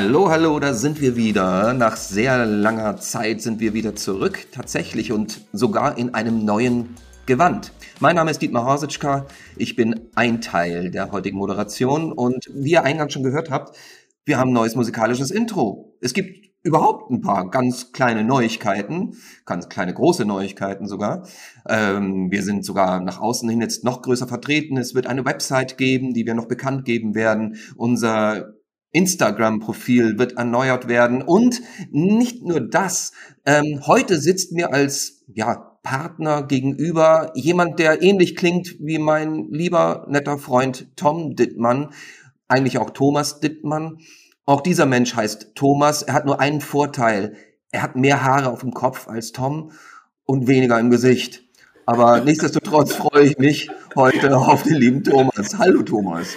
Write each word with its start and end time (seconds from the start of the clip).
Hallo, 0.00 0.30
hallo, 0.30 0.60
da 0.60 0.74
sind 0.74 1.00
wir 1.00 1.16
wieder. 1.16 1.74
Nach 1.74 1.96
sehr 1.96 2.46
langer 2.46 2.98
Zeit 2.98 3.42
sind 3.42 3.58
wir 3.58 3.74
wieder 3.74 3.96
zurück, 3.96 4.46
tatsächlich 4.52 5.10
und 5.10 5.40
sogar 5.52 5.98
in 5.98 6.14
einem 6.14 6.44
neuen 6.44 6.94
Gewand. 7.26 7.72
Mein 7.98 8.14
Name 8.14 8.30
ist 8.30 8.40
Dietmar 8.40 8.64
Horsitschka, 8.64 9.26
ich 9.56 9.74
bin 9.74 10.08
ein 10.14 10.40
Teil 10.40 10.92
der 10.92 11.10
heutigen 11.10 11.36
Moderation 11.36 12.12
und 12.12 12.46
wie 12.54 12.70
ihr 12.70 12.84
eingangs 12.84 13.12
schon 13.12 13.24
gehört 13.24 13.50
habt, 13.50 13.76
wir 14.24 14.38
haben 14.38 14.50
ein 14.50 14.54
neues 14.54 14.76
musikalisches 14.76 15.32
Intro. 15.32 15.96
Es 16.00 16.14
gibt 16.14 16.46
überhaupt 16.62 17.10
ein 17.10 17.20
paar 17.20 17.50
ganz 17.50 17.90
kleine 17.90 18.22
Neuigkeiten, 18.22 19.16
ganz 19.46 19.68
kleine 19.68 19.94
große 19.94 20.24
Neuigkeiten 20.24 20.86
sogar. 20.86 21.26
Ähm, 21.68 22.30
wir 22.30 22.44
sind 22.44 22.64
sogar 22.64 23.00
nach 23.00 23.20
außen 23.20 23.48
hin 23.48 23.60
jetzt 23.60 23.82
noch 23.82 24.02
größer 24.02 24.28
vertreten. 24.28 24.76
Es 24.76 24.94
wird 24.94 25.08
eine 25.08 25.24
Website 25.24 25.76
geben, 25.76 26.14
die 26.14 26.24
wir 26.24 26.34
noch 26.34 26.46
bekannt 26.46 26.84
geben 26.84 27.16
werden. 27.16 27.56
Unser 27.74 28.57
Instagram-Profil 28.92 30.18
wird 30.18 30.36
erneuert 30.36 30.88
werden. 30.88 31.22
Und 31.22 31.60
nicht 31.90 32.42
nur 32.42 32.60
das, 32.60 33.12
ähm, 33.44 33.82
heute 33.86 34.18
sitzt 34.18 34.52
mir 34.52 34.72
als 34.72 35.24
ja, 35.34 35.78
Partner 35.82 36.42
gegenüber 36.42 37.32
jemand, 37.34 37.78
der 37.78 38.02
ähnlich 38.02 38.36
klingt 38.36 38.76
wie 38.80 38.98
mein 38.98 39.48
lieber, 39.50 40.06
netter 40.08 40.38
Freund 40.38 40.88
Tom 40.96 41.36
Dittmann, 41.36 41.90
eigentlich 42.48 42.78
auch 42.78 42.90
Thomas 42.90 43.40
Dittmann. 43.40 43.98
Auch 44.44 44.62
dieser 44.62 44.86
Mensch 44.86 45.14
heißt 45.14 45.54
Thomas. 45.54 46.02
Er 46.02 46.14
hat 46.14 46.24
nur 46.24 46.40
einen 46.40 46.62
Vorteil. 46.62 47.36
Er 47.70 47.82
hat 47.82 47.96
mehr 47.96 48.22
Haare 48.24 48.48
auf 48.48 48.60
dem 48.60 48.72
Kopf 48.72 49.06
als 49.08 49.32
Tom 49.32 49.72
und 50.24 50.48
weniger 50.48 50.80
im 50.80 50.90
Gesicht. 50.90 51.44
Aber 51.84 52.20
nichtsdestotrotz 52.20 52.94
freue 52.94 53.24
ich 53.24 53.38
mich 53.38 53.70
heute 53.94 54.36
auf 54.36 54.62
den 54.62 54.76
lieben 54.76 55.04
Thomas. 55.04 55.58
Hallo 55.58 55.82
Thomas. 55.82 56.36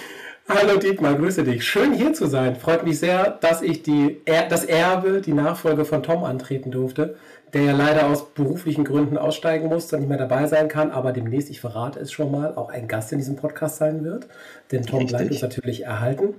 Hallo 0.54 0.78
Dietmar, 0.78 1.14
grüße 1.14 1.44
dich. 1.44 1.66
Schön 1.66 1.94
hier 1.94 2.12
zu 2.12 2.26
sein. 2.26 2.56
Freut 2.56 2.84
mich 2.84 2.98
sehr, 2.98 3.30
dass 3.30 3.62
ich 3.62 3.82
die, 3.82 4.20
das 4.50 4.64
Erbe, 4.64 5.22
die 5.22 5.32
Nachfolge 5.32 5.86
von 5.86 6.02
Tom 6.02 6.24
antreten 6.24 6.70
durfte, 6.70 7.16
der 7.54 7.62
ja 7.62 7.72
leider 7.72 8.06
aus 8.06 8.34
beruflichen 8.34 8.84
Gründen 8.84 9.16
aussteigen 9.16 9.68
musste 9.68 9.96
und 9.96 10.02
nicht 10.02 10.10
mehr 10.10 10.18
dabei 10.18 10.46
sein 10.46 10.68
kann, 10.68 10.90
aber 10.90 11.12
demnächst, 11.12 11.48
ich 11.48 11.58
verrate 11.58 12.00
es 12.00 12.12
schon 12.12 12.30
mal, 12.30 12.54
auch 12.54 12.68
ein 12.68 12.86
Gast 12.86 13.12
in 13.12 13.18
diesem 13.18 13.36
Podcast 13.36 13.76
sein 13.76 14.04
wird. 14.04 14.28
Denn 14.70 14.82
Tom 14.82 14.98
Richtig. 14.98 15.16
bleibt 15.16 15.30
uns 15.30 15.42
natürlich 15.42 15.84
erhalten. 15.84 16.34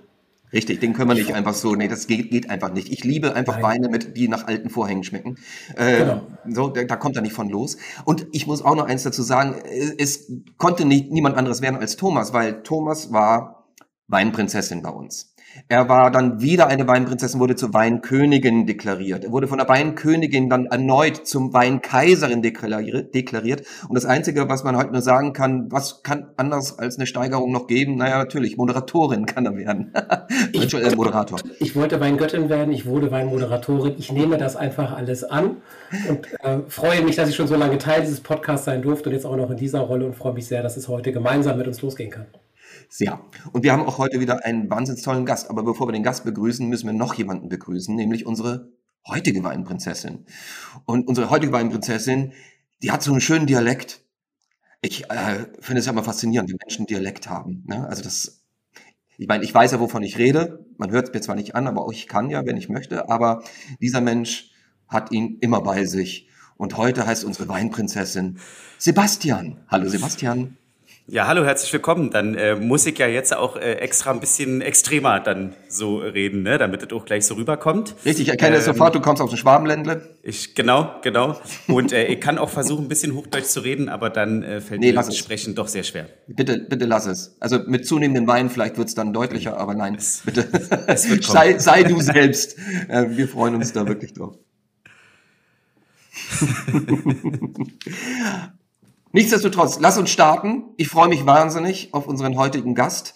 Richtig, 0.53 0.79
den 0.79 0.93
können 0.93 1.09
wir 1.09 1.15
nicht 1.15 1.33
einfach 1.33 1.55
so, 1.55 1.73
nee, 1.73 1.87
das 1.87 2.05
geht, 2.05 2.29
geht 2.29 2.51
einfach 2.51 2.71
nicht. 2.71 2.93
Ich 2.93 3.03
liebe 3.03 3.33
einfach 3.33 3.55
Nein. 3.55 3.63
Weine, 3.63 3.89
mit, 3.89 4.15
die 4.15 4.27
nach 4.27 4.45
alten 4.45 4.69
Vorhängen 4.69 5.03
schmecken. 5.03 5.37
Äh, 5.75 5.97
genau. 5.97 6.21
So, 6.47 6.67
da, 6.67 6.83
da 6.83 6.95
kommt 6.97 7.15
er 7.15 7.23
nicht 7.23 7.33
von 7.33 7.49
los. 7.49 7.77
Und 8.05 8.27
ich 8.31 8.45
muss 8.45 8.63
auch 8.63 8.75
noch 8.75 8.85
eins 8.85 9.01
dazu 9.01 9.23
sagen, 9.23 9.55
es 9.97 10.31
konnte 10.57 10.85
nicht, 10.85 11.11
niemand 11.11 11.35
anderes 11.35 11.63
werden 11.63 11.79
als 11.79 11.95
Thomas, 11.95 12.31
weil 12.31 12.61
Thomas 12.61 13.11
war 13.11 13.62
Weinprinzessin 14.13 14.81
bei 14.81 14.91
uns. 14.91 15.33
Er 15.69 15.87
war 15.87 16.09
dann 16.09 16.41
wieder 16.41 16.67
eine 16.67 16.87
Weinprinzessin, 16.87 17.39
wurde 17.39 17.55
zur 17.55 17.73
Weinkönigin 17.73 18.65
deklariert. 18.65 19.23
Er 19.23 19.31
wurde 19.31 19.47
von 19.47 19.59
der 19.59 19.69
Weinkönigin 19.69 20.49
dann 20.49 20.65
erneut 20.65 21.27
zum 21.27 21.53
Weinkaiserin 21.53 22.41
deklariert. 22.41 23.67
Und 23.87 23.95
das 23.95 24.05
Einzige, 24.05 24.49
was 24.49 24.63
man 24.63 24.75
heute 24.75 24.91
nur 24.91 25.01
sagen 25.01 25.33
kann, 25.33 25.71
was 25.71 26.01
kann 26.01 26.31
anders 26.37 26.79
als 26.79 26.97
eine 26.97 27.05
Steigerung 27.05 27.51
noch 27.51 27.67
geben? 27.67 27.97
Naja, 27.97 28.17
natürlich, 28.17 28.57
Moderatorin 28.57 29.25
kann 29.25 29.45
er 29.45 29.55
werden. 29.55 29.93
ich, 30.53 30.73
äh, 30.73 30.95
Moderator. 30.95 31.39
Ich 31.59 31.75
wollte 31.75 31.99
Weingöttin 31.99 32.49
werden, 32.49 32.73
ich 32.73 32.85
wurde 32.85 33.11
Weinmoderatorin. 33.11 33.95
Ich 33.97 34.11
nehme 34.11 34.37
das 34.37 34.55
einfach 34.55 34.95
alles 34.95 35.23
an 35.23 35.57
und 36.09 36.33
äh, 36.41 36.59
freue 36.67 37.03
mich, 37.03 37.15
dass 37.15 37.29
ich 37.29 37.35
schon 37.35 37.47
so 37.47 37.55
lange 37.55 37.77
Teil 37.77 38.01
dieses 38.01 38.21
Podcasts 38.21 38.65
sein 38.65 38.81
durfte 38.81 39.09
und 39.09 39.15
jetzt 39.15 39.25
auch 39.25 39.35
noch 39.35 39.51
in 39.51 39.57
dieser 39.57 39.81
Rolle 39.81 40.05
und 40.05 40.15
freue 40.15 40.33
mich 40.33 40.47
sehr, 40.47 40.63
dass 40.63 40.77
es 40.77 40.87
heute 40.87 41.11
gemeinsam 41.11 41.57
mit 41.57 41.67
uns 41.67 41.81
losgehen 41.81 42.09
kann. 42.09 42.25
Sehr. 42.95 43.19
Und 43.53 43.63
wir 43.63 43.73
haben 43.73 43.81
auch 43.81 43.97
heute 43.97 44.19
wieder 44.19 44.45
einen 44.45 44.69
wahnsinnig 44.69 45.01
tollen 45.01 45.25
Gast. 45.25 45.49
Aber 45.49 45.63
bevor 45.63 45.87
wir 45.87 45.93
den 45.93 46.03
Gast 46.03 46.25
begrüßen, 46.25 46.69
müssen 46.69 46.85
wir 46.85 46.93
noch 46.93 47.15
jemanden 47.15 47.49
begrüßen, 47.49 47.95
nämlich 47.95 48.27
unsere 48.27 48.71
heutige 49.07 49.43
Weinprinzessin. 49.43 50.27
Und 50.85 51.07
unsere 51.07 51.31
heutige 51.31 51.51
Weinprinzessin, 51.51 52.33
die 52.83 52.91
hat 52.91 53.01
so 53.01 53.09
einen 53.09 53.19
schönen 53.19 53.47
Dialekt. 53.47 54.03
Ich 54.81 55.09
äh, 55.09 55.47
finde 55.59 55.79
es 55.79 55.87
ja 55.87 55.91
immer 55.91 56.03
faszinierend, 56.03 56.51
wie 56.51 56.55
Menschen 56.63 56.85
Dialekt 56.85 57.27
haben. 57.27 57.63
Ne? 57.65 57.87
Also 57.89 58.03
das, 58.03 58.43
ich 59.17 59.27
meine, 59.27 59.43
ich 59.43 59.51
weiß 59.51 59.71
ja, 59.71 59.79
wovon 59.79 60.03
ich 60.03 60.19
rede. 60.19 60.63
Man 60.77 60.91
hört 60.91 61.07
es 61.07 61.13
mir 61.15 61.21
zwar 61.21 61.35
nicht 61.35 61.55
an, 61.55 61.65
aber 61.65 61.87
ich 61.91 62.07
kann 62.07 62.29
ja, 62.29 62.45
wenn 62.45 62.57
ich 62.57 62.69
möchte. 62.69 63.09
Aber 63.09 63.41
dieser 63.81 64.01
Mensch 64.01 64.51
hat 64.87 65.11
ihn 65.11 65.39
immer 65.41 65.61
bei 65.61 65.85
sich. 65.85 66.29
Und 66.57 66.77
heute 66.77 67.07
heißt 67.07 67.25
unsere 67.25 67.49
Weinprinzessin 67.49 68.37
Sebastian. 68.77 69.65
Hallo 69.67 69.89
Sebastian. 69.89 70.57
Ja, 71.05 71.27
hallo, 71.27 71.43
herzlich 71.43 71.73
willkommen. 71.73 72.11
Dann 72.11 72.33
äh, 72.35 72.55
muss 72.55 72.85
ich 72.85 72.97
ja 72.97 73.07
jetzt 73.07 73.35
auch 73.35 73.57
äh, 73.57 73.73
extra 73.73 74.11
ein 74.11 74.21
bisschen 74.21 74.61
extremer 74.61 75.19
dann 75.19 75.53
so 75.67 75.97
reden, 75.97 76.43
ne? 76.43 76.57
damit 76.57 76.81
es 76.81 76.93
auch 76.93 77.03
gleich 77.03 77.25
so 77.25 77.33
rüberkommt. 77.33 77.93
Richtig, 78.05 78.27
ich 78.27 78.29
erkenne 78.29 78.55
ähm, 78.55 78.61
sofort, 78.61 78.95
du 78.95 79.01
kommst 79.01 79.21
aus 79.21 79.29
dem 79.29 79.37
Schwabenländle. 79.37 80.15
Ich, 80.23 80.55
genau, 80.55 80.95
genau. 81.01 81.37
Und 81.67 81.91
äh, 81.91 82.05
ich 82.05 82.21
kann 82.21 82.37
auch 82.37 82.49
versuchen, 82.49 82.85
ein 82.85 82.87
bisschen 82.87 83.15
Hochdeutsch 83.15 83.47
zu 83.47 83.59
reden, 83.59 83.89
aber 83.89 84.09
dann 84.09 84.43
äh, 84.43 84.61
fällt 84.61 84.79
nee, 84.79 84.91
mir 84.91 84.93
das 84.93 85.17
Sprechen 85.17 85.55
doch 85.55 85.67
sehr 85.67 85.83
schwer. 85.83 86.07
Bitte, 86.27 86.59
bitte 86.59 86.85
lass 86.85 87.05
es. 87.05 87.35
Also 87.41 87.59
mit 87.67 87.85
zunehmendem 87.85 88.25
Wein 88.25 88.49
vielleicht 88.49 88.77
wird 88.77 88.87
es 88.87 88.95
dann 88.95 89.11
deutlicher, 89.11 89.57
aber 89.57 89.75
nein, 89.75 89.95
es, 89.95 90.21
bitte. 90.25 90.47
Es 90.87 91.09
wird 91.09 91.25
sei, 91.25 91.59
sei 91.59 91.83
du 91.83 91.99
selbst. 91.99 92.57
Äh, 92.87 93.07
wir 93.09 93.27
freuen 93.27 93.55
uns 93.55 93.73
da 93.73 93.85
wirklich 93.85 94.13
drauf. 94.13 94.37
Nichtsdestotrotz, 99.15 99.77
lass 99.79 99.99
uns 99.99 100.09
starten. 100.09 100.73
Ich 100.77 100.87
freue 100.87 101.07
mich 101.07 101.23
wahnsinnig 101.27 101.93
auf 101.93 102.07
unseren 102.07 102.35
heutigen 102.35 102.73
Gast. 102.73 103.13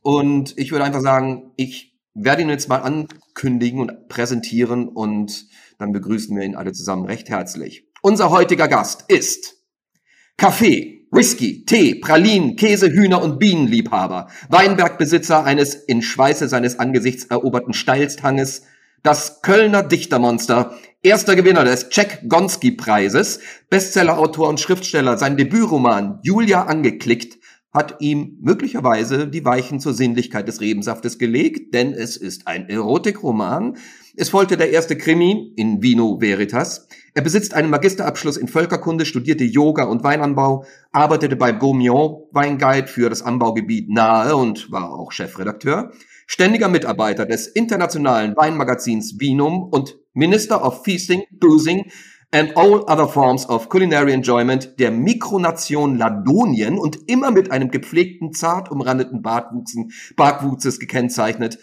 Und 0.00 0.56
ich 0.56 0.70
würde 0.70 0.84
einfach 0.84 1.00
sagen, 1.00 1.50
ich 1.56 1.98
werde 2.14 2.42
ihn 2.42 2.48
jetzt 2.48 2.68
mal 2.68 2.78
ankündigen 2.78 3.80
und 3.80 4.08
präsentieren 4.08 4.86
und 4.86 5.46
dann 5.78 5.90
begrüßen 5.90 6.36
wir 6.36 6.44
ihn 6.44 6.54
alle 6.54 6.70
zusammen 6.70 7.04
recht 7.04 7.30
herzlich. 7.30 7.84
Unser 8.00 8.30
heutiger 8.30 8.68
Gast 8.68 9.06
ist 9.08 9.56
Kaffee, 10.36 11.08
Whisky, 11.10 11.64
Tee, 11.64 11.96
Pralinen, 11.96 12.54
Käse, 12.54 12.88
Hühner 12.88 13.20
und 13.20 13.40
Bienenliebhaber, 13.40 14.28
Weinbergbesitzer 14.50 15.44
eines 15.44 15.74
in 15.74 16.00
Schweiße 16.00 16.48
seines 16.48 16.78
Angesichts 16.78 17.24
eroberten 17.24 17.72
Steilstanges, 17.72 18.62
das 19.02 19.42
Kölner 19.42 19.82
Dichtermonster, 19.82 20.76
erster 21.02 21.34
Gewinner 21.34 21.64
des 21.64 21.88
Czech 21.88 22.28
Gonski 22.28 22.72
Preises, 22.72 23.40
Bestsellerautor 23.70 24.48
und 24.48 24.60
Schriftsteller, 24.60 25.16
sein 25.16 25.36
Debütroman 25.36 26.20
Julia 26.22 26.64
angeklickt 26.64 27.38
hat 27.72 28.00
ihm 28.00 28.36
möglicherweise 28.40 29.28
die 29.28 29.44
Weichen 29.44 29.78
zur 29.78 29.94
Sinnlichkeit 29.94 30.48
des 30.48 30.60
Rebensaftes 30.60 31.18
gelegt, 31.18 31.72
denn 31.72 31.92
es 31.92 32.16
ist 32.16 32.48
ein 32.48 32.68
Erotikroman. 32.68 33.76
Es 34.16 34.30
folgte 34.30 34.56
der 34.56 34.72
erste 34.72 34.98
Krimi 34.98 35.52
in 35.56 35.80
Vino 35.80 36.20
Veritas. 36.20 36.88
Er 37.14 37.22
besitzt 37.22 37.54
einen 37.54 37.70
Magisterabschluss 37.70 38.36
in 38.36 38.48
Völkerkunde, 38.48 39.06
studierte 39.06 39.44
Yoga 39.44 39.84
und 39.84 40.02
Weinanbau, 40.02 40.64
arbeitete 40.90 41.36
bei 41.36 41.52
Gourmillon 41.52 42.24
Weinguide 42.32 42.88
für 42.88 43.08
das 43.08 43.22
Anbaugebiet 43.22 43.88
nahe 43.88 44.34
und 44.34 44.72
war 44.72 44.92
auch 44.92 45.12
Chefredakteur 45.12 45.92
ständiger 46.30 46.68
Mitarbeiter 46.68 47.26
des 47.26 47.48
internationalen 47.48 48.36
Weinmagazins 48.36 49.18
Vinum 49.18 49.64
und 49.64 49.98
Minister 50.12 50.64
of 50.64 50.84
Feasting, 50.84 51.24
Boozing 51.30 51.90
and 52.32 52.56
all 52.56 52.84
other 52.88 53.08
forms 53.08 53.48
of 53.48 53.68
culinary 53.68 54.12
enjoyment 54.12 54.78
der 54.78 54.90
Mikronation 54.90 55.96
Ladonien 55.98 56.78
und 56.78 56.98
immer 57.08 57.30
mit 57.30 57.50
einem 57.50 57.70
gepflegten, 57.70 58.32
zart 58.32 58.70
umrandeten 58.70 59.22
Bartwuchsen, 59.22 59.92
Bartwuchses 60.16 60.78
gekennzeichnet. 60.78 61.58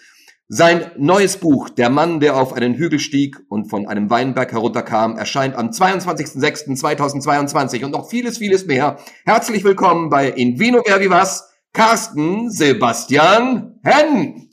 Sein 0.49 0.91
neues 0.97 1.35
Buch, 1.38 1.69
Der 1.69 1.89
Mann, 1.89 2.21
der 2.21 2.38
auf 2.38 2.53
einen 2.53 2.75
Hügel 2.75 2.99
stieg 2.99 3.35
und 3.49 3.69
von 3.69 3.85
einem 3.85 4.09
Weinberg 4.09 4.53
herunterkam, 4.53 5.17
erscheint 5.17 5.55
am 5.55 5.71
22.06.2022 5.71 7.83
und 7.83 7.91
noch 7.91 8.09
vieles, 8.09 8.38
vieles 8.38 8.65
mehr. 8.65 8.97
Herzlich 9.25 9.65
willkommen 9.65 10.09
bei 10.09 10.29
In 10.29 10.57
Vino 10.57 10.81
Verbivas, 10.85 11.50
Carsten 11.73 12.50
Sebastian 12.50 13.81
Henn. 13.83 14.50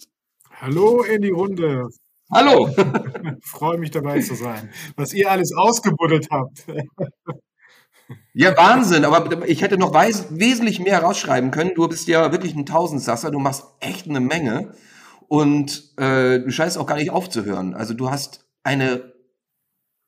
Hallo 0.60 1.04
in 1.04 1.22
die 1.22 1.30
Runde. 1.30 1.90
Hallo. 2.34 2.68
Freue 3.42 3.78
mich 3.78 3.92
dabei 3.92 4.20
zu 4.20 4.34
sein, 4.34 4.68
was 4.96 5.14
ihr 5.14 5.30
alles 5.30 5.52
ausgebuddelt 5.56 6.28
habt. 6.30 6.66
Ja, 8.34 8.54
Wahnsinn, 8.54 9.06
aber 9.06 9.48
ich 9.48 9.62
hätte 9.62 9.78
noch 9.78 9.94
wesentlich 9.94 10.78
mehr 10.78 11.02
rausschreiben 11.02 11.50
können. 11.50 11.70
Du 11.74 11.88
bist 11.88 12.06
ja 12.06 12.32
wirklich 12.32 12.54
ein 12.54 12.66
Tausendsasser, 12.66 13.30
du 13.30 13.38
machst 13.38 13.64
echt 13.80 14.06
eine 14.06 14.20
Menge 14.20 14.74
und 15.28 15.94
äh, 15.96 16.40
du 16.40 16.50
scheinst 16.50 16.76
auch 16.76 16.86
gar 16.86 16.96
nicht 16.96 17.10
aufzuhören. 17.10 17.74
Also 17.74 17.94
du 17.94 18.10
hast 18.10 18.44
eine 18.62 19.14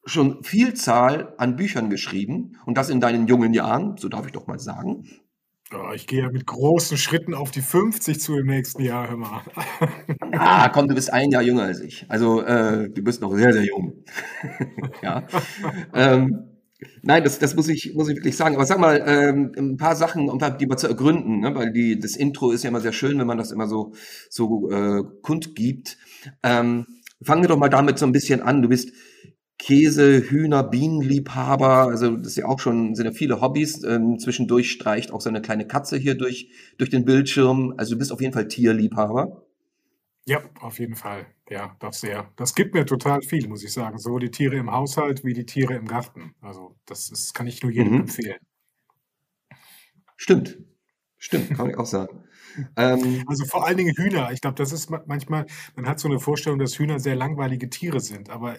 schon 0.04 0.42
Vielzahl 0.44 1.32
an 1.38 1.56
Büchern 1.56 1.88
geschrieben 1.88 2.58
und 2.66 2.76
das 2.76 2.90
in 2.90 3.00
deinen 3.00 3.28
jungen 3.28 3.54
Jahren, 3.54 3.96
so 3.96 4.10
darf 4.10 4.26
ich 4.26 4.32
doch 4.32 4.46
mal 4.46 4.58
sagen. 4.58 5.08
Oh, 5.74 5.92
ich 5.92 6.06
gehe 6.06 6.22
ja 6.22 6.30
mit 6.30 6.46
großen 6.46 6.96
Schritten 6.96 7.34
auf 7.34 7.50
die 7.50 7.60
50 7.60 8.20
zu 8.20 8.36
im 8.36 8.46
nächsten 8.46 8.82
Jahr, 8.82 9.10
hör 9.10 9.16
mal. 9.16 9.42
ah, 10.32 10.68
komm, 10.68 10.86
du 10.86 10.94
bist 10.94 11.12
ein 11.12 11.30
Jahr 11.32 11.42
jünger 11.42 11.64
als 11.64 11.80
ich. 11.80 12.06
Also 12.08 12.40
äh, 12.42 12.88
du 12.88 13.02
bist 13.02 13.20
noch 13.20 13.34
sehr, 13.34 13.52
sehr 13.52 13.64
jung. 13.64 14.04
ja. 15.02 15.26
ähm, 15.92 16.50
nein, 17.02 17.24
das, 17.24 17.40
das 17.40 17.56
muss, 17.56 17.66
ich, 17.66 17.94
muss 17.94 18.08
ich 18.08 18.16
wirklich 18.16 18.36
sagen. 18.36 18.54
Aber 18.54 18.64
sag 18.64 18.78
mal, 18.78 19.02
ähm, 19.06 19.52
ein 19.58 19.76
paar 19.76 19.96
Sachen, 19.96 20.28
um 20.28 20.38
die 20.38 20.66
mal 20.66 20.76
zu 20.76 20.86
ergründen, 20.86 21.40
ne? 21.40 21.52
weil 21.56 21.72
die, 21.72 21.98
das 21.98 22.14
Intro 22.14 22.52
ist 22.52 22.62
ja 22.62 22.70
immer 22.70 22.80
sehr 22.80 22.92
schön, 22.92 23.18
wenn 23.18 23.26
man 23.26 23.38
das 23.38 23.50
immer 23.50 23.66
so, 23.66 23.92
so 24.30 24.70
äh, 24.70 25.02
kundgibt. 25.22 25.98
Ähm, 26.44 26.86
Fangen 27.22 27.42
wir 27.42 27.48
doch 27.48 27.56
mal 27.56 27.70
damit 27.70 27.98
so 27.98 28.06
ein 28.06 28.12
bisschen 28.12 28.42
an. 28.42 28.60
Du 28.60 28.68
bist 28.68 28.92
Käse, 29.58 30.20
Hühner, 30.30 30.62
Bienenliebhaber, 30.62 31.88
also 31.88 32.16
das 32.16 32.28
ist 32.28 32.36
ja 32.36 32.44
auch 32.46 32.60
schon, 32.60 32.94
sind 32.94 33.06
ja 33.06 33.12
viele 33.12 33.40
Hobbys. 33.40 33.82
Ähm, 33.84 34.18
zwischendurch 34.18 34.70
streicht 34.70 35.10
auch 35.12 35.20
so 35.20 35.28
eine 35.30 35.40
kleine 35.40 35.66
Katze 35.66 35.96
hier 35.96 36.14
durch, 36.14 36.50
durch 36.78 36.90
den 36.90 37.04
Bildschirm. 37.04 37.74
Also 37.78 37.94
du 37.94 37.98
bist 37.98 38.12
auf 38.12 38.20
jeden 38.20 38.34
Fall 38.34 38.48
Tierliebhaber. 38.48 39.42
Ja, 40.26 40.42
auf 40.60 40.78
jeden 40.78 40.96
Fall. 40.96 41.26
Ja, 41.48 41.76
das 41.80 42.00
sehr. 42.00 42.30
Das 42.36 42.54
gibt 42.54 42.74
mir 42.74 42.84
total 42.84 43.22
viel, 43.22 43.46
muss 43.48 43.62
ich 43.64 43.72
sagen. 43.72 43.98
Sowohl 43.98 44.20
die 44.20 44.30
Tiere 44.30 44.56
im 44.56 44.72
Haushalt 44.72 45.24
wie 45.24 45.32
die 45.32 45.46
Tiere 45.46 45.74
im 45.74 45.86
Garten. 45.86 46.34
Also 46.40 46.76
das 46.86 47.10
ist, 47.10 47.32
kann 47.32 47.46
ich 47.46 47.62
nur 47.62 47.70
jedem 47.72 47.94
Mhm. 47.94 48.00
empfehlen. 48.00 48.38
Stimmt. 50.16 50.58
Stimmt, 51.18 51.54
kann 51.54 51.70
ich 51.70 51.76
auch 51.78 51.86
sagen. 51.86 52.24
Ähm, 52.76 53.24
Also 53.26 53.44
vor 53.44 53.66
allen 53.66 53.76
Dingen 53.76 53.94
Hühner. 53.96 54.30
Ich 54.32 54.40
glaube, 54.40 54.56
das 54.56 54.72
ist 54.72 54.90
ma- 54.90 55.02
manchmal, 55.06 55.46
man 55.74 55.86
hat 55.88 56.00
so 56.00 56.08
eine 56.08 56.18
Vorstellung, 56.20 56.58
dass 56.58 56.78
Hühner 56.78 56.98
sehr 57.00 57.16
langweilige 57.16 57.68
Tiere 57.70 58.00
sind. 58.00 58.30
Aber 58.30 58.56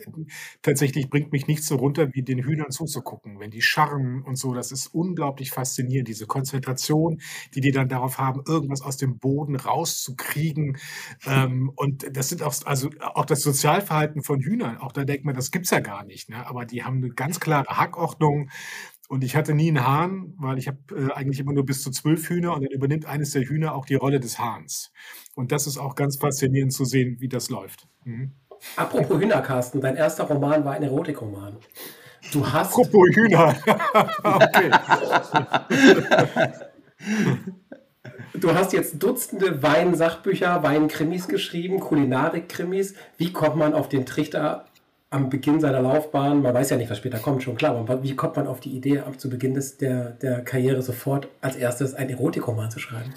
tatsächlich 0.61 1.09
bringt 1.09 1.31
mich 1.31 1.47
nichts 1.47 1.67
so 1.67 1.75
runter, 1.75 2.09
wie 2.13 2.21
den 2.23 2.39
Hühnern 2.43 2.71
zuzugucken. 2.71 3.39
Wenn 3.39 3.51
die 3.51 3.61
scharren 3.61 4.21
und 4.23 4.35
so, 4.37 4.53
das 4.53 4.71
ist 4.71 4.87
unglaublich 4.87 5.51
faszinierend. 5.51 6.07
Diese 6.07 6.27
Konzentration, 6.27 7.19
die 7.55 7.61
die 7.61 7.71
dann 7.71 7.89
darauf 7.89 8.17
haben, 8.17 8.41
irgendwas 8.47 8.81
aus 8.81 8.97
dem 8.97 9.17
Boden 9.19 9.55
rauszukriegen. 9.55 10.77
Ähm, 11.25 11.71
und 11.75 12.05
das 12.15 12.29
sind 12.29 12.43
auch, 12.43 12.53
also 12.65 12.89
auch 13.01 13.25
das 13.25 13.41
Sozialverhalten 13.41 14.23
von 14.23 14.41
Hühnern. 14.41 14.77
Auch 14.77 14.91
da 14.91 15.03
denkt 15.05 15.25
man, 15.25 15.35
das 15.35 15.51
gibt's 15.51 15.69
ja 15.71 15.79
gar 15.79 16.03
nicht. 16.05 16.29
Ne? 16.29 16.45
Aber 16.47 16.65
die 16.65 16.83
haben 16.83 16.97
eine 16.97 17.09
ganz 17.09 17.39
klare 17.39 17.77
Hackordnung. 17.77 18.49
Und 19.07 19.23
ich 19.23 19.37
hatte 19.37 19.53
nie 19.53 19.69
einen 19.69 19.87
Hahn, 19.87 20.33
weil 20.37 20.57
ich 20.57 20.67
habe 20.67 20.79
äh, 20.93 21.13
eigentlich 21.13 21.39
immer 21.39 21.53
nur 21.53 21.65
bis 21.65 21.81
zu 21.81 21.91
zwölf 21.91 22.29
Hühner 22.29 22.53
und 22.53 22.63
dann 22.63 22.71
übernimmt 22.71 23.05
eines 23.05 23.31
der 23.31 23.43
Hühner 23.43 23.73
auch 23.73 23.85
die 23.85 23.95
Rolle 23.95 24.19
des 24.19 24.37
Hahns. 24.37 24.91
Und 25.33 25.53
das 25.53 25.65
ist 25.65 25.77
auch 25.77 25.95
ganz 25.95 26.17
faszinierend 26.17 26.73
zu 26.73 26.83
sehen, 26.83 27.15
wie 27.19 27.29
das 27.29 27.49
läuft. 27.49 27.87
Mhm. 28.03 28.33
Apropos 28.75 29.21
Hühner, 29.21 29.41
Carsten, 29.41 29.79
dein 29.81 29.95
erster 29.95 30.25
Roman 30.25 30.65
war 30.65 30.73
ein 30.73 30.83
Erotikroman. 30.83 31.57
Du 32.33 32.51
hast, 32.51 32.73
Apropos 32.73 33.07
Hühner. 33.13 33.55
du 38.33 38.53
hast 38.53 38.73
jetzt 38.73 39.01
Dutzende 39.01 39.63
Wein-Sachbücher, 39.63 40.61
Wein-Krimis 40.63 41.29
geschrieben, 41.29 41.79
Kulinarik-Krimis. 41.79 42.95
Wie 43.17 43.31
kommt 43.31 43.55
man 43.55 43.73
auf 43.73 43.87
den 43.87 44.05
Trichter 44.05 44.66
am 45.09 45.29
Beginn 45.29 45.59
seiner 45.59 45.81
Laufbahn? 45.81 46.41
Man 46.41 46.53
weiß 46.53 46.69
ja 46.71 46.77
nicht, 46.77 46.89
was 46.89 46.97
später 46.97 47.19
kommt, 47.19 47.43
schon 47.43 47.55
klar. 47.55 47.75
Aber 47.75 48.03
wie 48.03 48.15
kommt 48.15 48.35
man 48.35 48.47
auf 48.47 48.59
die 48.59 48.75
Idee, 48.75 48.99
ab 48.99 49.19
zu 49.19 49.29
Beginn 49.29 49.53
des, 49.53 49.77
der, 49.77 50.11
der 50.11 50.43
Karriere 50.43 50.81
sofort 50.81 51.27
als 51.41 51.55
erstes 51.55 51.93
ein 51.93 52.09
Erotikroman 52.09 52.71
zu 52.71 52.79
schreiben? 52.79 53.13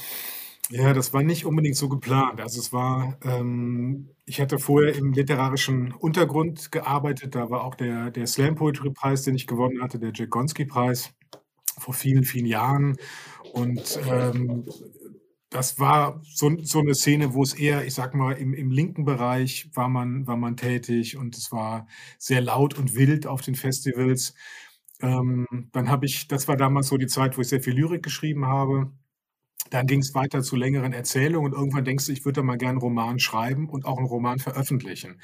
Ja, 0.70 0.94
das 0.94 1.12
war 1.12 1.24
nicht 1.24 1.46
unbedingt 1.46 1.76
so 1.76 1.88
geplant. 1.88 2.40
Also 2.40 2.60
es 2.60 2.72
war, 2.72 3.18
ähm, 3.24 4.10
ich 4.24 4.40
hatte 4.40 4.60
vorher 4.60 4.94
im 4.94 5.12
literarischen 5.12 5.92
Untergrund 5.92 6.70
gearbeitet. 6.70 7.34
Da 7.34 7.50
war 7.50 7.64
auch 7.64 7.74
der, 7.74 8.12
der 8.12 8.28
Slam 8.28 8.54
Poetry 8.54 8.90
Preis, 8.90 9.22
den 9.22 9.34
ich 9.34 9.48
gewonnen 9.48 9.82
hatte, 9.82 9.98
der 9.98 10.12
Jack 10.14 10.30
Gonski 10.30 10.64
Preis 10.64 11.12
vor 11.76 11.92
vielen, 11.92 12.22
vielen 12.22 12.46
Jahren. 12.46 12.96
Und 13.52 13.98
ähm, 14.08 14.64
das 15.50 15.80
war 15.80 16.20
so, 16.24 16.56
so 16.62 16.80
eine 16.80 16.94
Szene, 16.94 17.34
wo 17.34 17.42
es 17.42 17.54
eher, 17.54 17.84
ich 17.84 17.94
sag 17.94 18.14
mal, 18.14 18.32
im, 18.32 18.54
im 18.54 18.70
linken 18.70 19.04
Bereich 19.04 19.68
war 19.74 19.88
man, 19.88 20.26
war 20.26 20.36
man 20.36 20.56
tätig 20.56 21.16
und 21.16 21.36
es 21.36 21.50
war 21.52 21.88
sehr 22.18 22.40
laut 22.40 22.78
und 22.78 22.94
wild 22.94 23.26
auf 23.26 23.42
den 23.42 23.56
Festivals. 23.56 24.34
Ähm, 25.02 25.46
dann 25.72 25.88
habe 25.88 26.06
ich, 26.06 26.28
das 26.28 26.46
war 26.48 26.56
damals 26.56 26.88
so 26.88 26.96
die 26.98 27.06
Zeit, 27.08 27.36
wo 27.36 27.42
ich 27.42 27.48
sehr 27.48 27.62
viel 27.62 27.74
Lyrik 27.74 28.02
geschrieben 28.02 28.46
habe. 28.46 28.92
Dann 29.70 29.86
ging 29.86 30.00
es 30.00 30.14
weiter 30.14 30.42
zu 30.42 30.56
längeren 30.56 30.92
Erzählungen 30.92 31.52
und 31.52 31.58
irgendwann 31.58 31.84
denkst 31.84 32.06
du, 32.06 32.12
ich 32.12 32.24
würde 32.24 32.40
da 32.40 32.42
mal 32.44 32.58
gerne 32.58 32.72
einen 32.72 32.80
Roman 32.80 33.18
schreiben 33.18 33.68
und 33.68 33.84
auch 33.86 33.98
einen 33.98 34.06
Roman 34.06 34.38
veröffentlichen. 34.38 35.20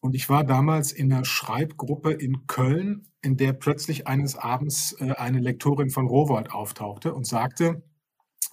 Und 0.00 0.14
ich 0.14 0.28
war 0.28 0.44
damals 0.44 0.92
in 0.92 1.12
einer 1.12 1.24
Schreibgruppe 1.24 2.12
in 2.12 2.46
Köln, 2.46 3.08
in 3.22 3.36
der 3.36 3.52
plötzlich 3.52 4.06
eines 4.08 4.36
Abends 4.36 4.96
äh, 4.98 5.12
eine 5.12 5.40
Lektorin 5.40 5.90
von 5.90 6.06
Rowold 6.06 6.50
auftauchte 6.52 7.14
und 7.14 7.26
sagte, 7.26 7.82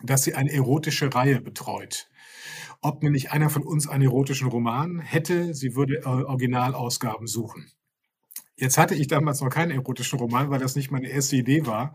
dass 0.04 0.24
sie 0.24 0.36
eine 0.36 0.52
erotische 0.52 1.14
Reihe 1.14 1.42
betreut. 1.42 2.10
Ob 2.82 3.04
mir 3.04 3.12
nicht 3.12 3.32
einer 3.32 3.50
von 3.50 3.64
uns 3.64 3.88
einen 3.88 4.04
erotischen 4.04 4.48
Roman 4.48 5.00
hätte, 5.00 5.54
sie 5.54 5.76
würde 5.76 5.98
äh, 5.98 6.06
Originalausgaben 6.06 7.28
suchen. 7.28 7.72
Jetzt 8.56 8.78
hatte 8.78 8.94
ich 8.94 9.08
damals 9.08 9.40
noch 9.40 9.50
keinen 9.50 9.72
erotischen 9.72 10.20
Roman, 10.20 10.50
weil 10.50 10.60
das 10.60 10.76
nicht 10.76 10.92
meine 10.92 11.08
erste 11.08 11.38
Idee 11.38 11.66
war, 11.66 11.94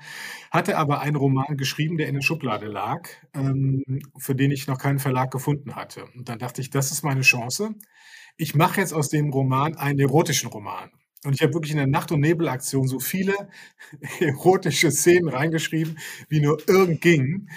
hatte 0.50 0.78
aber 0.78 1.00
einen 1.00 1.16
Roman 1.16 1.58
geschrieben, 1.58 1.98
der 1.98 2.08
in 2.08 2.14
der 2.14 2.22
Schublade 2.22 2.66
lag, 2.66 3.08
ähm, 3.34 3.82
für 4.16 4.34
den 4.34 4.50
ich 4.50 4.66
noch 4.66 4.78
keinen 4.78 4.98
Verlag 4.98 5.30
gefunden 5.30 5.74
hatte. 5.76 6.06
Und 6.14 6.28
dann 6.30 6.38
dachte 6.38 6.62
ich, 6.62 6.70
das 6.70 6.90
ist 6.90 7.02
meine 7.02 7.20
Chance. 7.20 7.74
Ich 8.38 8.54
mache 8.54 8.80
jetzt 8.80 8.94
aus 8.94 9.10
dem 9.10 9.30
Roman 9.30 9.76
einen 9.76 9.98
erotischen 9.98 10.48
Roman. 10.48 10.90
Und 11.24 11.34
ich 11.34 11.42
habe 11.42 11.54
wirklich 11.54 11.72
in 11.72 11.78
der 11.78 11.86
Nacht- 11.86 12.12
und 12.12 12.20
Nebelaktion 12.20 12.86
so 12.86 12.98
viele 12.98 13.34
erotische 14.20 14.90
Szenen 14.90 15.28
reingeschrieben, 15.28 15.98
wie 16.28 16.40
nur 16.40 16.58
irgend 16.68 17.00
ging. 17.00 17.48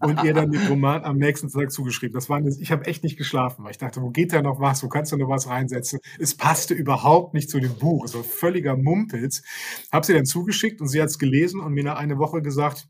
Und 0.00 0.22
ihr 0.22 0.34
dann 0.34 0.50
den 0.50 0.66
Roman 0.68 1.02
am 1.04 1.16
nächsten 1.16 1.48
Tag 1.48 1.72
zugeschrieben. 1.72 2.14
Das 2.14 2.28
war 2.28 2.36
eine, 2.36 2.54
ich 2.60 2.70
habe 2.70 2.84
echt 2.84 3.04
nicht 3.04 3.16
geschlafen, 3.16 3.64
weil 3.64 3.70
ich 3.70 3.78
dachte, 3.78 4.02
wo 4.02 4.10
geht 4.10 4.32
da 4.32 4.42
noch 4.42 4.60
was? 4.60 4.82
Wo 4.82 4.88
kannst 4.88 5.12
du 5.12 5.16
noch 5.16 5.28
was 5.28 5.48
reinsetzen? 5.48 6.00
Es 6.18 6.36
passte 6.36 6.74
überhaupt 6.74 7.32
nicht 7.32 7.48
zu 7.48 7.58
dem 7.58 7.74
Buch. 7.78 8.04
Es 8.04 8.14
war 8.14 8.24
völliger 8.24 8.76
Mumpels. 8.76 9.42
Habe 9.90 10.04
sie 10.04 10.12
dann 10.12 10.26
zugeschickt 10.26 10.80
und 10.80 10.88
sie 10.88 11.00
hat 11.00 11.08
es 11.08 11.18
gelesen 11.18 11.60
und 11.60 11.72
mir 11.72 11.84
nach 11.84 11.96
einer 11.96 12.18
Woche 12.18 12.42
gesagt, 12.42 12.88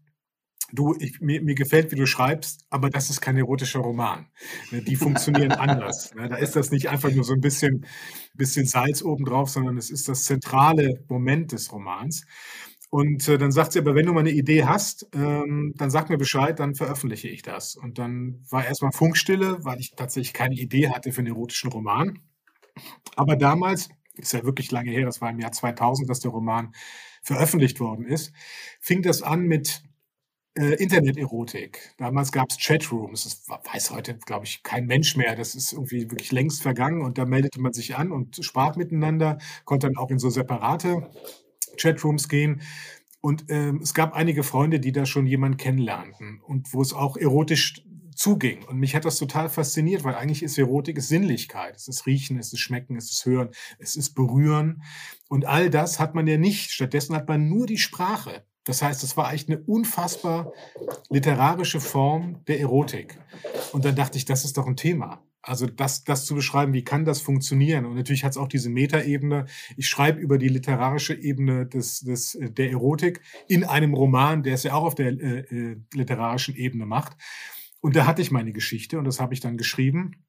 du, 0.75 0.94
ich, 0.99 1.21
mir, 1.21 1.43
mir 1.43 1.55
gefällt, 1.55 1.93
wie 1.93 1.97
du 1.97 2.06
schreibst, 2.06 2.67
aber 2.71 2.91
das 2.91 3.11
ist 3.11 3.21
kein 3.21 3.37
erotischer 3.37 3.81
Roman. 3.81 4.26
Ne, 4.71 4.82
Die 4.82 4.97
funktionieren 4.97 5.53
anders. 5.53 6.15
Ne, 6.15 6.29
Da 6.29 6.37
ist 6.37 6.56
das 6.56 6.71
nicht 6.71 6.88
einfach 6.88 7.11
nur 7.11 7.25
so 7.25 7.32
ein 7.32 7.41
bisschen, 7.41 7.87
bisschen 8.35 8.67
Salz 8.67 9.03
obendrauf, 9.03 9.50
sondern 9.50 9.76
es 9.76 9.91
ist 9.91 10.09
das 10.09 10.25
zentrale 10.25 11.05
Moment 11.09 11.53
des 11.53 11.73
Romans. 11.73 12.25
Und 12.91 13.29
äh, 13.29 13.38
dann 13.38 13.50
sagt 13.50 13.73
sie, 13.73 13.81
aber 13.81 13.94
wenn 13.97 14.06
du 14.06 14.12
mal 14.12 14.21
eine 14.21 14.31
Idee 14.31 14.65
hast, 14.65 15.09
ähm, 15.15 15.72
dann 15.77 15.91
sag 15.91 16.10
mir 16.10 16.17
Bescheid, 16.17 16.60
dann 16.60 16.77
veröffentliche 16.77 17.29
ich 17.29 17.43
das. 17.43 17.75
Und 17.75 17.99
dann 17.99 18.44
war 18.51 18.65
erstmal 18.65 18.93
Funkstille, 18.93 19.58
weil 19.65 19.81
ich 19.81 19.96
tatsächlich 19.96 20.32
keine 20.32 20.55
Idee 20.55 20.91
hatte 20.91 21.10
für 21.10 21.19
einen 21.19 21.29
erotischen 21.29 21.72
Roman. 21.72 22.20
Aber 23.17 23.37
damals, 23.37 23.89
ist 24.17 24.32
ja 24.32 24.44
wirklich 24.44 24.70
lange 24.70 24.91
her, 24.91 25.06
das 25.06 25.20
war 25.20 25.31
im 25.31 25.41
Jahr 25.41 25.53
2000, 25.53 26.08
dass 26.08 26.20
der 26.20 26.31
Roman 26.31 26.72
veröffentlicht 27.22 27.81
worden 27.81 28.06
ist, 28.06 28.32
fing 28.81 29.03
das 29.03 29.22
an 29.22 29.43
mit 29.43 29.82
äh, 30.55 30.75
Internet-Erotik. 30.75 31.94
Damals 31.99 32.32
gab 32.32 32.51
es 32.51 32.58
Chatrooms. 32.58 33.25
Das 33.25 33.49
weiß 33.73 33.91
heute, 33.91 34.15
glaube 34.15 34.46
ich, 34.46 34.63
kein 34.63 34.87
Mensch 34.87 35.17
mehr. 35.17 35.34
Das 35.37 35.55
ist 35.55 35.73
irgendwie 35.73 36.11
wirklich 36.11 36.32
längst 36.32 36.63
vergangen. 36.63 37.03
Und 37.03 37.19
da 37.19 37.25
meldete 37.25 37.61
man 37.61 37.73
sich 37.73 37.96
an 37.96 38.13
und 38.13 38.44
sprach 38.44 38.77
miteinander, 38.77 39.39
konnte 39.65 39.89
dann 39.89 39.96
auch 39.96 40.11
in 40.11 40.19
so 40.19 40.31
separate 40.31 41.11
Chatrooms 41.77 42.29
gehen. 42.29 42.63
Und 43.20 43.46
ähm, 43.49 43.81
es 43.82 43.94
gab 43.94 44.15
einige 44.15 44.43
Freunde, 44.43 44.81
die 44.81 44.93
da 44.93 45.06
schon 45.06 45.27
jemanden 45.27 45.56
kennenlernten 45.56 46.41
und 46.43 46.73
wo 46.75 46.82
es 46.82 46.93
auch 46.93 47.17
erotisch 47.17 47.82
zuging. 48.15 48.63
Und 48.65 48.79
mich 48.79 48.94
hat 48.94 49.05
das 49.05 49.19
total 49.19 49.49
fasziniert, 49.49 50.05
weil 50.05 50.15
eigentlich 50.15 50.43
ist 50.43 50.58
Erotik 50.58 50.99
ist 50.99 51.08
Sinnlichkeit. 51.08 51.75
Es 51.75 51.89
ist 51.89 52.06
Riechen, 52.06 52.39
es 52.39 52.53
ist 52.53 52.61
Schmecken, 52.61 52.96
es 52.96 53.11
ist 53.11 53.25
Hören, 53.25 53.49
es 53.79 53.96
ist 53.96 54.15
Berühren. 54.15 54.82
Und 55.29 55.46
all 55.46 55.70
das 55.70 55.99
hat 55.99 56.15
man 56.15 56.27
ja 56.27 56.37
nicht. 56.37 56.70
Stattdessen 56.70 57.17
hat 57.17 57.27
man 57.29 57.49
nur 57.49 57.67
die 57.67 57.79
Sprache. 57.79 58.44
Das 58.65 58.83
heißt, 58.83 59.03
es 59.05 59.17
war 59.17 59.29
eigentlich 59.29 59.49
eine 59.49 59.61
unfassbar 59.61 60.53
literarische 61.11 61.81
Form 61.81 62.44
der 62.47 62.61
Erotik. 62.61 63.19
Und 63.73 63.85
dann 63.85 63.94
dachte 63.94 64.19
ich, 64.19 64.25
das 64.25 64.44
ist 64.44 64.56
doch 64.56 64.67
ein 64.67 64.77
Thema. 64.77 65.23
Also 65.47 65.67
das, 65.67 66.05
das 66.05 66.25
zu 66.25 66.35
beschreiben, 66.35 66.73
wie 66.73 66.85
kann 66.85 67.05
das 67.05 67.21
funktionieren? 67.21 67.85
Und 67.85 67.97
natürlich 67.97 68.25
hat 68.25 68.33
es 68.33 68.39
auch 68.39 68.49
diese 68.49 68.71
Metaebene. 68.71 69.44
Ich 69.77 69.89
schreibe 69.89 70.19
über 70.19 70.39
die 70.39 70.49
literarische 70.49 71.15
Ebene 71.15 71.67
des, 71.67 72.01
des, 72.01 72.35
äh, 72.35 72.51
der 72.51 72.71
Erotik 72.71 73.21
in 73.47 73.65
einem 73.65 73.93
Roman, 73.93 74.43
der 74.43 74.55
es 74.55 74.63
ja 74.63 74.73
auch 74.73 74.85
auf 74.85 74.94
der 74.94 75.09
äh, 75.09 75.41
äh, 75.41 75.77
literarischen 75.93 76.56
Ebene 76.56 76.87
macht. 76.87 77.19
Und 77.81 77.94
da 77.94 78.06
hatte 78.06 78.23
ich 78.23 78.31
meine 78.31 78.53
Geschichte 78.53 78.99
und 78.99 79.05
das 79.05 79.21
habe 79.21 79.35
ich 79.35 79.41
dann 79.41 79.59
geschrieben. 79.59 80.25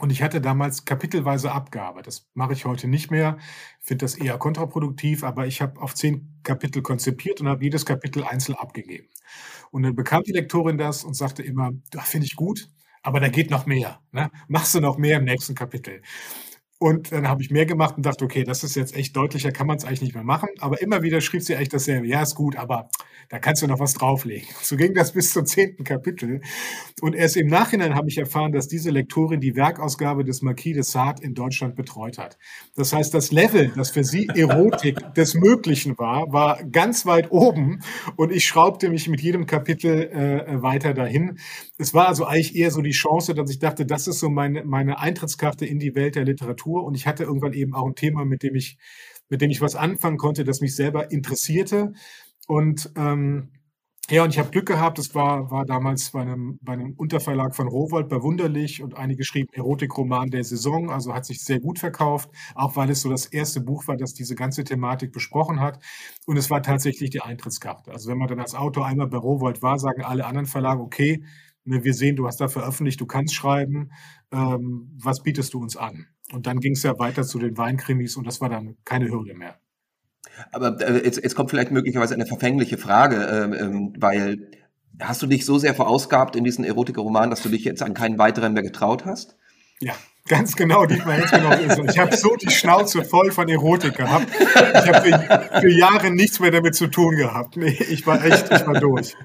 Und 0.00 0.10
ich 0.10 0.22
hatte 0.22 0.40
damals 0.40 0.86
kapitelweise 0.86 1.52
Abgabe. 1.52 2.00
Das 2.02 2.26
mache 2.34 2.54
ich 2.54 2.64
heute 2.64 2.88
nicht 2.88 3.10
mehr. 3.10 3.38
Finde 3.80 4.04
das 4.06 4.14
eher 4.14 4.38
kontraproduktiv, 4.38 5.24
aber 5.24 5.46
ich 5.46 5.60
habe 5.60 5.80
auf 5.80 5.94
zehn 5.94 6.40
Kapitel 6.42 6.80
konzipiert 6.82 7.40
und 7.40 7.48
habe 7.48 7.62
jedes 7.62 7.84
Kapitel 7.84 8.24
einzeln 8.24 8.54
abgegeben. 8.54 9.08
Und 9.70 9.82
dann 9.82 9.94
bekam 9.94 10.22
die 10.22 10.32
Lektorin 10.32 10.78
das 10.78 11.04
und 11.04 11.14
sagte 11.14 11.42
immer, 11.42 11.72
"Ja, 11.94 12.00
finde 12.00 12.26
ich 12.26 12.34
gut, 12.36 12.68
aber 13.02 13.20
da 13.20 13.28
geht 13.28 13.50
noch 13.50 13.66
mehr. 13.66 14.00
Ne? 14.12 14.30
Machst 14.48 14.74
du 14.74 14.80
noch 14.80 14.96
mehr 14.98 15.18
im 15.18 15.24
nächsten 15.24 15.54
Kapitel? 15.54 16.02
Und 16.78 17.12
dann 17.12 17.28
habe 17.28 17.42
ich 17.42 17.50
mehr 17.50 17.66
gemacht 17.66 17.96
und 17.98 18.06
dachte, 18.06 18.24
okay, 18.24 18.42
das 18.44 18.64
ist 18.64 18.74
jetzt 18.74 18.94
echt 18.96 19.14
deutlicher, 19.14 19.52
kann 19.52 19.66
man 19.66 19.76
es 19.76 19.84
eigentlich 19.84 20.00
nicht 20.02 20.14
mehr 20.14 20.24
machen. 20.24 20.48
Aber 20.60 20.80
immer 20.80 21.02
wieder 21.02 21.20
schrieb 21.20 21.42
sie 21.42 21.54
eigentlich 21.56 21.68
dasselbe. 21.68 22.06
Ja, 22.06 22.22
ist 22.22 22.34
gut, 22.36 22.56
aber 22.56 22.88
Da 23.30 23.38
kannst 23.38 23.62
du 23.62 23.68
noch 23.68 23.78
was 23.78 23.94
drauflegen. 23.94 24.48
So 24.62 24.76
ging 24.76 24.94
das 24.94 25.12
bis 25.12 25.32
zum 25.32 25.46
zehnten 25.46 25.84
Kapitel. 25.84 26.42
Und 27.00 27.14
erst 27.14 27.36
im 27.36 27.46
Nachhinein 27.46 27.94
habe 27.94 28.08
ich 28.08 28.18
erfahren, 28.18 28.52
dass 28.52 28.68
diese 28.68 28.90
Lektorin 28.90 29.40
die 29.40 29.56
Werkausgabe 29.56 30.24
des 30.24 30.42
Marquis 30.42 30.74
de 30.74 30.82
Sade 30.82 31.22
in 31.22 31.34
Deutschland 31.34 31.74
betreut 31.76 32.18
hat. 32.18 32.38
Das 32.76 32.92
heißt, 32.92 33.14
das 33.14 33.32
Level, 33.32 33.72
das 33.74 33.90
für 33.90 34.04
sie 34.04 34.28
Erotik 34.28 34.96
des 35.14 35.34
Möglichen 35.34 35.96
war, 35.98 36.32
war 36.32 36.62
ganz 36.64 37.06
weit 37.06 37.30
oben. 37.30 37.80
Und 38.16 38.32
ich 38.32 38.44
schraubte 38.46 38.90
mich 38.90 39.08
mit 39.08 39.20
jedem 39.20 39.46
Kapitel 39.46 40.08
äh, 40.08 40.62
weiter 40.62 40.92
dahin. 40.92 41.38
Es 41.78 41.94
war 41.94 42.08
also 42.08 42.26
eigentlich 42.26 42.56
eher 42.56 42.70
so 42.70 42.82
die 42.82 42.90
Chance, 42.90 43.34
dass 43.34 43.50
ich 43.50 43.58
dachte, 43.58 43.86
das 43.86 44.06
ist 44.08 44.18
so 44.18 44.28
meine, 44.28 44.64
meine 44.64 44.98
Eintrittskarte 44.98 45.66
in 45.66 45.78
die 45.78 45.94
Welt 45.94 46.16
der 46.16 46.24
Literatur. 46.24 46.84
Und 46.84 46.94
ich 46.94 47.06
hatte 47.06 47.24
irgendwann 47.24 47.52
eben 47.52 47.74
auch 47.74 47.86
ein 47.86 47.94
Thema, 47.94 48.24
mit 48.24 48.42
dem 48.42 48.56
ich, 48.56 48.76
mit 49.28 49.40
dem 49.40 49.50
ich 49.50 49.60
was 49.60 49.76
anfangen 49.76 50.16
konnte, 50.16 50.44
das 50.44 50.60
mich 50.60 50.74
selber 50.74 51.10
interessierte. 51.12 51.92
Und 52.50 52.90
ähm, 52.96 53.52
ja, 54.10 54.24
und 54.24 54.30
ich 54.30 54.40
habe 54.40 54.50
Glück 54.50 54.66
gehabt, 54.66 54.98
es 54.98 55.14
war, 55.14 55.52
war 55.52 55.64
damals 55.64 56.10
bei 56.10 56.22
einem, 56.22 56.58
bei 56.60 56.72
einem 56.72 56.94
Unterverlag 56.94 57.54
von 57.54 57.68
Rowold 57.68 58.08
bei 58.08 58.20
Wunderlich 58.22 58.82
und 58.82 58.96
einige 58.96 59.22
schrieben 59.22 59.52
Erotikroman 59.52 60.30
der 60.30 60.42
Saison, 60.42 60.90
also 60.90 61.14
hat 61.14 61.24
sich 61.26 61.44
sehr 61.44 61.60
gut 61.60 61.78
verkauft, 61.78 62.28
auch 62.56 62.74
weil 62.74 62.90
es 62.90 63.02
so 63.02 63.08
das 63.08 63.26
erste 63.26 63.60
Buch 63.60 63.86
war, 63.86 63.96
das 63.96 64.14
diese 64.14 64.34
ganze 64.34 64.64
Thematik 64.64 65.12
besprochen 65.12 65.60
hat. 65.60 65.78
Und 66.26 66.38
es 66.38 66.50
war 66.50 66.60
tatsächlich 66.60 67.10
die 67.10 67.20
Eintrittskarte. 67.20 67.92
Also 67.92 68.10
wenn 68.10 68.18
man 68.18 68.26
dann 68.26 68.40
als 68.40 68.56
Autor 68.56 68.84
einmal 68.84 69.06
bei 69.06 69.18
Rowold 69.18 69.62
war, 69.62 69.78
sagen 69.78 70.02
alle 70.02 70.26
anderen 70.26 70.46
Verlage, 70.46 70.80
okay, 70.82 71.22
ne, 71.64 71.84
wir 71.84 71.94
sehen, 71.94 72.16
du 72.16 72.26
hast 72.26 72.40
da 72.40 72.48
veröffentlicht, 72.48 73.00
du 73.00 73.06
kannst 73.06 73.32
schreiben, 73.32 73.92
ähm, 74.32 74.90
was 75.00 75.22
bietest 75.22 75.54
du 75.54 75.60
uns 75.60 75.76
an? 75.76 76.08
Und 76.32 76.48
dann 76.48 76.58
ging 76.58 76.72
es 76.72 76.82
ja 76.82 76.98
weiter 76.98 77.22
zu 77.22 77.38
den 77.38 77.56
Weinkrimis 77.56 78.16
und 78.16 78.26
das 78.26 78.40
war 78.40 78.48
dann 78.48 78.76
keine 78.84 79.08
Hürde 79.08 79.34
mehr. 79.34 79.60
Aber 80.52 80.80
äh, 80.80 81.04
jetzt, 81.04 81.22
jetzt 81.22 81.34
kommt 81.34 81.50
vielleicht 81.50 81.70
möglicherweise 81.70 82.14
eine 82.14 82.26
verfängliche 82.26 82.78
Frage, 82.78 83.16
äh, 83.16 83.56
äh, 83.56 83.92
weil 83.98 84.50
hast 85.00 85.22
du 85.22 85.26
dich 85.26 85.44
so 85.44 85.58
sehr 85.58 85.74
verausgabt 85.74 86.36
in 86.36 86.44
diesen 86.44 86.64
Erotikroman, 86.64 87.30
dass 87.30 87.42
du 87.42 87.48
dich 87.48 87.64
jetzt 87.64 87.82
an 87.82 87.94
keinen 87.94 88.18
weiteren 88.18 88.52
mehr 88.52 88.62
getraut 88.62 89.04
hast? 89.06 89.36
Ja, 89.80 89.94
ganz 90.28 90.56
genau, 90.56 90.84
Dietmar 90.84 91.18
genau 91.30 91.84
Ich 91.88 91.98
habe 91.98 92.14
so 92.14 92.36
die 92.36 92.50
Schnauze 92.50 93.02
voll 93.02 93.32
von 93.32 93.48
Erotik 93.48 93.96
gehabt. 93.96 94.26
Ich 94.38 94.92
habe 94.92 95.00
für, 95.00 95.60
für, 95.60 95.70
Jahre 95.70 96.10
nichts 96.10 96.38
mehr 96.38 96.50
damit 96.50 96.74
zu 96.74 96.88
tun 96.88 97.16
gehabt. 97.16 97.56
Nee, 97.56 97.78
ich 97.88 98.06
war 98.06 98.22
echt, 98.22 98.52
ich 98.52 98.66
war 98.66 98.78
durch. 98.78 99.16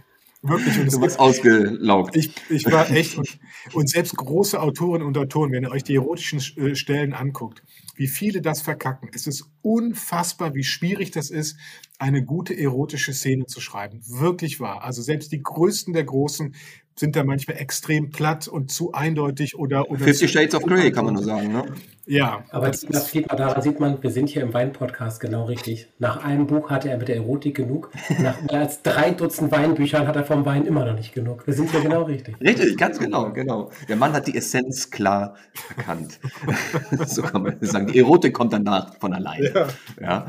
Wirklich. 0.48 0.80
Und 0.80 0.94
du 0.94 1.02
warst 1.02 1.20
ausgelaugt. 1.20 2.16
Ich, 2.16 2.32
ich 2.50 2.66
war 2.66 2.90
echt. 2.92 3.18
Und, 3.18 3.40
und, 3.74 3.90
selbst 3.90 4.16
große 4.16 4.62
Autoren 4.62 5.02
und 5.02 5.18
Autoren, 5.18 5.52
wenn 5.52 5.64
ihr 5.64 5.72
euch 5.72 5.84
die 5.84 5.96
erotischen 5.96 6.40
äh, 6.58 6.76
Stellen 6.76 7.14
anguckt, 7.14 7.64
wie 7.96 8.08
viele 8.08 8.42
das 8.42 8.62
verkacken. 8.62 9.10
Es 9.14 9.26
ist 9.26 9.46
unfassbar, 9.62 10.54
wie 10.54 10.64
schwierig 10.64 11.12
das 11.12 11.30
ist, 11.30 11.58
eine 11.98 12.24
gute 12.24 12.58
erotische 12.58 13.14
Szene 13.14 13.46
zu 13.46 13.62
schreiben. 13.62 14.02
Wirklich 14.06 14.60
wahr. 14.60 14.84
Also 14.84 15.02
selbst 15.02 15.32
die 15.32 15.42
größten 15.42 15.94
der 15.94 16.04
Großen 16.04 16.56
sind 16.98 17.16
da 17.16 17.24
manchmal 17.24 17.58
extrem 17.58 18.10
platt 18.10 18.48
und 18.48 18.72
zu 18.72 18.94
eindeutig 18.94 19.58
oder. 19.58 19.90
oder 19.90 20.00
Fifty 20.00 20.28
Shades 20.28 20.56
of 20.56 20.64
Grey, 20.64 20.92
kann 20.92 21.06
man 21.06 21.16
nur 21.16 21.24
sagen, 21.24 21.52
ne? 21.52 21.66
Ja. 22.08 22.44
Aber 22.52 22.68
das, 22.68 22.82
das 22.82 23.12
sieht 23.12 23.28
man, 23.28 23.38
daran 23.38 23.62
sieht 23.62 23.80
man, 23.80 24.02
wir 24.02 24.12
sind 24.12 24.30
hier 24.30 24.44
im 24.44 24.54
Wein-Podcast 24.54 25.20
genau 25.20 25.46
richtig. 25.46 25.88
Nach 26.00 26.24
einem 26.24 26.48
Buch 26.48 26.70
hatte 26.70 26.90
er 26.90 26.98
mit 26.98 27.08
der 27.08 27.16
Erotik 27.16 27.56
genug. 27.56 27.92
Nach 28.20 28.42
mehr 28.42 28.60
als 28.60 28.82
drei 28.84 29.12
Dutzend 29.12 29.52
Weinbüchern 29.52 30.08
hat 30.08 30.16
er 30.16 30.24
vom 30.24 30.46
Wein 30.46 30.66
immer 30.66 30.86
noch 30.86 30.94
nicht 30.94 31.14
genug. 31.14 31.46
Wir 31.48 31.54
sind 31.54 31.72
hier 31.72 31.82
genau 31.82 32.04
richtig. 32.04 32.36
Richtig, 32.40 32.78
ganz 32.78 33.00
genau, 33.00 33.32
genau. 33.32 33.72
Der 33.90 33.96
Mann 33.96 34.14
hat 34.14 34.28
die 34.28 34.38
Essenz 34.38 34.92
klar 34.92 35.36
erkannt. 35.76 36.20
so 37.08 37.24
kann 37.24 37.44
man 37.44 37.58
sagen. 37.62 37.88
Die 37.88 38.00
Erotik 38.00 38.34
kommt 38.34 38.54
danach 38.54 38.96
von 39.00 39.14
alleine. 39.14 39.52
Ja. 39.54 39.68
ja. 40.00 40.28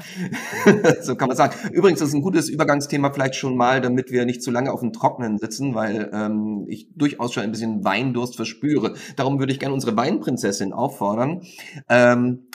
so 1.03 1.15
kann 1.15 1.29
man 1.29 1.37
sagen. 1.37 1.55
Übrigens, 1.73 2.01
das 2.01 2.09
ist 2.09 2.15
ein 2.15 2.23
gutes 2.23 2.49
Übergangsthema 2.49 3.11
vielleicht 3.13 3.35
schon 3.35 3.57
mal, 3.57 3.81
damit 3.81 4.11
wir 4.11 4.25
nicht 4.25 4.43
zu 4.43 4.51
lange 4.51 4.73
auf 4.73 4.81
dem 4.81 4.93
Trocknen 4.93 5.39
sitzen, 5.39 5.75
weil 5.75 6.11
ähm, 6.13 6.56
ich 6.69 6.89
durchaus 6.95 7.33
schon 7.33 7.43
ein 7.43 7.53
bisschen 7.53 7.85
Weindurst 7.85 8.37
verspüre. 8.37 8.95
Darum 9.17 9.39
würde 9.39 9.53
ich 9.53 9.59
gerne 9.59 9.75
unsere 9.75 9.97
Weinprinzessin 9.97 10.73
auffordern, 10.73 11.43
ähm, 11.89 12.47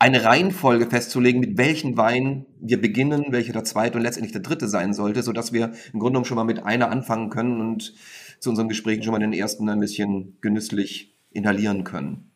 eine 0.00 0.24
Reihenfolge 0.24 0.86
festzulegen, 0.86 1.40
mit 1.40 1.58
welchen 1.58 1.96
Wein 1.96 2.46
wir 2.60 2.80
beginnen, 2.80 3.26
welcher 3.30 3.52
der 3.52 3.64
zweite 3.64 3.98
und 3.98 4.04
letztendlich 4.04 4.32
der 4.32 4.42
dritte 4.42 4.68
sein 4.68 4.94
sollte, 4.94 5.22
so 5.22 5.32
dass 5.32 5.52
wir 5.52 5.72
im 5.92 5.98
Grunde 5.98 6.12
genommen 6.12 6.24
schon 6.24 6.36
mal 6.36 6.44
mit 6.44 6.64
einer 6.64 6.90
anfangen 6.90 7.30
können 7.30 7.60
und 7.60 7.94
zu 8.38 8.50
unseren 8.50 8.68
Gesprächen 8.68 9.02
schon 9.02 9.12
mal 9.12 9.18
den 9.18 9.32
ersten 9.32 9.68
ein 9.68 9.80
bisschen 9.80 10.38
genüsslich 10.40 11.18
inhalieren 11.30 11.82
können. 11.82 12.30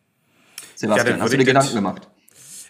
Sebastian, 0.74 1.18
ja, 1.18 1.22
hast 1.22 1.32
du 1.32 1.38
dir 1.38 1.44
Gedanken 1.44 1.74
gemacht? 1.74 2.11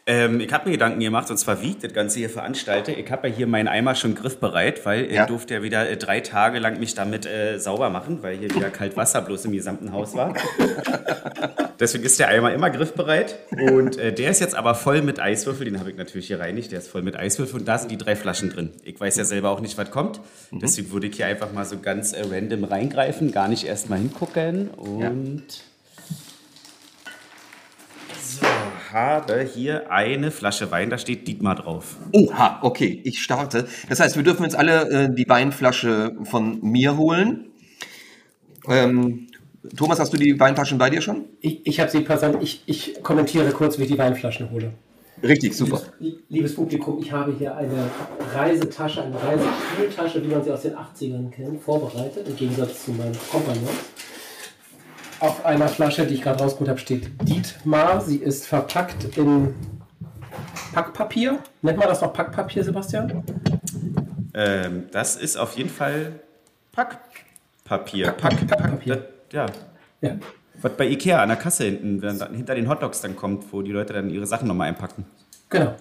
Ähm, 0.05 0.41
ich 0.41 0.53
habe 0.53 0.69
mir 0.69 0.73
Gedanken 0.73 0.99
gemacht, 0.99 1.31
und 1.31 1.37
zwar 1.37 1.63
wie 1.63 1.71
ich 1.71 1.79
das 1.79 1.93
Ganze 1.93 2.19
hier 2.19 2.29
veranstalte. 2.29 2.91
Ich 2.91 3.09
habe 3.13 3.29
ja 3.29 3.35
hier 3.35 3.47
meinen 3.47 3.69
Eimer 3.69 3.95
schon 3.95 4.17
griffbereit, 4.17 4.85
weil 4.85 5.05
ich 5.05 5.13
ja. 5.13 5.27
durfte 5.27 5.55
ja 5.55 5.63
wieder 5.63 5.89
äh, 5.89 5.97
drei 5.97 6.21
Tage 6.21 6.59
lang 6.59 6.81
mich 6.81 6.95
damit 6.95 7.25
äh, 7.25 7.59
sauber 7.59 7.89
machen, 7.89 8.21
weil 8.23 8.37
hier 8.37 8.53
wieder 8.53 8.71
kalt 8.71 8.97
Wasser 8.97 9.23
bloß 9.23 9.45
im 9.45 9.53
gesamten 9.53 9.93
Haus 9.93 10.17
war. 10.17 10.35
Deswegen 11.79 12.03
ist 12.05 12.19
der 12.19 12.29
Eimer 12.29 12.53
immer 12.53 12.71
griffbereit. 12.71 13.39
Und 13.51 13.97
äh, 13.97 14.13
der 14.13 14.31
ist 14.31 14.41
jetzt 14.41 14.57
aber 14.57 14.75
voll 14.75 15.03
mit 15.03 15.21
Eiswürfel. 15.21 15.67
Den 15.67 15.79
habe 15.79 15.91
ich 15.91 15.97
natürlich 15.97 16.27
hier 16.27 16.41
reinigt. 16.41 16.73
Der 16.73 16.81
ist 16.81 16.89
voll 16.89 17.03
mit 17.03 17.17
Eiswürfel 17.17 17.61
und 17.61 17.69
da 17.69 17.79
sind 17.79 17.93
die 17.93 17.99
drei 17.99 18.17
Flaschen 18.17 18.51
drin. 18.51 18.71
Ich 18.83 18.99
weiß 18.99 19.17
ja 19.17 19.25
selber 19.25 19.51
auch 19.51 19.61
nicht, 19.61 19.79
was 19.79 19.91
kommt. 19.93 20.21
Mhm. 20.51 20.59
Deswegen 20.59 20.91
würde 20.91 21.07
ich 21.07 21.17
hier 21.17 21.27
einfach 21.27 21.53
mal 21.53 21.65
so 21.65 21.79
ganz 21.79 22.13
äh, 22.13 22.25
random 22.29 22.65
reingreifen, 22.65 23.31
gar 23.31 23.47
nicht 23.47 23.65
erst 23.65 23.89
mal 23.89 23.99
hingucken. 23.99 24.69
Und. 24.71 25.01
Ja 25.01 25.13
habe 28.93 29.43
hier 29.43 29.91
eine 29.91 30.31
Flasche 30.31 30.71
Wein, 30.71 30.91
da 30.91 30.99
steht 30.99 31.27
Dietmar 31.27 31.57
drauf. 31.57 31.97
Oha, 32.13 32.61
okay, 32.63 33.01
ich 33.05 33.23
starte. 33.23 33.67
Das 33.89 34.01
heißt, 34.01 34.17
wir 34.17 34.23
dürfen 34.23 34.45
jetzt 34.45 34.57
alle 34.57 34.89
äh, 34.89 35.15
die 35.15 35.29
Weinflasche 35.29 36.17
von 36.25 36.61
mir 36.63 36.97
holen. 36.97 37.47
Ähm, 38.69 39.29
Thomas, 39.77 40.01
hast 40.01 40.13
du 40.13 40.17
die 40.17 40.39
Weinflaschen 40.39 40.79
bei 40.79 40.91
dir 40.91 41.01
schon? 41.01 41.25
Ich, 41.41 41.67
ich 41.67 41.81
habe 41.81 41.91
sie 41.91 42.01
präsent. 42.01 42.39
Ich, 42.41 42.63
ich 42.67 43.03
kommentiere 43.03 43.51
kurz, 43.51 43.79
wie 43.79 43.83
ich 43.83 43.91
die 43.91 43.99
Weinflaschen 43.99 44.51
hole. 44.51 44.73
Richtig, 45.23 45.57
super. 45.57 45.81
Liebes, 46.01 46.21
liebes, 46.29 46.55
Publikum, 46.55 46.99
ich 47.01 47.13
habe 47.13 47.33
hier 47.39 47.57
eine 47.57 47.89
Reisetasche, 48.35 49.05
eine 49.05 49.15
Reisekühltasche, 49.15 50.23
wie 50.25 50.29
man 50.29 50.43
sie 50.43 50.51
aus 50.51 50.63
den 50.63 50.75
80ern 50.75 51.31
kennt, 51.31 51.63
vorbereitet, 51.63 52.27
im 52.27 52.35
Gegensatz 52.35 52.87
zu 52.87 52.91
meinem 52.91 53.15
Kompagnon. 53.31 53.69
Auf 55.23 55.47
einer 55.47 55.69
Flasche, 55.69 56.05
die 56.05 56.15
ich 56.15 56.23
gerade 56.23 56.43
rausgeholt 56.43 56.69
habe, 56.69 56.81
steht 56.81 57.09
Dietmar. 57.23 58.01
Sie 58.01 58.17
ist 58.17 58.45
verpackt 58.45 59.17
in 59.17 59.55
Packpapier. 60.75 61.39
Nennt 61.63 61.79
man 61.79 61.87
das 61.87 62.01
noch 62.01 62.13
Packpapier, 62.13 62.65
Sebastian? 62.65 63.23
Ähm, 64.35 64.89
das 64.91 65.15
ist 65.15 65.37
auf 65.37 65.57
jeden 65.57 65.71
Fall 65.71 66.19
Packpapier. 66.73 68.07
Pack, 68.07 68.19
Pack, 68.19 68.49
Packpapier. 68.49 68.97
Pack, 68.97 69.33
ja. 69.33 69.47
ja. 70.01 70.17
Was 70.61 70.73
bei 70.73 70.89
Ikea 70.89 71.23
an 71.23 71.29
der 71.29 71.39
Kasse 71.39 71.67
hinten, 71.67 72.01
dann, 72.01 72.35
hinter 72.35 72.57
den 72.57 72.69
Hotdogs 72.69 73.01
dann 73.01 73.15
kommt, 73.15 73.53
wo 73.53 73.63
die 73.63 73.71
Leute 73.71 73.93
dann 73.93 74.11
ihre 74.11 74.27
Sachen 74.27 74.49
nochmal 74.49 74.71
einpacken. 74.71 75.05
Genau, 75.49 75.77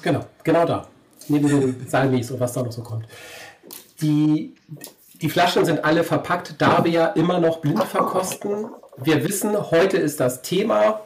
genau, 0.00 0.24
genau 0.42 0.64
da. 0.64 0.88
Neben 1.28 1.48
den 1.48 1.86
Salmis 1.86 2.30
und 2.30 2.40
was 2.40 2.54
da 2.54 2.62
noch 2.62 2.72
so 2.72 2.82
kommt. 2.82 3.04
Die, 4.00 4.54
die 5.20 5.28
Flaschen 5.28 5.66
sind 5.66 5.84
alle 5.84 6.02
verpackt, 6.02 6.54
da 6.56 6.82
wir 6.82 6.90
ja 6.90 7.06
immer 7.08 7.38
noch 7.38 7.58
blind 7.58 7.84
verkosten 7.84 8.70
wir 8.98 9.26
wissen, 9.26 9.70
heute 9.70 9.96
ist 9.96 10.20
das 10.20 10.42
Thema, 10.42 11.00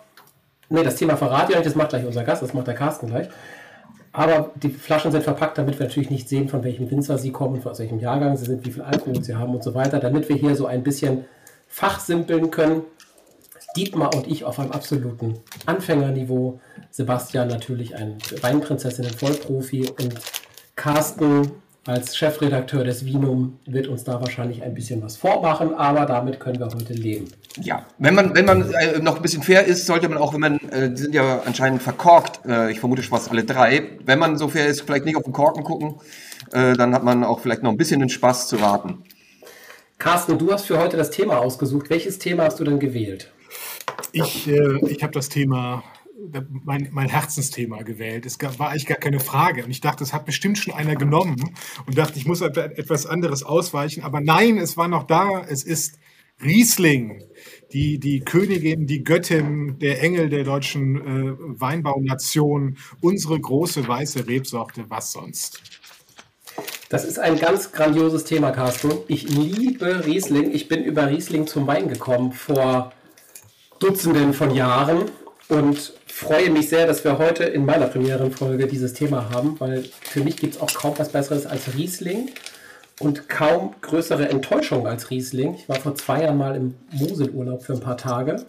ne, 0.68 0.82
das 0.82 0.96
Thema 0.96 1.16
verrate 1.16 1.52
ich 1.52 1.58
euch, 1.58 1.64
das 1.64 1.74
macht 1.74 1.90
gleich 1.90 2.04
unser 2.04 2.24
Gast, 2.24 2.42
das 2.42 2.54
macht 2.54 2.66
der 2.66 2.74
Carsten 2.74 3.08
gleich. 3.08 3.28
Aber 4.12 4.50
die 4.56 4.70
Flaschen 4.70 5.12
sind 5.12 5.22
verpackt, 5.22 5.58
damit 5.58 5.78
wir 5.78 5.86
natürlich 5.86 6.10
nicht 6.10 6.28
sehen, 6.28 6.48
von 6.48 6.64
welchem 6.64 6.90
Winzer 6.90 7.16
sie 7.16 7.30
kommen, 7.30 7.64
aus 7.64 7.78
welchem 7.78 8.00
Jahrgang 8.00 8.36
sie 8.36 8.44
sind, 8.44 8.66
wie 8.66 8.72
viel 8.72 8.82
Alkohol 8.82 9.22
sie 9.22 9.36
haben 9.36 9.54
und 9.54 9.62
so 9.62 9.74
weiter, 9.74 10.00
damit 10.00 10.28
wir 10.28 10.36
hier 10.36 10.56
so 10.56 10.66
ein 10.66 10.82
bisschen 10.82 11.24
fachsimpeln 11.68 12.50
können. 12.50 12.82
Dietmar 13.76 14.12
und 14.16 14.26
ich 14.26 14.44
auf 14.44 14.58
einem 14.58 14.72
absoluten 14.72 15.38
Anfängerniveau. 15.66 16.58
Sebastian 16.90 17.46
natürlich 17.46 17.94
ein 17.94 18.18
Weinprinzessin, 18.40 19.06
ein 19.06 19.12
Vollprofi 19.12 19.88
und 19.88 20.14
Carsten 20.74 21.52
als 21.86 22.16
Chefredakteur 22.16 22.84
des 22.84 23.06
Vinum 23.06 23.58
wird 23.64 23.86
uns 23.86 24.04
da 24.04 24.20
wahrscheinlich 24.20 24.62
ein 24.62 24.74
bisschen 24.74 25.02
was 25.02 25.16
vormachen, 25.16 25.74
aber 25.74 26.04
damit 26.04 26.38
können 26.38 26.58
wir 26.58 26.66
heute 26.66 26.92
leben. 26.92 27.28
Ja, 27.60 27.86
wenn 27.98 28.14
man, 28.14 28.34
wenn 28.34 28.44
man 28.44 28.70
äh, 28.72 28.98
noch 28.98 29.16
ein 29.16 29.22
bisschen 29.22 29.42
fair 29.42 29.64
ist, 29.64 29.86
sollte 29.86 30.08
man 30.08 30.18
auch, 30.18 30.34
wenn 30.34 30.40
man, 30.40 30.58
äh, 30.70 30.90
die 30.90 31.02
sind 31.02 31.14
ja 31.14 31.40
anscheinend 31.44 31.82
verkorkt, 31.82 32.40
äh, 32.46 32.70
ich 32.70 32.80
vermute 32.80 33.02
fast 33.02 33.30
alle 33.30 33.44
drei, 33.44 33.82
wenn 34.04 34.18
man 34.18 34.36
so 34.36 34.48
fair 34.48 34.66
ist, 34.66 34.82
vielleicht 34.82 35.06
nicht 35.06 35.16
auf 35.16 35.24
den 35.24 35.32
Korken 35.32 35.64
gucken, 35.64 35.94
äh, 36.52 36.74
dann 36.74 36.94
hat 36.94 37.02
man 37.02 37.24
auch 37.24 37.40
vielleicht 37.40 37.62
noch 37.62 37.70
ein 37.70 37.78
bisschen 37.78 38.00
den 38.00 38.10
Spaß 38.10 38.48
zu 38.48 38.60
warten. 38.60 39.02
Carsten, 39.98 40.38
du 40.38 40.52
hast 40.52 40.66
für 40.66 40.78
heute 40.78 40.96
das 40.96 41.10
Thema 41.10 41.38
ausgesucht. 41.38 41.90
Welches 41.90 42.18
Thema 42.18 42.44
hast 42.44 42.60
du 42.60 42.64
denn 42.64 42.78
gewählt? 42.78 43.30
Ich, 44.12 44.48
äh, 44.48 44.78
ich 44.86 45.02
habe 45.02 45.12
das 45.12 45.28
Thema 45.28 45.82
mein, 46.64 46.88
mein 46.92 47.08
Herzensthema 47.08 47.82
gewählt. 47.82 48.26
Es 48.26 48.38
gab, 48.38 48.58
war 48.58 48.70
eigentlich 48.70 48.86
gar 48.86 48.98
keine 48.98 49.20
Frage. 49.20 49.64
Und 49.64 49.70
ich 49.70 49.80
dachte, 49.80 50.04
es 50.04 50.12
hat 50.12 50.26
bestimmt 50.26 50.58
schon 50.58 50.74
einer 50.74 50.96
genommen 50.96 51.54
und 51.86 51.98
dachte, 51.98 52.18
ich 52.18 52.26
muss 52.26 52.40
etwas 52.40 53.06
anderes 53.06 53.42
ausweichen. 53.42 54.02
Aber 54.02 54.20
nein, 54.20 54.58
es 54.58 54.76
war 54.76 54.88
noch 54.88 55.04
da. 55.04 55.44
Es 55.48 55.62
ist 55.62 55.98
Riesling, 56.42 57.22
die, 57.72 57.98
die 57.98 58.20
Königin, 58.20 58.86
die 58.86 59.04
Göttin, 59.04 59.78
der 59.78 60.02
Engel 60.02 60.30
der 60.30 60.44
deutschen 60.44 60.96
äh, 60.96 61.60
Weinbaunation, 61.60 62.78
unsere 63.00 63.38
große 63.38 63.86
weiße 63.86 64.26
Rebsorte, 64.26 64.86
was 64.88 65.12
sonst. 65.12 65.62
Das 66.88 67.04
ist 67.04 67.18
ein 67.18 67.38
ganz 67.38 67.72
grandioses 67.72 68.24
Thema, 68.24 68.50
Carsten. 68.50 68.90
Ich 69.06 69.28
liebe 69.28 70.06
Riesling. 70.06 70.52
Ich 70.52 70.66
bin 70.66 70.82
über 70.82 71.08
Riesling 71.08 71.46
zum 71.46 71.66
Wein 71.66 71.88
gekommen 71.88 72.32
vor 72.32 72.92
Dutzenden 73.78 74.34
von 74.34 74.54
Jahren 74.54 75.10
und 75.50 75.92
freue 76.06 76.50
mich 76.50 76.68
sehr, 76.68 76.86
dass 76.86 77.04
wir 77.04 77.18
heute 77.18 77.44
in 77.44 77.64
meiner 77.64 77.86
Premierenfolge 77.86 78.66
dieses 78.66 78.92
Thema 78.92 79.30
haben, 79.30 79.58
weil 79.58 79.84
für 80.02 80.22
mich 80.22 80.36
gibt 80.36 80.54
es 80.54 80.60
auch 80.60 80.72
kaum 80.72 80.94
was 80.96 81.10
Besseres 81.10 81.46
als 81.46 81.74
Riesling 81.74 82.30
und 83.00 83.28
kaum 83.28 83.74
größere 83.80 84.28
Enttäuschung 84.28 84.86
als 84.86 85.10
Riesling. 85.10 85.54
Ich 85.54 85.68
war 85.68 85.76
vor 85.76 85.94
zwei 85.96 86.22
Jahren 86.22 86.38
mal 86.38 86.54
im 86.54 86.74
Moselurlaub 86.92 87.62
für 87.62 87.72
ein 87.72 87.80
paar 87.80 87.96
Tage 87.96 88.44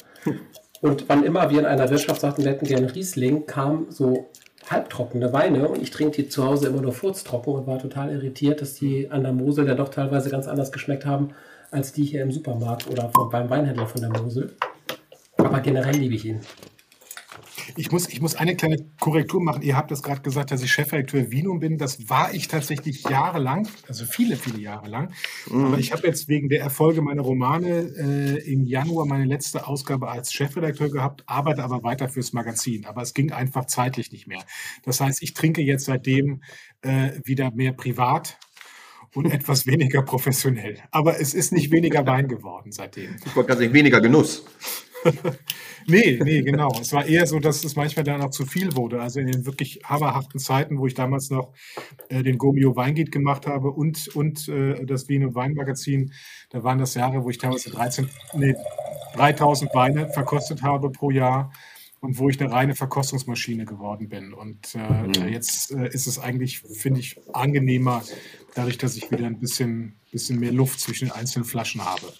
und 0.82 1.10
wann 1.10 1.24
immer 1.24 1.50
wir 1.50 1.60
in 1.60 1.66
einer 1.66 1.90
Wirtschaft 1.90 2.22
sagten, 2.22 2.44
wir 2.44 2.52
hätten 2.52 2.68
gerne 2.68 2.94
Riesling, 2.94 3.48
kam 3.48 3.88
so 3.90 4.30
halbtrockene 4.70 5.34
Weine 5.34 5.68
und 5.68 5.82
ich 5.82 5.90
trinke 5.90 6.22
die 6.22 6.30
zu 6.30 6.46
Hause 6.46 6.68
immer 6.68 6.82
nur 6.82 6.94
furztrocken 6.94 7.54
und 7.54 7.68
war 7.68 7.80
total 7.80 8.12
irritiert, 8.12 8.62
dass 8.62 8.76
die 8.76 9.10
an 9.10 9.24
der 9.24 9.34
Mosel 9.34 9.68
ja 9.68 9.74
doch 9.74 9.90
teilweise 9.90 10.30
ganz 10.30 10.48
anders 10.48 10.72
geschmeckt 10.72 11.06
haben 11.06 11.32
als 11.72 11.94
die 11.94 12.04
hier 12.04 12.22
im 12.22 12.32
Supermarkt 12.32 12.88
oder 12.90 13.12
beim 13.32 13.50
Weinhändler 13.50 13.88
von 13.88 14.02
der 14.02 14.10
Mosel. 14.10 14.54
Aber 15.38 15.62
generell 15.62 15.96
liebe 15.96 16.16
ich 16.16 16.26
ihn. 16.26 16.42
Ich 17.76 17.92
muss, 17.92 18.08
ich 18.10 18.22
muss 18.22 18.36
eine 18.36 18.56
kleine 18.56 18.78
Korrektur 19.00 19.42
machen. 19.42 19.62
Ihr 19.62 19.76
habt 19.76 19.92
das 19.92 20.04
gerade 20.04 20.22
gesagt, 20.22 20.52
dass 20.52 20.62
ich 20.64 20.72
Chefredakteur 20.72 21.32
Vinum 21.32 21.60
bin. 21.60 21.78
Das 21.78 22.10
war 22.10 22.34
ich 22.34 22.48
tatsächlich 22.48 23.04
jahrelang, 23.04 23.68
also 23.88 24.06
viele, 24.06 24.36
viele 24.36 24.60
Jahre 24.60 24.90
lang. 24.90 25.14
Mhm. 25.50 25.66
Aber 25.66 25.78
ich 25.78 25.92
habe 25.92 26.08
jetzt 26.08 26.28
wegen 26.28 26.50
der 26.50 26.62
Erfolge 26.62 27.02
meiner 27.02 27.22
Romane 27.22 27.92
äh, 27.98 28.52
im 28.52 28.66
Januar 28.66 29.06
meine 29.06 29.26
letzte 29.26 29.68
Ausgabe 29.68 30.10
als 30.10 30.34
Chefredakteur 30.34 30.90
gehabt, 30.90 31.24
arbeite 31.26 31.64
aber 31.64 31.84
weiter 31.84 32.10
fürs 32.10 32.34
Magazin. 32.34 32.86
Aber 32.86 33.02
es 33.02 33.14
ging 33.14 33.32
einfach 33.32 33.66
zeitlich 33.66 34.12
nicht 34.12 34.28
mehr. 34.28 34.44
Das 34.84 35.00
heißt, 35.02 35.22
ich 35.22 35.34
trinke 35.34 35.62
jetzt 35.62 35.86
seitdem 35.86 36.42
äh, 36.82 37.12
wieder 37.24 37.52
mehr 37.52 37.74
privat 37.74 38.38
und 39.14 39.26
etwas 39.32 39.66
weniger 39.66 40.02
professionell. 40.02 40.78
Aber 40.92 41.20
es 41.20 41.34
ist 41.34 41.52
nicht 41.52 41.72
weniger 41.72 42.06
Wein 42.12 42.28
geworden 42.28 42.72
seitdem. 42.72 43.16
Ich 43.26 43.36
wollte 43.36 43.50
gerade 43.50 43.62
sagen, 43.62 43.74
weniger 43.74 44.02
Genuss. 44.02 44.46
nee, 45.88 46.20
nee, 46.24 46.42
genau. 46.42 46.70
Es 46.80 46.94
war 46.94 47.06
eher 47.06 47.26
so, 47.28 47.40
dass 47.40 47.64
es 47.64 47.76
manchmal 47.76 48.04
dann 48.04 48.22
auch 48.22 48.30
zu 48.30 48.46
viel 48.46 48.76
wurde. 48.76 49.02
Also 49.02 49.20
in 49.20 49.28
den 49.28 49.46
wirklich 49.46 49.82
hammerhaften 49.84 50.40
Zeiten, 50.40 50.78
wo 50.78 50.88
ich 50.88 50.94
damals 50.94 51.30
noch 51.30 51.54
äh, 52.10 52.24
den 52.24 52.38
Gomio 52.38 52.76
Weingit 52.76 53.12
gemacht 53.12 53.48
habe 53.48 53.72
und, 53.72 54.08
und 54.16 54.48
äh, 54.48 54.86
das 54.86 55.10
Wiener 55.10 55.34
Weinmagazin, 55.36 56.14
da 56.50 56.64
waren 56.64 56.80
das 56.80 56.94
Jahre, 56.96 57.24
wo 57.24 57.30
ich 57.30 57.38
damals 57.38 57.64
13, 57.64 58.10
nee, 58.34 58.56
3000 59.16 59.74
Weine 59.74 60.10
verkostet 60.10 60.62
habe 60.64 60.90
pro 60.92 61.12
Jahr 61.12 61.52
und 62.02 62.18
wo 62.18 62.30
ich 62.30 62.42
eine 62.42 62.52
reine 62.52 62.76
Verkostungsmaschine 62.76 63.66
geworden 63.66 64.10
bin. 64.10 64.34
Und 64.34 64.76
äh, 64.76 64.80
mhm. 64.80 65.30
jetzt 65.30 65.72
äh, 65.72 65.88
ist 65.90 66.08
es 66.08 66.20
eigentlich, 66.20 66.60
finde 66.60 67.00
ich, 67.00 67.20
angenehmer, 67.34 68.04
dadurch, 68.56 68.78
dass 68.78 68.96
ich 68.96 69.12
wieder 69.12 69.28
ein 69.28 69.40
bisschen, 69.40 70.00
bisschen 70.12 70.40
mehr 70.40 70.52
Luft 70.52 70.80
zwischen 70.80 71.08
den 71.08 71.14
einzelnen 71.14 71.46
Flaschen 71.46 71.86
habe. 71.86 72.12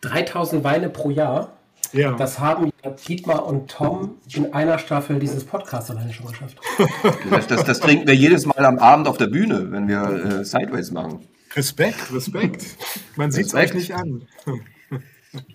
3000 0.00 0.64
Weine 0.64 0.88
pro 0.88 1.10
Jahr? 1.10 1.55
Ja. 1.92 2.12
Das 2.12 2.38
haben 2.38 2.72
Dietmar 3.08 3.46
und 3.46 3.70
Tom 3.70 4.16
in 4.32 4.52
einer 4.52 4.78
Staffel 4.78 5.18
dieses 5.18 5.44
Podcasts 5.44 5.90
alleine 5.90 6.12
schon 6.12 6.26
geschafft. 6.26 6.58
Das, 7.30 7.46
das, 7.46 7.64
das, 7.64 7.80
trinken 7.80 8.06
wir 8.06 8.14
jedes 8.14 8.46
Mal 8.46 8.64
am 8.64 8.78
Abend 8.78 9.08
auf 9.08 9.16
der 9.18 9.26
Bühne, 9.26 9.70
wenn 9.70 9.88
wir 9.88 10.40
äh, 10.40 10.44
Sideways 10.44 10.90
machen. 10.90 11.26
Respekt, 11.54 12.12
Respekt. 12.12 12.64
Man 13.16 13.30
sieht 13.32 13.46
es 13.46 13.54
euch 13.54 13.74
nicht 13.74 13.94
an. 13.94 14.26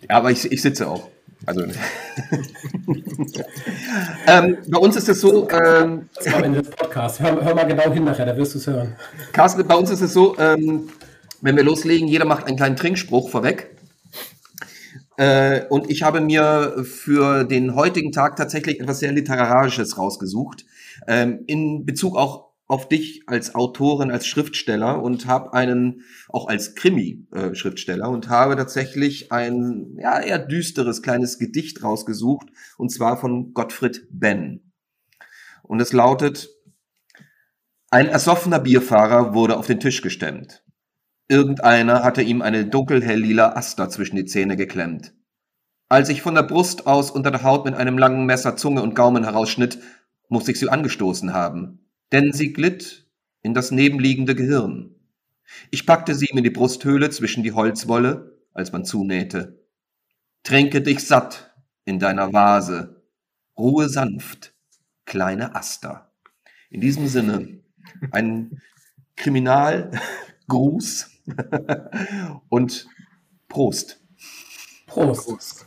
Ja, 0.09 0.17
aber 0.17 0.31
ich, 0.31 0.51
ich 0.51 0.61
sitze 0.61 0.87
auch. 0.87 1.09
Also, 1.45 1.61
ähm, 4.27 4.57
bei 4.67 4.77
uns 4.77 4.95
ist 4.95 5.09
es 5.09 5.21
so. 5.21 5.49
Ähm, 5.49 6.09
das 6.15 6.27
ist 6.27 6.35
am 6.35 6.43
Ende 6.43 6.61
des 6.61 6.69
Podcasts. 6.69 7.19
Hör, 7.19 7.43
hör, 7.43 7.55
mal 7.55 7.65
genau 7.65 7.91
hin 7.91 8.03
nachher, 8.03 8.27
da 8.27 8.37
wirst 8.37 8.53
du 8.53 8.59
es 8.59 8.67
hören. 8.67 8.95
Carsten, 9.31 9.65
bei 9.65 9.73
uns 9.75 9.89
ist 9.89 10.01
es 10.01 10.13
so, 10.13 10.37
ähm, 10.37 10.89
wenn 11.41 11.55
wir 11.55 11.63
loslegen, 11.63 12.07
jeder 12.07 12.25
macht 12.25 12.45
einen 12.45 12.57
kleinen 12.57 12.75
Trinkspruch 12.75 13.29
vorweg. 13.29 13.71
Äh, 15.21 15.67
und 15.69 15.91
ich 15.91 16.01
habe 16.01 16.19
mir 16.19 16.83
für 16.83 17.43
den 17.43 17.75
heutigen 17.75 18.11
Tag 18.11 18.37
tatsächlich 18.37 18.79
etwas 18.79 18.97
sehr 18.97 19.11
Literarisches 19.11 19.99
rausgesucht. 19.99 20.65
Ähm, 21.07 21.43
in 21.45 21.85
Bezug 21.85 22.17
auch 22.17 22.49
auf 22.65 22.89
dich 22.89 23.21
als 23.27 23.53
Autorin, 23.53 24.09
als 24.09 24.25
Schriftsteller 24.25 25.03
und 25.03 25.27
habe 25.27 25.53
einen, 25.53 26.01
auch 26.27 26.47
als 26.47 26.73
Krimi-Schriftsteller 26.73 28.09
und 28.09 28.29
habe 28.29 28.55
tatsächlich 28.55 29.31
ein 29.31 29.95
ja, 29.99 30.19
eher 30.19 30.39
düsteres 30.39 31.03
kleines 31.03 31.37
Gedicht 31.37 31.83
rausgesucht 31.83 32.47
und 32.79 32.89
zwar 32.89 33.17
von 33.17 33.53
Gottfried 33.53 34.07
Benn. 34.09 34.71
Und 35.61 35.81
es 35.81 35.93
lautet, 35.93 36.49
ein 37.91 38.07
ersoffener 38.07 38.59
Bierfahrer 38.59 39.35
wurde 39.35 39.57
auf 39.57 39.67
den 39.67 39.79
Tisch 39.79 40.01
gestemmt. 40.01 40.60
Irgendeiner 41.31 42.03
hatte 42.03 42.21
ihm 42.23 42.41
eine 42.41 42.65
dunkelhell-lila 42.65 43.53
Aster 43.53 43.89
zwischen 43.89 44.17
die 44.17 44.25
Zähne 44.25 44.57
geklemmt. 44.57 45.13
Als 45.87 46.09
ich 46.09 46.21
von 46.21 46.35
der 46.35 46.43
Brust 46.43 46.87
aus 46.87 47.09
unter 47.09 47.31
der 47.31 47.43
Haut 47.43 47.63
mit 47.63 47.73
einem 47.73 47.97
langen 47.97 48.25
Messer 48.25 48.57
Zunge 48.57 48.81
und 48.81 48.95
Gaumen 48.95 49.23
herausschnitt, 49.23 49.79
musste 50.27 50.51
ich 50.51 50.59
sie 50.59 50.67
angestoßen 50.67 51.31
haben, 51.31 51.87
denn 52.11 52.33
sie 52.33 52.51
glitt 52.51 53.07
in 53.43 53.53
das 53.53 53.71
nebenliegende 53.71 54.35
Gehirn. 54.35 54.93
Ich 55.69 55.85
packte 55.85 56.15
sie 56.15 56.25
ihm 56.25 56.37
in 56.37 56.43
die 56.43 56.49
Brusthöhle 56.49 57.09
zwischen 57.11 57.43
die 57.43 57.53
Holzwolle, 57.53 58.37
als 58.53 58.73
man 58.73 58.83
zunähte. 58.83 59.63
Trinke 60.43 60.81
dich 60.81 61.07
satt 61.07 61.55
in 61.85 61.97
deiner 61.97 62.33
Vase, 62.33 63.05
ruhe 63.57 63.87
sanft, 63.87 64.53
kleine 65.05 65.55
Aster. 65.55 66.11
In 66.69 66.81
diesem 66.81 67.07
Sinne 67.07 67.61
ein 68.11 68.61
Kriminalgruß 69.15 71.10
und 72.49 72.87
Prost. 73.47 73.99
Prost. 74.87 75.25
Prost. 75.25 75.65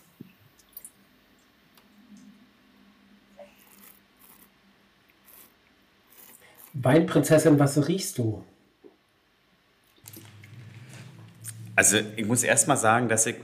Weinprinzessin, 6.74 7.58
was 7.58 7.88
riechst 7.88 8.18
du? 8.18 8.44
Also 11.76 11.98
ich 12.16 12.26
muss 12.26 12.42
erst 12.42 12.68
mal 12.68 12.76
sagen, 12.76 13.08
dass 13.08 13.26
ich 13.26 13.36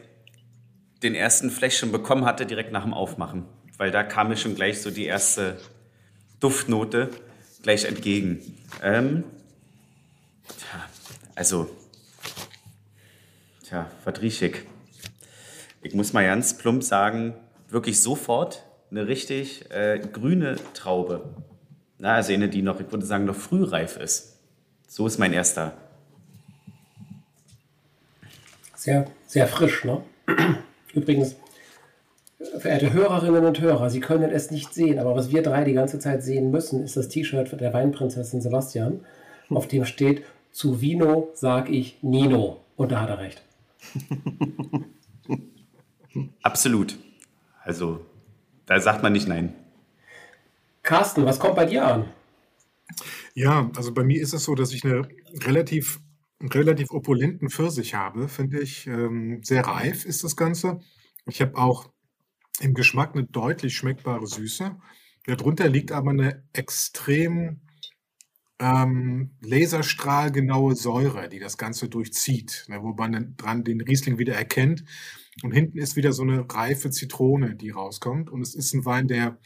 den 1.03 1.15
ersten 1.15 1.51
Flash 1.51 1.79
schon 1.79 1.93
bekommen 1.93 2.25
hatte 2.25 2.47
direkt 2.47 2.73
nach 2.73 2.83
dem 2.85 2.93
Aufmachen, 2.93 3.47
weil 3.79 3.91
da 3.91 4.03
kam 4.03 4.29
mir 4.29 4.37
schon 4.37 4.55
gleich 4.55 4.83
so 4.83 4.91
die 4.91 5.07
erste 5.07 5.59
Duftnote 6.41 7.11
gleich 7.63 7.85
entgegen. 7.85 8.41
Ähm, 8.83 9.25
tja, 10.47 10.85
also 11.35 11.71
Tja, 13.71 13.89
ich? 14.21 14.63
Ich 15.83 15.95
muss 15.95 16.13
mal 16.13 16.25
ganz 16.25 16.59
plump 16.59 16.83
sagen, 16.83 17.35
wirklich 17.69 18.03
sofort 18.03 18.65
eine 18.91 19.07
richtig 19.07 19.71
äh, 19.71 20.01
grüne 20.01 20.57
Traube. 20.75 21.37
Na, 21.97 22.15
also 22.15 22.33
eine, 22.33 22.49
die 22.49 22.63
noch, 22.63 22.81
ich 22.81 22.91
würde 22.91 23.07
sagen, 23.07 23.27
noch 23.27 23.37
frühreif 23.37 23.97
ist. 23.97 24.41
So 24.89 25.07
ist 25.07 25.19
mein 25.19 25.33
erster. 25.33 25.75
Sehr, 28.75 29.07
sehr 29.29 29.47
frisch, 29.47 29.85
ne? 29.85 30.03
Übrigens, 30.93 31.37
verehrte 32.59 32.93
Hörerinnen 32.93 33.45
und 33.45 33.61
Hörer, 33.61 33.89
Sie 33.89 34.01
können 34.01 34.33
es 34.33 34.51
nicht 34.51 34.75
sehen, 34.75 34.99
aber 34.99 35.15
was 35.15 35.31
wir 35.31 35.45
drei 35.45 35.63
die 35.63 35.75
ganze 35.75 36.01
Zeit 36.01 36.25
sehen 36.25 36.51
müssen, 36.51 36.83
ist 36.83 36.97
das 36.97 37.07
T-Shirt 37.07 37.61
der 37.61 37.73
Weinprinzessin 37.73 38.41
Sebastian, 38.41 39.05
auf 39.49 39.69
dem 39.69 39.85
steht, 39.85 40.25
zu 40.51 40.81
Vino 40.81 41.29
sag 41.35 41.71
ich 41.71 41.99
Nino. 42.03 42.59
Und 42.75 42.91
da 42.91 43.03
hat 43.03 43.11
er 43.11 43.19
recht. 43.21 43.45
Absolut. 46.43 46.99
Also, 47.63 48.05
da 48.67 48.81
sagt 48.81 49.03
man 49.03 49.13
nicht 49.13 49.29
nein. 49.29 49.55
Carsten, 50.83 51.25
was 51.25 51.39
kommt 51.39 51.57
bei 51.57 51.67
dir 51.67 51.87
an? 51.87 52.07
Ja, 53.35 53.71
also 53.77 53.93
bei 53.93 54.03
mir 54.03 54.21
ist 54.21 54.33
es 54.33 54.45
so, 54.45 54.55
dass 54.55 54.73
ich 54.73 54.85
eine 54.85 55.09
relativ, 55.45 56.01
einen 56.41 56.51
relativ 56.51 56.91
opulenten 56.91 57.51
Pfirsich 57.51 57.95
habe, 57.95 58.29
finde 58.29 58.61
ich. 58.61 58.87
Ähm, 58.87 59.41
sehr 59.43 59.67
reif 59.67 60.05
ist 60.05 60.25
das 60.25 60.37
Ganze. 60.37 60.81
Ich 61.27 61.41
habe 61.41 61.57
auch 61.57 61.91
im 62.61 62.75
Geschmack 62.75 63.15
eine 63.15 63.25
deutlich 63.25 63.77
schmeckbare 63.77 64.27
Süße. 64.27 64.77
Darunter 65.27 65.69
liegt 65.69 65.93
aber 65.93 66.11
eine 66.11 66.43
extrem 66.53 67.61
ähm, 68.61 69.31
laserstrahlgenaue 69.41 70.77
Säure, 70.77 71.29
die 71.29 71.39
das 71.39 71.57
Ganze 71.57 71.89
durchzieht, 71.89 72.67
ne, 72.69 72.83
wo 72.83 72.93
man 72.93 73.13
dann 73.13 73.37
dran 73.37 73.65
den 73.65 73.81
Riesling 73.81 74.19
wieder 74.19 74.35
erkennt. 74.35 74.85
Und 75.43 75.53
hinten 75.53 75.79
ist 75.79 75.97
wieder 75.97 76.13
so 76.13 76.23
eine 76.23 76.45
reife 76.49 76.91
Zitrone, 76.91 77.57
die 77.57 77.71
rauskommt. 77.71 78.29
Und 78.29 78.43
es 78.43 78.55
ist 78.55 78.75
ein 78.75 78.85
Wein, 78.85 79.09
der, 79.09 79.39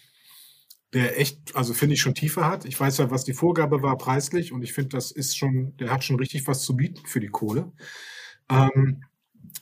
der 0.93 1.21
echt, 1.21 1.55
also 1.55 1.75
finde 1.75 1.95
ich 1.95 2.01
schon 2.01 2.15
tiefer 2.15 2.49
hat. 2.49 2.65
Ich 2.65 2.79
weiß 2.79 2.99
ja, 2.99 3.11
was 3.13 3.25
die 3.25 3.35
Vorgabe 3.35 3.83
war 3.83 3.97
preislich 3.97 4.53
und 4.53 4.63
ich 4.63 4.73
finde, 4.73 4.91
das 4.91 5.13
ist 5.13 5.39
schon, 5.39 5.77
der 5.77 5.91
hat 5.91 6.03
schon 6.03 6.17
richtig 6.17 6.47
was 6.49 6.63
zu 6.63 6.75
bieten 6.75 7.07
für 7.07 7.21
die 7.21 7.29
Kohle. 7.29 7.73
Ähm, 8.51 9.05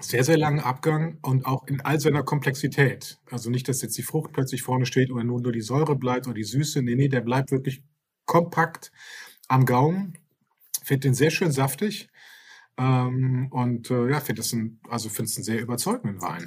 sehr, 0.01 0.25
sehr 0.25 0.39
langen 0.39 0.61
Abgang 0.61 1.19
und 1.21 1.45
auch 1.45 1.67
in 1.67 1.83
all 1.83 2.01
seiner 2.01 2.23
Komplexität. 2.23 3.19
Also 3.31 3.51
nicht, 3.51 3.69
dass 3.69 3.83
jetzt 3.83 3.99
die 3.99 4.03
Frucht 4.03 4.33
plötzlich 4.33 4.63
vorne 4.63 4.87
steht 4.87 5.11
oder 5.11 5.25
nur, 5.25 5.43
nur 5.43 5.53
die 5.53 5.61
Säure 5.61 5.97
bleibt 5.97 6.27
oder 6.27 6.35
die 6.35 6.45
Süße. 6.45 6.83
Nee, 6.83 6.95
nee, 6.95 7.09
der 7.09 7.21
bleibt 7.21 7.51
wirklich 7.51 7.83
kompakt 8.25 8.91
am 9.49 9.65
Gaumen 9.65 10.17
Finde 10.85 11.09
den 11.09 11.15
sehr 11.15 11.31
schön 11.31 11.53
saftig. 11.53 12.09
Ähm, 12.79 13.49
und 13.51 13.91
äh, 13.91 14.11
ja, 14.11 14.21
finde 14.21 14.43
es 14.43 14.53
ein, 14.53 14.81
also 14.89 15.09
finde 15.09 15.31
es 15.31 15.37
einen 15.37 15.45
sehr 15.45 15.61
überzeugenden 15.61 16.21
Wein. 16.21 16.45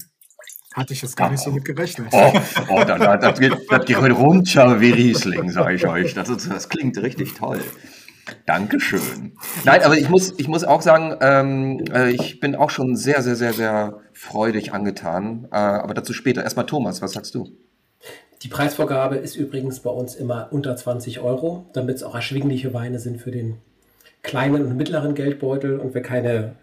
Hatte 0.73 0.93
ich 0.93 1.01
jetzt 1.01 1.15
gar 1.15 1.29
nicht 1.29 1.41
so 1.41 1.51
mit 1.51 1.63
gerechnet. 1.63 2.09
Oh, 2.11 2.33
oh 2.69 2.83
da, 2.83 2.97
da, 2.97 3.15
das, 3.15 3.39
geht, 3.39 3.55
das 3.69 3.85
geht 3.85 3.97
runter 3.97 4.81
wie 4.81 4.91
Riesling, 4.91 5.49
sage 5.49 5.75
ich 5.75 5.87
euch. 5.87 6.13
Das, 6.13 6.27
ist, 6.27 6.49
das 6.51 6.67
klingt 6.67 6.97
richtig 6.97 7.35
toll. 7.35 7.61
Dankeschön. 8.45 9.37
Nein, 9.63 9.83
aber 9.83 9.97
ich 9.97 10.09
muss, 10.09 10.33
ich 10.37 10.49
muss 10.49 10.65
auch 10.65 10.81
sagen, 10.81 11.15
ähm, 11.21 11.85
äh, 11.93 12.11
ich 12.11 12.41
bin 12.41 12.55
auch 12.55 12.71
schon 12.71 12.97
sehr, 12.97 13.21
sehr, 13.21 13.35
sehr, 13.35 13.53
sehr 13.53 14.01
freudig 14.13 14.73
angetan. 14.73 15.47
Äh, 15.51 15.55
aber 15.55 15.93
dazu 15.93 16.11
später. 16.11 16.43
Erstmal 16.43 16.65
Thomas, 16.65 17.01
was 17.01 17.13
sagst 17.13 17.35
du? 17.35 17.55
Die 18.41 18.47
Preisvorgabe 18.47 19.15
ist 19.15 19.35
übrigens 19.35 19.79
bei 19.79 19.89
uns 19.89 20.15
immer 20.15 20.49
unter 20.51 20.75
20 20.75 21.19
Euro, 21.19 21.65
damit 21.73 21.97
es 21.97 22.03
auch 22.03 22.15
erschwingliche 22.15 22.73
Weine 22.73 22.99
sind 22.99 23.21
für 23.21 23.31
den 23.31 23.57
kleinen 24.23 24.65
und 24.65 24.77
mittleren 24.77 25.15
Geldbeutel 25.15 25.79
und 25.79 25.93
wir 25.93 26.01
keine 26.01 26.55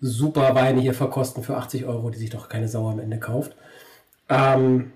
super 0.00 0.54
Weine 0.54 0.80
hier 0.80 0.94
verkosten 0.94 1.42
für 1.42 1.56
80 1.56 1.86
Euro, 1.86 2.10
die 2.10 2.18
sich 2.18 2.30
doch 2.30 2.48
keine 2.48 2.68
Sau 2.68 2.88
am 2.88 3.00
Ende 3.00 3.18
kauft. 3.18 3.56
Ähm, 4.28 4.92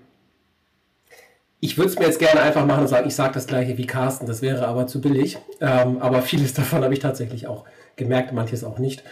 ich 1.59 1.77
würde 1.77 1.89
es 1.89 1.99
mir 1.99 2.05
jetzt 2.05 2.19
gerne 2.19 2.41
einfach 2.41 2.65
machen 2.65 2.81
und 2.81 2.87
sagen, 2.87 3.07
ich 3.07 3.15
sage 3.15 3.33
das 3.33 3.47
gleiche 3.47 3.77
wie 3.77 3.87
Carsten, 3.87 4.25
das 4.25 4.41
wäre 4.41 4.67
aber 4.67 4.85
zu 4.87 5.01
billig. 5.01 5.37
Ähm, 5.61 6.01
aber 6.01 6.21
vieles 6.21 6.53
davon 6.53 6.83
habe 6.83 6.93
ich 6.93 6.99
tatsächlich 6.99 7.47
auch 7.47 7.65
gemerkt, 7.95 8.33
manches 8.33 8.63
auch 8.63 8.79
nicht. 8.79 9.03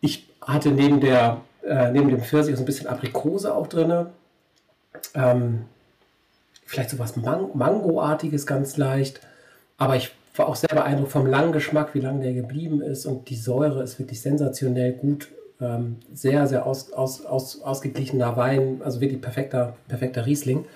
Ich 0.00 0.28
hatte 0.40 0.70
neben, 0.70 1.00
der, 1.00 1.40
äh, 1.66 1.90
neben 1.90 2.08
dem 2.08 2.20
Pfirsich 2.20 2.54
so 2.56 2.62
ein 2.62 2.66
bisschen 2.66 2.86
Aprikose 2.86 3.54
auch 3.54 3.66
drin. 3.66 4.06
Ähm, 5.14 5.64
vielleicht 6.66 6.90
so 6.90 6.98
was 6.98 7.16
Man 7.16 7.48
Mangoartiges 7.54 8.46
ganz 8.46 8.76
leicht. 8.76 9.20
Aber 9.78 9.96
ich 9.96 10.12
war 10.34 10.48
auch 10.48 10.56
sehr 10.56 10.68
beeindruckt 10.68 11.12
vom 11.12 11.26
langen 11.26 11.52
Geschmack, 11.52 11.94
wie 11.94 12.00
lange 12.00 12.22
der 12.22 12.34
geblieben 12.34 12.82
ist. 12.82 13.06
Und 13.06 13.30
die 13.30 13.36
Säure 13.36 13.82
ist 13.82 13.98
wirklich 13.98 14.20
sensationell 14.20 14.92
gut. 14.92 15.28
Ähm, 15.60 15.96
sehr, 16.12 16.46
sehr 16.46 16.66
aus, 16.66 16.92
aus, 16.92 17.24
aus, 17.24 17.62
ausgeglichener 17.62 18.36
Wein. 18.36 18.82
Also 18.84 19.00
wirklich 19.00 19.22
perfekter, 19.22 19.76
perfekter 19.88 20.26
Riesling. 20.26 20.66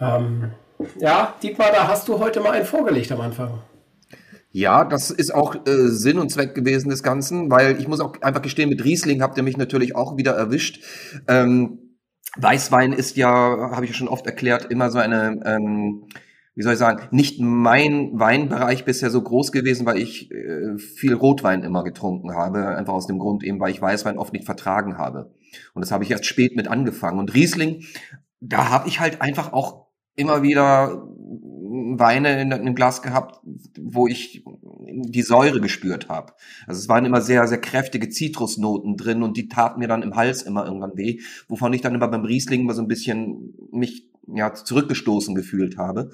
Ähm, 0.00 0.50
ja, 0.98 1.34
Dietmar, 1.42 1.70
da 1.72 1.86
hast 1.86 2.08
du 2.08 2.18
heute 2.18 2.40
mal 2.40 2.52
einen 2.52 2.66
vorgelegt 2.66 3.12
am 3.12 3.20
Anfang. 3.20 3.60
Ja, 4.50 4.84
das 4.84 5.10
ist 5.10 5.34
auch 5.34 5.54
äh, 5.66 5.88
Sinn 5.88 6.18
und 6.18 6.30
Zweck 6.30 6.54
gewesen 6.54 6.88
des 6.88 7.02
Ganzen, 7.02 7.50
weil 7.50 7.78
ich 7.78 7.88
muss 7.88 8.00
auch 8.00 8.20
einfach 8.22 8.40
gestehen, 8.40 8.70
mit 8.70 8.82
Riesling 8.84 9.22
habt 9.22 9.36
ihr 9.36 9.42
mich 9.42 9.58
natürlich 9.58 9.94
auch 9.94 10.16
wieder 10.16 10.32
erwischt. 10.32 10.82
Ähm, 11.28 11.78
Weißwein 12.36 12.92
ist 12.92 13.16
ja, 13.16 13.70
habe 13.72 13.84
ich 13.84 13.96
schon 13.96 14.08
oft 14.08 14.26
erklärt, 14.26 14.66
immer 14.70 14.90
so 14.90 14.98
eine, 14.98 15.40
ähm, 15.44 16.04
wie 16.54 16.62
soll 16.62 16.72
ich 16.72 16.78
sagen, 16.78 17.08
nicht 17.10 17.40
mein 17.40 18.18
Weinbereich 18.18 18.84
bisher 18.84 19.10
so 19.10 19.20
groß 19.20 19.52
gewesen, 19.52 19.86
weil 19.86 19.98
ich 19.98 20.30
äh, 20.30 20.78
viel 20.78 21.14
Rotwein 21.14 21.62
immer 21.62 21.84
getrunken 21.84 22.34
habe, 22.34 22.76
einfach 22.76 22.94
aus 22.94 23.06
dem 23.06 23.18
Grund 23.18 23.44
eben, 23.44 23.60
weil 23.60 23.70
ich 23.70 23.82
Weißwein 23.82 24.18
oft 24.18 24.32
nicht 24.32 24.46
vertragen 24.46 24.96
habe. 24.96 25.34
Und 25.74 25.82
das 25.82 25.92
habe 25.92 26.04
ich 26.04 26.10
erst 26.10 26.26
spät 26.26 26.56
mit 26.56 26.68
angefangen. 26.68 27.18
Und 27.18 27.34
Riesling, 27.34 27.84
da 28.40 28.70
habe 28.70 28.88
ich 28.88 29.00
halt 29.00 29.20
einfach 29.20 29.52
auch 29.52 29.86
immer 30.14 30.42
wieder 30.42 31.06
Weine 31.98 32.40
in 32.40 32.52
einem 32.52 32.74
Glas 32.74 33.02
gehabt, 33.02 33.40
wo 33.78 34.06
ich 34.06 34.44
die 34.86 35.22
Säure 35.22 35.60
gespürt 35.60 36.08
habe. 36.08 36.32
Also 36.66 36.80
es 36.80 36.88
waren 36.88 37.04
immer 37.04 37.20
sehr, 37.20 37.46
sehr 37.46 37.60
kräftige 37.60 38.08
Zitrusnoten 38.08 38.96
drin 38.96 39.22
und 39.22 39.36
die 39.36 39.48
taten 39.48 39.80
mir 39.80 39.88
dann 39.88 40.02
im 40.02 40.16
Hals 40.16 40.42
immer 40.42 40.64
irgendwann 40.64 40.96
weh, 40.96 41.20
wovon 41.48 41.72
ich 41.72 41.80
dann 41.80 41.94
immer 41.94 42.08
beim 42.08 42.24
Riesling 42.24 42.62
immer 42.62 42.74
so 42.74 42.82
ein 42.82 42.88
bisschen 42.88 43.54
mich 43.72 44.10
ja, 44.34 44.52
zurückgestoßen 44.52 45.34
gefühlt 45.34 45.78
habe. 45.78 46.10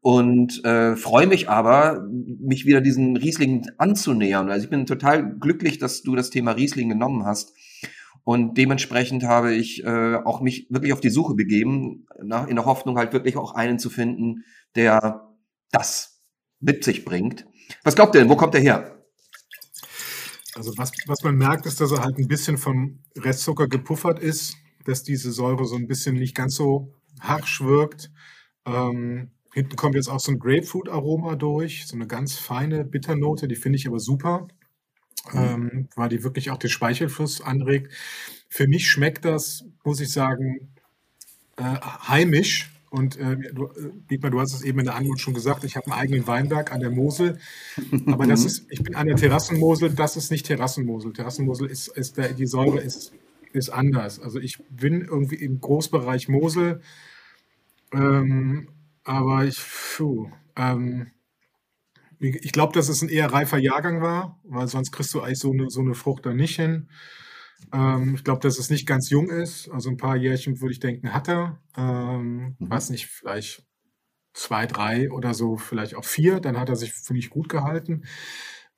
Und 0.00 0.64
äh, 0.64 0.96
freue 0.96 1.26
mich 1.26 1.48
aber, 1.48 2.06
mich 2.08 2.66
wieder 2.66 2.80
diesen 2.80 3.16
Riesling 3.16 3.66
anzunähern. 3.78 4.50
Also 4.50 4.64
ich 4.64 4.70
bin 4.70 4.86
total 4.86 5.36
glücklich, 5.38 5.78
dass 5.78 6.02
du 6.02 6.16
das 6.16 6.30
Thema 6.30 6.52
Riesling 6.52 6.88
genommen 6.88 7.24
hast. 7.24 7.54
Und 8.24 8.56
dementsprechend 8.56 9.24
habe 9.24 9.52
ich 9.52 9.84
äh, 9.84 10.14
auch 10.16 10.40
mich 10.40 10.66
wirklich 10.70 10.92
auf 10.92 11.00
die 11.00 11.10
Suche 11.10 11.34
begeben, 11.34 12.06
nach, 12.22 12.46
in 12.46 12.56
der 12.56 12.64
Hoffnung 12.64 12.96
halt 12.96 13.12
wirklich 13.12 13.36
auch 13.36 13.54
einen 13.54 13.78
zu 13.78 13.90
finden, 13.90 14.44
der 14.76 15.28
das 15.72 16.20
mit 16.60 16.84
sich 16.84 17.04
bringt. 17.04 17.46
Was 17.82 17.96
glaubt 17.96 18.14
ihr 18.14 18.20
denn? 18.20 18.30
Wo 18.30 18.36
kommt 18.36 18.54
der 18.54 18.60
her? 18.60 19.02
Also 20.54 20.72
was, 20.76 20.92
was 21.06 21.22
man 21.24 21.36
merkt, 21.36 21.66
ist, 21.66 21.80
dass 21.80 21.92
er 21.92 22.02
halt 22.02 22.18
ein 22.18 22.28
bisschen 22.28 22.58
vom 22.58 23.00
Restzucker 23.16 23.68
gepuffert 23.68 24.20
ist, 24.20 24.56
dass 24.84 25.02
diese 25.02 25.32
Säure 25.32 25.64
so 25.64 25.76
ein 25.76 25.88
bisschen 25.88 26.14
nicht 26.14 26.36
ganz 26.36 26.54
so 26.54 26.94
harsch 27.20 27.62
wirkt. 27.62 28.10
Ähm, 28.66 29.30
hinten 29.52 29.76
kommt 29.76 29.94
jetzt 29.94 30.08
auch 30.08 30.20
so 30.20 30.32
ein 30.32 30.38
Grapefruit-Aroma 30.38 31.36
durch, 31.36 31.86
so 31.86 31.96
eine 31.96 32.06
ganz 32.06 32.34
feine 32.34 32.84
Bitternote, 32.84 33.48
die 33.48 33.56
finde 33.56 33.78
ich 33.78 33.86
aber 33.86 33.98
super. 33.98 34.46
Ähm, 35.32 35.88
weil 35.94 36.08
die 36.08 36.24
wirklich 36.24 36.50
auch 36.50 36.58
den 36.58 36.70
Speichelfluss 36.70 37.40
anregt. 37.40 37.92
Für 38.48 38.66
mich 38.66 38.90
schmeckt 38.90 39.24
das, 39.24 39.64
muss 39.84 40.00
ich 40.00 40.12
sagen, 40.12 40.72
äh, 41.56 41.62
heimisch. 42.08 42.70
Und 42.90 43.16
äh, 43.16 43.36
du, 43.54 43.68
äh, 43.68 43.90
Dietmar, 44.10 44.30
du 44.30 44.40
hast 44.40 44.52
es 44.52 44.62
eben 44.62 44.80
in 44.80 44.84
der 44.84 44.96
Antwort 44.96 45.18
schon 45.18 45.32
gesagt, 45.32 45.64
ich 45.64 45.76
habe 45.76 45.90
einen 45.90 46.00
eigenen 46.00 46.26
Weinberg 46.26 46.72
an 46.72 46.80
der 46.80 46.90
Mosel. 46.90 47.38
Aber 48.06 48.26
das 48.26 48.44
ist, 48.44 48.66
ich 48.70 48.82
bin 48.82 48.94
an 48.94 49.06
der 49.06 49.16
Terrassenmosel, 49.16 49.90
das 49.90 50.16
ist 50.16 50.30
nicht 50.30 50.46
Terrassenmosel. 50.46 51.14
Terrassenmosel 51.14 51.68
ist, 51.68 51.88
ist 51.88 52.18
der, 52.18 52.34
die 52.34 52.46
Säure 52.46 52.80
ist, 52.80 53.14
ist 53.52 53.70
anders. 53.70 54.20
Also 54.20 54.38
ich 54.38 54.62
bin 54.68 55.00
irgendwie 55.02 55.36
im 55.36 55.60
Großbereich 55.60 56.28
Mosel, 56.28 56.82
ähm, 57.94 58.68
aber 59.04 59.44
ich, 59.46 59.58
puh, 59.96 60.30
ähm, 60.56 61.06
ich 62.22 62.52
glaube, 62.52 62.72
dass 62.72 62.88
es 62.88 63.02
ein 63.02 63.08
eher 63.08 63.32
reifer 63.32 63.58
Jahrgang 63.58 64.00
war, 64.00 64.40
weil 64.44 64.68
sonst 64.68 64.92
kriegst 64.92 65.12
du 65.14 65.20
eigentlich 65.20 65.40
so 65.40 65.52
eine, 65.52 65.70
so 65.70 65.80
eine 65.80 65.94
Frucht 65.94 66.24
da 66.24 66.32
nicht 66.32 66.56
hin. 66.56 66.88
Ähm, 67.72 68.14
ich 68.14 68.24
glaube, 68.24 68.40
dass 68.40 68.58
es 68.58 68.70
nicht 68.70 68.86
ganz 68.86 69.10
jung 69.10 69.28
ist. 69.30 69.68
Also 69.70 69.90
ein 69.90 69.96
paar 69.96 70.16
Jährchen 70.16 70.60
würde 70.60 70.72
ich 70.72 70.80
denken, 70.80 71.12
hat 71.12 71.28
er. 71.28 71.60
Ähm, 71.76 72.56
mhm. 72.58 72.70
Weiß 72.70 72.90
nicht, 72.90 73.06
vielleicht 73.06 73.66
zwei, 74.34 74.66
drei 74.66 75.10
oder 75.10 75.34
so, 75.34 75.56
vielleicht 75.56 75.94
auch 75.96 76.04
vier. 76.04 76.40
Dann 76.40 76.58
hat 76.58 76.68
er 76.68 76.76
sich, 76.76 76.92
finde 76.92 77.20
ich, 77.20 77.30
gut 77.30 77.48
gehalten. 77.48 78.04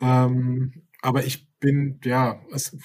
Ähm, 0.01 0.87
aber 1.03 1.25
ich 1.25 1.49
bin, 1.61 2.01
ja, 2.05 2.41
es, 2.53 2.77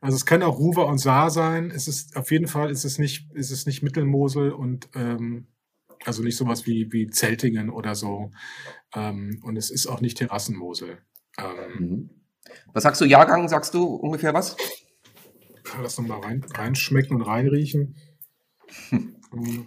also 0.00 0.16
es 0.16 0.26
kann 0.26 0.42
auch 0.42 0.58
Ruwer 0.58 0.86
und 0.86 0.98
Saar 0.98 1.30
sein. 1.30 1.70
Es 1.70 1.88
ist 1.88 2.16
auf 2.16 2.30
jeden 2.30 2.48
Fall 2.48 2.70
ist 2.70 2.84
es 2.84 2.98
nicht, 2.98 3.32
ist 3.34 3.50
es 3.50 3.66
nicht 3.66 3.82
Mittelmosel 3.82 4.52
und 4.52 4.88
ähm, 4.94 5.46
also 6.04 6.22
nicht 6.22 6.36
sowas 6.36 6.66
wie, 6.66 6.92
wie 6.92 7.08
Zeltingen 7.08 7.70
oder 7.70 7.94
so. 7.94 8.30
Ähm, 8.94 9.40
und 9.42 9.56
es 9.56 9.70
ist 9.70 9.86
auch 9.86 10.00
nicht 10.00 10.18
Terrassenmosel. 10.18 10.98
Ähm, 11.38 11.78
mhm. 11.78 12.10
Was 12.72 12.82
sagst 12.82 13.00
du, 13.00 13.04
Jahrgang, 13.04 13.48
sagst 13.48 13.74
du 13.74 13.84
ungefähr 13.84 14.34
was? 14.34 14.56
Lass 15.80 15.98
noch 15.98 16.06
mal 16.06 16.20
rein, 16.20 16.44
reinschmecken 16.54 17.16
und 17.16 17.22
reinriechen. 17.22 17.96
Hm. 18.90 19.66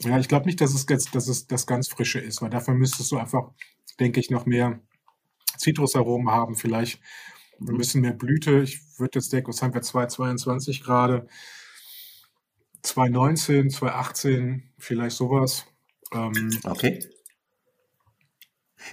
Ja, 0.00 0.18
ich 0.18 0.28
glaube 0.28 0.46
nicht, 0.46 0.60
dass 0.60 0.74
es, 0.74 0.86
jetzt, 0.88 1.14
dass 1.14 1.28
es 1.28 1.46
das 1.46 1.66
ganz 1.66 1.88
Frische 1.88 2.20
ist, 2.20 2.40
weil 2.40 2.50
dafür 2.50 2.74
müsstest 2.74 3.10
du 3.12 3.18
einfach, 3.18 3.50
denke 3.98 4.20
ich, 4.20 4.30
noch 4.30 4.46
mehr 4.46 4.80
Zitrusaromen 5.58 6.30
haben, 6.30 6.54
vielleicht 6.54 7.00
ein 7.60 7.76
bisschen 7.76 8.00
mehr 8.00 8.14
Blüte. 8.14 8.62
Ich 8.62 8.80
würde 8.98 9.18
jetzt 9.18 9.32
denken, 9.32 9.48
was 9.48 9.60
haben 9.60 9.74
wir 9.74 9.82
2,22 9.82 10.82
gerade? 10.82 11.26
2,19, 12.84 13.74
2,18, 13.76 14.62
vielleicht 14.78 15.16
sowas. 15.16 15.64
Ähm, 16.12 16.50
okay. 16.64 17.00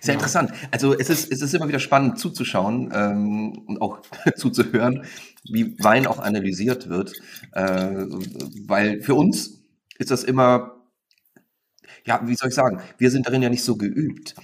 Sehr 0.01 0.13
ja. 0.13 0.19
interessant. 0.19 0.51
Also 0.71 0.97
es 0.97 1.09
ist, 1.09 1.31
es 1.31 1.41
ist 1.41 1.53
immer 1.53 1.67
wieder 1.67 1.79
spannend 1.79 2.19
zuzuschauen 2.19 2.91
ähm, 2.93 3.63
und 3.67 3.81
auch 3.81 4.01
zuzuhören, 4.35 5.05
wie 5.49 5.77
Wein 5.79 6.07
auch 6.07 6.19
analysiert 6.19 6.89
wird. 6.89 7.13
Äh, 7.53 8.05
weil 8.67 9.01
für 9.01 9.15
uns 9.15 9.61
ist 9.97 10.11
das 10.11 10.23
immer, 10.23 10.83
ja, 12.05 12.21
wie 12.25 12.35
soll 12.35 12.49
ich 12.49 12.55
sagen, 12.55 12.81
wir 12.97 13.11
sind 13.11 13.25
darin 13.25 13.41
ja 13.41 13.49
nicht 13.49 13.63
so 13.63 13.77
geübt. 13.77 14.35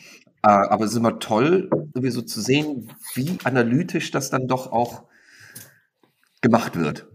Äh, 0.41 0.49
aber 0.49 0.85
es 0.85 0.91
ist 0.91 0.97
immer 0.97 1.19
toll, 1.19 1.69
so 1.93 2.21
zu 2.21 2.41
sehen, 2.41 2.91
wie 3.13 3.37
analytisch 3.43 4.11
das 4.11 4.29
dann 4.29 4.47
doch 4.47 4.71
auch 4.71 5.03
gemacht 6.41 6.77
wird. 6.77 7.07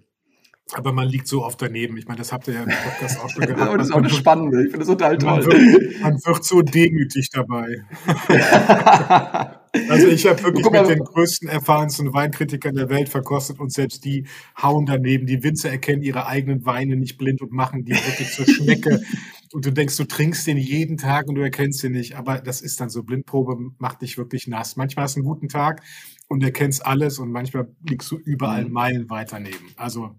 Aber 0.74 0.92
man 0.92 1.08
liegt 1.08 1.26
so 1.26 1.44
oft 1.44 1.60
daneben. 1.62 1.96
Ich 1.96 2.06
meine, 2.06 2.18
das 2.18 2.30
habt 2.30 2.46
ihr 2.46 2.54
ja 2.54 2.62
im 2.62 2.68
Podcast 2.68 3.20
auch 3.20 3.30
schon 3.30 3.42
gehabt. 3.46 3.60
Aber 3.60 3.78
das 3.78 3.88
ist 3.88 3.94
auch 3.94 3.98
eine 3.98 4.10
spannende. 4.10 4.64
Ich 4.64 4.70
finde 4.70 4.78
das 4.78 4.88
total 4.88 5.16
toll. 5.16 5.30
Man 5.30 5.46
wird, 5.46 6.00
man 6.00 6.14
wird 6.14 6.44
so 6.44 6.60
demütig 6.60 7.30
dabei. 7.30 7.84
also 9.88 10.08
ich 10.08 10.26
habe 10.26 10.42
wirklich 10.42 10.70
mit 10.70 10.88
den 10.88 10.98
größten, 10.98 11.48
erfahrensten 11.48 12.12
Weinkritikern 12.12 12.74
der 12.74 12.90
Welt 12.90 13.08
verkostet 13.08 13.60
und 13.60 13.72
selbst 13.72 14.04
die 14.04 14.26
hauen 14.60 14.84
daneben. 14.84 15.26
Die 15.26 15.42
Winzer 15.42 15.70
erkennen 15.70 16.02
ihre 16.02 16.26
eigenen 16.26 16.66
Weine 16.66 16.96
nicht 16.96 17.16
blind 17.16 17.40
und 17.40 17.50
machen 17.50 17.84
die 17.84 17.92
wirklich 17.92 18.30
zur 18.32 18.46
Schnecke. 18.46 19.00
und 19.52 19.64
du 19.64 19.72
denkst, 19.72 19.96
du 19.96 20.04
trinkst 20.04 20.46
den 20.46 20.58
jeden 20.58 20.98
Tag 20.98 21.28
und 21.28 21.36
du 21.36 21.40
erkennst 21.40 21.82
den 21.82 21.92
nicht. 21.92 22.16
Aber 22.16 22.40
das 22.40 22.60
ist 22.60 22.78
dann 22.80 22.90
so. 22.90 23.02
Blindprobe 23.02 23.56
macht 23.78 24.02
dich 24.02 24.18
wirklich 24.18 24.46
nass. 24.48 24.76
Manchmal 24.76 25.04
hast 25.04 25.16
du 25.16 25.20
einen 25.20 25.28
guten 25.28 25.48
Tag 25.48 25.82
und 26.28 26.42
erkennst 26.42 26.84
alles 26.84 27.18
und 27.18 27.32
manchmal 27.32 27.68
liegst 27.88 28.10
du 28.10 28.18
überall 28.18 28.66
mhm. 28.66 28.72
meilenweit 28.72 29.32
daneben. 29.32 29.72
Also 29.76 30.10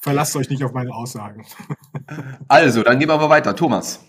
Verlasst 0.00 0.34
euch 0.34 0.48
nicht 0.48 0.64
auf 0.64 0.72
meine 0.72 0.94
Aussagen. 0.94 1.44
Also, 2.48 2.82
dann 2.82 2.98
gehen 2.98 3.08
wir 3.08 3.16
mal 3.16 3.30
weiter. 3.30 3.54
Thomas. 3.54 4.00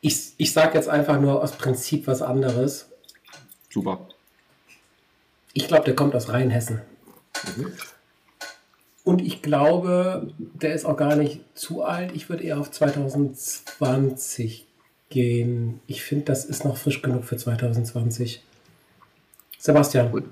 Ich, 0.00 0.32
ich 0.38 0.52
sage 0.54 0.74
jetzt 0.74 0.88
einfach 0.88 1.20
nur 1.20 1.42
aus 1.42 1.52
Prinzip 1.52 2.06
was 2.06 2.22
anderes. 2.22 2.88
Super. 3.68 4.08
Ich 5.52 5.68
glaube, 5.68 5.84
der 5.84 5.94
kommt 5.94 6.14
aus 6.14 6.30
Rheinhessen. 6.30 6.80
Mhm. 7.56 7.72
Und 9.04 9.20
ich 9.20 9.42
glaube, 9.42 10.32
der 10.38 10.74
ist 10.74 10.86
auch 10.86 10.96
gar 10.96 11.16
nicht 11.16 11.42
zu 11.54 11.82
alt. 11.82 12.12
Ich 12.14 12.30
würde 12.30 12.44
eher 12.44 12.58
auf 12.58 12.70
2020 12.70 14.66
gehen. 15.10 15.80
Ich 15.86 16.02
finde, 16.02 16.26
das 16.26 16.44
ist 16.44 16.64
noch 16.64 16.76
frisch 16.78 17.02
genug 17.02 17.24
für 17.24 17.36
2020. 17.36 18.42
Sebastian. 19.58 20.10
Gut. 20.10 20.24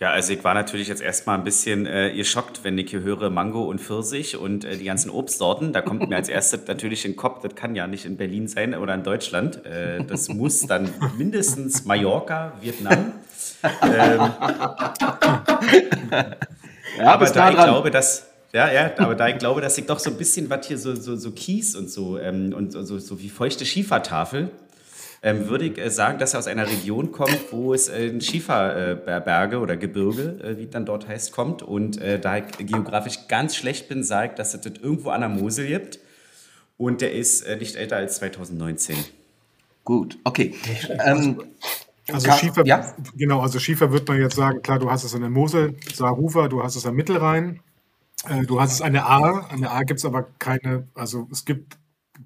Ja, 0.00 0.12
also 0.12 0.32
ich 0.32 0.42
war 0.42 0.54
natürlich 0.54 0.88
jetzt 0.88 1.02
erstmal 1.02 1.36
ein 1.36 1.44
bisschen 1.44 1.84
äh, 1.84 2.10
geschockt, 2.16 2.64
wenn 2.64 2.78
ich 2.78 2.88
hier 2.88 3.02
höre 3.02 3.28
Mango 3.28 3.64
und 3.64 3.82
Pfirsich 3.82 4.34
und 4.34 4.64
äh, 4.64 4.78
die 4.78 4.86
ganzen 4.86 5.10
Obstsorten. 5.10 5.74
Da 5.74 5.82
kommt 5.82 6.08
mir 6.08 6.16
als 6.16 6.28
erstes 6.30 6.66
natürlich 6.66 7.04
in 7.04 7.12
den 7.12 7.16
Kopf, 7.18 7.42
das 7.42 7.54
kann 7.54 7.74
ja 7.74 7.86
nicht 7.86 8.06
in 8.06 8.16
Berlin 8.16 8.48
sein 8.48 8.74
oder 8.74 8.94
in 8.94 9.02
Deutschland. 9.02 9.66
Äh, 9.66 10.02
das 10.04 10.30
muss 10.30 10.62
dann 10.66 10.88
mindestens 11.18 11.84
Mallorca, 11.84 12.54
Vietnam. 12.60 13.12
Ähm, 13.82 14.32
ja, 16.98 17.12
aber 17.12 17.26
da 17.26 17.50
ich 17.50 17.56
glaube, 17.56 17.90
dass 17.90 18.26
ja, 18.54 18.72
ja, 18.72 18.90
aber 18.96 19.14
da 19.14 19.28
ich 19.28 19.36
glaube, 19.36 19.60
dass 19.60 19.76
ich 19.76 19.84
doch 19.84 19.98
so 19.98 20.08
ein 20.08 20.16
bisschen 20.16 20.48
was 20.48 20.66
hier 20.66 20.78
so, 20.78 20.94
so, 20.94 21.14
so 21.14 21.30
Kies 21.32 21.76
und 21.76 21.90
so 21.90 22.18
ähm, 22.18 22.54
und 22.54 22.72
so, 22.72 22.98
so 22.98 23.20
wie 23.20 23.28
feuchte 23.28 23.66
Schiefertafel, 23.66 24.48
ähm, 25.22 25.48
würde 25.48 25.66
ich 25.66 25.78
äh, 25.78 25.90
sagen, 25.90 26.18
dass 26.18 26.34
er 26.34 26.38
aus 26.38 26.46
einer 26.46 26.66
Region 26.66 27.12
kommt, 27.12 27.52
wo 27.52 27.74
es 27.74 27.88
äh, 27.88 28.20
Schieferberge 28.20 29.56
äh, 29.56 29.58
oder 29.58 29.76
Gebirge, 29.76 30.38
äh, 30.42 30.58
wie 30.58 30.66
dann 30.66 30.86
dort 30.86 31.08
heißt, 31.08 31.32
kommt. 31.32 31.62
Und 31.62 32.00
äh, 32.00 32.18
da 32.18 32.38
ich 32.38 32.44
geografisch 32.58 33.28
ganz 33.28 33.54
schlecht 33.54 33.88
bin, 33.88 34.02
sage 34.02 34.28
ich, 34.28 34.34
dass 34.34 34.54
es 34.54 34.62
das 34.62 34.72
irgendwo 34.80 35.10
an 35.10 35.20
der 35.20 35.28
Mosel 35.28 35.66
gibt. 35.66 35.98
Und 36.78 37.02
der 37.02 37.12
ist 37.12 37.42
äh, 37.42 37.56
nicht 37.56 37.76
älter 37.76 37.96
als 37.96 38.16
2019. 38.16 38.96
Gut, 39.84 40.18
okay. 40.24 40.54
Ähm, 41.04 41.42
also 42.10 42.32
Schiefer, 42.32 42.64
ja? 42.66 42.94
genau, 43.14 43.40
also 43.40 43.58
Schiefer 43.58 43.92
wird 43.92 44.08
man 44.08 44.20
jetzt 44.20 44.36
sagen, 44.36 44.62
klar, 44.62 44.78
du 44.78 44.90
hast 44.90 45.04
es 45.04 45.14
an 45.14 45.20
der 45.20 45.30
Mosel, 45.30 45.76
Saarhufer, 45.92 46.48
du 46.48 46.62
hast 46.62 46.76
es 46.76 46.86
am 46.86 46.94
Mittelrhein, 46.94 47.60
äh, 48.28 48.44
du 48.44 48.60
hast 48.60 48.72
es 48.72 48.82
an 48.82 48.94
der 48.94 49.06
Ahr. 49.06 49.50
An 49.50 49.60
der 49.60 49.70
Ahr 49.70 49.84
gibt 49.84 49.98
es 49.98 50.06
aber 50.06 50.26
keine, 50.38 50.88
also 50.94 51.28
es 51.30 51.44
gibt 51.44 51.76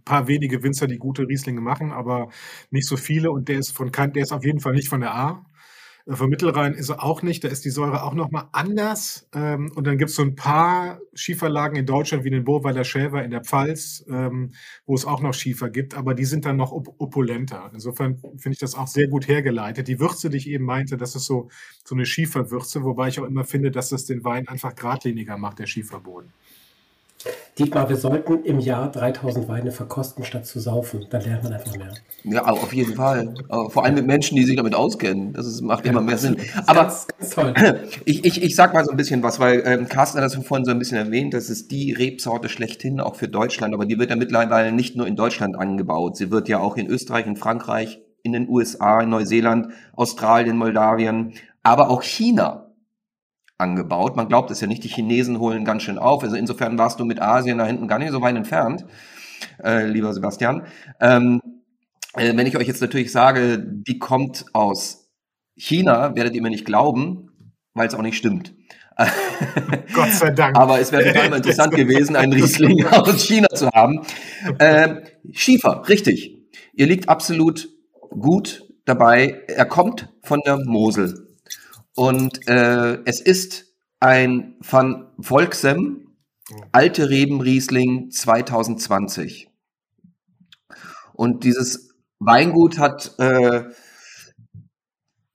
paar 0.04 0.28
wenige 0.28 0.62
Winzer, 0.62 0.86
die 0.86 0.98
gute 0.98 1.28
Rieslinge 1.28 1.60
machen, 1.60 1.92
aber 1.92 2.28
nicht 2.70 2.86
so 2.86 2.96
viele 2.96 3.30
und 3.30 3.48
der 3.48 3.58
ist 3.58 3.70
von 3.70 3.92
kein, 3.92 4.12
der 4.12 4.22
ist 4.22 4.32
auf 4.32 4.44
jeden 4.44 4.60
Fall 4.60 4.74
nicht 4.74 4.88
von 4.88 5.00
der 5.00 5.14
Ahr. 5.14 5.46
Äh, 6.06 6.16
vom 6.16 6.28
Mittelrhein 6.30 6.74
ist 6.74 6.90
er 6.90 7.02
auch 7.02 7.22
nicht, 7.22 7.44
da 7.44 7.48
ist 7.48 7.64
die 7.64 7.70
Säure 7.70 8.02
auch 8.02 8.14
nochmal 8.14 8.48
anders. 8.52 9.28
Ähm, 9.34 9.72
und 9.74 9.86
dann 9.86 9.98
gibt 9.98 10.10
es 10.10 10.16
so 10.16 10.22
ein 10.22 10.34
paar 10.34 11.00
Schieferlagen 11.14 11.76
in 11.76 11.86
Deutschland, 11.86 12.24
wie 12.24 12.30
den 12.30 12.44
Burweiler 12.44 12.84
Schäfer 12.84 13.24
in 13.24 13.30
der 13.30 13.42
Pfalz, 13.42 14.04
ähm, 14.08 14.52
wo 14.86 14.94
es 14.94 15.04
auch 15.04 15.20
noch 15.20 15.34
Schiefer 15.34 15.70
gibt, 15.70 15.94
aber 15.94 16.14
die 16.14 16.24
sind 16.24 16.44
dann 16.44 16.56
noch 16.56 16.72
op 16.72 16.94
opulenter. 16.98 17.70
Insofern 17.72 18.16
finde 18.16 18.52
ich 18.52 18.58
das 18.58 18.74
auch 18.74 18.86
sehr 18.88 19.08
gut 19.08 19.28
hergeleitet. 19.28 19.88
Die 19.88 20.00
Würze, 20.00 20.30
die 20.30 20.36
ich 20.38 20.48
eben 20.48 20.64
meinte, 20.64 20.96
das 20.96 21.14
ist 21.14 21.26
so, 21.26 21.48
so 21.84 21.94
eine 21.94 22.06
Schieferwürze, 22.06 22.84
wobei 22.84 23.08
ich 23.08 23.20
auch 23.20 23.24
immer 23.24 23.44
finde, 23.44 23.70
dass 23.70 23.88
das 23.88 24.04
den 24.04 24.24
Wein 24.24 24.48
einfach 24.48 24.74
geradliniger 24.74 25.38
macht, 25.38 25.58
der 25.58 25.66
Schieferboden. 25.66 26.32
Dietmar, 27.58 27.88
wir 27.88 27.96
sollten 27.96 28.42
im 28.44 28.58
Jahr 28.58 28.90
3000 28.90 29.48
Weine 29.48 29.70
verkosten, 29.70 30.24
statt 30.24 30.44
zu 30.44 30.58
saufen. 30.58 31.06
Dann 31.10 31.22
lernt 31.22 31.44
man 31.44 31.52
einfach 31.52 31.76
mehr. 31.76 31.94
Ja, 32.24 32.44
auf 32.46 32.72
jeden 32.72 32.94
Fall. 32.94 33.34
Vor 33.68 33.84
allem 33.84 33.94
mit 33.94 34.06
Menschen, 34.06 34.36
die 34.36 34.44
sich 34.44 34.56
damit 34.56 34.74
auskennen. 34.74 35.32
Das 35.32 35.46
ist, 35.46 35.60
macht 35.60 35.84
ja, 35.84 35.92
immer 35.92 36.00
mehr 36.00 36.18
Sinn. 36.18 36.36
Aber 36.66 36.82
ganz, 36.82 37.06
ganz 37.06 37.30
toll. 37.30 37.54
Ich, 38.06 38.24
ich, 38.24 38.42
ich 38.42 38.56
sag 38.56 38.74
mal 38.74 38.84
so 38.84 38.90
ein 38.90 38.96
bisschen 38.96 39.22
was, 39.22 39.40
weil 39.40 39.62
ähm, 39.64 39.88
Carsten 39.88 40.18
hat 40.18 40.24
das 40.24 40.34
vorhin 40.34 40.64
so 40.64 40.70
ein 40.70 40.78
bisschen 40.78 40.98
erwähnt. 40.98 41.32
Das 41.32 41.48
ist 41.48 41.70
die 41.70 41.92
Rebsorte 41.92 42.48
schlechthin, 42.48 43.00
auch 43.00 43.14
für 43.14 43.28
Deutschland. 43.28 43.72
Aber 43.72 43.86
die 43.86 43.98
wird 43.98 44.10
ja 44.10 44.16
mittlerweile 44.16 44.72
nicht 44.72 44.96
nur 44.96 45.06
in 45.06 45.16
Deutschland 45.16 45.56
angebaut. 45.56 46.16
Sie 46.16 46.30
wird 46.30 46.48
ja 46.48 46.58
auch 46.58 46.76
in 46.76 46.86
Österreich, 46.86 47.26
in 47.26 47.36
Frankreich, 47.36 48.00
in 48.22 48.32
den 48.32 48.48
USA, 48.48 49.00
in 49.00 49.10
Neuseeland, 49.10 49.68
Australien, 49.94 50.56
Moldawien, 50.56 51.34
aber 51.62 51.88
auch 51.88 52.02
China 52.02 52.63
angebaut. 53.64 54.14
Man 54.14 54.28
glaubt 54.28 54.50
es 54.50 54.60
ja 54.60 54.66
nicht, 54.66 54.84
die 54.84 54.88
Chinesen 54.88 55.40
holen 55.40 55.64
ganz 55.64 55.82
schön 55.82 55.98
auf. 55.98 56.22
Also 56.22 56.36
insofern 56.36 56.78
warst 56.78 57.00
du 57.00 57.04
mit 57.04 57.20
Asien 57.20 57.58
da 57.58 57.66
hinten 57.66 57.88
gar 57.88 57.98
nicht 57.98 58.12
so 58.12 58.20
weit 58.20 58.36
entfernt, 58.36 58.84
äh, 59.62 59.86
lieber 59.86 60.12
Sebastian. 60.12 60.62
Ähm, 61.00 61.40
äh, 62.14 62.36
wenn 62.36 62.46
ich 62.46 62.56
euch 62.56 62.68
jetzt 62.68 62.80
natürlich 62.80 63.10
sage, 63.10 63.58
die 63.58 63.98
kommt 63.98 64.44
aus 64.52 65.08
China, 65.56 66.14
werdet 66.14 66.34
ihr 66.34 66.42
mir 66.42 66.50
nicht 66.50 66.64
glauben, 66.66 67.30
weil 67.74 67.88
es 67.88 67.94
auch 67.94 68.02
nicht 68.02 68.16
stimmt. 68.16 68.54
Gott 69.94 70.12
sei 70.12 70.30
Dank. 70.30 70.56
Aber 70.56 70.78
es 70.78 70.92
wäre 70.92 71.12
total 71.12 71.34
interessant 71.34 71.72
gewesen, 71.76 72.14
einen 72.14 72.32
Riesling 72.32 72.86
aus 72.90 73.24
China 73.24 73.48
zu 73.48 73.68
haben. 73.70 74.02
Äh, 74.58 75.02
Schiefer, 75.32 75.82
richtig. 75.88 76.38
Ihr 76.74 76.86
liegt 76.86 77.08
absolut 77.08 77.68
gut 78.10 78.68
dabei. 78.84 79.42
Er 79.48 79.66
kommt 79.66 80.08
von 80.22 80.40
der 80.46 80.58
Mosel. 80.58 81.23
Und 81.96 82.48
äh, 82.48 82.98
es 83.04 83.20
ist 83.20 83.66
ein 84.00 84.56
von 84.60 85.06
Volksem 85.18 86.04
Alte 86.72 87.08
Reben 87.08 87.40
Riesling 87.40 88.10
2020. 88.10 89.48
Und 91.14 91.44
dieses 91.44 91.94
Weingut 92.18 92.78
hat 92.78 93.14
äh, 93.18 93.64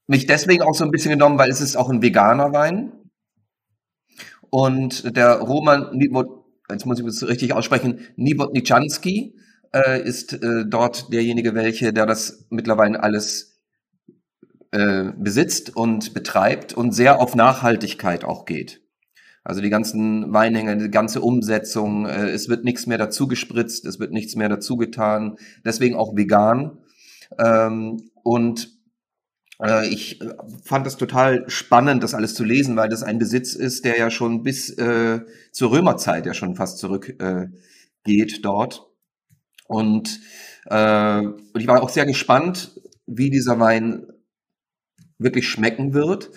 mich 0.08 0.28
deswegen 0.28 0.62
auch 0.62 0.76
so 0.76 0.84
ein 0.84 0.92
bisschen 0.92 1.12
genommen, 1.12 1.38
weil 1.38 1.50
es 1.50 1.62
ist 1.62 1.78
auch 1.78 1.90
ein 1.90 2.02
veganer 2.02 2.52
Wein. 2.52 2.92
Und 4.50 5.16
der 5.16 5.36
Roman, 5.36 6.00
jetzt 6.70 6.86
muss 6.86 7.00
ich 7.00 7.06
es 7.06 7.28
richtig 7.28 7.54
aussprechen, 7.54 8.00
Nibotniczanski 8.16 9.36
äh, 9.74 10.02
ist 10.02 10.34
äh, 10.34 10.66
dort 10.68 11.14
derjenige, 11.14 11.54
welche, 11.54 11.94
der 11.94 12.06
das 12.06 12.46
mittlerweile 12.50 13.02
alles 13.02 13.49
äh, 14.72 15.12
besitzt 15.18 15.76
und 15.76 16.14
betreibt 16.14 16.74
und 16.74 16.94
sehr 16.94 17.20
auf 17.20 17.36
Nachhaltigkeit 17.36 18.24
auch 18.24 18.46
geht. 18.46 18.82
Also 19.44 19.62
die 19.62 19.70
ganzen 19.70 20.32
Weinhänger, 20.34 20.76
die 20.76 20.92
ganze 20.92 21.22
Umsetzung, 21.22 22.06
äh, 22.06 22.30
es 22.30 22.50
wird 22.50 22.64
nichts 22.64 22.86
mehr 22.86 22.98
dazu 22.98 23.28
gespritzt, 23.28 23.86
es 23.86 24.00
wird 24.00 24.12
nichts 24.12 24.36
mehr 24.36 24.50
dazu 24.50 24.78
getan, 24.78 25.38
deswegen 25.66 25.96
auch 25.96 26.16
vegan. 26.16 26.78
Ähm, 27.38 28.12
und 28.24 28.80
äh, 29.62 29.88
ich 29.88 30.22
äh, 30.22 30.34
fand 30.64 30.86
das 30.86 30.98
total 30.98 31.50
spannend, 31.50 32.04
das 32.04 32.14
alles 32.14 32.36
zu 32.36 32.44
lesen, 32.44 32.76
weil 32.76 32.90
das 32.90 33.04
ein 33.04 33.20
Besitz 33.20 33.54
ist, 33.54 33.86
der 33.86 33.98
ja 33.98 34.10
schon 34.10 34.44
bis 34.44 34.70
äh, 34.78 35.22
zur 35.52 35.72
Römerzeit 35.72 36.26
ja 36.26 36.34
schon 36.34 36.56
fast 36.56 36.78
zurück 36.78 37.16
äh, 37.20 37.48
dort. 38.42 38.88
Und, 39.68 40.20
äh, 40.66 41.22
und 41.22 41.60
ich 41.60 41.68
war 41.68 41.82
auch 41.82 41.90
sehr 41.90 42.06
gespannt, 42.06 42.80
wie 43.06 43.30
dieser 43.30 43.60
Wein 43.60 44.08
wirklich 45.20 45.48
schmecken 45.48 45.94
wird. 45.94 46.32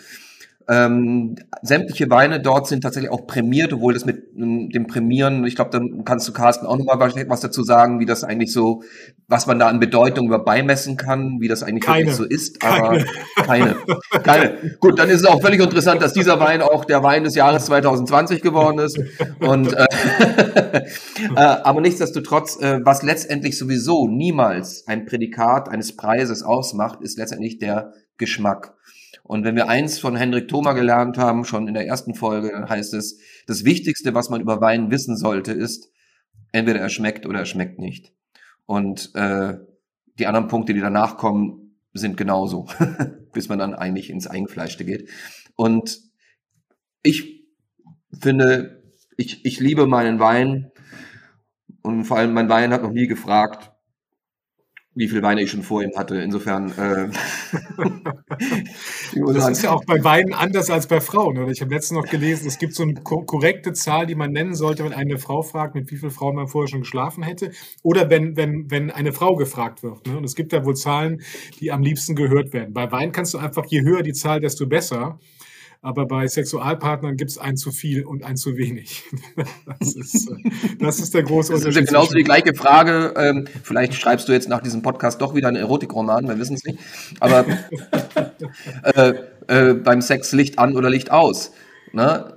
Ähm, 0.68 1.36
sämtliche 1.62 2.08
Weine 2.10 2.40
dort 2.40 2.68
sind 2.68 2.82
tatsächlich 2.82 3.10
auch 3.10 3.26
prämiert, 3.26 3.72
obwohl 3.72 3.94
das 3.94 4.04
mit 4.04 4.28
ähm, 4.36 4.70
dem 4.70 4.86
Prämieren, 4.86 5.44
ich 5.44 5.56
glaube, 5.56 5.70
dann 5.70 6.04
kannst 6.04 6.28
du 6.28 6.32
Carsten 6.32 6.66
auch 6.66 6.76
nochmal 6.76 7.00
was 7.28 7.40
dazu 7.40 7.62
sagen, 7.62 8.00
wie 8.00 8.06
das 8.06 8.22
eigentlich 8.22 8.52
so, 8.52 8.82
was 9.26 9.46
man 9.46 9.58
da 9.58 9.68
an 9.68 9.80
Bedeutung 9.80 10.26
über 10.26 10.38
beimessen 10.38 10.96
kann, 10.96 11.40
wie 11.40 11.48
das 11.48 11.62
eigentlich 11.62 11.84
keine, 11.84 12.12
so 12.12 12.24
ist, 12.24 12.62
aber 12.64 13.04
keine. 13.44 13.76
keine. 14.14 14.22
keine. 14.22 14.76
Gut, 14.78 14.98
dann 14.98 15.08
ist 15.08 15.22
es 15.22 15.26
auch 15.26 15.40
völlig 15.40 15.60
interessant, 15.60 16.00
dass 16.00 16.12
dieser 16.12 16.38
Wein 16.38 16.62
auch 16.62 16.84
der 16.84 17.02
Wein 17.02 17.24
des 17.24 17.34
Jahres 17.34 17.66
2020 17.66 18.40
geworden 18.40 18.78
ist. 18.78 18.98
Und 19.40 19.72
äh, 19.72 19.86
äh, 21.36 21.40
aber 21.40 21.80
nichtsdestotrotz, 21.80 22.60
äh, 22.60 22.80
was 22.84 23.02
letztendlich 23.02 23.58
sowieso 23.58 24.06
niemals 24.06 24.86
ein 24.86 25.06
Prädikat 25.06 25.68
eines 25.68 25.96
Preises 25.96 26.42
ausmacht, 26.42 27.00
ist 27.02 27.18
letztendlich 27.18 27.58
der 27.58 27.92
Geschmack. 28.18 28.74
Und 29.22 29.44
wenn 29.44 29.56
wir 29.56 29.68
eins 29.68 29.98
von 29.98 30.16
Hendrik 30.16 30.48
Thoma 30.48 30.72
gelernt 30.72 31.16
haben, 31.16 31.44
schon 31.44 31.68
in 31.68 31.74
der 31.74 31.86
ersten 31.86 32.14
Folge, 32.14 32.50
dann 32.50 32.68
heißt 32.68 32.94
es, 32.94 33.18
das 33.46 33.64
Wichtigste, 33.64 34.14
was 34.14 34.30
man 34.30 34.40
über 34.40 34.60
Wein 34.60 34.90
wissen 34.90 35.16
sollte, 35.16 35.52
ist, 35.52 35.90
entweder 36.50 36.80
er 36.80 36.88
schmeckt 36.88 37.26
oder 37.26 37.40
er 37.40 37.46
schmeckt 37.46 37.78
nicht. 37.78 38.12
Und 38.66 39.14
äh, 39.14 39.58
die 40.18 40.26
anderen 40.26 40.48
Punkte, 40.48 40.74
die 40.74 40.80
danach 40.80 41.16
kommen, 41.16 41.78
sind 41.94 42.16
genauso, 42.16 42.68
bis 43.32 43.48
man 43.48 43.58
dann 43.58 43.74
eigentlich 43.74 44.10
ins 44.10 44.26
Eingefleischte 44.26 44.84
geht. 44.84 45.08
Und 45.56 46.00
ich 47.02 47.46
finde, 48.18 48.82
ich, 49.16 49.44
ich 49.44 49.60
liebe 49.60 49.86
meinen 49.86 50.18
Wein 50.18 50.70
und 51.82 52.04
vor 52.04 52.18
allem 52.18 52.32
mein 52.32 52.48
Wein 52.48 52.72
hat 52.72 52.82
noch 52.82 52.92
nie 52.92 53.06
gefragt, 53.06 53.71
wie 54.94 55.08
viel 55.08 55.22
Weine 55.22 55.42
ich 55.42 55.50
schon 55.50 55.62
vor 55.62 55.82
ihm 55.82 55.92
hatte. 55.96 56.16
Insofern. 56.16 56.70
Äh, 56.72 57.08
das 59.34 59.48
ist 59.48 59.62
ja 59.62 59.72
auch 59.72 59.84
bei 59.86 60.04
Weinen 60.04 60.34
anders 60.34 60.70
als 60.70 60.86
bei 60.86 61.00
Frauen. 61.00 61.38
Oder? 61.38 61.50
Ich 61.50 61.62
habe 61.62 61.74
letztens 61.74 62.02
noch 62.02 62.10
gelesen, 62.10 62.46
es 62.46 62.58
gibt 62.58 62.74
so 62.74 62.82
eine 62.82 62.94
korrekte 62.94 63.72
Zahl, 63.72 64.06
die 64.06 64.14
man 64.14 64.32
nennen 64.32 64.54
sollte, 64.54 64.84
wenn 64.84 64.92
eine 64.92 65.18
Frau 65.18 65.42
fragt, 65.42 65.74
mit 65.74 65.90
wie 65.90 65.96
vielen 65.96 66.10
Frauen 66.12 66.36
man 66.36 66.48
vorher 66.48 66.68
schon 66.68 66.80
geschlafen 66.80 67.22
hätte. 67.22 67.52
Oder 67.82 68.10
wenn, 68.10 68.36
wenn, 68.36 68.70
wenn 68.70 68.90
eine 68.90 69.12
Frau 69.12 69.34
gefragt 69.34 69.82
wird. 69.82 70.06
Ne? 70.06 70.18
Und 70.18 70.24
es 70.24 70.34
gibt 70.34 70.52
da 70.52 70.64
wohl 70.64 70.76
Zahlen, 70.76 71.22
die 71.60 71.72
am 71.72 71.82
liebsten 71.82 72.14
gehört 72.14 72.52
werden. 72.52 72.74
Bei 72.74 72.92
Wein 72.92 73.12
kannst 73.12 73.32
du 73.32 73.38
einfach, 73.38 73.64
je 73.66 73.80
höher 73.82 74.02
die 74.02 74.12
Zahl, 74.12 74.40
desto 74.40 74.66
besser. 74.66 75.18
Aber 75.84 76.06
bei 76.06 76.28
Sexualpartnern 76.28 77.16
gibt 77.16 77.32
es 77.32 77.38
ein 77.38 77.56
zu 77.56 77.72
viel 77.72 78.04
und 78.04 78.22
ein 78.22 78.36
zu 78.36 78.56
wenig. 78.56 79.02
Das 79.66 79.94
ist, 79.94 80.30
äh, 80.30 80.34
das 80.78 81.00
ist 81.00 81.14
der 81.14 81.24
große 81.24 81.52
Unterschied. 81.54 81.76
Das 81.76 81.82
ist 81.82 81.88
genauso 81.88 82.14
die 82.14 82.22
gleiche 82.22 82.54
Frage. 82.54 83.14
Ähm, 83.16 83.46
vielleicht 83.62 83.94
schreibst 83.94 84.28
du 84.28 84.32
jetzt 84.32 84.48
nach 84.48 84.62
diesem 84.62 84.82
Podcast 84.82 85.20
doch 85.20 85.34
wieder 85.34 85.48
einen 85.48 85.56
Erotikroman, 85.56 86.28
wir 86.28 86.38
wissen 86.38 86.54
es 86.54 86.64
nicht. 86.64 86.78
Aber 87.18 87.44
äh, 88.94 89.14
äh, 89.48 89.74
beim 89.74 90.00
Sex 90.02 90.32
Licht 90.32 90.58
an 90.58 90.76
oder 90.76 90.88
Licht 90.88 91.10
aus. 91.10 91.52
Ne? 91.92 92.36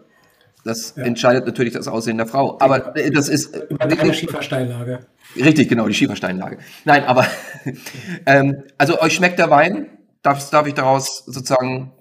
Das 0.63 0.95
ja. 0.95 1.03
entscheidet 1.03 1.45
natürlich 1.45 1.73
das 1.73 1.87
Aussehen 1.87 2.17
der 2.17 2.25
Frau. 2.25 2.57
Aber 2.59 2.95
äh, 2.97 3.11
das 3.11 3.29
ist. 3.29 3.55
Über 3.69 3.85
deine 3.85 4.13
Schiefersteinlage. 4.13 5.05
Richtig, 5.35 5.69
genau, 5.69 5.87
die 5.87 5.93
Schiefersteinlage. 5.93 6.57
Nein, 6.85 7.03
aber 7.03 7.27
ähm, 8.25 8.63
also 8.77 8.99
euch 9.01 9.13
schmeckt 9.13 9.37
der 9.37 9.51
Wein? 9.51 9.89
Darf, 10.23 10.49
darf 10.49 10.65
ich 10.65 10.73
daraus 10.73 11.23
sozusagen 11.27 11.91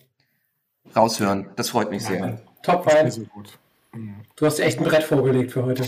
raushören? 0.96 1.48
Das 1.56 1.70
freut 1.70 1.90
mich 1.90 2.02
sehr. 2.04 2.42
Top 2.62 2.86
mhm. 3.92 4.16
Du 4.36 4.46
hast 4.46 4.58
echt 4.58 4.78
ein 4.78 4.84
Brett 4.84 5.04
vorgelegt 5.04 5.52
für 5.52 5.64
heute. 5.64 5.84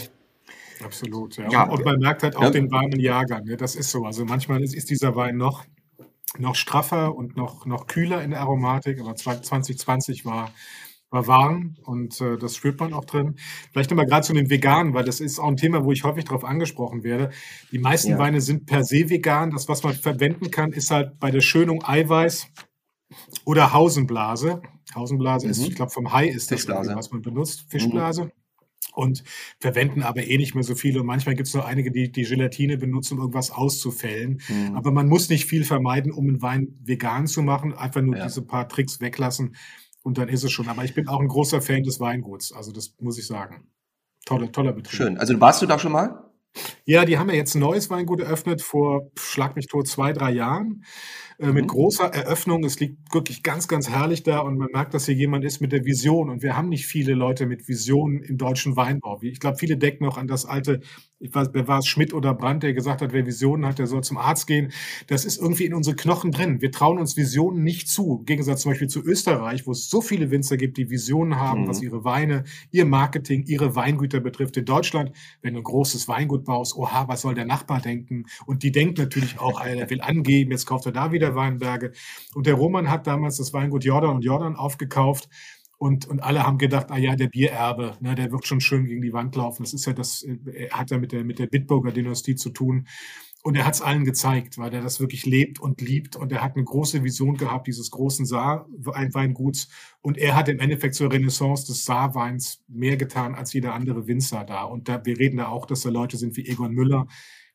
Absolut, 0.85 1.37
ja. 1.37 1.49
ja. 1.51 1.63
Und 1.69 1.85
man 1.85 1.99
merkt 1.99 2.23
halt 2.23 2.37
auch 2.37 2.43
ja. 2.43 2.51
den 2.51 2.71
warmen 2.71 3.01
Jahrgang. 3.01 3.45
Ne? 3.45 3.57
Das 3.57 3.77
ist 3.77 3.91
so. 3.91 4.05
Also 4.05 4.25
manchmal 4.25 4.63
ist, 4.63 4.75
ist 4.75 4.91
dieser 4.91 5.17
Wein 5.17 5.37
noch, 5.37 5.65
noch 6.39 6.55
straffer 6.55 7.15
und 7.15 7.37
noch, 7.37 7.65
noch 7.67 7.87
kühler 7.87 8.23
in 8.23 8.31
der 8.31 8.41
Aromatik, 8.41 9.01
aber 9.01 9.17
2020 9.17 10.27
war 10.27 10.51
war 11.11 11.27
warm 11.27 11.77
und 11.85 12.21
äh, 12.21 12.37
das 12.37 12.57
spürt 12.57 12.81
man 12.81 12.93
auch 12.93 13.05
drin. 13.05 13.37
Vielleicht 13.73 13.91
nochmal 13.91 14.07
gerade 14.07 14.27
zu 14.27 14.33
den 14.33 14.51
Veganen, 14.51 14.93
weil 14.93 15.05
das 15.05 15.21
ist 15.21 15.39
auch 15.39 15.49
ein 15.49 15.57
Thema, 15.57 15.85
wo 15.85 15.93
ich 15.93 16.05
häufig 16.05 16.25
darauf 16.25 16.45
angesprochen 16.45 17.05
werde. 17.05 17.31
Die 17.71 17.79
meisten 17.79 18.13
ja. 18.13 18.19
Weine 18.19 18.41
sind 18.41 18.67
per 18.67 18.85
se 18.85 19.09
vegan. 19.09 19.51
Das, 19.51 19.69
was 19.69 19.83
man 19.83 19.95
verwenden 19.95 20.51
kann, 20.51 20.73
ist 20.73 20.91
halt 20.91 21.19
bei 21.21 21.31
der 21.31 21.41
Schönung 21.41 21.85
Eiweiß 21.85 22.49
oder 23.45 23.73
Hausenblase. 23.73 24.63
Hausenblase 24.97 25.47
mhm. 25.47 25.51
ist, 25.53 25.67
ich 25.67 25.75
glaube, 25.75 25.93
vom 25.93 26.13
Hai 26.13 26.29
ist 26.29 26.51
das, 26.51 26.67
was 26.69 27.11
man 27.11 27.23
benutzt, 27.23 27.67
Fischblase. 27.69 28.25
Mhm. 28.25 28.31
Und 28.95 29.25
verwenden 29.61 30.03
aber 30.03 30.27
eh 30.27 30.39
nicht 30.39 30.55
mehr 30.55 30.65
so 30.65 30.75
viele. 30.75 31.01
Und 31.01 31.07
manchmal 31.07 31.35
gibt 31.35 31.49
es 31.49 31.55
nur 31.55 31.67
einige, 31.67 31.91
die 31.91 32.11
die 32.11 32.23
Gelatine 32.23 32.79
benutzen, 32.79 33.15
um 33.15 33.21
irgendwas 33.21 33.51
auszufällen. 33.51 34.41
Mhm. 34.49 34.75
Aber 34.75 34.91
man 34.91 35.07
muss 35.09 35.29
nicht 35.29 35.45
viel 35.45 35.65
vermeiden, 35.65 36.13
um 36.13 36.29
einen 36.29 36.41
Wein 36.41 36.79
vegan 36.83 37.27
zu 37.27 37.43
machen. 37.43 37.75
Einfach 37.75 38.01
nur 38.01 38.17
ja. 38.17 38.25
diese 38.25 38.41
paar 38.43 38.69
Tricks 38.69 39.01
weglassen 39.01 39.55
und 40.07 40.19
dann 40.19 40.29
ist 40.29 40.45
es 40.45 40.53
schon. 40.53 40.69
Aber 40.69 40.85
ich 40.85 40.95
bin 40.95 41.09
auch 41.09 41.21
ein 41.21 41.27
großer 41.27 41.61
Fan 41.61 41.83
des 41.83 41.99
Weinguts. 41.99 42.53
Also 42.53 42.71
das 42.71 42.95
muss 43.01 43.19
ich 43.19 43.27
sagen. 43.27 43.67
Toller, 44.25 44.53
toller 44.53 44.73
Betrieb. 44.73 44.97
Schön. 44.97 45.19
Also 45.19 45.39
warst 45.41 45.61
du 45.63 45.67
da 45.67 45.81
schon 45.81 45.93
mal? 45.93 46.31
Ja, 46.89 47.05
die 47.05 47.19
haben 47.19 47.29
ja 47.29 47.35
jetzt 47.35 47.57
ein 47.57 47.61
neues 47.61 47.91
Weingut 47.91 48.21
eröffnet 48.21 48.63
vor, 48.63 49.11
schlag 49.19 49.57
mich 49.57 49.67
tot, 49.67 49.89
zwei, 49.89 50.13
drei 50.13 50.31
Jahren. 50.31 50.85
Äh, 51.39 51.49
mit 51.49 51.65
mhm. 51.65 51.69
großer 51.69 52.05
Eröffnung. 52.05 52.65
Es 52.65 52.81
liegt 52.81 53.13
wirklich 53.13 53.43
ganz, 53.43 53.69
ganz 53.69 53.91
herrlich 53.91 54.23
da 54.23 54.39
und 54.39 54.57
man 54.57 54.69
merkt, 54.73 54.95
dass 54.95 55.05
hier 55.05 55.15
jemand 55.15 55.45
ist 55.45 55.61
mit 55.61 55.71
der 55.71 55.85
Vision. 55.85 56.31
Und 56.31 56.43
wir 56.43 56.57
haben 56.57 56.71
nicht 56.71 56.87
viele 56.87 57.13
Leute 57.13 57.45
mit 57.45 57.69
Visionen 57.69 58.23
im 58.23 58.39
deutschen 58.39 58.77
Weinbau. 58.77 59.19
Ich 59.21 59.39
glaube, 59.39 59.59
viele 59.59 59.77
decken 59.77 60.07
noch 60.07 60.17
an 60.17 60.29
das 60.29 60.47
alte, 60.47 60.81
ich 61.19 61.35
weiß, 61.35 61.51
wer 61.53 61.69
war 61.69 61.81
es, 61.81 61.87
Schmidt 61.87 62.15
oder 62.15 62.33
Brandt, 62.33 62.63
der 62.63 62.73
gesagt 62.73 63.03
hat, 63.03 63.13
wer 63.13 63.27
Visionen 63.27 63.67
hat, 63.67 63.79
der 63.79 63.87
soll 63.87 64.03
zum 64.03 64.17
Arzt 64.17 64.47
gehen. 64.47 64.73
Das 65.09 65.27
ist 65.27 65.39
irgendwie 65.39 65.67
in 65.67 65.75
unsere 65.75 65.95
Knochen 65.95 66.31
drin. 66.31 66.63
Wir 66.63 66.73
trauen 66.73 66.99
uns 66.99 67.19
Visionen 67.19 67.63
nicht 67.63 67.89
zu. 67.89 68.19
Im 68.21 68.25
Gegensatz 68.25 68.63
zum 68.63 68.71
Beispiel 68.71 68.89
zu 68.89 69.03
Österreich, 69.03 69.67
wo 69.67 69.73
es 69.73 69.91
so 69.91 70.01
viele 70.01 70.31
Winzer 70.31 70.57
gibt, 70.57 70.79
die 70.79 70.89
Visionen 70.89 71.39
haben, 71.39 71.63
mhm. 71.63 71.69
was 71.69 71.83
ihre 71.83 72.05
Weine, 72.05 72.45
ihr 72.71 72.87
Marketing, 72.87 73.45
ihre 73.47 73.77
Weingüter 73.77 74.21
betrifft. 74.21 74.57
In 74.57 74.65
Deutschland, 74.65 75.13
wenn 75.43 75.53
du 75.53 75.61
ein 75.61 75.65
großes 75.65 76.09
Weingut 76.09 76.45
baust, 76.45 76.76
oha, 76.77 77.09
was 77.09 77.21
soll 77.21 77.35
der 77.35 77.45
Nachbar 77.45 77.81
denken? 77.81 78.25
Und 78.47 78.63
die 78.63 78.73
denkt 78.73 78.99
natürlich 78.99 79.39
auch, 79.39 79.61
er 79.61 79.91
will 79.91 80.01
angeben, 80.01 80.51
jetzt 80.51 80.67
kauft 80.67 80.87
er 80.87 80.93
da 80.93 81.13
wieder 81.13 81.27
der 81.27 81.35
Weinberge. 81.35 81.93
Und 82.35 82.47
der 82.47 82.55
Roman 82.55 82.91
hat 82.91 83.07
damals 83.07 83.37
das 83.37 83.53
Weingut 83.53 83.85
Jordan 83.85 84.17
und 84.17 84.25
Jordan 84.25 84.57
aufgekauft. 84.57 85.29
Und, 85.79 86.07
und 86.07 86.21
alle 86.21 86.47
haben 86.47 86.57
gedacht, 86.57 86.87
ah 86.91 86.97
ja, 86.97 87.17
der 87.17 87.29
Biererbe, 87.29 87.99
ne, 88.01 88.15
der 88.15 88.33
wird 88.33 88.47
schon 88.47 88.63
schön 88.63 88.87
gegen 88.87 89.03
die 89.03 89.13
Wand 89.13 89.37
laufen. 89.37 89.63
Das 89.63 89.75
ist 89.75 89.85
ja 89.85 89.93
das, 89.93 90.23
er 90.23 90.71
hat 90.71 90.91
ja 90.91 90.97
mit 90.97 91.13
der, 91.13 91.23
mit 91.23 91.39
der 91.39 91.49
Bitburger 91.49 91.93
Dynastie 91.93 92.35
zu 92.35 92.49
tun. 92.49 92.87
Und 93.47 93.55
er 93.55 93.65
hat 93.65 93.75
es 93.75 93.81
allen 93.81 94.05
gezeigt, 94.05 94.59
weil 94.59 94.75
er 94.75 94.83
das 94.83 94.99
wirklich 94.99 95.25
lebt 95.25 95.61
und 95.61 95.81
liebt. 95.81 96.17
Und 96.17 96.33
er 96.33 96.43
hat 96.43 96.57
eine 96.57 96.65
große 96.65 97.05
Vision 97.05 97.37
gehabt, 97.37 97.69
dieses 97.69 97.93
großen 97.93 98.27
Saarweinguts. 98.27 99.69
Und 100.01 100.19
er 100.19 100.35
hat 100.35 100.49
im 100.49 100.59
Endeffekt 100.59 100.97
zur 100.97 101.13
Renaissance 101.13 101.65
des 101.65 101.85
Saarweins 101.85 102.65
mehr 102.67 102.97
getan 102.97 103.37
als 103.37 103.53
jeder 103.53 103.73
andere 103.73 104.09
Winzer 104.09 104.43
da. 104.43 104.65
Und 104.65 104.89
da, 104.89 105.07
wir 105.07 105.17
reden 105.21 105.37
da 105.37 105.47
auch, 105.47 105.65
dass 105.67 105.83
da 105.83 105.91
Leute 105.91 106.17
sind 106.17 106.37
wie 106.37 106.45
Egon 106.45 106.73
Müller, 106.73 107.07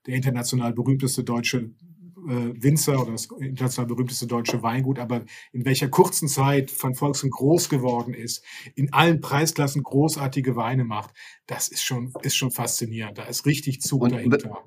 der 0.08 0.16
international 0.16 0.72
berühmteste 0.72 1.26
deutsche 1.26 1.58
äh, 1.58 2.54
Winzer 2.56 3.02
oder 3.02 3.12
das 3.12 3.28
international 3.42 3.88
berühmteste 3.88 4.28
deutsche 4.28 4.64
Weingut, 4.64 4.98
aber 4.98 5.26
in 5.52 5.66
welcher 5.66 5.90
kurzen 5.90 6.30
Zeit 6.30 6.72
Van 6.82 6.96
Volksen 6.96 7.30
groß 7.30 7.68
geworden 7.68 8.14
ist, 8.14 8.46
in 8.76 8.94
allen 8.94 9.20
Preisklassen 9.20 9.84
großartige 9.84 10.56
Weine 10.56 10.86
macht, 10.86 11.14
das 11.48 11.68
ist 11.68 11.84
schon, 11.84 12.14
ist 12.22 12.38
schon 12.38 12.52
faszinierend. 12.52 13.18
Da 13.18 13.24
ist 13.24 13.46
richtig 13.46 13.82
Zug 13.82 14.04
Und 14.04 14.14
dahinter. 14.14 14.64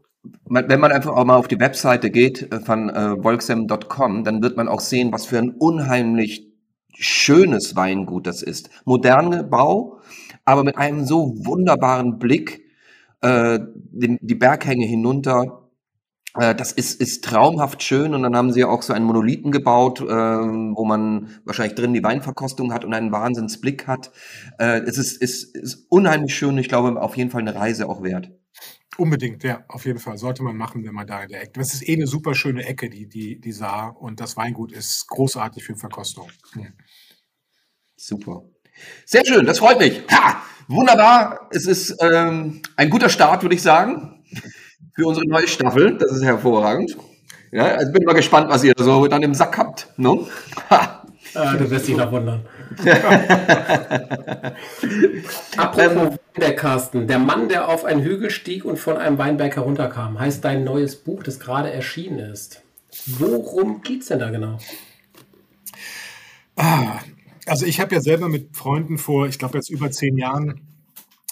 Wenn 0.46 0.80
man 0.80 0.92
einfach 0.92 1.12
auch 1.12 1.24
mal 1.24 1.36
auf 1.36 1.48
die 1.48 1.60
Webseite 1.60 2.10
geht 2.10 2.52
äh, 2.52 2.60
von 2.60 2.88
äh, 2.88 3.20
volksem.com, 3.20 4.24
dann 4.24 4.42
wird 4.42 4.56
man 4.56 4.68
auch 4.68 4.80
sehen, 4.80 5.12
was 5.12 5.26
für 5.26 5.38
ein 5.38 5.50
unheimlich 5.50 6.50
schönes 6.96 7.76
Weingut 7.76 8.26
das 8.26 8.42
ist. 8.42 8.70
Moderne 8.84 9.44
Bau, 9.44 9.98
aber 10.44 10.64
mit 10.64 10.78
einem 10.78 11.04
so 11.04 11.34
wunderbaren 11.44 12.18
Blick, 12.18 12.62
äh, 13.20 13.58
den, 13.74 14.18
die 14.20 14.34
Berghänge 14.34 14.86
hinunter, 14.86 15.64
äh, 16.38 16.54
das 16.54 16.72
ist, 16.72 17.00
ist 17.00 17.24
traumhaft 17.24 17.82
schön 17.82 18.14
und 18.14 18.22
dann 18.22 18.36
haben 18.36 18.52
sie 18.52 18.64
auch 18.64 18.82
so 18.82 18.92
einen 18.92 19.04
Monolithen 19.04 19.52
gebaut, 19.52 20.00
äh, 20.00 20.04
wo 20.04 20.84
man 20.84 21.28
wahrscheinlich 21.44 21.74
drin 21.74 21.94
die 21.94 22.02
Weinverkostung 22.02 22.72
hat 22.72 22.84
und 22.84 22.94
einen 22.94 23.12
Wahnsinnsblick 23.12 23.86
hat. 23.86 24.10
Äh, 24.58 24.80
es 24.80 24.98
ist, 24.98 25.20
ist, 25.20 25.56
ist 25.56 25.86
unheimlich 25.90 26.34
schön. 26.34 26.58
Ich 26.58 26.68
glaube, 26.68 27.00
auf 27.00 27.16
jeden 27.16 27.30
Fall 27.30 27.42
eine 27.42 27.54
Reise 27.54 27.88
auch 27.88 28.02
wert. 28.02 28.30
Unbedingt, 28.96 29.42
ja, 29.42 29.64
auf 29.68 29.86
jeden 29.86 29.98
Fall. 29.98 30.18
Sollte 30.18 30.42
man 30.42 30.56
machen, 30.56 30.84
wenn 30.84 30.94
man 30.94 31.06
da 31.06 31.22
in 31.22 31.28
der 31.28 31.42
Ecke. 31.42 31.58
Das 31.58 31.74
ist 31.74 31.88
eh 31.88 31.94
eine 31.94 32.06
super 32.06 32.34
schöne 32.34 32.64
Ecke, 32.64 32.88
die, 32.88 33.08
die, 33.08 33.40
die 33.40 33.52
Saar. 33.52 34.00
Und 34.00 34.20
das 34.20 34.36
Weingut 34.36 34.72
ist 34.72 35.08
großartig 35.08 35.64
für 35.64 35.76
Verkostung. 35.76 36.30
Hm. 36.52 36.72
Super. 37.96 38.44
Sehr 39.04 39.24
schön, 39.24 39.46
das 39.46 39.58
freut 39.58 39.78
mich. 39.78 40.02
Ha! 40.10 40.42
Wunderbar. 40.68 41.48
Es 41.50 41.66
ist 41.66 41.96
ähm, 42.00 42.62
ein 42.76 42.90
guter 42.90 43.08
Start, 43.08 43.42
würde 43.42 43.54
ich 43.54 43.62
sagen 43.62 44.14
für 44.94 45.06
unsere 45.06 45.26
neue 45.26 45.48
Staffel. 45.48 45.98
Das 45.98 46.12
ist 46.12 46.22
hervorragend. 46.22 46.96
Ja, 47.52 47.64
also 47.64 47.92
bin 47.92 48.04
mal 48.04 48.14
gespannt, 48.14 48.48
was 48.48 48.64
ihr 48.64 48.74
so 48.76 49.06
dann 49.06 49.22
im 49.22 49.34
Sack 49.34 49.58
habt. 49.58 49.88
Ne? 49.96 50.26
Ha. 50.70 50.93
Ah, 51.34 51.56
du 51.56 51.68
wirst 51.70 51.88
dich 51.88 51.96
noch 51.96 52.12
wundern. 52.12 52.46
Apropos 55.56 56.12
ähm, 56.12 56.18
der 56.36 56.54
Carsten, 56.54 57.06
der 57.06 57.18
Mann, 57.18 57.48
der 57.48 57.68
auf 57.68 57.84
einen 57.84 58.02
Hügel 58.02 58.30
stieg 58.30 58.64
und 58.64 58.78
von 58.78 58.96
einem 58.96 59.18
Weinberg 59.18 59.56
herunterkam, 59.56 60.18
heißt 60.18 60.44
dein 60.44 60.64
neues 60.64 60.96
Buch, 60.96 61.22
das 61.22 61.40
gerade 61.40 61.72
erschienen 61.72 62.18
ist. 62.18 62.62
Worum 63.06 63.82
geht 63.82 64.02
es 64.02 64.08
denn 64.08 64.20
da 64.20 64.30
genau? 64.30 64.58
Ah, 66.56 67.00
also 67.46 67.66
ich 67.66 67.80
habe 67.80 67.94
ja 67.94 68.00
selber 68.00 68.28
mit 68.28 68.56
Freunden 68.56 68.98
vor, 68.98 69.26
ich 69.26 69.38
glaube 69.38 69.58
jetzt 69.58 69.70
über 69.70 69.90
zehn 69.90 70.16
Jahren, 70.16 70.60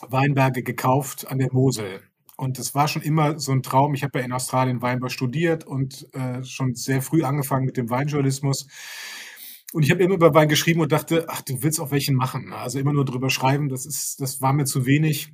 Weinberge 0.08 0.62
gekauft 0.62 1.28
an 1.28 1.38
der 1.38 1.52
Mosel. 1.52 2.00
Und 2.36 2.58
es 2.58 2.74
war 2.74 2.88
schon 2.88 3.02
immer 3.02 3.38
so 3.38 3.52
ein 3.52 3.62
Traum. 3.62 3.94
Ich 3.94 4.02
habe 4.02 4.18
ja 4.18 4.24
in 4.24 4.32
Australien 4.32 4.82
Weinbau 4.82 5.08
studiert 5.08 5.64
und 5.64 6.08
äh, 6.12 6.42
schon 6.42 6.74
sehr 6.74 7.00
früh 7.00 7.22
angefangen 7.22 7.66
mit 7.66 7.76
dem 7.76 7.88
Weinjournalismus. 7.88 8.66
Und 9.72 9.84
ich 9.84 9.90
habe 9.90 10.02
immer 10.02 10.14
über 10.14 10.34
Wein 10.34 10.48
geschrieben 10.48 10.80
und 10.80 10.92
dachte, 10.92 11.26
ach, 11.28 11.42
du 11.42 11.62
willst 11.62 11.80
auch 11.80 11.90
welchen 11.90 12.14
machen. 12.14 12.52
Also 12.52 12.78
immer 12.78 12.92
nur 12.92 13.04
drüber 13.04 13.30
schreiben, 13.30 13.68
das 13.68 13.86
ist, 13.86 14.20
das 14.20 14.40
war 14.40 14.52
mir 14.52 14.64
zu 14.64 14.86
wenig. 14.86 15.32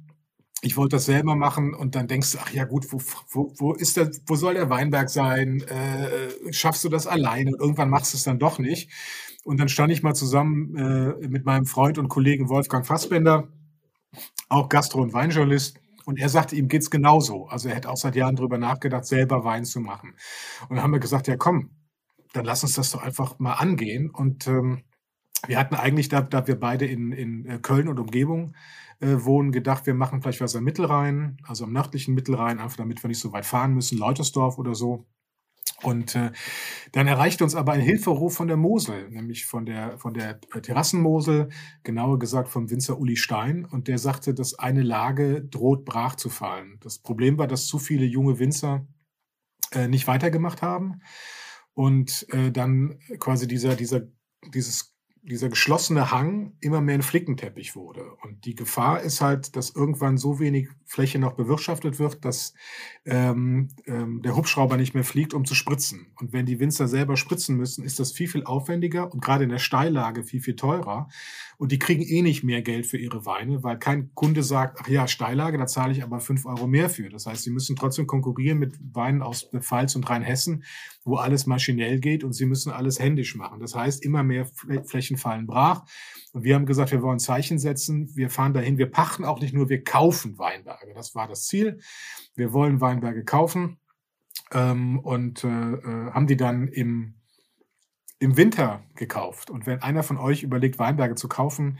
Ich 0.61 0.77
wollte 0.77 0.96
das 0.96 1.07
selber 1.07 1.37
machen 1.37 1.74
und 1.74 1.94
dann 1.94 2.09
denkst 2.09 2.33
du, 2.33 2.38
ach 2.40 2.51
ja 2.53 2.64
gut, 2.64 2.92
wo, 2.92 3.01
wo, 3.31 3.53
wo 3.59 3.74
ist 3.74 3.96
der, 3.96 4.11
wo 4.27 4.35
soll 4.35 4.55
der 4.55 4.70
Weinberg 4.70 5.09
sein? 5.09 5.61
Äh, 5.62 6.53
schaffst 6.53 6.85
du 6.85 6.88
das 6.88 7.07
alleine? 7.07 7.53
Und 7.53 7.61
irgendwann 7.61 7.90
machst 7.90 8.12
du 8.12 8.16
es 8.16 8.24
dann 8.24 8.38
doch 8.38 8.59
nicht. 8.59 8.90
Und 9.44 9.61
dann 9.61 9.68
stand 9.68 9.92
ich 9.92 10.03
mal 10.03 10.14
zusammen 10.14 10.77
äh, 10.77 11.29
mit 11.29 11.44
meinem 11.44 11.67
Freund 11.67 11.98
und 11.98 12.08
Kollegen 12.08 12.48
Wolfgang 12.48 12.87
Fassbender, 12.87 13.48
auch 14.48 14.69
Gastro- 14.69 15.02
und 15.02 15.13
Weinjournalist, 15.13 15.79
und 16.08 16.19
er 16.19 16.31
sagte, 16.31 16.56
ihm 16.56 16.69
geht 16.69 16.81
es 16.81 16.90
genauso. 16.90 17.48
Also 17.48 17.69
er 17.69 17.75
hätte 17.75 17.90
auch 17.90 17.98
seit 17.98 18.17
Jahren 18.17 18.35
darüber 18.35 18.56
nachgedacht, 18.56 19.04
selber 19.04 19.44
Wein 19.44 19.67
zu 19.67 19.79
machen. 19.79 20.15
Und 20.69 20.77
dann 20.77 20.83
haben 20.83 20.92
wir 20.92 21.00
gesagt, 21.00 21.29
ja 21.29 21.37
komm, 21.37 21.69
dann 22.39 22.47
lass 22.47 22.63
uns 22.63 22.75
das 22.75 22.93
doch 22.93 23.03
einfach 23.03 23.39
mal 23.41 23.55
angehen. 23.55 24.11
Und 24.11 24.47
ähm, 24.47 24.85
wir 25.47 25.59
hatten 25.59 25.75
eigentlich, 25.75 26.09
da, 26.09 26.21
da 26.23 26.47
wir 26.47 26.59
beide 26.59 26.87
in, 26.87 27.13
in 27.13 27.47
äh, 27.47 27.59
Köln 27.59 27.89
und 27.89 27.99
Umgebung 27.99 28.55
äh, 29.01 29.17
wohnen, 29.19 29.51
gedacht, 29.51 29.87
wir 29.87 29.95
machen 29.95 30.23
vielleicht 30.23 30.41
was 30.41 30.55
am 30.55 30.65
Mittelrhein, 30.65 31.39
also 31.43 31.65
am 31.65 31.73
nördlichen 31.73 32.15
Mittelrhein, 32.15 32.61
einfach 32.61 32.77
damit 32.77 33.03
wir 33.03 33.09
nicht 33.09 33.21
so 33.21 33.33
weit 33.33 33.45
fahren 33.45 33.75
müssen, 33.75 33.99
Leutersdorf 33.99 34.57
oder 34.57 34.77
so. 34.77 35.05
Und 35.83 36.15
äh, 36.15 36.31
dann 36.93 37.09
erreichte 37.09 37.45
uns 37.45 37.55
aber 37.55 37.73
ein 37.73 37.81
Hilferuf 37.81 38.35
von 38.35 38.49
der 38.49 38.57
Mosel, 38.57 39.11
nämlich 39.11 39.47
von 39.47 39.67
der, 39.67 39.99
von 39.99 40.15
der 40.15 40.41
Terrassenmosel, 40.41 41.49
genauer 41.83 42.19
gesagt 42.19 42.49
vom 42.49 42.71
Winzer 42.71 42.99
Uli 42.99 43.17
Stein. 43.17 43.65
Und 43.65 43.89
der 43.89 43.99
sagte, 43.99 44.35
dass 44.35 44.59
eine 44.59 44.83
Lage 44.83 45.43
droht 45.43 45.85
brach 45.85 46.15
zu 46.15 46.31
fallen. 46.31 46.79
Das 46.81 46.99
Problem 46.99 47.39
war, 47.39 47.49
dass 47.49 47.67
zu 47.67 47.79
viele 47.79 48.07
junge 48.07 48.39
Winzer 48.39 48.87
äh, 49.73 49.89
nicht 49.89 50.07
weitergemacht 50.07 50.63
haben. 50.63 51.01
Und 51.79 52.26
äh, 52.31 52.50
dann 52.50 52.98
quasi 53.20 53.46
dieser, 53.46 53.76
dieser, 53.76 54.00
dieses 54.52 54.98
dieser 55.29 55.48
geschlossene 55.48 56.10
Hang 56.10 56.56
immer 56.60 56.81
mehr 56.81 56.94
ein 56.94 57.02
Flickenteppich 57.02 57.76
wurde. 57.76 58.12
Und 58.22 58.44
die 58.44 58.54
Gefahr 58.54 59.02
ist 59.02 59.20
halt, 59.20 59.56
dass 59.56 59.70
irgendwann 59.70 60.16
so 60.16 60.40
wenig 60.40 60.68
Fläche 60.87 61.18
noch 61.18 61.35
bewirtschaftet 61.35 61.98
wird, 61.98 62.24
dass 62.24 62.54
ähm, 63.04 63.68
ähm, 63.87 64.22
der 64.22 64.37
Hubschrauber 64.37 64.76
nicht 64.76 64.94
mehr 64.94 65.04
fliegt, 65.04 65.35
um 65.35 65.44
zu 65.44 65.54
spritzen. 65.54 66.06
Und 66.16 66.33
wenn 66.33 66.46
die 66.46 66.60
Winzer 66.60 66.88
selber 66.88 67.16
spritzen 67.16 67.56
müssen, 67.56 67.85
ist 67.85 68.00
das 68.00 68.12
viel, 68.12 68.29
viel 68.29 68.44
aufwendiger 68.44 69.12
und 69.12 69.22
gerade 69.22 69.44
in 69.44 69.50
der 69.50 69.58
Steillage 69.58 70.24
viel, 70.24 70.40
viel 70.40 70.56
teurer. 70.56 71.08
Und 71.58 71.72
die 71.72 71.79
kriegen 71.79 72.02
eh 72.02 72.22
nicht 72.22 72.44
mehr 72.44 72.62
Geld 72.62 72.87
für 72.87 72.98
ihre 72.98 73.26
Weine, 73.26 73.62
weil 73.62 73.79
kein 73.79 74.14
Kunde 74.14 74.42
sagt, 74.42 74.79
ach 74.81 74.88
ja, 74.88 75.08
Steillage, 75.08 75.58
da 75.58 75.66
zahle 75.66 75.92
ich 75.92 76.02
aber 76.02 76.20
fünf 76.20 76.46
Euro 76.46 76.66
mehr 76.66 76.88
für. 76.88 77.10
Das 77.10 77.26
heißt, 77.26 77.42
sie 77.42 77.50
müssen 77.50 77.76
trotzdem 77.76 78.06
konkurrieren 78.06 78.58
mit 78.58 78.79
Weinen 78.81 79.22
aus 79.22 79.50
der 79.50 79.60
Pfalz 79.60 79.94
und 79.94 80.08
Rheinhessen, 80.08 80.64
wo 81.09 81.17
alles 81.17 81.46
maschinell 81.46 82.00
geht 82.00 82.25
und 82.25 82.33
sie 82.33 82.46
müssen 82.46 82.71
alles 82.71 82.98
händisch 82.98 83.35
machen. 83.35 83.61
Das 83.61 83.75
heißt, 83.75 84.04
immer 84.04 84.23
mehr 84.23 84.46
Flächen 84.85 85.17
fallen 85.17 85.46
brach. 85.46 85.85
Und 86.33 86.44
wir 86.44 86.54
haben 86.54 86.67
gesagt, 86.67 86.92
wir 86.92 87.02
wollen 87.02 87.19
Zeichen 87.19 87.59
setzen. 87.59 88.15
Wir 88.15 88.31
fahren 88.31 88.52
dahin. 88.52 88.79
Wir 88.79 88.90
pachten 88.90 89.25
auch 89.25 89.40
nicht 89.40 89.54
nur, 89.54 89.69
wir 89.69 89.83
kaufen 89.83 90.38
Weinberge. 90.38 90.92
Das 90.94 91.15
war 91.15 91.27
das 91.27 91.46
Ziel. 91.46 91.81
Wir 92.35 92.52
wollen 92.52 92.81
Weinberge 92.81 93.25
kaufen 93.25 93.79
ähm, 94.52 94.98
und 94.98 95.44
äh, 95.44 95.48
äh 95.48 96.11
haben 96.13 96.27
die 96.27 96.37
dann 96.37 96.69
im, 96.69 97.15
im 98.19 98.37
Winter 98.37 98.85
gekauft. 98.94 99.50
Und 99.50 99.67
wenn 99.67 99.83
einer 99.83 100.02
von 100.02 100.19
euch 100.19 100.42
überlegt, 100.42 100.79
Weinberge 100.79 101.15
zu 101.15 101.29
kaufen, 101.29 101.79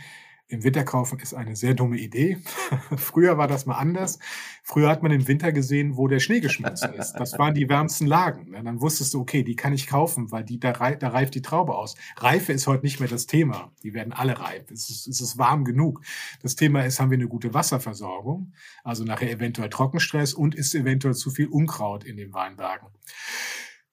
im 0.51 0.65
Winter 0.65 0.83
kaufen 0.83 1.19
ist 1.21 1.35
eine 1.35 1.57
sehr 1.57 1.75
dumme 1.75 1.99
Idee. 1.99 2.39
Früher 2.97 3.37
war 3.37 3.49
das 3.49 3.67
mal 3.67 3.77
anders. 3.77 4.19
Früher 4.63 4.89
hat 4.89 5.03
man 5.03 5.13
im 5.13 5.29
Winter 5.29 5.53
gesehen, 5.53 5.99
wo 5.99 6.09
der 6.09 6.21
Schnee 6.21 6.41
geschmolzen 6.41 6.95
ist. 6.95 7.13
Das 7.13 7.39
waren 7.39 7.53
die 7.53 7.69
wärmsten 7.69 8.07
Lagen. 8.07 8.53
Dann 8.53 8.81
wusstest 8.81 9.13
du, 9.13 9.21
okay, 9.21 9.43
die 9.43 9.57
kann 9.57 9.75
ich 9.75 9.87
kaufen, 9.87 10.33
weil 10.33 10.45
die, 10.45 10.59
da, 10.59 10.73
da 10.73 11.09
reift 11.09 11.35
die 11.35 11.43
Traube 11.43 11.75
aus. 11.75 11.97
Reife 12.17 12.55
ist 12.55 12.67
heute 12.67 12.85
nicht 12.85 12.99
mehr 12.99 13.11
das 13.11 13.27
Thema. 13.27 13.73
Die 13.83 13.93
werden 13.93 14.15
alle 14.15 14.41
reif. 14.41 14.71
Es 14.71 14.89
ist, 14.89 15.07
es 15.07 15.21
ist 15.21 15.37
warm 15.37 15.67
genug. 15.67 16.01
Das 16.43 16.57
Thema 16.57 16.83
ist, 16.83 16.99
haben 16.99 17.11
wir 17.11 17.19
eine 17.19 17.29
gute 17.29 17.53
Wasserversorgung? 17.53 18.55
Also 18.85 19.05
nachher 19.05 19.31
eventuell 19.31 19.69
Trockenstress 19.69 20.33
und 20.33 20.55
ist 20.55 20.75
eventuell 20.75 21.15
zu 21.15 21.31
viel 21.31 21.49
Unkraut 21.49 22.05
in 22.05 22.17
den 22.17 22.33
Weinbergen. 22.33 22.89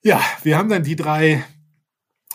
Ja, 0.03 0.21
wir 0.43 0.57
haben 0.57 0.69
dann 0.69 0.83
die 0.83 0.95
drei 0.95 1.43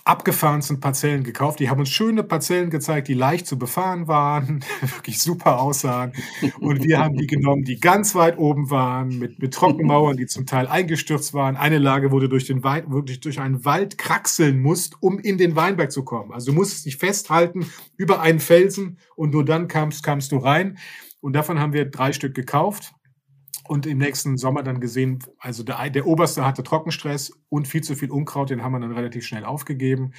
abgefahrensten 0.04 0.80
Parzellen 0.80 1.24
gekauft. 1.24 1.60
Die 1.60 1.68
haben 1.68 1.80
uns 1.80 1.90
schöne 1.90 2.22
Parzellen 2.22 2.70
gezeigt, 2.70 3.08
die 3.08 3.14
leicht 3.14 3.46
zu 3.46 3.58
befahren 3.58 4.08
waren, 4.08 4.64
wirklich 4.80 5.20
super 5.20 5.60
aussahen. 5.60 6.12
Und 6.60 6.84
wir 6.84 6.98
haben 6.98 7.16
die 7.16 7.26
genommen, 7.26 7.64
die 7.64 7.78
ganz 7.78 8.14
weit 8.14 8.38
oben 8.38 8.70
waren, 8.70 9.18
mit, 9.18 9.38
mit 9.38 9.54
Trockenmauern, 9.54 10.16
die 10.16 10.26
zum 10.26 10.46
Teil 10.46 10.66
eingestürzt 10.66 11.34
waren. 11.34 11.56
Eine 11.56 11.78
Lage 11.78 12.10
wurde 12.10 12.28
durch 12.28 12.46
den 12.46 12.62
Wald, 12.64 12.90
wirklich 12.90 13.20
durch 13.20 13.40
einen 13.40 13.64
Wald 13.64 13.98
kraxeln 13.98 14.60
musst, 14.60 14.96
um 15.00 15.18
in 15.18 15.38
den 15.38 15.56
Weinberg 15.56 15.92
zu 15.92 16.04
kommen. 16.04 16.32
Also 16.32 16.52
du 16.52 16.56
musstest 16.56 16.86
dich 16.86 16.96
festhalten 16.96 17.66
über 17.96 18.20
einen 18.20 18.40
Felsen 18.40 18.98
und 19.16 19.32
nur 19.32 19.44
dann 19.44 19.68
kamst, 19.68 20.02
kamst 20.02 20.32
du 20.32 20.38
rein. 20.38 20.78
Und 21.20 21.34
davon 21.34 21.60
haben 21.60 21.74
wir 21.74 21.84
drei 21.84 22.12
Stück 22.12 22.34
gekauft 22.34 22.94
und 23.70 23.86
im 23.86 23.98
nächsten 23.98 24.36
Sommer 24.36 24.64
dann 24.64 24.80
gesehen, 24.80 25.20
also 25.38 25.62
der, 25.62 25.90
der 25.90 26.04
oberste 26.04 26.44
hatte 26.44 26.64
Trockenstress 26.64 27.30
und 27.50 27.68
viel 27.68 27.84
zu 27.84 27.94
viel 27.94 28.10
Unkraut, 28.10 28.50
den 28.50 28.64
haben 28.64 28.72
wir 28.72 28.80
dann 28.80 28.90
relativ 28.90 29.24
schnell 29.24 29.44
aufgegeben. 29.44 30.10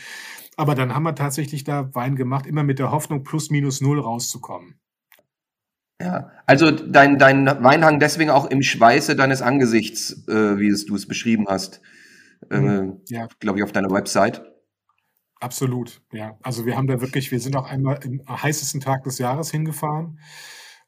Aber 0.56 0.74
dann 0.74 0.96
haben 0.96 1.04
wir 1.04 1.16
tatsächlich 1.16 1.66
da 1.66 1.94
Wein 1.94 2.16
gemacht, 2.16 2.48
immer 2.48 2.64
mit 2.64 2.80
der 2.80 2.92
Hoffnung, 2.92 3.26
plus 3.26 3.50
minus 3.50 3.82
null 3.82 4.00
rauszukommen. 4.00 4.80
Ja, 6.02 6.32
also 6.46 6.72
dein, 6.72 7.18
dein 7.18 7.46
Weinhang 7.46 8.00
deswegen 8.00 8.30
auch 8.30 8.46
im 8.46 8.62
Schweiße 8.62 9.18
deines 9.18 9.42
Angesichts, 9.42 10.26
äh, 10.30 10.58
wie 10.58 10.70
es, 10.70 10.86
du 10.86 10.96
es 10.96 11.06
beschrieben 11.06 11.48
hast, 11.50 11.82
äh, 12.50 12.58
mhm, 12.58 13.02
ja. 13.10 13.28
glaube 13.42 13.60
ich, 13.60 13.66
auf 13.66 13.74
deiner 13.74 13.92
Website. 13.92 14.50
Absolut, 15.42 16.02
ja. 16.14 16.38
Also 16.42 16.66
wir 16.66 16.78
haben 16.78 16.88
da 16.88 17.02
wirklich, 17.02 17.32
wir 17.32 17.42
sind 17.42 17.58
auch 17.58 17.70
einmal 17.70 18.00
im 18.06 18.22
heißesten 18.30 18.80
Tag 18.80 19.04
des 19.04 19.18
Jahres 19.18 19.52
hingefahren 19.52 20.20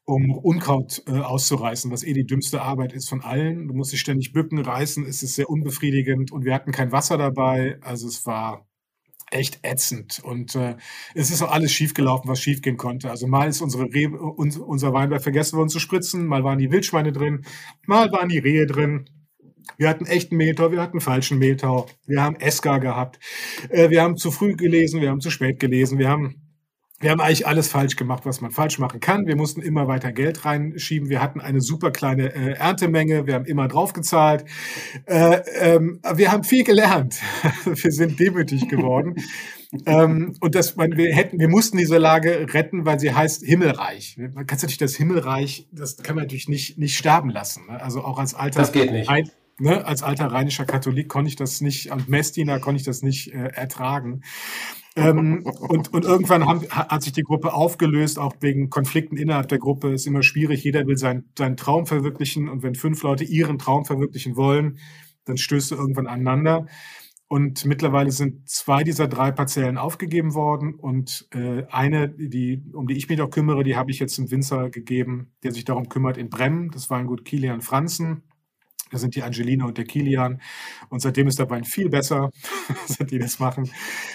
um 0.04 0.36
Unkraut 0.36 1.02
äh, 1.06 1.12
auszureißen, 1.12 1.90
was 1.90 2.02
eh 2.02 2.12
die 2.12 2.26
dümmste 2.26 2.62
Arbeit 2.62 2.92
ist 2.92 3.08
von 3.08 3.22
allen. 3.22 3.68
Du 3.68 3.74
musst 3.74 3.92
dich 3.92 4.00
ständig 4.00 4.32
bücken, 4.32 4.58
reißen, 4.58 5.06
es 5.06 5.22
ist 5.22 5.34
sehr 5.34 5.48
unbefriedigend 5.48 6.30
und 6.30 6.44
wir 6.44 6.54
hatten 6.54 6.72
kein 6.72 6.92
Wasser 6.92 7.16
dabei. 7.16 7.78
Also 7.80 8.06
es 8.06 8.26
war 8.26 8.66
echt 9.30 9.60
ätzend. 9.62 10.20
Und 10.22 10.54
äh, 10.54 10.76
es 11.14 11.30
ist 11.30 11.42
auch 11.42 11.50
alles 11.50 11.72
schiefgelaufen, 11.72 12.30
was 12.30 12.40
schiefgehen 12.40 12.76
konnte. 12.76 13.10
Also 13.10 13.26
mal 13.26 13.48
ist 13.48 13.60
unsere 13.60 13.84
Re 13.84 14.08
uns, 14.10 14.56
unser 14.56 14.92
Weinberg 14.92 15.22
vergessen 15.22 15.56
worden 15.56 15.68
zu 15.68 15.80
spritzen, 15.80 16.26
mal 16.26 16.44
waren 16.44 16.58
die 16.58 16.70
Wildschweine 16.70 17.12
drin, 17.12 17.44
mal 17.86 18.10
waren 18.12 18.28
die 18.28 18.38
Rehe 18.38 18.66
drin. 18.66 19.06
Wir 19.78 19.88
hatten 19.88 20.04
echten 20.04 20.36
Mehltau, 20.36 20.72
wir 20.72 20.82
hatten 20.82 21.00
falschen 21.00 21.38
Mehltau, 21.38 21.86
wir 22.06 22.22
haben 22.22 22.36
Eska 22.36 22.78
gehabt, 22.78 23.18
äh, 23.70 23.88
wir 23.90 24.02
haben 24.02 24.16
zu 24.16 24.30
früh 24.30 24.54
gelesen, 24.54 25.00
wir 25.00 25.08
haben 25.08 25.20
zu 25.20 25.30
spät 25.30 25.58
gelesen, 25.58 25.98
wir 25.98 26.10
haben 26.10 26.43
wir 27.04 27.10
haben 27.10 27.20
eigentlich 27.20 27.46
alles 27.46 27.68
falsch 27.68 27.96
gemacht, 27.96 28.24
was 28.24 28.40
man 28.40 28.50
falsch 28.50 28.78
machen 28.78 28.98
kann. 28.98 29.26
Wir 29.26 29.36
mussten 29.36 29.60
immer 29.60 29.86
weiter 29.88 30.10
Geld 30.10 30.46
reinschieben. 30.46 31.10
Wir 31.10 31.20
hatten 31.20 31.38
eine 31.38 31.60
super 31.60 31.90
kleine 31.90 32.34
äh, 32.34 32.52
Erntemenge. 32.52 33.26
Wir 33.26 33.34
haben 33.34 33.44
immer 33.44 33.68
draufgezahlt. 33.68 34.46
Äh, 35.04 35.42
ähm, 35.60 36.00
wir 36.14 36.32
haben 36.32 36.44
viel 36.44 36.64
gelernt. 36.64 37.20
wir 37.66 37.92
sind 37.92 38.18
demütig 38.18 38.70
geworden. 38.70 39.16
ähm, 39.86 40.34
und 40.40 40.54
das, 40.54 40.76
man, 40.76 40.96
wir 40.96 41.14
hätten, 41.14 41.38
wir 41.38 41.48
mussten 41.48 41.76
diese 41.76 41.98
Lage 41.98 42.46
retten, 42.54 42.86
weil 42.86 42.98
sie 42.98 43.12
heißt 43.12 43.44
Himmelreich. 43.44 44.16
Man 44.16 44.46
kann 44.46 44.56
natürlich 44.56 44.78
das 44.78 44.94
Himmelreich, 44.94 45.68
das 45.72 45.98
kann 45.98 46.16
man 46.16 46.24
natürlich 46.24 46.48
nicht, 46.48 46.78
nicht 46.78 46.96
sterben 46.96 47.28
lassen. 47.28 47.66
Ne? 47.66 47.82
Also 47.82 48.02
auch 48.02 48.18
als 48.18 48.32
alter, 48.32 48.60
das 48.60 48.72
geht 48.72 48.90
nicht. 48.90 49.10
Ein, 49.10 49.28
ne, 49.58 49.84
als 49.84 50.02
alter 50.02 50.28
rheinischer 50.28 50.64
Katholik 50.64 51.10
konnte 51.10 51.28
ich 51.28 51.36
das 51.36 51.60
nicht, 51.60 51.90
und 51.90 52.08
Messdiener 52.08 52.60
konnte 52.60 52.80
ich 52.80 52.86
das 52.86 53.02
nicht 53.02 53.34
äh, 53.34 53.48
ertragen. 53.48 54.22
Ähm, 54.96 55.44
und, 55.60 55.92
und 55.92 56.04
irgendwann 56.04 56.46
haben, 56.46 56.68
hat 56.68 57.02
sich 57.02 57.12
die 57.12 57.22
Gruppe 57.22 57.52
aufgelöst, 57.52 58.18
auch 58.18 58.34
wegen 58.40 58.70
Konflikten 58.70 59.16
innerhalb 59.16 59.48
der 59.48 59.58
Gruppe. 59.58 59.92
Ist 59.92 60.06
immer 60.06 60.22
schwierig. 60.22 60.64
Jeder 60.64 60.86
will 60.86 60.96
sein, 60.96 61.24
seinen 61.36 61.56
Traum 61.56 61.86
verwirklichen. 61.86 62.48
Und 62.48 62.62
wenn 62.62 62.74
fünf 62.74 63.02
Leute 63.02 63.24
ihren 63.24 63.58
Traum 63.58 63.84
verwirklichen 63.84 64.36
wollen, 64.36 64.78
dann 65.24 65.36
stößt 65.36 65.70
du 65.70 65.76
irgendwann 65.76 66.06
aneinander. 66.06 66.66
Und 67.26 67.64
mittlerweile 67.64 68.10
sind 68.10 68.48
zwei 68.48 68.84
dieser 68.84 69.08
drei 69.08 69.32
Parzellen 69.32 69.78
aufgegeben 69.78 70.34
worden. 70.34 70.74
Und 70.74 71.26
äh, 71.32 71.64
eine, 71.70 72.08
die, 72.10 72.62
um 72.72 72.86
die 72.86 72.96
ich 72.96 73.08
mich 73.08 73.20
auch 73.20 73.30
kümmere, 73.30 73.64
die 73.64 73.76
habe 73.76 73.90
ich 73.90 73.98
jetzt 73.98 74.18
einem 74.18 74.30
Winzer 74.30 74.70
gegeben, 74.70 75.32
der 75.42 75.52
sich 75.52 75.64
darum 75.64 75.88
kümmert 75.88 76.16
in 76.16 76.28
Bremmen. 76.28 76.70
Das 76.70 76.90
war 76.90 76.98
ein 76.98 77.06
gut 77.06 77.24
Kilian 77.24 77.62
Franzen. 77.62 78.22
Da 78.94 78.98
sind 78.98 79.16
die 79.16 79.24
Angelina 79.24 79.64
und 79.64 79.76
der 79.76 79.86
Kilian. 79.86 80.40
Und 80.88 81.00
seitdem 81.00 81.26
ist 81.26 81.40
der 81.40 81.50
Wein 81.50 81.64
viel 81.64 81.88
besser, 81.88 82.30
seit 82.86 83.10
die 83.10 83.18
das 83.18 83.40
machen. 83.40 83.68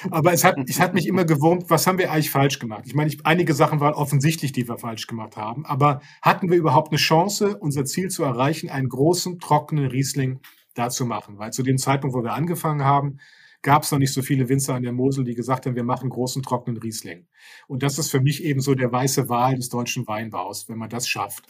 Aber 0.10 0.32
es 0.32 0.46
hat, 0.46 0.56
es 0.70 0.80
hat 0.80 0.94
mich 0.94 1.06
immer 1.06 1.26
gewurmt, 1.26 1.70
was 1.70 1.86
haben 1.86 1.98
wir 1.98 2.14
eigentlich 2.14 2.32
falsch 2.32 2.60
gemacht? 2.60 2.84
Ich 2.86 2.96
meine, 2.96 3.10
ich, 3.10 3.26
einige 3.26 3.54
Sachen 3.54 3.82
waren 3.82 3.94
offensichtlich, 3.94 4.54
die 4.54 4.70
wir 4.70 4.78
falsch 4.78 5.06
gemacht 5.06 5.36
haben. 5.36 5.66
Aber 5.66 6.00
hatten 6.22 6.50
wir 6.50 6.58
überhaupt 6.58 6.92
eine 6.92 6.98
Chance, 6.98 7.58
unser 7.58 7.84
Ziel 7.84 8.08
zu 8.08 8.24
erreichen, 8.24 8.70
einen 8.70 8.88
großen, 8.88 9.40
trockenen 9.40 9.88
Riesling 9.88 10.40
da 10.76 10.90
zu 10.90 11.06
machen? 11.06 11.38
Weil 11.40 11.52
zu 11.52 11.62
dem 11.62 11.78
Zeitpunkt, 11.78 12.16
wo 12.16 12.24
wir 12.24 12.32
angefangen 12.32 12.86
haben, 12.86 13.18
gab 13.62 13.84
es 13.84 13.92
noch 13.92 14.00
nicht 14.00 14.14
so 14.14 14.22
viele 14.22 14.48
Winzer 14.48 14.76
an 14.76 14.84
der 14.84 14.94
Mosel, 14.94 15.26
die 15.26 15.36
gesagt 15.36 15.66
haben, 15.66 15.76
wir 15.76 15.84
machen 15.84 16.10
großen, 16.10 16.42
trockenen 16.42 16.82
Riesling. 16.82 17.28
Und 17.68 17.84
das 17.84 18.00
ist 18.00 18.10
für 18.10 18.22
mich 18.22 18.46
eben 18.46 18.62
so 18.62 18.76
der 18.76 18.94
weiße 18.94 19.28
Wahl 19.28 19.56
des 19.56 19.68
deutschen 19.68 20.08
Weinbaus, 20.08 20.70
wenn 20.70 20.78
man 20.78 20.90
das 20.90 21.10
schafft. 21.10 21.46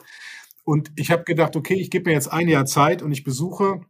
Und 0.69 0.91
ich 0.97 1.09
habe 1.09 1.23
gedacht, 1.23 1.55
okay, 1.55 1.73
ich 1.73 1.89
gebe 1.89 2.11
mir 2.11 2.13
jetzt 2.13 2.31
ein 2.31 2.47
Jahr 2.47 2.65
Zeit 2.65 3.01
und 3.01 3.11
ich 3.11 3.23
besuche 3.23 3.81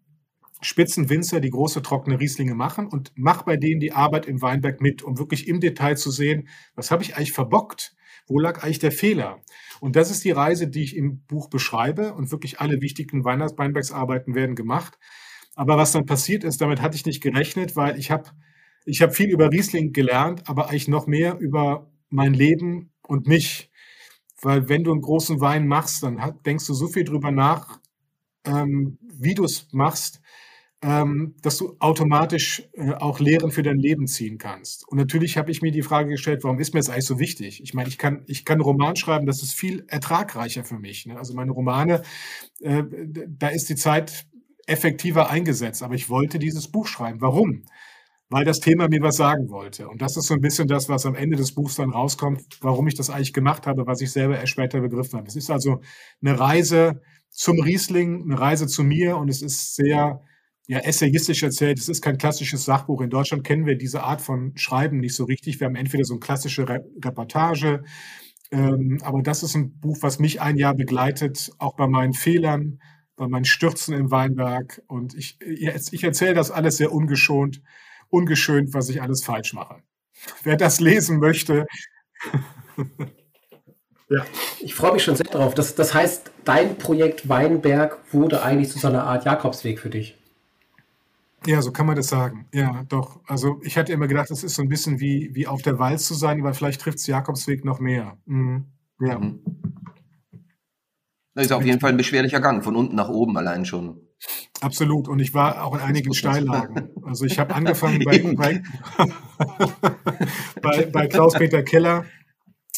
Spitzenwinzer, 0.62 1.42
die 1.42 1.50
große 1.50 1.82
trockene 1.82 2.22
Rieslinge 2.22 2.56
machen 2.56 2.88
und 2.88 3.12
mache 3.18 3.44
bei 3.44 3.58
denen 3.58 3.82
die 3.82 3.92
Arbeit 3.92 4.28
im 4.28 4.42
Weinberg 4.42 4.80
mit, 4.80 5.04
um 5.04 5.20
wirklich 5.20 5.50
im 5.50 5.60
Detail 5.60 5.98
zu 5.98 6.10
sehen, 6.10 6.48
was 6.76 6.90
habe 6.90 7.04
ich 7.04 7.18
eigentlich 7.18 7.34
verbockt? 7.34 7.98
Wo 8.28 8.40
lag 8.40 8.64
eigentlich 8.64 8.80
der 8.80 8.94
Fehler? 8.94 9.42
Und 9.82 9.98
das 9.98 10.10
ist 10.10 10.24
die 10.24 10.32
Reise, 10.32 10.70
die 10.70 10.84
ich 10.84 10.96
im 10.96 11.20
Buch 11.26 11.50
beschreibe 11.50 12.14
und 12.14 12.32
wirklich 12.32 12.62
alle 12.62 12.80
wichtigen 12.80 13.26
Weinbergsarbeiten 13.26 14.34
werden 14.34 14.56
gemacht. 14.56 14.98
Aber 15.56 15.76
was 15.76 15.92
dann 15.92 16.06
passiert 16.06 16.46
ist, 16.46 16.62
damit 16.62 16.82
hatte 16.82 16.96
ich 16.96 17.06
nicht 17.06 17.22
gerechnet, 17.22 17.76
weil 17.76 18.00
ich 18.00 18.10
habe 18.10 18.30
ich 18.86 19.02
hab 19.02 19.14
viel 19.14 19.30
über 19.30 19.52
Riesling 19.52 19.92
gelernt, 19.92 20.48
aber 20.48 20.70
eigentlich 20.70 20.88
noch 20.88 21.08
mehr 21.08 21.40
über 21.40 21.92
mein 22.08 22.34
Leben 22.34 22.94
und 23.06 23.28
mich. 23.28 23.69
Weil 24.42 24.70
wenn 24.70 24.84
du 24.84 24.92
einen 24.92 25.02
großen 25.02 25.42
Wein 25.42 25.68
machst, 25.68 26.04
dann 26.04 26.40
denkst 26.46 26.68
du 26.68 26.74
so 26.74 26.88
viel 26.88 27.04
drüber 27.04 27.32
nach, 27.32 27.80
ähm, 28.46 28.98
wie 29.02 29.34
du 29.34 29.44
es 29.44 29.68
machst, 29.72 30.22
ähm, 30.82 31.36
dass 31.42 31.58
du 31.58 31.76
automatisch 31.80 32.64
äh, 32.74 32.94
auch 32.94 33.20
Lehren 33.20 33.52
für 33.52 33.64
dein 33.64 33.80
Leben 33.80 34.08
ziehen 34.08 34.38
kannst. 34.38 34.88
Und 34.88 34.98
natürlich 34.98 35.38
habe 35.38 35.52
ich 35.52 35.62
mir 35.62 35.72
die 35.72 35.82
Frage 35.82 36.12
gestellt, 36.12 36.44
warum 36.44 36.60
ist 36.60 36.74
mir 36.74 36.80
das 36.80 36.90
eigentlich 36.90 37.06
so 37.06 37.20
wichtig? 37.20 37.62
Ich 37.62 37.74
meine, 37.74 37.90
ich 37.90 37.98
kann, 37.98 38.24
ich 38.28 38.46
kann 38.46 38.56
einen 38.56 38.62
Roman 38.62 38.96
schreiben, 38.96 39.26
das 39.26 39.44
ist 39.44 39.54
viel 39.54 39.84
ertragreicher 39.88 40.64
für 40.64 40.80
mich. 40.80 41.06
Ne? 41.06 41.18
Also 41.18 41.34
meine 41.34 41.52
Romane, 41.52 42.04
äh, 42.62 42.84
da 43.28 43.50
ist 43.50 43.70
die 43.70 43.76
Zeit 43.76 44.26
effektiver 44.68 45.30
eingesetzt. 45.30 45.84
Aber 45.84 45.96
ich 45.96 46.10
wollte 46.10 46.40
dieses 46.40 46.70
Buch 46.70 46.88
schreiben. 46.88 47.20
Warum? 47.20 47.64
Weil 48.30 48.46
das 48.46 48.60
Thema 48.60 48.88
mir 48.88 49.02
was 49.02 49.18
sagen 49.18 49.50
wollte. 49.50 49.90
Und 49.90 50.02
das 50.02 50.16
ist 50.16 50.28
so 50.28 50.36
ein 50.36 50.42
bisschen 50.42 50.68
das, 50.68 50.88
was 50.88 51.06
am 51.06 51.16
Ende 51.16 51.36
des 51.36 51.54
Buchs 51.54 51.76
dann 51.76 51.90
rauskommt, 51.90 52.60
warum 52.62 52.88
ich 52.88 52.96
das 52.96 53.10
eigentlich 53.10 53.34
gemacht 53.34 53.66
habe, 53.66 53.88
was 53.88 54.02
ich 54.02 54.12
selber 54.12 54.40
erst 54.40 54.52
später 54.52 54.82
begriffen 54.82 55.18
habe. 55.18 55.28
Es 55.28 55.36
ist 55.36 55.50
also 55.50 55.82
eine 56.22 56.40
Reise 56.40 57.02
zum 57.30 57.60
Riesling, 57.60 58.24
eine 58.24 58.40
Reise 58.40 58.68
zu 58.68 58.84
mir 58.84 59.18
und 59.18 59.30
es 59.30 59.42
ist 59.42 59.76
sehr 59.76 60.22
ja, 60.68 60.78
essayistisch 60.78 61.42
erzählt. 61.42 61.80
Es 61.80 61.90
ist 61.90 62.04
kein 62.04 62.20
klassisches 62.20 62.66
Sachbuch. 62.66 63.02
In 63.02 63.10
Deutschland 63.10 63.44
kennen 63.44 63.66
wir 63.66 63.76
diese 63.76 64.04
Art 64.04 64.22
von 64.22 64.56
Schreiben 64.56 65.00
nicht 65.00 65.16
so 65.16 65.24
richtig. 65.24 65.60
Wir 65.60 65.66
haben 65.66 65.76
entweder 65.76 66.04
so 66.04 66.14
eine 66.14 66.20
klassische 66.20 66.70
Re 66.70 66.86
Reportage, 67.04 67.84
ähm, 68.52 69.00
aber 69.02 69.24
das 69.24 69.42
ist 69.42 69.56
ein 69.56 69.80
Buch, 69.80 69.98
was 70.02 70.20
mich 70.20 70.42
ein 70.42 70.58
Jahr 70.58 70.76
begleitet, 70.76 71.52
auch 71.58 71.76
bei 71.76 71.88
meinen 71.88 72.14
Fehlern, 72.14 72.80
bei 73.16 73.28
meinen 73.28 73.46
Stürzen 73.46 73.96
im 73.96 74.12
Weinberg. 74.12 74.84
Und 74.88 75.16
ich, 75.16 75.40
ich 75.42 76.04
erzähle 76.04 76.36
das 76.36 76.52
alles 76.52 76.78
sehr 76.78 76.92
ungeschont, 76.92 77.64
ungeschönt, 78.10 78.74
was 78.74 78.90
ich 78.90 79.02
alles 79.02 79.24
falsch 79.24 79.54
mache. 79.54 79.82
Wer 80.44 80.58
das 80.58 80.80
lesen 80.80 81.20
möchte. 81.20 81.66
ja. 84.10 84.26
Ich 84.60 84.76
freue 84.76 84.94
mich 84.94 85.04
schon 85.04 85.16
sehr 85.16 85.26
drauf. 85.26 85.54
Das, 85.54 85.76
das 85.76 85.94
heißt, 85.94 86.32
dein 86.44 86.78
Projekt 86.78 87.30
Weinberg 87.30 87.98
wurde 88.12 88.44
eigentlich 88.44 88.70
zu 88.70 88.80
so 88.80 88.88
einer 88.88 89.04
Art 89.04 89.26
Jakobsweg 89.26 89.80
für 89.80 89.90
dich. 89.90 90.18
Ja, 91.46 91.62
so 91.62 91.72
kann 91.72 91.86
man 91.86 91.96
das 91.96 92.08
sagen. 92.08 92.48
Ja, 92.54 92.84
doch. 92.90 93.22
Also 93.26 93.62
ich 93.64 93.78
hatte 93.78 93.94
immer 93.94 94.08
gedacht, 94.08 94.30
es 94.30 94.44
ist 94.44 94.56
so 94.56 94.62
ein 94.62 94.68
bisschen 94.68 95.00
wie, 95.00 95.34
wie 95.34 95.48
auf 95.48 95.62
der 95.62 95.80
Walz 95.80 96.06
zu 96.06 96.14
sein, 96.14 96.42
aber 96.42 96.54
vielleicht 96.54 96.82
trifft 96.82 96.98
es 96.98 97.08
Jakobsweg 97.08 97.64
noch 97.64 97.80
mehr. 97.80 98.18
Mhm. 98.26 98.66
Ja. 99.00 99.20
Mhm. 99.20 99.40
Das 101.34 101.46
ist 101.46 101.52
auf 101.54 101.64
jeden 101.64 101.80
Fall 101.80 101.92
ein 101.92 101.98
beschwerlicher 101.98 102.42
Gang, 102.42 102.64
von 102.64 102.76
unten 102.76 102.96
nach 102.96 103.08
oben 103.08 103.38
allein 103.38 103.64
schon. 103.64 104.02
Absolut. 104.62 105.08
Und 105.08 105.20
ich 105.20 105.34
war 105.34 105.64
auch 105.64 105.74
in 105.76 105.82
einigen 105.82 106.14
Steillagen. 106.14 106.90
Also 107.04 107.26
ich 107.26 107.40
habe 107.40 107.56
angefangen 107.56 108.00
bei, 108.06 108.20
bei, 108.36 108.62
bei, 110.62 110.86
bei 110.86 111.08
Klaus-Peter 111.08 111.64
Keller, 111.64 112.06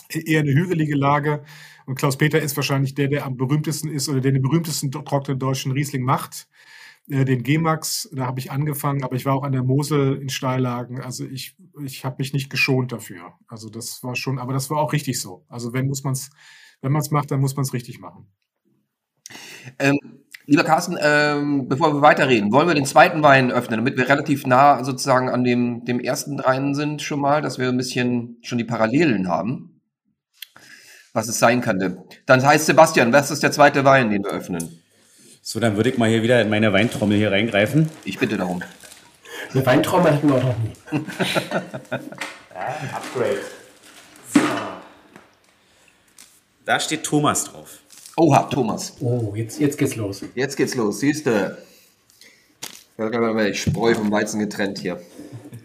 eher 0.10 0.42
eine 0.42 0.54
hügelige 0.54 0.96
Lage. 0.96 1.44
Und 1.86 1.96
Klaus-Peter 1.96 2.39
ist 2.39 2.56
wahrscheinlich 2.56 2.94
der, 2.94 3.08
der 3.08 3.26
am 3.26 3.38
berühmtesten 3.38 3.89
ist 3.89 4.08
oder 4.10 4.22
der 4.22 4.32
den 4.32 4.42
berühmtesten 4.42 4.92
trockenen 4.92 5.39
deutschen 5.39 5.72
Riesling 5.72 6.04
macht. 6.04 6.48
Äh, 7.10 7.26
den 7.26 7.44
G-Max, 7.44 8.10
da 8.14 8.28
habe 8.28 8.39
ich 8.39 8.52
angefangen, 8.52 9.04
aber 9.04 9.16
ich 9.16 9.26
war 9.26 9.36
auch 9.36 9.44
an 9.44 9.52
der 9.52 9.64
Mosel 9.64 10.22
in 10.22 10.30
Steillagen. 10.30 11.02
Also 11.02 11.26
ich, 11.26 11.56
ich 11.84 12.06
habe 12.06 12.18
mich 12.20 12.34
nicht 12.34 12.50
geschont 12.50 12.92
dafür. 12.92 13.34
Also 13.48 13.70
das 13.70 14.04
war 14.04 14.16
schon, 14.16 14.38
aber 14.39 14.54
das 14.54 14.70
war 14.70 14.78
auch 14.78 14.94
richtig 14.94 15.20
so. 15.20 15.46
Also 15.50 15.74
wenn 15.74 15.88
muss 15.88 16.04
man's, 16.04 16.30
wenn 16.82 16.92
man 16.92 17.02
es 17.02 17.12
macht, 17.12 17.32
dann 17.32 17.42
muss 17.42 17.56
man 17.56 17.64
es 17.64 17.74
richtig 17.74 18.00
machen. 18.00 18.28
Ähm, 19.80 20.20
lieber 20.46 20.64
Carsten, 20.64 20.98
ähm, 21.02 21.68
bevor 21.68 21.94
wir 21.94 22.02
weiterreden, 22.02 22.52
wollen 22.52 22.68
wir 22.68 22.76
den 22.76 22.86
zweiten 22.86 23.24
Wein 23.24 23.52
öffnen, 23.52 23.78
damit 23.78 23.98
wir 23.98 24.10
relativ 24.10 24.46
nah 24.46 24.84
sozusagen 24.84 25.30
an 25.30 25.44
dem, 25.44 25.86
dem 25.86 26.00
ersten 26.00 26.38
dreien 26.38 26.76
sind 26.76 27.02
schon 27.02 27.20
mal, 27.20 27.42
dass 27.42 27.60
wir 27.60 27.70
ein 27.70 27.78
bisschen 27.78 28.38
schon 28.42 28.58
die 28.58 28.64
Parallelen 28.64 29.28
haben, 29.28 29.82
was 31.14 31.28
es 31.28 31.39
sein 31.39 31.62
könnte. 31.62 32.04
Dann 32.26 32.46
heißt 32.46 32.66
Sebastian, 32.66 33.14
was 33.14 33.32
ist 33.32 33.44
der 33.44 33.52
zweite 33.52 33.86
Wein, 33.86 34.10
den 34.10 34.24
wir 34.24 34.32
öffnen? 34.32 34.82
So, 35.42 35.60
dann 35.60 35.76
würde 35.76 35.89
ich 35.89 35.98
mal 35.98 36.10
hier 36.10 36.22
wieder 36.22 36.42
in 36.42 36.50
meine 36.50 36.72
Weintrommel 36.72 37.18
hier 37.18 37.32
reingreifen. 37.32 37.89
Ich 38.06 38.20
bitte 38.20 38.38
darum. 38.38 38.62
Eine 39.54 39.66
Weintrommel 39.66 40.14
hatten 40.14 40.30
wir 40.30 40.36
auch 40.36 40.44
noch 40.44 40.58
nie. 40.60 40.74
ja, 41.92 42.96
Upgrade. 42.96 43.42
So. 44.34 44.39
Da 46.64 46.80
steht 46.80 47.04
Thomas 47.04 47.46
drauf. 47.46 47.80
Oha, 48.22 48.43
Thomas. 48.43 48.93
Oh, 48.99 49.34
jetzt, 49.36 49.59
jetzt 49.59 49.80
geht's 49.80 49.95
los. 49.95 50.22
Jetzt 50.36 50.55
geht's 50.55 50.76
los, 50.76 50.99
siehst 50.99 51.26
du. 51.26 51.57
Ich 53.49 53.61
Spreu 53.63 53.95
vom 53.95 54.11
Weizen 54.11 54.39
getrennt 54.39 54.78
hier. 54.78 55.01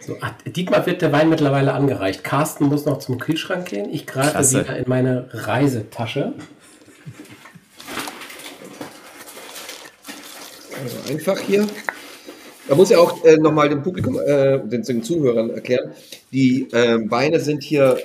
So, 0.01 0.17
ach, 0.23 0.33
Dietmar 0.47 0.87
wird 0.87 1.03
der 1.03 1.13
Wein 1.13 1.29
mittlerweile 1.29 1.75
angereicht. 1.75 2.25
Carsten 2.25 2.65
muss 2.65 2.87
noch 2.87 2.99
zum 2.99 3.19
Kühlschrank 3.19 3.67
gehen. 3.67 3.93
Ich 3.93 4.07
greife 4.07 4.39
wieder 4.39 4.75
in 4.75 4.89
meine 4.89 5.29
Reisetasche. 5.33 6.33
Also 10.83 11.13
einfach 11.13 11.39
hier. 11.39 11.67
Man 12.69 12.79
muss 12.79 12.89
ja 12.89 12.97
auch 12.97 13.23
äh, 13.27 13.37
nochmal 13.37 13.69
dem 13.69 13.83
Publikum, 13.83 14.19
äh, 14.19 14.61
den, 14.61 14.83
den, 14.83 15.03
Zuhörern 15.03 15.51
erklären, 15.51 15.91
die 16.33 16.71
äh, 16.73 16.99
Weine 17.11 17.39
sind 17.39 17.63
hier 17.63 17.99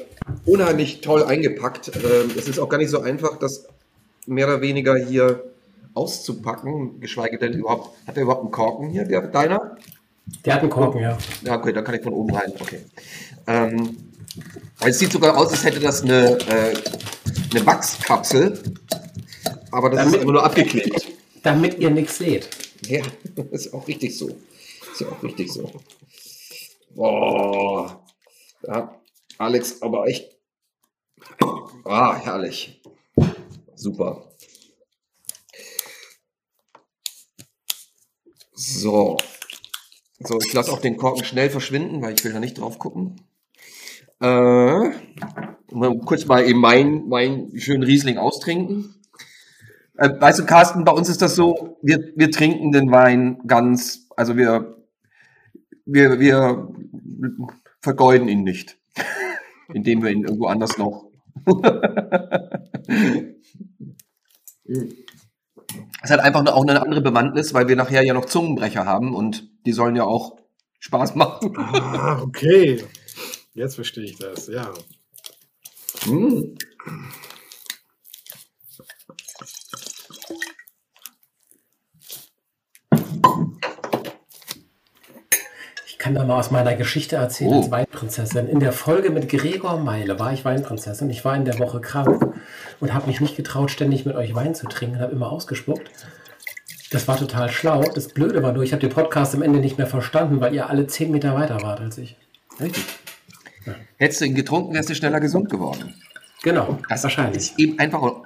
unheimlich 0.45 0.99
toll 0.99 1.23
eingepackt. 1.23 1.93
Ähm, 1.95 2.31
es 2.37 2.49
ist 2.49 2.59
auch 2.59 2.67
gar 2.67 2.79
nicht 2.79 2.89
so 2.89 2.99
einfach, 2.99 3.39
das 3.39 3.65
mehr 4.25 4.47
oder 4.47 4.61
weniger 4.61 4.95
hier 4.95 5.43
auszupacken, 5.93 6.99
geschweige 6.99 7.37
denn 7.37 7.53
überhaupt, 7.53 7.89
hat 8.07 8.17
er 8.17 8.23
überhaupt 8.23 8.43
einen 8.43 8.51
Korken 8.51 8.89
hier, 8.89 9.05
der, 9.05 9.21
deiner? 9.27 9.77
Der 10.45 10.55
hat 10.55 10.61
einen 10.61 10.69
Korken, 10.69 11.01
ja. 11.01 11.17
Ja, 11.43 11.57
okay, 11.57 11.73
da 11.73 11.81
kann 11.81 11.95
ich 11.95 12.03
von 12.03 12.13
oben 12.13 12.35
rein, 12.35 12.53
okay. 12.59 12.81
Ähm, 13.47 13.97
es 14.79 14.99
sieht 14.99 15.11
sogar 15.11 15.37
aus, 15.37 15.51
als 15.51 15.63
hätte 15.63 15.79
das 15.79 16.03
eine, 16.03 16.37
äh, 16.39 16.73
eine 17.51 17.65
Wachskapsel, 17.65 18.61
aber 19.71 19.89
das 19.89 19.99
damit, 19.99 20.15
ist 20.15 20.21
immer 20.21 20.31
nur 20.33 20.43
abgeklebt. 20.43 21.07
Damit 21.43 21.79
ihr 21.79 21.89
nichts 21.89 22.17
seht. 22.17 22.49
Ja, 22.87 23.01
das 23.35 23.45
ist 23.51 23.73
auch 23.73 23.87
richtig 23.87 24.17
so. 24.17 24.27
Das 24.27 25.01
ist 25.01 25.07
auch 25.07 25.23
richtig 25.23 25.51
so. 25.51 25.69
Boah. 26.95 28.03
Ja, 28.65 28.95
Alex, 29.37 29.81
aber 29.81 30.07
echt. 30.07 30.37
Ah, 31.85 32.15
herrlich. 32.15 32.80
Super. 33.81 34.21
So. 38.53 39.17
So, 40.19 40.39
ich 40.39 40.53
lasse 40.53 40.71
auch 40.71 40.81
den 40.81 40.97
Korken 40.97 41.25
schnell 41.25 41.49
verschwinden, 41.49 41.99
weil 42.03 42.13
ich 42.13 42.23
will 42.23 42.31
da 42.31 42.39
nicht 42.39 42.59
drauf 42.59 42.77
gucken. 42.77 43.21
Äh, 44.21 44.25
mal 44.27 45.97
kurz 46.05 46.27
mal 46.27 46.47
eben 46.47 46.59
meinen 46.59 47.09
mein 47.09 47.57
schönen 47.57 47.81
Riesling 47.81 48.19
austrinken. 48.19 48.93
Äh, 49.97 50.11
weißt 50.19 50.37
du, 50.37 50.45
Carsten, 50.45 50.83
bei 50.83 50.91
uns 50.91 51.09
ist 51.09 51.23
das 51.23 51.35
so, 51.35 51.79
wir, 51.81 52.13
wir 52.15 52.29
trinken 52.29 52.71
den 52.71 52.91
Wein 52.91 53.39
ganz, 53.47 54.07
also 54.15 54.37
wir, 54.37 54.77
wir, 55.85 56.19
wir 56.19 56.71
vergeuden 57.81 58.27
ihn 58.27 58.43
nicht, 58.43 58.77
indem 59.73 60.03
wir 60.03 60.11
ihn 60.11 60.25
irgendwo 60.25 60.45
anders 60.45 60.77
noch. 60.77 61.09
Es 66.03 66.09
hat 66.11 66.19
einfach 66.19 66.45
auch 66.47 66.63
eine 66.63 66.81
andere 66.81 67.01
Bewandtnis, 67.01 67.53
weil 67.53 67.67
wir 67.67 67.75
nachher 67.75 68.03
ja 68.03 68.13
noch 68.13 68.25
Zungenbrecher 68.25 68.85
haben 68.85 69.15
und 69.15 69.49
die 69.65 69.73
sollen 69.73 69.95
ja 69.95 70.03
auch 70.03 70.37
Spaß 70.79 71.15
machen. 71.15 71.55
Ah, 71.57 72.21
okay. 72.21 72.83
Jetzt 73.53 73.75
verstehe 73.75 74.05
ich 74.05 74.17
das, 74.17 74.47
ja. 74.47 74.71
Mm. 76.07 76.55
kann 86.01 86.15
da 86.15 86.25
mal 86.25 86.39
aus 86.39 86.49
meiner 86.49 86.73
Geschichte 86.73 87.17
erzählen 87.17 87.53
oh. 87.53 87.57
als 87.57 87.69
Weinprinzessin. 87.69 88.47
In 88.47 88.59
der 88.59 88.73
Folge 88.73 89.11
mit 89.11 89.29
Gregor 89.29 89.77
Meile 89.77 90.19
war 90.19 90.33
ich 90.33 90.43
Weinprinzessin. 90.43 91.11
Ich 91.11 91.23
war 91.23 91.35
in 91.35 91.45
der 91.45 91.59
Woche 91.59 91.79
krank 91.79 92.33
und 92.81 92.93
habe 92.93 93.07
mich 93.07 93.21
nicht 93.21 93.37
getraut, 93.37 93.71
ständig 93.71 94.05
mit 94.05 94.15
euch 94.15 94.35
Wein 94.35 94.53
zu 94.53 94.67
trinken, 94.67 94.99
habe 94.99 95.13
immer 95.13 95.31
ausgespuckt. 95.31 95.89
Das 96.89 97.07
war 97.07 97.15
total 97.15 97.49
schlau. 97.49 97.83
Das 97.83 98.09
Blöde 98.09 98.43
war 98.43 98.51
nur, 98.51 98.63
ich 98.63 98.73
habe 98.73 98.81
den 98.81 98.89
Podcast 98.89 99.33
am 99.33 99.41
Ende 99.41 99.59
nicht 99.59 99.77
mehr 99.77 99.87
verstanden, 99.87 100.41
weil 100.41 100.53
ihr 100.53 100.69
alle 100.69 100.87
zehn 100.87 101.11
Meter 101.11 101.33
weiter 101.35 101.61
wart 101.61 101.79
als 101.79 101.97
ich. 101.97 102.17
Richtig. 102.59 102.83
Ja. 103.65 103.75
Hättest 103.97 104.19
du 104.19 104.25
ihn 104.25 104.35
getrunken, 104.35 104.73
wärst 104.73 104.89
du 104.89 104.95
schneller 104.95 105.21
gesund 105.21 105.49
geworden. 105.49 105.95
Genau, 106.43 106.79
das 106.89 107.03
wahrscheinlich. 107.03 107.51
Ist 107.51 107.59
eben 107.59 107.79
einfach. 107.79 108.23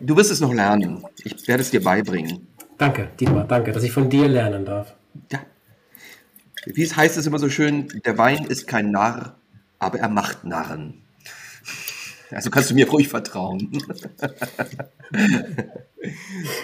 Du 0.00 0.16
wirst 0.16 0.30
es 0.30 0.40
noch 0.40 0.54
lernen. 0.54 1.04
Ich 1.24 1.46
werde 1.48 1.62
es 1.62 1.70
dir 1.70 1.82
beibringen. 1.82 2.46
Danke, 2.78 3.08
Dietmar, 3.18 3.44
danke, 3.44 3.72
dass 3.72 3.82
ich 3.82 3.92
von 3.92 4.08
dir 4.08 4.28
lernen 4.28 4.64
darf. 4.64 4.94
Ja, 5.30 5.40
wie 6.66 6.88
heißt 6.88 7.16
es 7.18 7.26
immer 7.26 7.38
so 7.38 7.48
schön, 7.48 7.88
der 8.04 8.16
Wein 8.16 8.44
ist 8.44 8.66
kein 8.66 8.90
Narr, 8.90 9.36
aber 9.78 9.98
er 9.98 10.08
macht 10.08 10.44
Narren. 10.44 11.01
Also 12.32 12.50
kannst 12.50 12.70
du 12.70 12.74
mir 12.74 12.88
ruhig 12.88 13.08
vertrauen. 13.08 13.70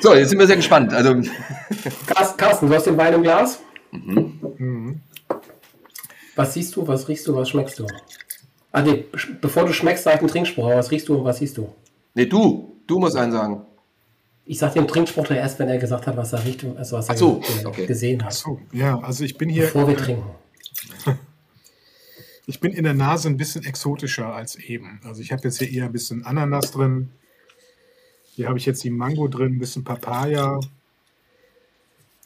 so, 0.00 0.14
jetzt 0.14 0.30
sind 0.30 0.38
wir 0.38 0.46
sehr 0.46 0.56
gespannt. 0.56 0.92
Also 0.92 1.14
Carsten, 2.36 2.68
du 2.68 2.74
hast 2.74 2.86
den 2.86 2.96
Wein 2.96 3.14
im 3.14 3.22
Glas? 3.22 3.60
Mhm. 3.92 4.40
Mhm. 4.58 5.00
Was 6.36 6.54
siehst 6.54 6.76
du, 6.76 6.86
was 6.86 7.08
riechst 7.08 7.26
du, 7.26 7.34
was 7.34 7.48
schmeckst 7.50 7.78
du? 7.78 7.86
Ah, 8.72 8.82
nee, 8.82 9.04
bevor 9.40 9.64
du 9.64 9.72
schmeckst, 9.72 10.04
sag 10.04 10.20
einen 10.20 10.28
Trinkspruch. 10.28 10.68
Was 10.68 10.90
riechst 10.90 11.08
du 11.08 11.24
was 11.24 11.38
siehst 11.38 11.56
du? 11.56 11.68
Nee, 12.14 12.26
du. 12.26 12.76
Du 12.86 12.98
musst 12.98 13.16
einen 13.16 13.32
sagen. 13.32 13.62
Ich 14.46 14.58
sage 14.58 14.74
den 14.74 14.88
Trinkspruch 14.88 15.30
erst, 15.30 15.58
wenn 15.58 15.68
er 15.68 15.78
gesagt 15.78 16.06
hat, 16.06 16.16
was 16.16 16.32
er 16.32 16.42
riecht, 16.44 16.64
also 16.76 16.96
was 16.96 17.08
er 17.08 17.16
so, 17.16 17.42
okay. 17.66 17.84
gesehen 17.84 18.22
hat. 18.22 18.32
Ach 18.32 18.36
so, 18.36 18.60
ja, 18.72 18.98
also 18.98 19.24
ich 19.24 19.36
bin 19.36 19.50
hier. 19.50 19.64
Bevor 19.64 19.86
wir 19.86 19.96
trinken. 19.96 20.24
Ich 22.48 22.60
bin 22.60 22.72
in 22.72 22.84
der 22.84 22.94
Nase 22.94 23.28
ein 23.28 23.36
bisschen 23.36 23.62
exotischer 23.62 24.34
als 24.34 24.56
eben. 24.56 25.02
Also 25.04 25.20
ich 25.20 25.32
habe 25.32 25.42
jetzt 25.42 25.58
hier 25.58 25.70
eher 25.70 25.84
ein 25.84 25.92
bisschen 25.92 26.24
Ananas 26.24 26.70
drin. 26.70 27.10
Hier 28.24 28.48
habe 28.48 28.56
ich 28.56 28.64
jetzt 28.64 28.82
die 28.82 28.90
Mango 28.90 29.28
drin, 29.28 29.56
ein 29.56 29.58
bisschen 29.58 29.84
Papaya. 29.84 30.58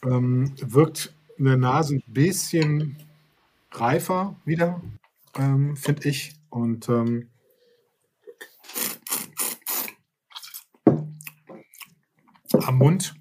Ähm, 0.05 0.53
wirkt 0.61 1.13
in 1.37 1.43
der 1.43 1.57
Nase 1.57 1.95
ein 1.95 2.03
bisschen 2.07 2.95
reifer 3.73 4.37
wieder, 4.45 4.81
ähm, 5.37 5.75
finde 5.75 6.07
ich. 6.07 6.31
Und 6.49 6.87
ähm, 6.87 7.27
am 12.61 12.77
Mund 12.77 13.13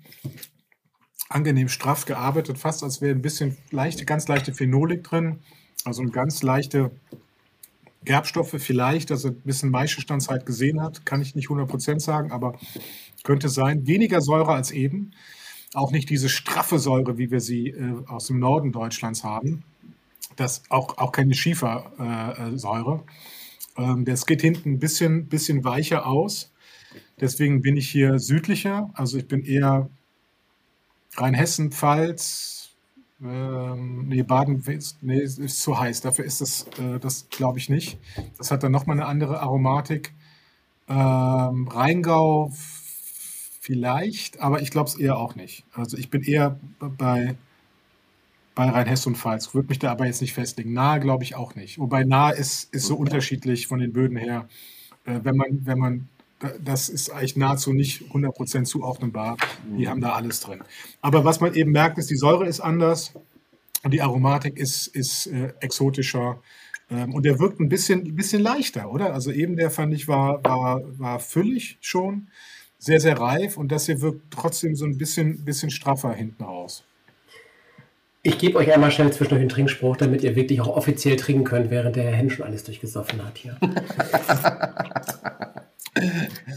angenehm 1.28 1.68
straff 1.68 2.04
gearbeitet, 2.04 2.58
fast 2.58 2.84
als 2.84 3.00
wäre 3.00 3.12
ein 3.12 3.22
bisschen 3.22 3.56
leichte, 3.72 4.04
ganz 4.04 4.28
leichte 4.28 4.54
Phenolik 4.54 5.02
drin. 5.02 5.40
Also 5.84 6.02
ganz 6.04 6.42
leichte 6.42 6.90
Gerbstoffe 8.04 8.56
vielleicht, 8.58 9.10
dass 9.10 9.24
er 9.24 9.30
ein 9.30 9.40
bisschen 9.44 9.70
Maischestandzeit 9.70 10.46
gesehen 10.46 10.80
hat, 10.80 11.06
kann 11.06 11.22
ich 11.22 11.34
nicht 11.34 11.48
100% 11.48 12.00
sagen, 12.00 12.32
aber 12.32 12.58
könnte 13.22 13.48
sein. 13.48 13.86
Weniger 13.86 14.20
Säure 14.20 14.52
als 14.52 14.70
eben. 14.70 15.12
Auch 15.74 15.92
nicht 15.92 16.10
diese 16.10 16.28
straffe 16.28 16.78
Säure, 16.78 17.16
wie 17.18 17.30
wir 17.30 17.40
sie 17.40 17.68
äh, 17.68 17.94
aus 18.06 18.26
dem 18.26 18.38
Norden 18.38 18.72
Deutschlands 18.72 19.24
haben. 19.24 19.62
Das 20.36 20.62
auch, 20.68 20.98
auch 20.98 21.12
keine 21.12 21.34
Schiefersäure. 21.34 23.04
Äh, 23.76 23.82
ähm, 23.82 24.04
das 24.04 24.26
geht 24.26 24.42
hinten 24.42 24.72
ein 24.72 24.78
bisschen, 24.78 25.28
bisschen 25.28 25.64
weicher 25.64 26.06
aus. 26.06 26.52
Deswegen 27.20 27.62
bin 27.62 27.76
ich 27.76 27.88
hier 27.88 28.18
südlicher. 28.18 28.90
Also 28.94 29.18
ich 29.18 29.28
bin 29.28 29.44
eher 29.44 29.88
Rheinhessen, 31.16 31.72
Pfalz, 31.72 32.61
ähm, 33.24 34.08
nee, 34.08 34.22
Baden 34.22 34.62
nee, 35.00 35.20
ist 35.20 35.62
zu 35.62 35.78
heiß. 35.78 36.00
Dafür 36.00 36.24
ist 36.24 36.40
das, 36.40 36.66
äh, 36.78 36.98
das 37.00 37.28
glaube 37.30 37.58
ich 37.58 37.68
nicht. 37.68 37.98
Das 38.38 38.50
hat 38.50 38.62
dann 38.62 38.72
nochmal 38.72 38.96
eine 38.96 39.06
andere 39.06 39.40
Aromatik. 39.40 40.12
Ähm, 40.88 41.68
Rheingau 41.68 42.52
vielleicht, 43.60 44.40
aber 44.40 44.60
ich 44.60 44.70
glaube 44.70 44.88
es 44.88 44.96
eher 44.96 45.16
auch 45.18 45.36
nicht. 45.36 45.64
Also 45.72 45.96
ich 45.96 46.10
bin 46.10 46.22
eher 46.22 46.58
bei, 46.80 47.36
bei 48.56 48.68
Rheinhessen 48.68 49.12
und 49.12 49.18
Pfalz. 49.18 49.54
Würde 49.54 49.68
mich 49.68 49.78
da 49.78 49.92
aber 49.92 50.06
jetzt 50.06 50.20
nicht 50.20 50.34
festlegen. 50.34 50.72
Nahe 50.72 50.98
glaube 50.98 51.22
ich 51.22 51.36
auch 51.36 51.54
nicht. 51.54 51.78
Wobei 51.78 52.02
nahe 52.02 52.34
ist, 52.34 52.74
ist 52.74 52.86
so 52.86 52.96
unterschiedlich 52.96 53.68
von 53.68 53.78
den 53.78 53.92
Böden 53.92 54.16
her. 54.16 54.48
Äh, 55.04 55.20
wenn 55.22 55.36
man, 55.36 55.64
wenn 55.64 55.78
man 55.78 56.08
das 56.60 56.88
ist 56.88 57.10
eigentlich 57.10 57.36
nahezu 57.36 57.72
nicht 57.72 58.02
100% 58.12 58.64
zuordnenbar. 58.64 59.36
Die 59.76 59.88
haben 59.88 60.00
da 60.00 60.12
alles 60.12 60.40
drin. 60.40 60.62
Aber 61.00 61.24
was 61.24 61.40
man 61.40 61.54
eben 61.54 61.72
merkt, 61.72 61.98
ist, 61.98 62.10
die 62.10 62.16
Säure 62.16 62.46
ist 62.46 62.60
anders 62.60 63.12
und 63.82 63.92
die 63.92 64.02
Aromatik 64.02 64.58
ist, 64.58 64.86
ist 64.88 65.26
äh, 65.26 65.52
exotischer. 65.60 66.40
Ähm, 66.90 67.14
und 67.14 67.24
der 67.24 67.38
wirkt 67.38 67.60
ein 67.60 67.68
bisschen, 67.68 68.14
bisschen 68.14 68.42
leichter, 68.42 68.90
oder? 68.90 69.14
Also 69.14 69.30
eben 69.30 69.56
der 69.56 69.70
fand 69.70 69.94
ich 69.94 70.08
war, 70.08 70.42
war, 70.44 70.82
war 70.98 71.20
füllig 71.20 71.78
schon, 71.80 72.28
sehr, 72.78 73.00
sehr 73.00 73.18
reif 73.18 73.56
und 73.56 73.70
das 73.70 73.86
hier 73.86 74.00
wirkt 74.00 74.22
trotzdem 74.30 74.74
so 74.74 74.84
ein 74.84 74.98
bisschen, 74.98 75.44
bisschen 75.44 75.70
straffer 75.70 76.12
hinten 76.12 76.42
raus. 76.42 76.84
Ich 78.24 78.38
gebe 78.38 78.56
euch 78.58 78.72
einmal 78.72 78.92
schnell 78.92 79.12
zwischendurch 79.12 79.40
einen 79.40 79.48
Trinkspruch, 79.48 79.96
damit 79.96 80.22
ihr 80.22 80.36
wirklich 80.36 80.60
auch 80.60 80.68
offiziell 80.68 81.16
trinken 81.16 81.42
könnt, 81.42 81.70
während 81.70 81.96
der 81.96 82.04
Herr 82.04 82.30
schon 82.30 82.46
alles 82.46 82.62
durchgesoffen 82.62 83.24
hat 83.24 83.36
hier. 83.36 83.56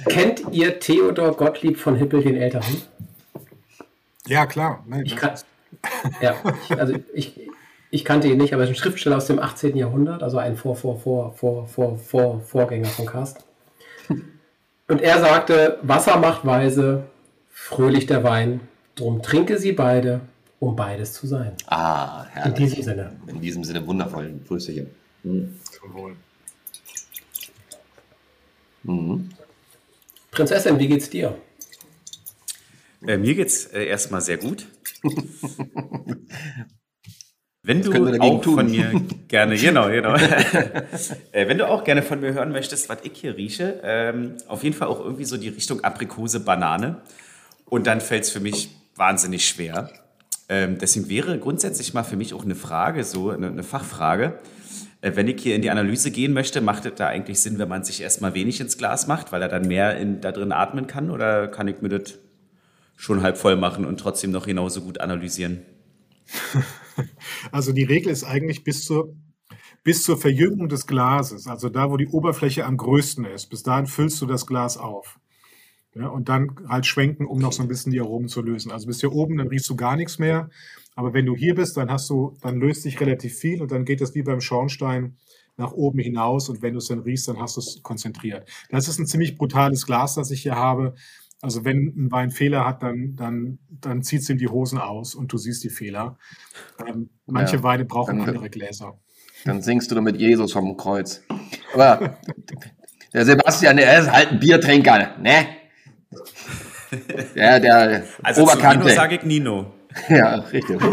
Kennt 0.08 0.44
ihr 0.52 0.80
Theodor 0.80 1.36
Gottlieb 1.36 1.78
von 1.78 1.96
Hippel 1.96 2.24
den 2.24 2.36
Älteren? 2.36 2.82
Ja, 4.28 4.46
klar. 4.46 4.84
Nein, 4.88 5.04
ich 5.06 5.16
kann, 5.16 5.34
ja, 6.22 6.36
also 6.78 6.96
ich, 7.14 7.40
ich 7.92 8.06
kannte 8.06 8.28
ihn 8.28 8.38
nicht, 8.38 8.54
aber 8.54 8.64
er 8.64 8.70
ist 8.70 8.76
ein 8.76 8.80
Schriftsteller 8.80 9.18
aus 9.18 9.28
dem 9.28 9.40
18. 9.40 9.76
Jahrhundert, 9.78 10.24
also 10.24 10.38
ein 10.38 10.58
Vor, 10.58 10.76
Vor, 10.76 11.00
Vor, 11.00 11.34
Vor, 11.34 11.68
Vor, 11.68 11.98
Vor, 11.98 12.42
Vorgänger 12.42 12.88
von 12.88 13.06
Karst. 13.06 13.46
Und 14.88 15.02
er 15.02 15.20
sagte, 15.20 15.80
Wasser 15.82 16.18
macht 16.18 16.46
weise, 16.46 17.06
fröhlich 17.52 18.06
der 18.06 18.24
Wein, 18.24 18.62
drum 18.96 19.22
trinke 19.22 19.58
sie 19.58 19.72
beide, 19.72 20.22
um 20.60 20.76
beides 20.76 21.14
zu 21.14 21.28
sein. 21.28 21.54
Ah, 21.68 22.26
herrlich. 22.26 22.60
In 22.60 22.66
diesem 22.66 22.84
Sinne. 22.84 23.12
In 23.28 23.42
diesem 23.42 23.64
Sinne 23.64 23.86
wundervoll. 23.86 24.34
Grüße 24.48 24.72
hier. 24.72 24.88
Mhm. 25.24 25.56
Zum 25.72 25.94
Wohl. 25.94 26.16
Mhm. 28.86 29.30
Prinzessin, 30.32 30.80
wie 30.80 30.88
geht's 30.88 31.10
dir? 31.10 31.38
Äh, 33.06 33.18
mir 33.18 33.36
geht's 33.36 33.66
äh, 33.68 33.86
erstmal 33.86 34.22
sehr 34.22 34.38
gut. 34.38 34.68
Wenn 37.64 37.82
du 37.82 37.92
auch 38.20 38.42
tun? 38.42 38.56
von 38.56 38.70
mir 38.70 39.02
gerne, 39.28 39.58
genau, 39.58 39.88
genau. 39.90 40.14
äh, 40.14 41.48
wenn 41.48 41.58
du 41.58 41.68
auch 41.68 41.84
gerne 41.84 42.04
von 42.04 42.20
mir 42.20 42.34
hören 42.34 42.52
möchtest, 42.52 42.90
was 42.90 43.00
ich 43.04 43.14
hier 43.16 43.36
rieche, 43.38 43.82
ähm, 43.84 44.36
auf 44.48 44.64
jeden 44.64 44.76
Fall 44.76 44.88
auch 44.88 45.00
irgendwie 45.00 45.26
so 45.26 45.36
die 45.38 45.50
Richtung 45.50 45.84
Aprikose, 45.84 46.42
Banane. 46.42 47.02
Und 47.66 47.88
dann 47.88 48.02
fällt 48.02 48.26
es 48.26 48.30
für 48.30 48.40
mich 48.40 48.70
wahnsinnig 48.96 49.48
schwer. 49.48 49.90
Ähm, 50.48 50.78
deswegen 50.78 51.10
wäre 51.10 51.40
grundsätzlich 51.40 51.96
mal 51.96 52.04
für 52.04 52.18
mich 52.18 52.36
auch 52.36 52.44
eine 52.44 52.54
Frage, 52.54 53.04
so 53.04 53.32
eine, 53.32 53.48
eine 53.48 53.64
Fachfrage. 53.64 54.40
Äh, 55.06 55.16
wenn 55.16 55.28
ich 55.28 55.42
hier 55.42 55.56
in 55.56 55.62
die 55.62 55.70
Analyse 55.70 56.10
gehen 56.10 56.34
möchte, 56.34 56.62
macht 56.62 56.86
es 56.86 56.96
da 56.96 57.08
eigentlich 57.08 57.40
Sinn, 57.40 57.60
wenn 57.60 57.70
man 57.70 57.84
sich 57.84 58.02
erstmal 58.02 58.34
wenig 58.34 58.60
ins 58.60 58.78
Glas 58.78 59.06
macht, 59.06 59.32
weil 59.32 59.42
er 59.42 59.50
dann 59.50 59.68
mehr 59.68 59.98
in, 59.98 60.20
da 60.20 60.32
drin 60.32 60.52
atmen 60.52 60.88
kann? 60.88 61.12
Oder 61.12 61.48
kann 61.48 61.68
ich 61.68 61.82
mir 61.82 61.90
das 61.90 62.18
schon 62.96 63.22
halb 63.22 63.38
voll 63.38 63.56
machen 63.56 63.86
und 63.86 64.00
trotzdem 64.00 64.32
noch 64.32 64.48
genauso 64.48 64.82
gut 64.82 65.00
analysieren? 65.00 65.62
Also 67.52 67.74
die 67.74 67.84
Regel 67.84 68.10
ist 68.10 68.24
eigentlich 68.24 68.64
bis 68.64 68.86
zur, 68.86 69.14
bis 69.84 70.04
zur 70.04 70.18
Verjüngung 70.18 70.70
des 70.70 70.88
Glases, 70.88 71.46
also 71.46 71.68
da, 71.68 71.92
wo 71.92 71.98
die 71.98 72.08
Oberfläche 72.08 72.64
am 72.64 72.78
größten 72.78 73.26
ist, 73.26 73.48
bis 73.48 73.64
dahin 73.64 73.86
füllst 73.86 74.22
du 74.22 74.26
das 74.26 74.48
Glas 74.48 74.78
auf. 74.78 75.20
Ja, 75.94 76.08
und 76.08 76.30
dann 76.30 76.56
halt 76.70 76.86
schwenken, 76.86 77.26
um 77.26 77.40
noch 77.40 77.52
so 77.52 77.62
ein 77.62 77.68
bisschen 77.68 77.92
die 77.92 78.00
Aromen 78.00 78.30
zu 78.30 78.42
lösen. 78.42 78.72
Also 78.72 78.88
bis 78.88 79.02
hier 79.02 79.12
oben, 79.12 79.36
dann 79.36 79.50
riechst 79.50 79.70
du 79.70 79.76
gar 79.76 79.98
nichts 79.98 80.18
mehr. 80.18 80.50
Aber 80.96 81.14
wenn 81.14 81.26
du 81.26 81.36
hier 81.36 81.56
bist, 81.56 81.78
dann 81.78 81.92
hast 81.92 82.10
du, 82.10 82.38
dann 82.42 82.60
löst 82.60 82.84
sich 82.84 83.00
relativ 83.00 83.38
viel 83.38 83.62
und 83.62 83.72
dann 83.72 83.86
geht 83.86 84.02
das 84.02 84.16
wie 84.16 84.24
beim 84.24 84.42
Schornstein 84.42 85.18
nach 85.58 85.72
oben 85.72 86.00
hinaus 86.00 86.50
und 86.50 86.62
wenn 86.62 86.74
du 86.74 86.80
es 86.80 86.88
dann 86.88 87.00
riechst, 87.00 87.28
dann 87.28 87.40
hast 87.40 87.58
du 87.58 87.62
es 87.62 87.82
konzentriert. 87.84 88.50
Das 88.70 88.88
ist 88.88 89.00
ein 89.00 89.06
ziemlich 89.06 89.38
brutales 89.38 89.86
Glas, 89.86 90.16
das 90.16 90.32
ich 90.32 90.42
hier 90.42 90.56
habe. 90.56 90.96
Also 91.42 91.64
wenn 91.64 91.94
ein 91.96 92.12
Wein 92.12 92.32
Fehler 92.32 92.66
hat, 92.66 92.82
dann, 92.82 93.16
dann, 93.16 93.60
dann 93.70 94.04
zieht 94.04 94.22
es 94.22 94.30
ihm 94.30 94.38
die 94.38 94.48
Hosen 94.48 94.80
aus 94.80 95.16
und 95.16 95.32
du 95.32 95.38
siehst 95.38 95.64
die 95.64 95.70
Fehler. 95.70 96.18
Ähm, 96.86 97.10
manche 97.26 97.58
ja, 97.58 97.64
Weine 97.64 97.86
brauchen 97.86 98.20
dann, 98.20 98.28
andere 98.28 98.50
Gläser. 98.50 98.98
Dann 99.44 99.62
singst 99.62 99.92
du 99.92 100.02
mit 100.02 100.18
Jesus 100.18 100.54
vom 100.54 100.76
Kreuz. 100.76 101.22
Aber 101.74 102.18
der 103.14 103.26
Sebastian, 103.26 103.78
der 103.78 104.00
ist 104.00 104.12
halt 104.12 104.32
ein 104.32 104.40
Biertrinker, 104.40 105.18
ne? 105.20 105.48
Der, 107.36 107.60
der 107.60 108.06
also 108.24 108.44
Oberkante. 108.44 108.86
Nino 108.86 108.96
sage 108.96 109.16
ich 109.16 109.24
Nino. 109.24 109.74
Ja, 110.10 110.36
richtig. 110.36 110.80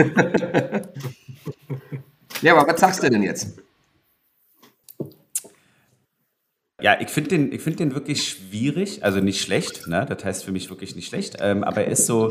ja, 2.43 2.55
aber 2.55 2.73
was 2.73 2.81
sagst 2.81 3.03
du 3.03 3.11
denn 3.11 3.23
jetzt? 3.23 3.59
Ja, 6.83 7.01
ich 7.01 7.11
finde 7.11 7.31
den, 7.31 7.59
find 7.61 7.79
den 7.79 7.95
wirklich 7.95 8.29
schwierig, 8.29 9.05
also 9.05 9.21
nicht 9.21 9.41
schlecht, 9.41 9.87
ne? 9.87 10.05
Das 10.09 10.25
heißt 10.25 10.45
für 10.45 10.51
mich 10.51 10.69
wirklich 10.69 10.97
nicht 10.97 11.07
schlecht. 11.07 11.37
Ähm, 11.41 11.63
aber 11.63 11.85
er 11.85 11.93
ist 11.93 12.07
so, 12.07 12.29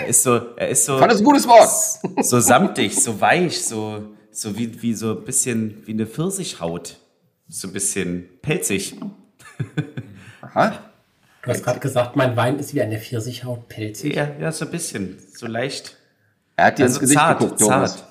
er 0.00 0.06
ist 0.06 0.22
so, 0.22 0.54
er 0.56 0.68
ist 0.68 0.84
so. 0.84 0.96
Fand 0.98 1.10
das 1.10 1.18
ein 1.18 1.24
gutes 1.24 1.48
Wort. 1.48 2.24
So 2.24 2.38
samtig, 2.38 2.94
so 2.94 3.20
weich, 3.20 3.64
so, 3.64 4.04
so 4.30 4.56
wie, 4.56 4.80
wie 4.80 4.94
so 4.94 5.18
ein 5.18 5.24
bisschen 5.24 5.84
wie 5.86 5.92
eine 5.92 6.06
Pfirsichhaut. 6.06 6.98
So 7.48 7.66
ein 7.66 7.72
bisschen 7.72 8.28
pelzig. 8.42 8.94
Aha. 10.42 10.78
Du 11.42 11.50
hast 11.50 11.64
gerade 11.64 11.80
gesagt, 11.80 12.14
mein 12.14 12.36
Wein 12.36 12.60
ist 12.60 12.74
wie 12.74 12.82
eine 12.82 13.00
Pfirsichhaut 13.00 13.68
pelzig. 13.68 14.14
Ja, 14.14 14.30
ja, 14.38 14.52
so 14.52 14.66
ein 14.66 14.70
bisschen, 14.70 15.18
so 15.34 15.48
leicht. 15.48 15.96
Er 16.60 16.66
hat 16.66 16.78
dir 16.78 16.82
also 16.82 16.96
ins 16.96 17.00
Gesicht 17.00 17.18
zart, 17.18 17.38
geguckt, 17.38 17.58
Thomas. 17.58 18.04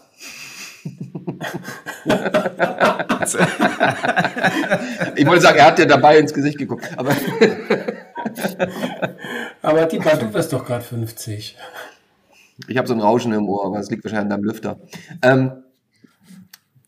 ich 5.16 5.28
wollte 5.28 5.42
sagen, 5.42 5.60
er 5.60 5.66
hat 5.68 5.78
dir 5.78 5.86
dabei 5.86 6.18
ins 6.18 6.34
Gesicht 6.34 6.58
geguckt. 6.58 6.90
Aber, 6.98 7.12
aber 9.62 9.86
Dieter, 9.86 10.18
du 10.18 10.32
bist 10.32 10.52
doch 10.52 10.66
gerade 10.66 10.84
50. 10.84 11.58
Ich 12.68 12.78
habe 12.78 12.88
so 12.88 12.96
ein 12.96 13.02
Rauschen 13.02 13.34
im 13.34 13.48
Ohr, 13.48 13.68
aber 13.68 13.78
es 13.78 13.92
liegt 13.92 14.04
wahrscheinlich 14.04 14.24
an 14.24 14.32
deinem 14.32 14.46
Lüfter. 14.46 14.80
Ähm, 15.22 15.52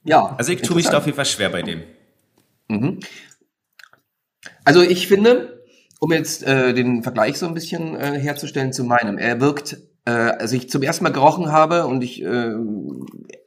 ja. 0.04 0.34
Also 0.40 0.54
ich 0.54 0.64
tue 0.64 0.76
mich 0.76 0.90
da 0.90 0.98
auf 0.98 1.06
jeden 1.06 1.16
Fall 1.16 1.26
schwer 1.26 1.50
bei 1.50 1.62
dem. 1.62 1.84
Mhm. 2.70 3.02
Also 4.64 4.82
ich 4.82 5.08
finde, 5.08 5.64
um 6.00 6.12
jetzt 6.12 6.42
äh, 6.42 6.74
den 6.74 7.04
Vergleich 7.04 7.38
so 7.38 7.46
ein 7.46 7.54
bisschen 7.54 7.96
äh, 7.96 8.20
herzustellen 8.20 8.74
zu 8.74 8.84
meinem, 8.84 9.20
er 9.20 9.40
wirkt 9.40 9.78
äh, 10.06 10.12
als 10.12 10.52
ich 10.52 10.70
zum 10.70 10.82
ersten 10.82 11.04
Mal 11.04 11.12
gerochen 11.12 11.52
habe 11.52 11.86
und 11.86 12.04
ich, 12.04 12.24
äh, 12.24 12.54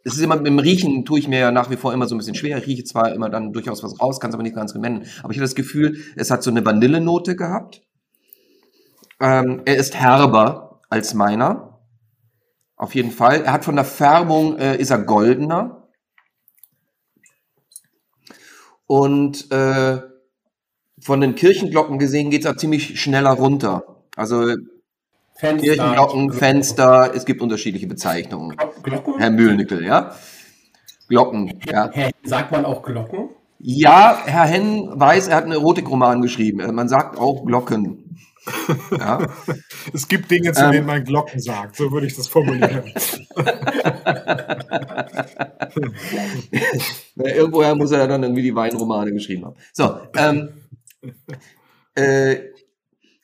es 0.05 0.14
ist 0.14 0.22
immer 0.22 0.36
mit 0.36 0.46
dem 0.46 0.59
Riechen 0.59 1.05
tue 1.05 1.18
ich 1.18 1.28
mir 1.28 1.38
ja 1.40 1.50
nach 1.50 1.70
wie 1.70 1.76
vor 1.76 1.92
immer 1.92 2.07
so 2.07 2.14
ein 2.14 2.18
bisschen 2.18 2.34
schwer. 2.34 2.59
Ich 2.59 2.66
rieche 2.66 2.84
zwar 2.84 3.12
immer 3.12 3.28
dann 3.28 3.52
durchaus 3.52 3.82
was 3.82 4.00
raus, 4.00 4.20
kann 4.20 4.30
es 4.30 4.34
aber 4.34 4.42
nicht 4.42 4.55
ganz 4.55 4.72
benennen. 4.72 5.07
Aber 5.22 5.32
ich 5.32 5.38
habe 5.38 5.46
das 5.46 5.55
Gefühl, 5.55 5.98
es 6.16 6.30
hat 6.30 6.42
so 6.42 6.50
eine 6.50 6.64
Vanillenote 6.64 7.34
gehabt. 7.34 7.82
Ähm, 9.20 9.62
er 9.64 9.76
ist 9.76 9.94
herber 9.96 10.82
als 10.90 11.14
meiner. 11.14 11.80
Auf 12.76 12.94
jeden 12.94 13.11
Fall. 13.11 13.42
Er 13.42 13.52
hat 13.52 13.64
von 13.64 13.76
der 13.76 13.84
Färbung, 13.84 14.59
äh, 14.59 14.76
ist 14.76 14.90
er 14.90 14.98
goldener. 14.98 15.88
Und 18.86 19.50
äh, 19.50 20.00
von 21.00 21.20
den 21.20 21.34
Kirchenglocken 21.34 21.98
gesehen 21.98 22.30
geht 22.30 22.44
er 22.44 22.57
ziemlich 22.57 23.00
schneller 23.00 23.32
runter. 23.32 24.05
Also 24.16 24.55
Fenster. 25.37 25.66
Kirchenglocken, 25.66 26.32
Fenster, 26.32 27.12
es 27.14 27.24
gibt 27.24 27.43
unterschiedliche 27.43 27.87
Bezeichnungen. 27.87 28.57
Glocken? 28.82 29.18
Herr 29.18 29.30
Mühlnickel, 29.30 29.85
ja? 29.85 30.14
Glocken, 31.09 31.61
ja. 31.66 31.91
Herr, 31.93 32.11
sagt 32.22 32.53
man 32.53 32.64
auch 32.64 32.82
Glocken? 32.82 33.30
Ja, 33.59 34.18
Herr 34.24 34.45
Henn 34.45 34.89
weiß, 34.95 35.28
er 35.28 35.37
hat 35.37 35.45
einen 35.45 35.53
Erotikroman 35.53 36.22
geschrieben. 36.22 36.74
Man 36.74 36.89
sagt 36.89 37.18
auch 37.18 37.45
Glocken. 37.45 38.18
Ja. 38.91 39.26
es 39.93 40.07
gibt 40.07 40.30
Dinge, 40.30 40.53
zu 40.53 40.64
ähm, 40.64 40.72
denen 40.72 40.87
man 40.87 41.03
Glocken 41.05 41.41
sagt, 41.41 41.76
so 41.76 41.91
würde 41.91 42.07
ich 42.07 42.14
das 42.14 42.28
formulieren. 42.28 42.93
Na, 47.16 47.24
irgendwoher 47.24 47.74
muss 47.74 47.91
er 47.91 48.07
dann 48.07 48.22
irgendwie 48.22 48.43
die 48.43 48.55
Weinromane 48.55 49.12
geschrieben 49.12 49.47
haben. 49.47 49.57
So, 49.72 49.99
ähm, 50.16 50.51
äh, 51.95 52.37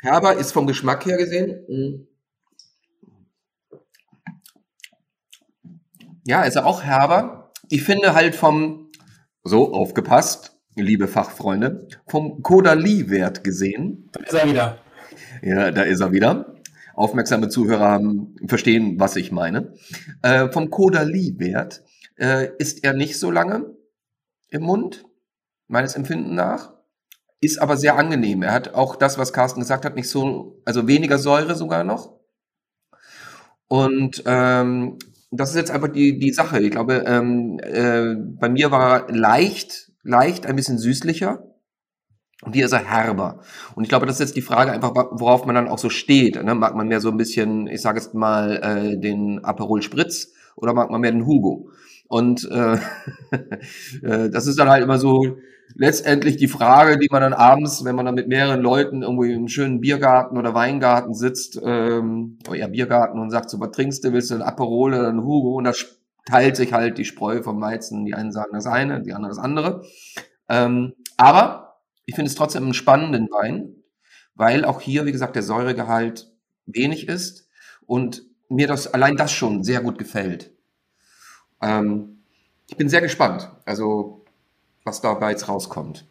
Herber 0.03 0.37
ist 0.37 0.53
vom 0.53 0.67
Geschmack 0.67 1.05
her 1.07 1.17
gesehen. 1.17 1.65
Mh, 1.69 2.07
ja, 6.25 6.43
ist 6.43 6.57
er 6.57 6.67
auch 6.67 6.83
herber. 6.83 7.53
Ich 7.69 7.83
finde 7.83 8.15
halt 8.15 8.35
vom, 8.35 8.91
so 9.43 9.73
aufgepasst, 9.73 10.57
liebe 10.75 11.09
Fachfreunde, 11.09 11.89
vom 12.07 12.43
Kodali-Wert 12.43 13.45
gesehen. 13.45 14.09
Da 14.13 14.21
ist 14.21 14.33
er 14.35 14.49
wieder. 14.49 14.79
Ja, 15.43 15.71
da 15.71 15.83
ist 15.83 16.01
er 16.01 16.13
wieder. 16.13 16.55
Aufmerksame 16.95 17.49
Zuhörer 17.49 17.89
haben, 17.89 18.37
verstehen, 18.47 18.99
was 18.99 19.17
ich 19.17 19.33
meine. 19.33 19.75
Äh, 20.23 20.51
vom 20.51 20.71
Kodali-Wert 20.71 21.83
äh, 22.17 22.49
ist 22.59 22.85
er 22.85 22.93
nicht 22.93 23.19
so 23.19 23.31
lange 23.31 23.75
im 24.51 24.63
Mund, 24.63 25.05
meines 25.69 25.95
Empfinden 25.95 26.35
nach. 26.35 26.75
Ist 27.41 27.61
aber 27.61 27.77
sehr 27.77 27.97
angenehm. 27.97 28.43
Er 28.43 28.53
hat 28.53 28.75
auch 28.75 28.97
das, 28.97 29.17
was 29.19 29.33
Carsten 29.33 29.61
gesagt 29.61 29.85
hat, 29.85 29.97
nicht 29.97 30.11
so, 30.11 30.61
also 30.65 30.87
weniger 30.87 31.19
Säure 31.19 31.55
sogar 31.55 31.85
noch. 31.85 32.21
Und 33.67 34.23
ähm, 34.27 34.99
das 35.31 35.51
ist 35.51 35.57
jetzt 35.57 35.71
einfach 35.71 35.89
die, 35.89 36.19
die 36.19 36.33
Sache. 36.33 36.61
Ich 36.61 36.71
glaube, 36.71 37.05
ähm, 37.07 37.59
äh, 37.63 38.15
bei 38.17 38.49
mir 38.49 38.71
war 38.71 39.11
leicht, 39.11 39.93
leicht 40.03 40.47
ein 40.47 40.57
bisschen 40.57 40.77
süßlicher. 40.79 41.45
Und 42.43 42.55
hier 42.55 42.65
ist 42.65 42.73
er 42.73 42.85
herber. 42.85 43.41
Und 43.75 43.85
ich 43.85 43.91
glaube, 43.91 44.07
das 44.07 44.17
ist 44.17 44.21
jetzt 44.21 44.37
die 44.37 44.43
Frage 44.43 44.73
einfach, 44.73 44.93
worauf 44.95 45.45
man 45.45 45.55
dann 45.55 45.69
auch 45.69 45.79
so 45.79 45.91
steht. 45.91 46.43
Ne? 46.43 46.55
Mag 46.55 46.75
man 46.75 46.89
mehr 46.89 47.01
so 47.01 47.11
ein 47.11 47.19
bisschen, 47.19 47.67
ich 47.67 47.83
sage 47.83 48.01
jetzt 48.01 48.15
mal, 48.15 48.57
äh, 48.63 48.99
den 48.99 49.45
Aperol 49.45 49.83
Spritz 49.83 50.33
oder 50.57 50.73
mag 50.73 50.91
man 50.91 51.03
mehr 51.03 51.13
den 51.13 51.27
Hugo? 51.27 51.71
Und 52.09 52.51
äh, 52.51 52.75
äh, 54.03 54.31
das 54.31 54.47
ist 54.47 54.59
dann 54.59 54.71
halt 54.71 54.83
immer 54.83 54.99
so 54.99 55.37
letztendlich 55.75 56.37
die 56.37 56.49
Frage, 56.49 56.99
die 56.99 57.09
man 57.11 57.23
dann 57.23 57.33
abends, 57.33 57.85
wenn 57.85 57.95
man 57.95 58.07
dann 58.07 58.15
mit 58.15 58.29
mehreren 58.29 58.61
Leuten 58.61 59.03
irgendwie 59.03 59.33
im 59.33 59.49
schönen 59.49 59.81
Biergarten 59.81 60.37
oder 60.39 60.55
Weingarten 60.55 61.15
sitzt, 61.15 61.61
ähm, 61.65 62.39
oder 62.49 62.57
ja 62.57 62.69
Biergarten 62.69 63.21
und 63.21 63.31
sagt 63.31 63.51
so, 63.51 63.61
was 63.61 63.71
trinkst 63.71 64.05
du, 64.05 64.13
willst 64.13 64.31
du 64.31 64.35
ein 64.35 64.43
Aperol 64.43 64.95
oder 64.95 65.09
ein 65.09 65.23
Hugo? 65.23 65.55
Und 65.55 65.65
da 65.65 65.73
teilt 66.27 66.57
sich 66.57 66.73
halt 66.73 66.99
die 66.99 67.05
Spreu 67.05 67.43
vom 67.43 67.61
Weizen. 67.61 68.05
Die 68.05 68.15
einen 68.15 68.33
sagen 68.33 68.53
das 68.53 68.67
eine, 68.67 69.03
die 69.03 69.13
anderen 69.13 69.35
das 69.35 69.43
andere. 69.43 69.85
Ähm, 70.49 70.95
aber 71.17 71.81
ich 72.07 72.15
finde 72.15 72.29
es 72.29 72.35
trotzdem 72.35 72.65
einen 72.65 72.75
spannenden 72.75 73.29
Wein, 73.31 73.77
weil 74.35 74.65
auch 74.65 74.81
hier, 74.81 75.07
wie 75.07 75.13
gesagt, 75.13 75.37
der 75.37 75.43
Säuregehalt 75.43 76.33
wenig 76.67 77.09
ist 77.09 77.49
und 77.87 78.25
mir 78.49 78.67
das 78.67 78.93
allein 78.93 79.17
das 79.17 79.33
schon 79.33 79.63
sehr 79.63 79.81
gut 79.81 79.99
gefällt. 79.99 80.53
Ähm, 81.63 82.23
ich 82.69 82.77
bin 82.77 82.89
sehr 82.89 83.01
gespannt, 83.01 83.51
also 83.65 84.20
was 84.91 85.01
dabei 85.01 85.31
jetzt 85.31 85.49
rauskommt. 85.49 86.05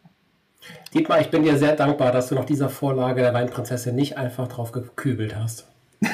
Dietmar, 0.94 1.20
ich 1.20 1.30
bin 1.30 1.42
dir 1.42 1.58
sehr 1.58 1.76
dankbar, 1.76 2.12
dass 2.12 2.28
du 2.28 2.34
nach 2.34 2.46
dieser 2.46 2.70
Vorlage 2.70 3.20
der 3.20 3.34
Weinprinzessin 3.34 3.94
nicht 3.94 4.16
einfach 4.16 4.48
drauf 4.48 4.72
gekübelt 4.72 5.36
hast. 5.36 5.66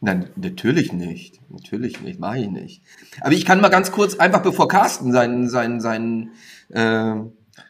Nein, 0.00 0.30
natürlich 0.36 0.92
nicht. 0.92 1.40
Natürlich 1.50 2.00
nicht, 2.00 2.18
mache 2.18 2.38
ich 2.38 2.48
nicht. 2.48 2.82
Aber 3.20 3.32
ich 3.32 3.44
kann 3.44 3.60
mal 3.60 3.68
ganz 3.68 3.92
kurz, 3.92 4.14
einfach 4.14 4.42
bevor 4.42 4.68
Carsten 4.68 5.12
seinen, 5.12 5.50
seinen, 5.50 5.80
seinen, 5.80 6.32
äh, 6.70 7.14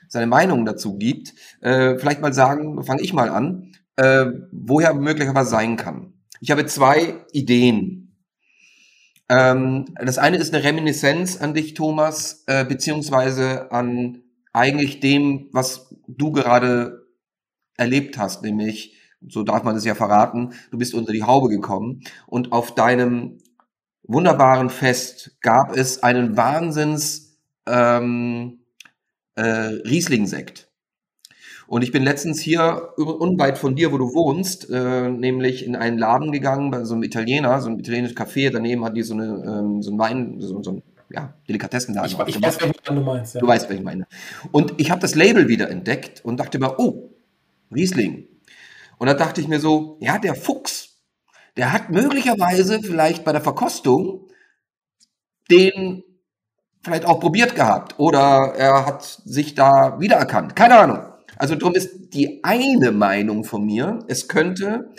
seine 0.06 0.26
Meinung 0.26 0.64
dazu 0.64 0.96
gibt, 0.96 1.34
äh, 1.60 1.98
vielleicht 1.98 2.20
mal 2.20 2.32
sagen, 2.32 2.82
fange 2.84 3.02
ich 3.02 3.12
mal 3.12 3.30
an, 3.30 3.72
äh, 3.96 4.26
woher 4.52 4.94
möglicherweise 4.94 5.50
sein 5.50 5.76
kann. 5.76 6.12
Ich 6.40 6.52
habe 6.52 6.64
zwei 6.66 7.16
Ideen, 7.32 8.14
ähm, 9.28 9.86
das 9.96 10.18
eine 10.18 10.36
ist 10.36 10.54
eine 10.54 10.64
Reminiszenz 10.64 11.40
an 11.40 11.54
dich, 11.54 11.74
Thomas, 11.74 12.44
äh, 12.46 12.64
beziehungsweise 12.64 13.70
an 13.72 14.22
eigentlich 14.58 15.00
dem, 15.00 15.48
was 15.52 15.94
du 16.06 16.32
gerade 16.32 17.06
erlebt 17.76 18.18
hast, 18.18 18.42
nämlich, 18.42 18.96
so 19.26 19.42
darf 19.42 19.62
man 19.62 19.76
es 19.76 19.84
ja 19.84 19.94
verraten, 19.94 20.52
du 20.70 20.78
bist 20.78 20.94
unter 20.94 21.12
die 21.12 21.22
Haube 21.22 21.48
gekommen 21.48 22.02
und 22.26 22.52
auf 22.52 22.74
deinem 22.74 23.38
wunderbaren 24.02 24.70
Fest 24.70 25.36
gab 25.40 25.76
es 25.76 26.02
einen 26.02 26.36
Wahnsinns 26.36 27.38
ähm, 27.66 28.60
äh, 29.36 29.42
Riesling-Sekt. 29.42 30.68
Und 31.68 31.82
ich 31.82 31.92
bin 31.92 32.02
letztens 32.02 32.40
hier 32.40 32.94
unweit 32.96 33.58
von 33.58 33.76
dir, 33.76 33.92
wo 33.92 33.98
du 33.98 34.14
wohnst, 34.14 34.70
äh, 34.70 35.10
nämlich 35.10 35.66
in 35.66 35.76
einen 35.76 35.98
Laden 35.98 36.32
gegangen, 36.32 36.70
bei 36.70 36.84
so 36.84 36.94
einem 36.94 37.02
Italiener, 37.02 37.60
so 37.60 37.68
einem 37.68 37.78
italienischen 37.78 38.16
Café. 38.16 38.50
Daneben 38.50 38.84
hat 38.86 38.96
die 38.96 39.02
so, 39.02 39.12
eine, 39.12 39.26
ähm, 39.46 39.82
so 39.82 39.92
ein 39.92 39.98
Wein, 39.98 40.40
so, 40.40 40.62
so 40.62 40.72
ein 40.72 40.82
ja, 41.10 41.34
Delikatessenladen. 41.48 42.10
Ich, 42.10 42.36
ich 42.36 42.42
weiß, 42.42 42.60
welchen 42.60 42.94
du 42.96 43.00
meinst. 43.00 43.34
Ja. 43.34 43.40
Du 43.40 43.46
weißt, 43.46 43.68
welchen 43.68 43.80
ich 43.80 43.84
meine. 43.84 44.06
Und 44.52 44.74
ich 44.78 44.90
habe 44.90 45.00
das 45.00 45.14
Label 45.14 45.48
wieder 45.48 45.70
entdeckt 45.70 46.24
und 46.24 46.38
dachte 46.38 46.58
mir, 46.58 46.78
oh, 46.78 47.10
Riesling. 47.74 48.26
Und 48.98 49.06
da 49.06 49.14
dachte 49.14 49.40
ich 49.40 49.48
mir 49.48 49.60
so, 49.60 49.98
ja, 50.00 50.18
der 50.18 50.34
Fuchs, 50.34 50.96
der 51.56 51.72
hat 51.72 51.90
möglicherweise 51.90 52.82
vielleicht 52.82 53.24
bei 53.24 53.32
der 53.32 53.40
Verkostung 53.40 54.28
den 55.50 56.02
vielleicht 56.82 57.06
auch 57.06 57.20
probiert 57.20 57.54
gehabt 57.54 57.98
oder 57.98 58.54
er 58.56 58.86
hat 58.86 59.02
sich 59.02 59.54
da 59.54 59.98
wiedererkannt. 60.00 60.54
Keine 60.54 60.78
Ahnung. 60.78 61.00
Also 61.36 61.54
darum 61.54 61.74
ist 61.74 62.14
die 62.14 62.42
eine 62.44 62.92
Meinung 62.92 63.44
von 63.44 63.64
mir, 63.64 64.00
es 64.08 64.28
könnte 64.28 64.92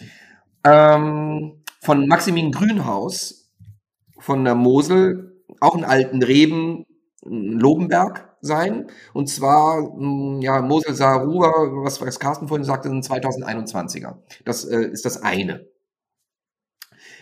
ähm, 0.64 1.64
von 1.82 2.08
Maximin 2.08 2.52
Grünhaus 2.52 3.52
von 4.20 4.44
der 4.44 4.56
Mosel 4.56 5.29
auch 5.62 5.76
einen 5.76 5.86
alten 5.86 6.24
Reben 6.24 6.86
Lobenberg 7.24 8.36
sein. 8.42 8.88
Und 9.14 9.28
zwar, 9.28 9.78
hm, 9.78 10.42
ja, 10.42 10.62
Mosel 10.62 10.96
Saruba, 10.96 11.50
was, 11.84 12.02
was 12.02 12.20
Carsten 12.20 12.48
vorhin 12.48 12.64
sagte, 12.66 12.90
ein 12.90 13.02
2021er. 13.02 14.18
Das 14.46 14.66
äh, 14.66 14.82
ist 14.82 15.06
das 15.06 15.22
eine. 15.22 15.68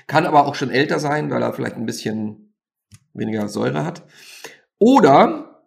Kann 0.08 0.26
aber 0.26 0.46
auch 0.46 0.56
schon 0.56 0.70
älter 0.70 1.00
sein, 1.00 1.30
weil 1.30 1.42
er 1.42 1.54
vielleicht 1.54 1.76
ein 1.76 1.86
bisschen 1.86 2.54
weniger 3.14 3.50
Säure 3.50 3.84
hat. 3.84 4.04
Oder 4.80 5.64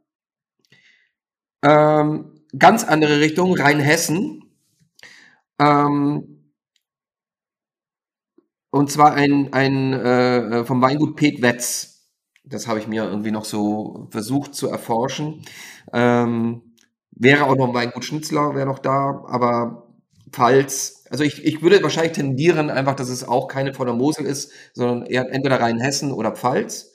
ähm, 1.62 2.40
ganz 2.58 2.84
andere 2.84 3.20
Richtung, 3.20 3.54
Rheinhessen. 3.54 4.42
Ähm, 5.58 6.52
und 8.70 8.90
zwar 8.90 9.14
ein, 9.14 9.52
ein 9.52 9.92
äh, 9.92 10.64
vom 10.64 10.80
Weingut 10.80 11.16
Pet 11.16 11.42
Wetz. 11.42 11.89
Das 12.50 12.66
habe 12.66 12.78
ich 12.78 12.86
mir 12.86 13.04
irgendwie 13.04 13.30
noch 13.30 13.44
so 13.44 14.08
versucht 14.10 14.54
zu 14.54 14.68
erforschen. 14.68 15.42
Ähm, 15.92 16.62
wäre 17.12 17.44
auch 17.44 17.56
noch 17.56 17.68
ein 17.68 17.74
Weingut 17.74 18.04
Schnitzler, 18.04 18.54
wäre 18.54 18.66
noch 18.66 18.78
da, 18.80 19.24
aber 19.28 19.86
falls, 20.32 21.04
also 21.10 21.24
ich, 21.24 21.44
ich 21.44 21.62
würde 21.62 21.82
wahrscheinlich 21.82 22.12
tendieren 22.12 22.70
einfach, 22.70 22.96
dass 22.96 23.08
es 23.08 23.26
auch 23.26 23.48
keine 23.48 23.74
von 23.74 23.86
der 23.86 23.94
Mosel 23.94 24.26
ist, 24.26 24.52
sondern 24.72 25.06
eher 25.06 25.32
entweder 25.32 25.60
Rheinhessen 25.60 26.12
oder 26.12 26.32
Pfalz. 26.32 26.94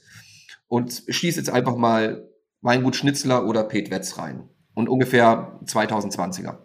Und 0.67 1.03
schließe 1.07 1.39
jetzt 1.39 1.49
einfach 1.49 1.75
mal 1.75 2.27
Weingut 2.61 2.95
Schnitzler 2.95 3.45
oder 3.45 3.63
Pet 3.63 3.91
Wetz 3.91 4.17
rein 4.17 4.49
und 4.73 4.89
ungefähr 4.89 5.59
2020er. 5.65 6.55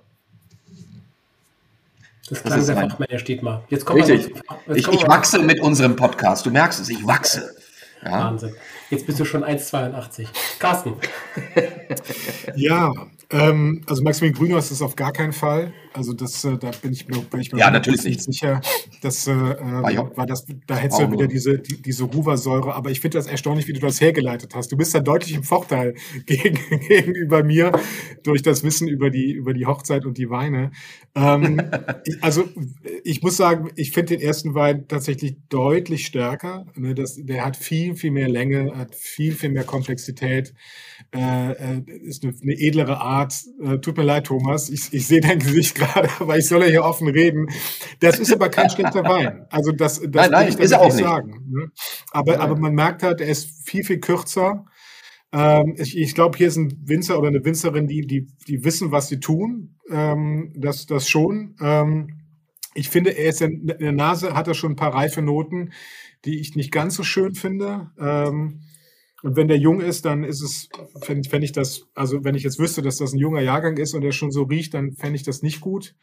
Das 2.31 2.43
klang 2.43 2.61
sehr 2.63 2.77
fachmännisch, 2.77 3.25
Dietmar. 3.25 3.65
Jetzt 3.69 3.85
kommen 3.85 4.03
Richtig. 4.03 4.35
Jetzt 4.67 4.79
ich, 4.79 4.89
ich 4.89 5.07
wachse 5.07 5.41
mit 5.41 5.61
unserem 5.61 5.97
Podcast. 5.97 6.47
Du 6.47 6.51
merkst 6.51 6.81
es, 6.81 6.89
ich 6.89 7.07
wachse. 7.07 7.55
Ja. 8.05 8.31
Wahnsinn. 8.31 8.55
Jetzt 8.91 9.07
bist 9.07 9.21
du 9.21 9.25
schon 9.25 9.45
1,82. 9.45 10.27
Carsten. 10.59 10.95
ja, 12.57 12.93
ähm, 13.31 13.83
also 13.87 14.03
Maximilian 14.03 14.37
Grünhaus 14.37 14.71
ist 14.73 14.83
auf 14.83 14.97
gar 14.97 15.13
keinen 15.13 15.33
Fall. 15.33 15.73
Also 15.93 16.13
das, 16.13 16.45
äh, 16.45 16.57
da 16.57 16.71
bin 16.83 16.93
ich 16.93 17.09
mir, 17.09 17.19
bin 17.19 17.41
ich 17.41 17.53
mir 17.53 17.59
ja, 17.59 17.71
natürlich 17.71 18.05
nicht 18.05 18.23
sicher, 18.23 18.61
dass 19.03 19.27
äh, 19.27 19.33
war 19.35 20.27
das, 20.27 20.47
da 20.67 20.77
hättest 20.77 21.01
du 21.01 21.05
ja 21.05 21.13
wieder 21.13 21.27
diese, 21.27 21.59
die, 21.59 21.83
diese 21.83 22.05
Ruversäure. 22.05 22.75
Aber 22.75 22.91
ich 22.91 23.01
finde 23.01 23.19
das 23.19 23.27
erstaunlich, 23.27 23.67
wie 23.67 23.73
du 23.73 23.81
das 23.81 24.01
hergeleitet 24.01 24.55
hast. 24.55 24.71
Du 24.71 24.77
bist 24.77 24.95
da 24.95 25.01
deutlich 25.01 25.35
im 25.35 25.43
Vorteil 25.43 25.95
gegen, 26.27 26.59
gegenüber 26.89 27.43
mir 27.43 27.73
durch 28.23 28.43
das 28.43 28.63
Wissen 28.63 28.87
über 28.89 29.11
die, 29.11 29.33
über 29.33 29.53
die 29.53 29.67
Hochzeit 29.67 30.07
und 30.07 30.17
die 30.17 30.31
Weine. 30.31 30.71
Ähm, 31.17 31.61
also 32.21 32.45
ich 33.03 33.23
muss 33.23 33.37
sagen, 33.37 33.71
ich 33.75 33.91
finde 33.91 34.17
den 34.17 34.27
ersten 34.27 34.55
Wein 34.55 34.87
tatsächlich 34.87 35.37
deutlich 35.49 36.07
stärker. 36.07 36.67
Ne, 36.77 36.95
das, 36.95 37.17
der 37.17 37.45
hat 37.45 37.57
viel, 37.57 37.97
viel 37.97 38.13
mehr 38.13 38.29
Länge, 38.29 38.77
hat 38.77 38.95
viel, 38.95 39.35
viel 39.35 39.51
mehr 39.51 39.65
Komplexität, 39.65 40.55
äh, 41.15 41.53
äh 41.53 41.83
ist 42.05 42.23
eine, 42.23 42.35
eine 42.41 42.53
edlere 42.53 43.01
Art. 43.01 43.35
Äh, 43.63 43.79
tut 43.79 43.97
mir 43.97 44.05
leid, 44.05 44.27
Thomas. 44.27 44.71
Ich, 44.71 44.93
ich 44.93 45.07
sehe 45.07 45.21
dein 45.21 45.39
Gesicht 45.39 45.80
gerade, 45.93 46.09
aber 46.19 46.39
ich 46.39 46.47
soll 46.47 46.63
ja 46.63 46.69
hier 46.69 46.85
offen 46.85 47.09
reden. 47.09 47.49
Das 48.01 48.19
ist 48.19 48.33
aber 48.33 48.49
kein 48.49 48.71
schlechter 48.71 49.03
Wein. 49.05 49.47
Also 49.51 49.73
das, 49.73 50.01
das 50.01 50.31
nein, 50.31 50.31
nein, 50.31 50.57
ich 50.59 50.75
auch 50.75 50.85
nicht 50.85 50.99
sagen. 50.99 51.47
Ne? 51.49 51.71
Aber, 52.11 52.41
aber 52.41 52.57
man 52.57 52.75
merkt 52.75 53.03
halt, 53.03 53.21
er 53.21 53.29
ist 53.29 53.69
viel, 53.69 53.85
viel 53.85 54.01
kürzer. 54.01 54.65
Ähm, 55.33 55.75
ich 55.79 55.97
ich 55.97 56.15
glaube, 56.15 56.37
hier 56.37 56.49
ist 56.49 56.57
ein 56.57 56.77
Winzer 56.85 57.19
oder 57.19 57.29
eine 57.29 57.45
Winzerin, 57.45 57.87
die, 57.87 58.07
die, 58.07 58.27
die 58.49 58.65
wissen, 58.65 58.91
was 58.93 59.09
sie 59.09 59.21
tun. 59.21 59.77
Ähm, 59.91 60.53
das, 60.57 60.87
das 60.87 61.09
schon. 61.09 61.57
Ähm, 61.61 62.21
ich 62.75 62.89
finde, 62.89 63.11
er 63.11 63.29
ist 63.29 63.43
in, 63.43 63.67
der 63.67 63.93
Nase 63.93 64.35
hat 64.35 64.49
er 64.49 64.55
schon 64.55 64.73
ein 64.73 64.77
paar 64.77 64.95
reife 64.95 65.23
Noten, 65.23 65.73
die 66.25 66.41
ich 66.41 66.57
nicht 66.57 66.71
ganz 66.71 66.95
so 66.97 67.03
schön 67.03 67.35
finde. 67.35 67.91
Ähm, 67.99 68.61
und 69.23 69.37
wenn 69.37 69.49
der 69.49 69.59
jung 69.59 69.81
ist, 69.81 70.05
dann 70.05 70.25
ist 70.25 70.43
es, 70.43 70.69
fände 71.03 71.29
fänd 71.29 71.45
ich 71.45 71.53
das, 71.53 71.89
also 71.95 72.25
wenn 72.25 72.35
ich 72.35 72.43
jetzt 72.43 72.59
wüsste, 72.59 72.83
dass 72.83 72.97
das 72.97 73.13
ein 73.13 73.19
junger 73.19 73.43
Jahrgang 73.43 73.77
ist 73.77 73.95
und 73.95 74.01
der 74.01 74.13
schon 74.13 74.31
so 74.31 74.45
riecht, 74.45 74.75
dann 74.75 74.93
fände 74.93 75.17
ich 75.17 75.23
das 75.25 75.43
nicht 75.43 75.61
gut. 75.61 75.95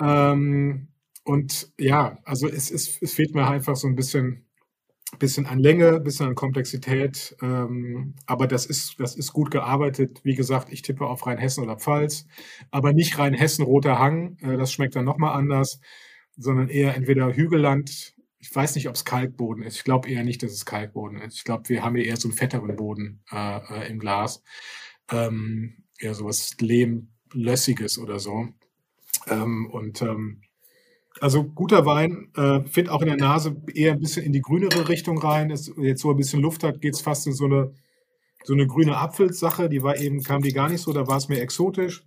Ähm, 0.00 0.88
und 1.24 1.72
ja, 1.78 2.18
also 2.24 2.48
es, 2.48 2.70
es, 2.70 3.00
es 3.02 3.12
fehlt 3.14 3.34
mir 3.34 3.46
einfach 3.46 3.76
so 3.76 3.86
ein 3.88 3.94
bisschen, 3.94 4.46
bisschen 5.18 5.46
an 5.46 5.58
Länge, 5.58 6.00
bisschen 6.00 6.28
an 6.28 6.34
Komplexität. 6.34 7.36
Ähm, 7.42 8.14
aber 8.26 8.46
das 8.46 8.66
ist, 8.66 8.98
das 8.98 9.16
ist 9.16 9.32
gut 9.32 9.50
gearbeitet. 9.50 10.20
Wie 10.24 10.34
gesagt, 10.34 10.72
ich 10.72 10.82
tippe 10.82 11.06
auf 11.06 11.26
Rheinhessen 11.26 11.62
oder 11.62 11.76
Pfalz, 11.76 12.26
aber 12.70 12.92
nicht 12.92 13.18
Rheinhessen, 13.18 13.64
Roter 13.64 13.98
Hang. 13.98 14.38
Äh, 14.40 14.56
das 14.56 14.72
schmeckt 14.72 14.96
dann 14.96 15.04
nochmal 15.04 15.36
anders, 15.36 15.80
sondern 16.36 16.68
eher 16.68 16.96
entweder 16.96 17.34
Hügelland. 17.34 18.14
Ich 18.40 18.54
weiß 18.54 18.74
nicht, 18.74 18.88
ob 18.88 18.94
es 18.94 19.04
Kalkboden 19.04 19.62
ist. 19.62 19.76
Ich 19.76 19.84
glaube 19.84 20.08
eher 20.08 20.24
nicht, 20.24 20.42
dass 20.42 20.52
es 20.52 20.64
Kalkboden 20.64 21.20
ist. 21.20 21.36
Ich 21.36 21.44
glaube, 21.44 21.68
wir 21.68 21.84
haben 21.84 21.94
hier 21.94 22.06
eher 22.06 22.16
so 22.16 22.28
einen 22.28 22.36
fetteren 22.36 22.74
Boden 22.74 23.22
äh, 23.30 23.58
äh, 23.58 23.90
im 23.90 23.98
Glas. 23.98 24.42
Ähm, 25.10 25.84
eher 25.98 26.14
sowas 26.14 26.56
Lehmlössiges 26.58 27.98
oder 27.98 28.18
so. 28.18 28.48
Ähm, 29.28 29.68
und 29.70 30.00
ähm, 30.02 30.42
also 31.20 31.44
guter 31.44 31.84
Wein, 31.84 32.30
äh, 32.36 32.60
finde 32.62 32.92
auch 32.92 33.02
in 33.02 33.08
der 33.08 33.16
Nase 33.16 33.60
eher 33.74 33.92
ein 33.92 34.00
bisschen 34.00 34.24
in 34.24 34.32
die 34.32 34.40
grünere 34.40 34.88
Richtung 34.88 35.18
rein. 35.18 35.50
Ist, 35.50 35.72
jetzt 35.76 36.00
so 36.02 36.10
ein 36.10 36.16
bisschen 36.16 36.40
Luft 36.40 36.62
hat, 36.62 36.80
geht 36.80 36.94
es 36.94 37.02
fast 37.02 37.26
in 37.26 37.34
so 37.34 37.44
eine, 37.44 37.74
so 38.44 38.54
eine 38.54 38.66
grüne 38.66 38.96
Apfelsache. 38.96 39.68
Die 39.68 39.82
war 39.82 39.98
eben, 39.98 40.22
kam 40.22 40.42
die 40.42 40.52
gar 40.52 40.68
nicht 40.68 40.80
so, 40.80 40.92
da 40.92 41.06
war 41.06 41.18
es 41.18 41.28
mehr 41.28 41.42
exotisch. 41.42 42.06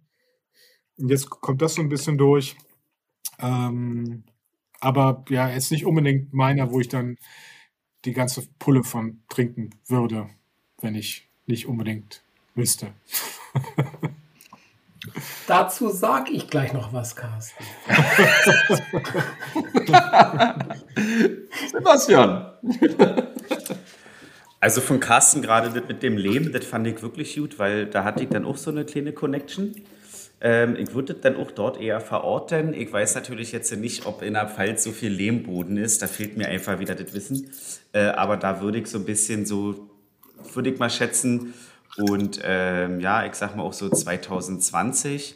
Und 0.98 1.10
jetzt 1.10 1.30
kommt 1.30 1.62
das 1.62 1.76
so 1.76 1.82
ein 1.82 1.90
bisschen 1.90 2.18
durch. 2.18 2.56
Ähm, 3.40 4.24
aber 4.84 5.24
ja, 5.30 5.50
jetzt 5.50 5.72
nicht 5.72 5.86
unbedingt 5.86 6.34
meiner, 6.34 6.72
wo 6.72 6.80
ich 6.80 6.90
dann 6.90 7.18
die 8.06 8.14
ganze 8.14 8.46
Pulle 8.60 8.84
von 8.84 9.24
trinken 9.30 9.70
würde, 9.88 10.30
wenn 10.82 10.96
ich 10.96 11.30
nicht 11.46 11.68
unbedingt 11.68 12.22
müsste. 12.54 12.88
Dazu 15.48 15.90
sage 15.90 16.32
ich 16.32 16.50
gleich 16.50 16.72
noch 16.74 16.94
was, 16.94 17.16
Carsten. 17.16 17.64
Sebastian. 21.72 22.54
Also 24.62 24.80
von 24.80 25.02
Carsten 25.02 25.42
gerade 25.42 25.82
mit 25.82 26.04
dem 26.04 26.18
Lehm, 26.18 26.54
das 26.54 26.66
fand 26.66 26.88
ich 26.88 27.02
wirklich 27.02 27.36
gut, 27.36 27.60
weil 27.60 27.86
da 27.86 28.06
hatte 28.06 28.24
ich 28.24 28.30
dann 28.30 28.46
auch 28.46 28.56
so 28.56 28.72
eine 28.72 28.86
kleine 28.86 29.12
Connection. 29.12 29.76
Ähm, 30.44 30.76
ich 30.76 30.94
würde 30.94 31.16
dann 31.16 31.38
auch 31.38 31.50
dort 31.50 31.82
eher 31.82 32.00
verorten. 32.00 32.76
Ich 32.76 32.92
weiß 32.92 33.16
natürlich 33.16 33.52
jetzt 33.52 33.76
nicht, 33.76 34.06
ob 34.06 34.22
in 34.22 34.34
der 34.34 34.48
Pfalz 34.48 34.84
so 34.84 34.92
viel 34.92 35.12
Lehmboden 35.12 35.78
ist. 35.78 36.02
Da 36.04 36.08
fehlt 36.08 36.38
mir 36.38 36.50
einfach 36.50 36.78
wieder 36.78 36.94
das 36.94 37.14
Wissen. 37.14 37.50
Äh, 37.94 38.04
aber 38.10 38.38
da 38.38 38.62
würde 38.62 38.78
ich 38.78 38.88
so 38.88 39.00
ein 39.00 39.06
bisschen 39.06 39.46
so, 39.46 39.90
würde 40.54 40.70
ich 40.70 40.78
mal 40.78 40.90
schätzen, 40.90 41.54
und 41.98 42.40
ähm, 42.44 43.00
ja, 43.00 43.26
ich 43.26 43.36
sag 43.36 43.56
mal 43.56 43.64
auch 43.64 43.74
so 43.74 43.90
2020 43.90 45.36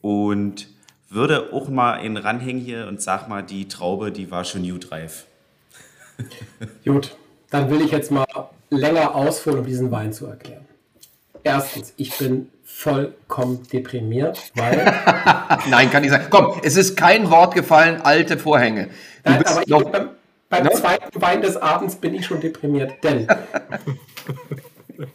und 0.00 0.68
würde 1.10 1.52
auch 1.52 1.68
mal 1.68 1.96
in 1.96 2.16
ranhängen 2.16 2.62
hier 2.62 2.86
und 2.86 3.02
sag 3.02 3.28
mal, 3.28 3.42
die 3.42 3.68
Traube, 3.68 4.10
die 4.10 4.30
war 4.30 4.44
schon 4.44 4.68
gut 4.68 4.90
reif. 4.90 5.26
Gut, 6.84 7.16
dann 7.50 7.70
will 7.70 7.80
ich 7.80 7.90
jetzt 7.90 8.10
mal 8.10 8.26
länger 8.70 9.14
ausholen, 9.14 9.60
um 9.60 9.66
diesen 9.66 9.90
Wein 9.90 10.12
zu 10.12 10.26
erklären. 10.26 10.64
Erstens, 11.42 11.92
ich 11.96 12.16
bin 12.16 12.48
vollkommen 12.74 13.66
deprimiert, 13.72 14.50
weil. 14.54 14.84
Nein, 15.70 15.90
kann 15.90 16.02
ich 16.02 16.10
sagen. 16.10 16.26
Komm, 16.30 16.60
es 16.62 16.76
ist 16.76 16.96
kein 16.96 17.30
Wort 17.30 17.54
gefallen, 17.54 18.00
alte 18.02 18.38
Vorhänge. 18.38 18.88
Du 19.24 19.30
Nein, 19.30 19.46
aber 19.46 19.62
noch, 19.66 19.90
beim, 19.90 20.08
beim 20.48 20.64
ne? 20.64 20.70
zweiten 20.72 21.22
Wein 21.22 21.42
des 21.42 21.56
Abends 21.56 21.96
bin 21.96 22.14
ich 22.14 22.26
schon 22.26 22.40
deprimiert, 22.40 22.94
denn 23.04 23.28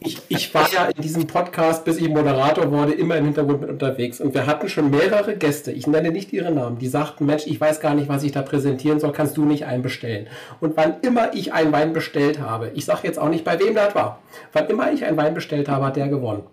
ich, 0.00 0.20
ich 0.28 0.54
war 0.54 0.70
ja 0.72 0.86
in 0.86 1.02
diesem 1.02 1.26
Podcast, 1.26 1.84
bis 1.84 1.98
ich 1.98 2.08
Moderator 2.08 2.70
wurde, 2.70 2.92
immer 2.92 3.16
im 3.16 3.26
Hintergrund 3.26 3.60
mit 3.60 3.70
unterwegs. 3.70 4.20
Und 4.20 4.34
wir 4.34 4.46
hatten 4.46 4.68
schon 4.68 4.90
mehrere 4.90 5.36
Gäste, 5.36 5.70
ich 5.72 5.86
nenne 5.86 6.10
nicht 6.10 6.32
ihre 6.32 6.50
Namen, 6.50 6.78
die 6.78 6.88
sagten, 6.88 7.26
Mensch, 7.26 7.46
ich 7.46 7.60
weiß 7.60 7.80
gar 7.80 7.94
nicht, 7.94 8.08
was 8.08 8.22
ich 8.22 8.32
da 8.32 8.42
präsentieren 8.42 9.00
soll, 9.00 9.12
kannst 9.12 9.36
du 9.36 9.44
nicht 9.44 9.66
einen 9.66 9.82
bestellen. 9.82 10.26
Und 10.60 10.76
wann 10.76 10.96
immer 11.02 11.34
ich 11.34 11.52
einen 11.52 11.72
Wein 11.72 11.92
bestellt 11.92 12.40
habe, 12.40 12.70
ich 12.74 12.84
sage 12.84 13.00
jetzt 13.04 13.18
auch 13.18 13.28
nicht, 13.28 13.44
bei 13.44 13.58
wem 13.60 13.74
das 13.74 13.94
war, 13.94 14.20
wann 14.52 14.68
immer 14.68 14.90
ich 14.92 15.04
einen 15.04 15.16
Wein 15.16 15.34
bestellt 15.34 15.68
habe, 15.68 15.86
hat 15.86 15.96
der 15.96 16.08
gewonnen. 16.08 16.44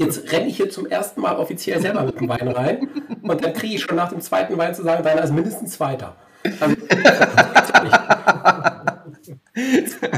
Jetzt 0.00 0.32
renne 0.32 0.46
ich 0.46 0.56
hier 0.56 0.70
zum 0.70 0.86
ersten 0.86 1.20
Mal 1.20 1.36
offiziell 1.36 1.78
selber 1.78 2.04
mit 2.04 2.18
dem 2.18 2.26
Wein 2.26 2.48
rein 2.48 2.88
und 3.20 3.44
dann 3.44 3.52
kriege 3.52 3.74
ich 3.74 3.82
schon 3.82 3.96
nach 3.96 4.08
dem 4.08 4.22
zweiten 4.22 4.56
Wein 4.56 4.74
zu 4.74 4.82
sagen, 4.82 5.04
deiner 5.04 5.22
ist 5.22 5.34
mindestens 5.34 5.72
Zweiter. 5.72 6.16
Also, 6.58 6.74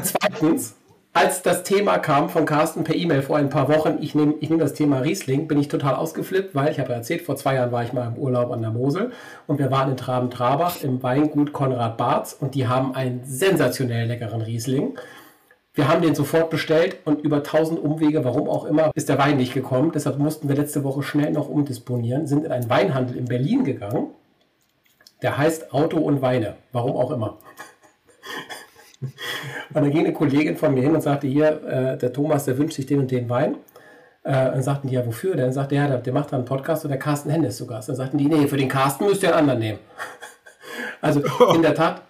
Zweitens, 0.04 0.76
als 1.12 1.42
das 1.42 1.64
Thema 1.64 1.98
kam 1.98 2.28
von 2.28 2.46
Carsten 2.46 2.84
per 2.84 2.94
E-Mail 2.94 3.22
vor 3.22 3.38
ein 3.38 3.48
paar 3.48 3.68
Wochen, 3.68 3.98
ich 4.00 4.14
nehme 4.14 4.34
ich 4.38 4.50
nehm 4.50 4.60
das 4.60 4.74
Thema 4.74 5.00
Riesling, 5.00 5.48
bin 5.48 5.58
ich 5.58 5.66
total 5.66 5.96
ausgeflippt, 5.96 6.54
weil 6.54 6.70
ich 6.70 6.78
habe 6.78 6.92
erzählt, 6.92 7.22
vor 7.22 7.34
zwei 7.34 7.56
Jahren 7.56 7.72
war 7.72 7.82
ich 7.82 7.92
mal 7.92 8.06
im 8.06 8.14
Urlaub 8.22 8.52
an 8.52 8.62
der 8.62 8.70
Mosel 8.70 9.10
und 9.48 9.58
wir 9.58 9.72
waren 9.72 9.90
in 9.90 9.96
Traben-Trabach 9.96 10.80
im 10.84 11.02
Weingut 11.02 11.52
Konrad 11.52 11.96
Barz 11.96 12.36
und 12.38 12.54
die 12.54 12.68
haben 12.68 12.94
einen 12.94 13.22
sensationell 13.24 14.06
leckeren 14.06 14.42
Riesling. 14.42 14.96
Wir 15.74 15.88
haben 15.88 16.02
den 16.02 16.14
sofort 16.14 16.50
bestellt 16.50 16.98
und 17.06 17.22
über 17.22 17.42
tausend 17.42 17.80
Umwege, 17.80 18.24
warum 18.24 18.46
auch 18.48 18.66
immer, 18.66 18.90
ist 18.94 19.08
der 19.08 19.18
Wein 19.18 19.38
nicht 19.38 19.54
gekommen. 19.54 19.90
Deshalb 19.94 20.18
mussten 20.18 20.48
wir 20.48 20.56
letzte 20.56 20.84
Woche 20.84 21.02
schnell 21.02 21.32
noch 21.32 21.48
umdisponieren, 21.48 22.26
sind 22.26 22.44
in 22.44 22.52
einen 22.52 22.68
Weinhandel 22.68 23.16
in 23.16 23.24
Berlin 23.24 23.64
gegangen. 23.64 24.08
Der 25.22 25.38
heißt 25.38 25.72
Auto 25.72 25.98
und 25.98 26.20
Weine, 26.20 26.56
warum 26.72 26.96
auch 26.96 27.10
immer. 27.10 27.38
Und 29.74 29.82
dann 29.82 29.90
ging 29.90 30.04
eine 30.04 30.12
Kollegin 30.12 30.56
von 30.56 30.74
mir 30.74 30.82
hin 30.82 30.94
und 30.94 31.00
sagte, 31.00 31.26
hier, 31.26 31.64
äh, 31.64 31.98
der 31.98 32.12
Thomas, 32.12 32.44
der 32.44 32.56
wünscht 32.56 32.76
sich 32.76 32.86
den 32.86 33.00
und 33.00 33.10
den 33.10 33.28
Wein. 33.28 33.56
Äh, 34.22 34.50
und 34.50 34.62
sagten 34.62 34.86
die, 34.86 34.94
ja, 34.94 35.04
wofür? 35.04 35.34
Dann 35.34 35.52
sagte 35.52 35.74
er, 35.74 35.88
ja, 35.88 35.96
der, 35.96 36.12
macht 36.12 36.30
da 36.30 36.36
einen 36.36 36.44
Podcast 36.44 36.84
und 36.84 36.90
der 36.90 36.98
Carsten 36.98 37.30
Henne 37.30 37.48
ist 37.48 37.56
sogar. 37.56 37.82
Dann 37.84 37.96
sagten 37.96 38.18
die, 38.18 38.26
nee, 38.26 38.46
für 38.46 38.56
den 38.56 38.68
Carsten 38.68 39.06
müsst 39.06 39.24
ihr 39.24 39.30
einen 39.30 39.38
anderen 39.40 39.58
nehmen. 39.58 39.78
also 41.00 41.20
in 41.52 41.62
der 41.62 41.74
Tat, 41.74 42.02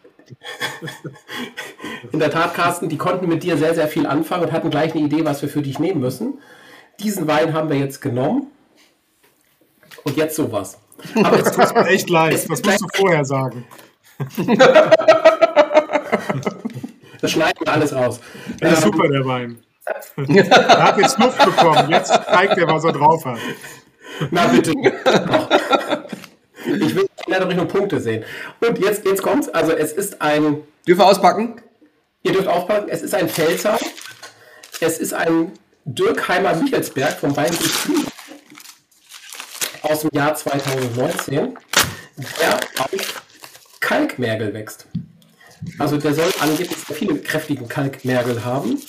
in 2.13 2.19
der 2.19 2.31
Tat, 2.31 2.55
Carsten, 2.55 2.89
die 2.89 2.99
konnten 2.99 3.29
mit 3.29 3.43
dir 3.43 3.57
sehr, 3.57 3.75
sehr 3.75 3.89
viel 3.89 4.07
anfangen 4.07 4.45
und 4.45 4.53
hatten 4.53 4.71
gleich 4.71 4.95
eine 4.95 5.05
Idee, 5.05 5.25
was 5.25 5.43
wir 5.43 5.49
für 5.49 5.63
dich 5.63 5.79
nehmen 5.79 6.01
müssen. 6.01 6.39
Diesen 7.01 7.27
Wein 7.27 7.53
haben 7.55 7.69
wir 7.69 7.77
jetzt 7.79 8.01
genommen. 8.01 8.49
Und 10.05 10.17
jetzt 10.17 10.37
sowas. 10.37 10.79
Aber 11.15 11.37
jetzt 11.37 11.55
tut 11.55 11.75
mir 11.75 11.87
echt 11.87 12.11
leid. 12.11 12.35
Was 12.49 12.63
musst 12.63 12.81
du 12.81 12.87
vorher 12.95 13.25
sagen? 13.25 13.65
Das 17.23 17.31
schneiden 17.31 17.65
wir 17.65 17.73
alles 17.73 17.95
raus. 17.95 18.21
Der 18.61 18.73
ist 18.73 18.85
ähm, 18.85 18.93
super, 18.93 19.09
der 19.09 19.25
Wein. 19.25 19.63
er 20.17 20.83
hat 20.83 20.99
jetzt 20.99 21.19
Luft 21.19 21.39
bekommen. 21.45 21.89
Jetzt 21.89 22.09
zeigt 22.09 22.59
er, 22.59 22.67
was 22.67 22.85
er 22.85 22.93
drauf 22.93 23.25
hat. 23.25 23.39
Na 24.31 24.49
bitte. 24.49 24.73
Ich 26.67 26.95
will 26.95 27.09
leider 27.27 27.47
nicht 27.47 27.57
nur 27.57 27.69
Punkte 27.69 28.01
sehen. 28.01 28.25
Und 28.61 28.79
jetzt, 28.79 29.05
jetzt 29.05 29.23
kommt's. 29.23 29.49
Also 29.49 29.73
es 29.73 29.93
ist 29.93 30.21
ein. 30.21 30.63
Dürfen 30.87 31.01
wir 31.01 31.07
auspacken? 31.07 31.61
Ihr 32.23 32.33
dürft 32.33 32.49
auspacken. 32.49 32.89
Es 32.89 33.03
ist 33.03 33.15
ein 33.15 33.29
Pfälzer. 33.29 33.79
Es 34.81 34.99
ist 34.99 35.15
ein 35.15 35.53
Dirkheimer 35.85 36.55
Michelsberg 36.55 37.13
vom 37.13 37.37
Weingut 37.37 37.71
aus 39.83 40.01
dem 40.01 40.11
Jahr 40.13 40.35
2019, 40.35 41.59
der 42.41 42.61
auf 42.79 43.23
Kalkmergel 43.81 44.55
wächst. 44.55 44.87
Also 45.79 45.97
der 45.97 46.15
soll 46.15 46.31
angeblich 46.41 46.77
sehr 46.77 46.97
viele 46.97 47.17
kräftigen 47.19 47.69
Kalkmergel 47.69 48.45
haben. 48.45 48.81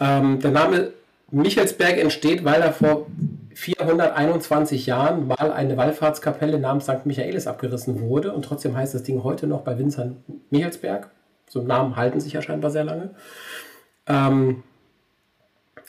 Ähm, 0.00 0.40
der 0.40 0.50
Name 0.50 0.92
Michelsberg 1.30 1.98
entsteht, 1.98 2.44
weil 2.44 2.60
er 2.62 2.72
vor 2.72 3.06
421 3.54 4.86
Jahren 4.86 5.26
mal 5.26 5.52
eine 5.52 5.76
Wallfahrtskapelle 5.76 6.58
namens 6.58 6.84
St. 6.84 7.06
Michaelis 7.06 7.46
abgerissen 7.46 8.00
wurde 8.00 8.32
und 8.32 8.44
trotzdem 8.44 8.76
heißt 8.76 8.94
das 8.94 9.02
Ding 9.02 9.22
heute 9.22 9.46
noch 9.46 9.62
bei 9.62 9.78
Winzern 9.78 10.24
Michelsberg. 10.50 11.10
So 11.48 11.62
Namen 11.62 11.96
halten 11.96 12.20
sich 12.20 12.32
ja 12.32 12.42
scheinbar 12.42 12.70
sehr 12.70 12.84
lange. 12.84 13.14
Ähm, 14.06 14.62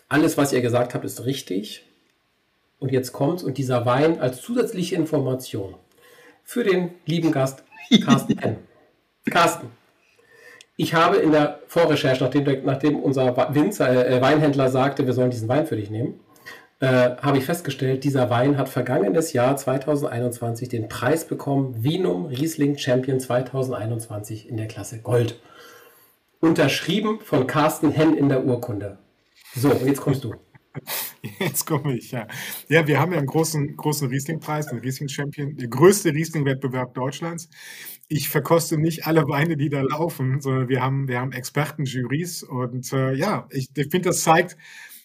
alles, 0.07 0.38
was 0.38 0.53
ihr 0.53 0.61
gesagt 0.61 0.93
habt, 0.93 1.05
ist 1.05 1.26
richtig. 1.26 1.86
Und 2.80 2.91
jetzt 2.91 3.13
kommt's 3.13 3.43
und 3.43 3.57
dieser 3.57 3.86
Wein 3.86 4.20
als 4.20 4.41
zusätzliche 4.41 4.95
Information 4.95 5.76
für 6.43 6.63
den 6.63 6.91
lieben 7.05 7.32
Gast 7.32 7.63
Carsten 8.03 8.38
N. 8.38 8.57
Carsten, 9.30 9.72
ich 10.78 10.93
habe 10.93 11.18
in 11.18 11.32
der 11.32 11.59
Vorrecherche, 11.68 12.24
nachdem, 12.24 12.66
nachdem 12.66 12.99
unser 12.99 13.55
Winzer, 13.55 14.07
äh, 14.07 14.22
Weinhändler 14.22 14.70
sagte, 14.70 15.05
wir 15.05 15.13
sollen 15.13 15.32
diesen 15.32 15.47
Wein 15.47 15.66
für 15.66 15.78
dich 15.78 15.89
nehmen, 15.89 16.20
äh, 16.80 17.15
habe 17.21 17.38
ich 17.38 17.45
festgestellt, 17.45 18.03
dieser 18.03 18.30
Wein 18.30 18.57
hat 18.57 18.69
vergangenes 18.69 19.34
Jahr 19.34 19.55
2021 19.55 20.69
den 20.69 20.89
Preis 20.89 21.28
bekommen, 21.28 21.84
Vinum 21.84 22.26
Riesling 22.26 22.78
Champion 22.78 23.19
2021 23.19 24.49
in 24.49 24.57
der 24.57 24.67
Klasse 24.67 24.99
Gold. 24.99 25.39
Unterschrieben 26.41 27.19
von 27.21 27.47
Carsten 27.47 27.91
Henn 27.91 28.15
in 28.15 28.30
der 28.30 28.45
Urkunde. 28.45 28.97
So, 29.55 29.71
jetzt 29.71 30.01
kommst 30.01 30.23
du. 30.23 30.36
Jetzt 31.39 31.65
komme 31.65 31.97
ich, 31.97 32.11
ja. 32.11 32.28
Ja, 32.67 32.86
wir 32.86 32.99
haben 32.99 33.13
ja 33.13 33.17
einen 33.17 33.28
großen, 33.28 33.78
großen 33.78 34.09
Riesling-Preis, 34.09 34.67
den 34.67 34.80
Riesling-Champion, 34.80 35.55
der 35.55 35.69
größte 35.69 36.13
Riesling-Wettbewerb 36.13 36.93
Deutschlands. 36.93 37.49
Ich 38.09 38.30
verkoste 38.30 38.78
nicht 38.78 39.07
alle 39.07 39.28
Weine, 39.28 39.57
die 39.57 39.69
da 39.69 39.82
laufen, 39.82 40.41
sondern 40.41 40.67
wir 40.67 40.82
haben, 40.82 41.07
wir 41.07 41.19
haben 41.19 41.32
Experten, 41.32 41.86
Jurys 41.86 42.43
und 42.43 42.91
äh, 42.93 43.13
ja, 43.13 43.47
ich, 43.49 43.69
ich 43.73 43.89
finde, 43.89 44.09
das 44.09 44.21
zeigt, 44.21 44.57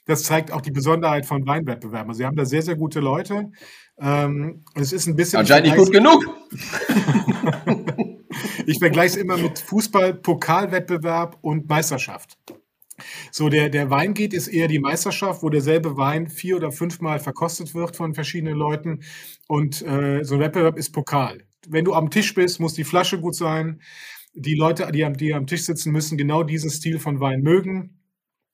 das 0.07 0.22
zeigt 0.24 0.53
auch 0.53 0.61
die 0.61 0.70
Besonderheit 0.70 1.26
von 1.26 1.46
Weinwettbewerben. 1.46 2.11
Also 2.11 2.20
wir 2.20 2.26
haben 2.26 2.36
da 2.36 2.44
sehr, 2.44 2.62
sehr 2.62 2.76
gute 2.76 3.01
Leute. 3.01 3.51
Ähm, 3.98 4.64
es 4.74 4.92
ist 4.92 5.07
ein 5.07 5.16
bisschen. 5.16 5.40
Anscheinend 5.40 5.68
nicht 5.68 5.76
gut 5.76 5.92
genug. 5.92 6.24
ich 8.66 8.78
vergleiche 8.78 9.16
es 9.16 9.16
immer 9.16 9.36
mit 9.36 9.59
Fußball, 9.59 10.14
Pokalwettbewerb 10.14 11.38
und 11.42 11.68
Meisterschaft. 11.68 12.36
So, 13.30 13.48
der, 13.48 13.68
der 13.68 13.90
Weingate 13.90 14.36
ist 14.36 14.48
eher 14.48 14.68
die 14.68 14.78
Meisterschaft, 14.78 15.42
wo 15.42 15.48
derselbe 15.48 15.96
Wein 15.96 16.28
vier 16.28 16.57
oder 16.57 16.72
fünfmal 16.72 17.18
verkostet 17.18 17.74
wird 17.74 17.96
von 17.96 18.14
verschiedenen 18.14 18.57
Leuten. 18.57 19.01
Und 19.48 19.82
äh, 19.82 20.22
so 20.22 20.34
ein 20.34 20.40
Wettbewerb 20.40 20.76
ist 20.76 20.90
Pokal. 20.90 21.44
Wenn 21.68 21.84
du 21.84 21.94
am 21.94 22.11
Tisch 22.11 22.34
bist, 22.34 22.61
muss 22.61 22.74
die 22.74 22.84
Flasche 22.84 23.20
gut 23.20 23.34
sein. 23.34 23.80
Die 24.34 24.55
Leute, 24.55 24.90
die 24.92 25.05
am, 25.05 25.16
die 25.16 25.34
am 25.34 25.46
Tisch 25.46 25.64
sitzen, 25.64 25.92
müssen 25.92 26.16
genau 26.16 26.42
diesen 26.42 26.70
Stil 26.70 26.98
von 26.98 27.20
Wein 27.20 27.42
mögen. 27.42 27.99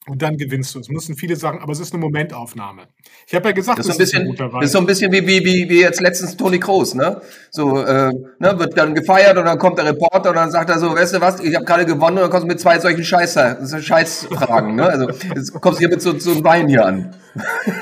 Und 0.09 0.23
dann 0.23 0.37
gewinnst 0.37 0.73
du. 0.75 0.79
Es 0.79 0.89
müssen 0.89 1.17
viele 1.17 1.35
Sachen, 1.35 1.61
aber 1.61 1.73
es 1.73 1.81
ist 1.81 1.93
eine 1.93 2.01
Momentaufnahme. 2.01 2.83
Ich 3.27 3.35
habe 3.35 3.49
ja 3.49 3.53
gesagt, 3.53 3.81
das 3.81 3.87
ist, 3.87 3.93
ein 3.93 3.99
bisschen, 3.99 4.23
ist 4.23 4.29
ein 4.29 4.31
guter 4.31 4.53
Wein. 4.53 4.61
Das 4.61 4.67
ist 4.67 4.73
so 4.73 4.79
ein 4.79 4.87
bisschen 4.87 5.11
wie, 5.11 5.27
wie, 5.27 5.45
wie, 5.45 5.69
wie 5.69 5.81
jetzt 5.81 6.01
letztens 6.01 6.37
Toni 6.37 6.61
Kroos, 6.61 6.95
ne? 6.95 7.21
So, 7.51 7.81
äh, 7.85 8.13
ne, 8.39 8.59
wird 8.59 8.79
dann 8.79 8.95
gefeiert 8.95 9.37
und 9.37 9.47
dann 9.47 9.59
kommt 9.59 9.79
der 9.79 9.87
Reporter 9.87 10.31
und 10.31 10.37
dann 10.37 10.53
sagt 10.53 10.71
er 10.71 10.79
so, 10.79 10.95
weißt 10.95 11.15
du 11.15 11.21
was, 11.21 11.41
ich 11.41 11.57
habe 11.57 11.65
gerade 11.65 11.87
gewonnen 11.87 12.19
und 12.19 12.23
dann 12.23 12.31
kommst 12.31 12.45
du 12.45 12.49
mit 12.49 12.61
zwei 12.61 12.79
solchen 12.79 13.03
Scheißer, 13.03 13.81
Scheißfragen, 13.83 14.77
ne? 14.77 14.87
Also 14.87 15.09
jetzt 15.35 15.53
kommst 15.55 15.79
du 15.79 15.81
hier 15.81 15.89
mit 15.89 16.01
so, 16.01 16.17
so 16.19 16.31
einem 16.31 16.45
Wein 16.45 16.69
hier 16.69 16.87
an. 16.87 17.15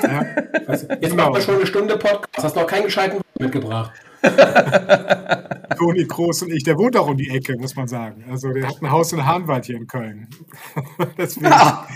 Ja. 0.03 0.25
Jetzt 0.67 0.87
genau. 1.11 1.15
machen 1.15 1.35
wir 1.35 1.41
schon 1.41 1.55
eine 1.55 1.65
Stunde 1.65 1.97
Podcast, 1.97 2.43
hast 2.43 2.55
noch 2.55 2.67
keinen 2.67 2.85
gescheiten 2.85 3.21
mitgebracht. 3.39 3.91
Toni 5.77 6.05
Groß 6.05 6.43
und 6.43 6.53
ich, 6.53 6.63
der 6.63 6.77
wohnt 6.77 6.97
auch 6.97 7.07
um 7.07 7.17
die 7.17 7.29
Ecke, 7.29 7.55
muss 7.59 7.75
man 7.75 7.87
sagen. 7.87 8.23
Also 8.29 8.49
der 8.49 8.67
hat 8.67 8.81
ein 8.81 8.91
Haus 8.91 9.13
in 9.13 9.25
Hahnwald 9.25 9.65
hier 9.65 9.77
in 9.77 9.87
Köln. 9.87 10.27
Deswegen, 11.17 11.47
ja, 11.47 11.87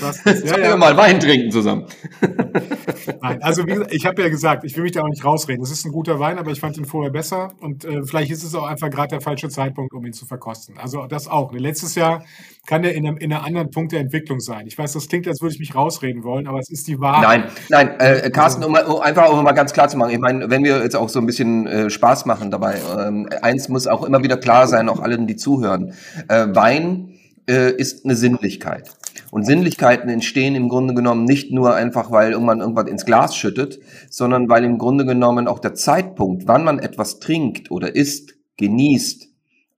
das, 0.00 0.24
ja, 0.24 0.58
ja. 0.58 0.68
wir 0.70 0.76
mal 0.76 0.96
Wein 0.96 1.20
trinken 1.20 1.50
zusammen. 1.50 1.86
Nein, 3.22 3.42
also 3.42 3.66
wie 3.66 3.72
gesagt, 3.72 3.94
ich 3.94 4.06
habe 4.06 4.22
ja 4.22 4.28
gesagt, 4.28 4.64
ich 4.64 4.76
will 4.76 4.84
mich 4.84 4.92
da 4.92 5.02
auch 5.02 5.08
nicht 5.08 5.24
rausreden. 5.24 5.62
Es 5.62 5.70
ist 5.70 5.84
ein 5.84 5.92
guter 5.92 6.18
Wein, 6.18 6.38
aber 6.38 6.50
ich 6.50 6.60
fand 6.60 6.76
ihn 6.76 6.84
vorher 6.84 7.10
besser 7.10 7.52
und 7.60 7.84
äh, 7.84 8.02
vielleicht 8.04 8.30
ist 8.30 8.42
es 8.42 8.54
auch 8.54 8.66
einfach 8.66 8.90
gerade 8.90 9.08
der 9.08 9.20
falsche 9.20 9.48
Zeitpunkt, 9.48 9.92
um 9.94 10.04
ihn 10.04 10.12
zu 10.12 10.26
verkosten. 10.26 10.76
Also 10.78 11.06
das 11.06 11.28
auch. 11.28 11.52
Letztes 11.52 11.94
Jahr 11.94 12.24
kann 12.68 12.84
er 12.84 12.94
in 12.94 13.06
einem, 13.06 13.16
in 13.16 13.32
einem 13.32 13.44
anderen 13.44 13.70
Punkt 13.70 13.92
der 13.92 14.00
Entwicklung 14.00 14.40
sein. 14.40 14.66
Ich 14.66 14.76
weiß, 14.76 14.92
das 14.92 15.08
klingt, 15.08 15.26
als 15.26 15.40
würde 15.40 15.54
ich 15.54 15.58
mich 15.58 15.74
rausreden 15.74 16.22
wollen, 16.22 16.46
aber 16.46 16.58
es 16.58 16.68
ist 16.68 16.86
die 16.86 17.00
Wahrheit. 17.00 17.44
Nein, 17.70 17.88
nein, 17.88 17.98
äh, 17.98 18.30
Carsten, 18.30 18.62
um, 18.62 18.74
um 18.74 19.00
einfach 19.00 19.32
um 19.32 19.42
mal 19.42 19.52
ganz 19.52 19.72
klar 19.72 19.88
zu 19.88 19.96
machen. 19.96 20.10
Ich 20.10 20.18
meine, 20.18 20.50
wenn 20.50 20.62
wir 20.62 20.82
jetzt 20.82 20.94
auch 20.94 21.08
so 21.08 21.18
ein 21.18 21.24
bisschen 21.24 21.66
äh, 21.66 21.88
Spaß 21.88 22.26
machen 22.26 22.50
dabei, 22.50 22.78
ähm, 22.98 23.26
eins 23.40 23.70
muss 23.70 23.86
auch 23.86 24.04
immer 24.04 24.22
wieder 24.22 24.36
klar 24.36 24.68
sein, 24.68 24.90
auch 24.90 25.00
allen, 25.00 25.26
die 25.26 25.36
zuhören. 25.36 25.94
Äh, 26.28 26.48
Wein 26.50 27.14
äh, 27.48 27.72
ist 27.72 28.04
eine 28.04 28.14
Sinnlichkeit. 28.14 28.90
Und 29.30 29.46
Sinnlichkeiten 29.46 30.10
entstehen 30.10 30.54
im 30.54 30.68
Grunde 30.68 30.92
genommen 30.92 31.24
nicht 31.24 31.50
nur 31.50 31.74
einfach, 31.74 32.10
weil 32.10 32.32
irgendwann 32.32 32.60
irgendwas 32.60 32.86
ins 32.86 33.06
Glas 33.06 33.34
schüttet, 33.34 33.78
sondern 34.10 34.50
weil 34.50 34.64
im 34.64 34.76
Grunde 34.76 35.06
genommen 35.06 35.48
auch 35.48 35.58
der 35.58 35.72
Zeitpunkt, 35.72 36.46
wann 36.46 36.64
man 36.64 36.80
etwas 36.80 37.18
trinkt 37.18 37.70
oder 37.70 37.96
isst, 37.96 38.34
genießt, 38.58 39.26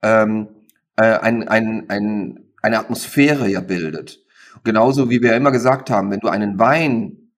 ähm, 0.02 0.48
äh, 0.96 1.18
ein, 1.18 1.46
ein, 1.46 1.84
ein, 1.88 2.49
eine 2.62 2.78
Atmosphäre 2.78 3.48
ja 3.48 3.60
bildet. 3.60 4.20
Genauso 4.64 5.10
wie 5.10 5.22
wir 5.22 5.34
immer 5.34 5.52
gesagt 5.52 5.90
haben, 5.90 6.10
wenn 6.10 6.20
du 6.20 6.28
einen 6.28 6.58
Wein 6.58 7.32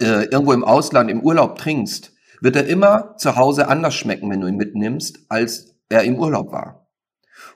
äh, 0.00 0.24
irgendwo 0.24 0.52
im 0.52 0.64
Ausland 0.64 1.10
im 1.10 1.22
Urlaub 1.22 1.58
trinkst, 1.58 2.12
wird 2.40 2.56
er 2.56 2.66
immer 2.66 3.16
zu 3.16 3.36
Hause 3.36 3.68
anders 3.68 3.94
schmecken, 3.94 4.30
wenn 4.30 4.40
du 4.40 4.46
ihn 4.46 4.56
mitnimmst, 4.56 5.20
als 5.28 5.76
er 5.88 6.02
im 6.02 6.18
Urlaub 6.18 6.52
war. 6.52 6.88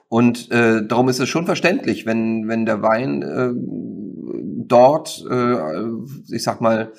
Und 0.09 0.51
äh, 0.51 0.85
darum 0.87 1.09
ist 1.09 1.19
es 1.19 1.27
schon 1.27 1.45
verständlich, 1.45 2.05
wenn, 2.05 2.47
wenn 2.47 2.65
der 2.65 2.81
Wein 2.81 3.21
äh, 3.21 3.51
dort, 4.65 5.25
äh, 5.29 6.33
ich 6.33 6.43
sag 6.43 6.61
mal, 6.61 6.93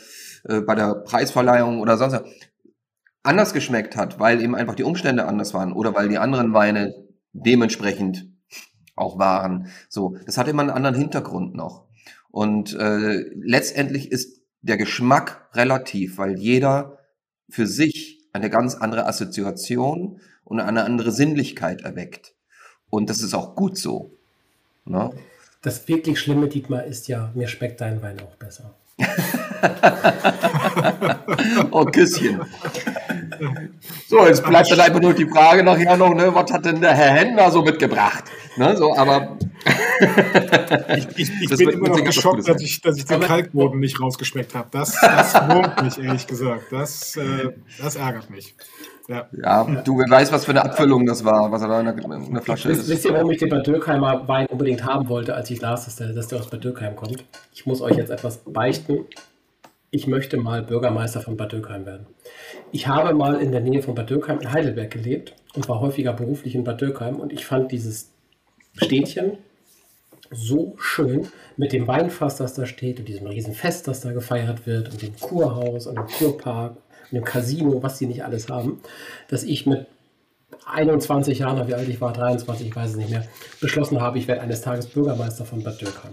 äh, 0.44 0.60
bei 0.60 0.74
der 0.74 0.94
Preisverleihung 0.94 1.80
oder 1.80 1.96
sonst 1.96 2.22
anders 3.22 3.54
geschmeckt 3.54 3.96
hat, 3.96 4.20
weil 4.20 4.42
eben 4.42 4.54
einfach 4.54 4.74
die 4.74 4.84
Umstände 4.84 5.26
anders 5.26 5.54
waren 5.54 5.72
oder 5.72 5.94
weil 5.94 6.08
die 6.08 6.18
anderen 6.18 6.52
Weine 6.52 6.94
dementsprechend 7.32 8.26
auch 8.98 9.18
waren. 9.18 9.68
So, 9.88 10.16
das 10.26 10.38
hat 10.38 10.48
immer 10.48 10.62
einen 10.62 10.70
anderen 10.70 10.96
Hintergrund 10.96 11.54
noch. 11.54 11.84
Und 12.30 12.74
äh, 12.74 13.24
letztendlich 13.34 14.12
ist 14.12 14.42
der 14.60 14.76
Geschmack 14.76 15.48
relativ, 15.54 16.18
weil 16.18 16.38
jeder 16.38 16.98
für 17.48 17.66
sich 17.66 18.28
eine 18.32 18.50
ganz 18.50 18.74
andere 18.74 19.06
Assoziation 19.06 20.20
und 20.44 20.60
eine 20.60 20.84
andere 20.84 21.12
Sinnlichkeit 21.12 21.82
erweckt. 21.82 22.34
Und 22.90 23.10
das 23.10 23.22
ist 23.22 23.34
auch 23.34 23.54
gut 23.54 23.78
so. 23.78 24.10
Ne? 24.84 25.10
Das 25.62 25.86
wirklich 25.88 26.20
Schlimme, 26.20 26.48
Dietmar, 26.48 26.84
ist 26.84 27.08
ja, 27.08 27.32
mir 27.34 27.48
schmeckt 27.48 27.80
dein 27.80 28.02
Wein 28.02 28.20
auch 28.20 28.36
besser. 28.36 28.74
oh, 31.70 31.84
Küsschen. 31.84 32.40
So, 34.08 34.26
jetzt 34.26 34.44
bleibt 34.44 34.70
dann 34.70 34.80
einfach 34.80 35.00
nur 35.00 35.14
die 35.14 35.26
Frage 35.26 35.62
nachher 35.62 35.96
noch, 35.96 36.14
ne, 36.14 36.34
was 36.34 36.52
hat 36.52 36.64
denn 36.64 36.80
der 36.80 36.94
Herr 36.94 37.12
Händler 37.12 37.50
so 37.50 37.62
mitgebracht? 37.62 38.24
Ne, 38.56 38.76
so, 38.76 38.96
aber 38.96 39.36
ich, 40.96 41.08
ich, 41.16 41.30
ich 41.42 41.56
bin 41.56 41.68
immer 41.70 41.88
noch 41.88 42.04
geschockt, 42.04 42.48
dass 42.48 42.60
ich, 42.62 42.80
dass 42.80 42.96
ich 42.96 43.04
den 43.04 43.20
Kalkboden 43.20 43.80
nicht 43.80 44.00
rausgeschmeckt 44.00 44.54
habe. 44.54 44.68
Das, 44.70 44.98
das 45.00 45.34
wurmt 45.48 45.82
mich, 45.82 45.98
ehrlich 45.98 46.26
gesagt. 46.26 46.64
Das, 46.70 47.16
äh, 47.16 47.50
das 47.80 47.96
ärgert 47.96 48.30
mich. 48.30 48.54
Ja. 49.08 49.26
ja, 49.42 49.64
du 49.64 49.98
wer 49.98 50.10
weiß, 50.10 50.30
was 50.32 50.44
für 50.44 50.50
eine 50.50 50.62
Abfüllung 50.62 51.06
das 51.06 51.24
war, 51.24 51.50
was 51.50 51.62
er 51.62 51.68
da 51.68 51.80
in 51.80 51.86
der, 51.86 51.96
in 51.96 52.34
der 52.34 52.42
Flasche 52.42 52.70
ist. 52.70 52.90
Wisst 52.90 53.06
ihr, 53.06 53.14
warum 53.14 53.30
ich 53.30 53.38
den 53.38 53.48
Bad 53.48 53.66
Dürkheimer 53.66 54.28
Wein 54.28 54.46
unbedingt 54.48 54.84
haben 54.84 55.08
wollte, 55.08 55.34
als 55.34 55.50
ich 55.50 55.62
las, 55.62 55.86
dass 55.86 55.96
der, 55.96 56.12
dass 56.12 56.28
der 56.28 56.40
aus 56.40 56.50
Bad 56.50 56.62
Dürkheim 56.62 56.94
kommt? 56.94 57.24
Ich 57.54 57.64
muss 57.64 57.80
euch 57.80 57.96
jetzt 57.96 58.10
etwas 58.10 58.38
beichten. 58.44 59.06
Ich 59.90 60.06
möchte 60.06 60.36
mal 60.36 60.62
Bürgermeister 60.62 61.20
von 61.22 61.36
Bad 61.36 61.52
Dürkheim 61.52 61.86
werden. 61.86 62.06
Ich 62.72 62.88
habe 62.88 63.14
mal 63.14 63.40
in 63.40 63.52
der 63.52 63.62
Nähe 63.62 63.82
von 63.82 63.94
Bad 63.94 64.10
Dürkheim 64.10 64.40
in 64.40 64.52
Heidelberg 64.52 64.90
gelebt 64.90 65.34
und 65.54 65.68
war 65.68 65.80
häufiger 65.80 66.12
beruflich 66.12 66.54
in 66.54 66.64
Bad 66.64 66.80
Dürkheim 66.80 67.16
und 67.16 67.32
ich 67.32 67.46
fand 67.46 67.72
dieses 67.72 68.10
Städtchen 68.76 69.38
so 70.30 70.74
schön 70.78 71.28
mit 71.56 71.72
dem 71.72 71.86
Weinfass, 71.88 72.36
das 72.36 72.52
da 72.52 72.66
steht 72.66 72.98
und 72.98 73.08
diesem 73.08 73.28
riesen 73.28 73.54
Fest, 73.54 73.88
das 73.88 74.02
da 74.02 74.12
gefeiert 74.12 74.66
wird 74.66 74.90
und 74.90 75.00
dem 75.00 75.16
Kurhaus 75.18 75.86
und 75.86 75.96
dem 75.96 76.06
Kurpark 76.06 76.76
einem 77.10 77.24
Casino, 77.24 77.82
was 77.82 77.96
sie 77.96 78.06
nicht 78.06 78.24
alles 78.24 78.50
haben, 78.50 78.80
dass 79.28 79.42
ich 79.42 79.64
mit 79.64 79.86
21 80.66 81.38
Jahren, 81.38 81.66
wie 81.66 81.74
alt 81.74 81.88
ich 81.88 82.00
war, 82.00 82.12
23, 82.12 82.66
ich 82.68 82.76
weiß 82.76 82.90
es 82.90 82.96
nicht 82.96 83.10
mehr, 83.10 83.26
beschlossen 83.60 84.00
habe, 84.00 84.18
ich 84.18 84.28
werde 84.28 84.42
eines 84.42 84.60
Tages 84.60 84.86
Bürgermeister 84.86 85.46
von 85.46 85.62
Bad 85.62 85.80
Dürkheim. 85.80 86.12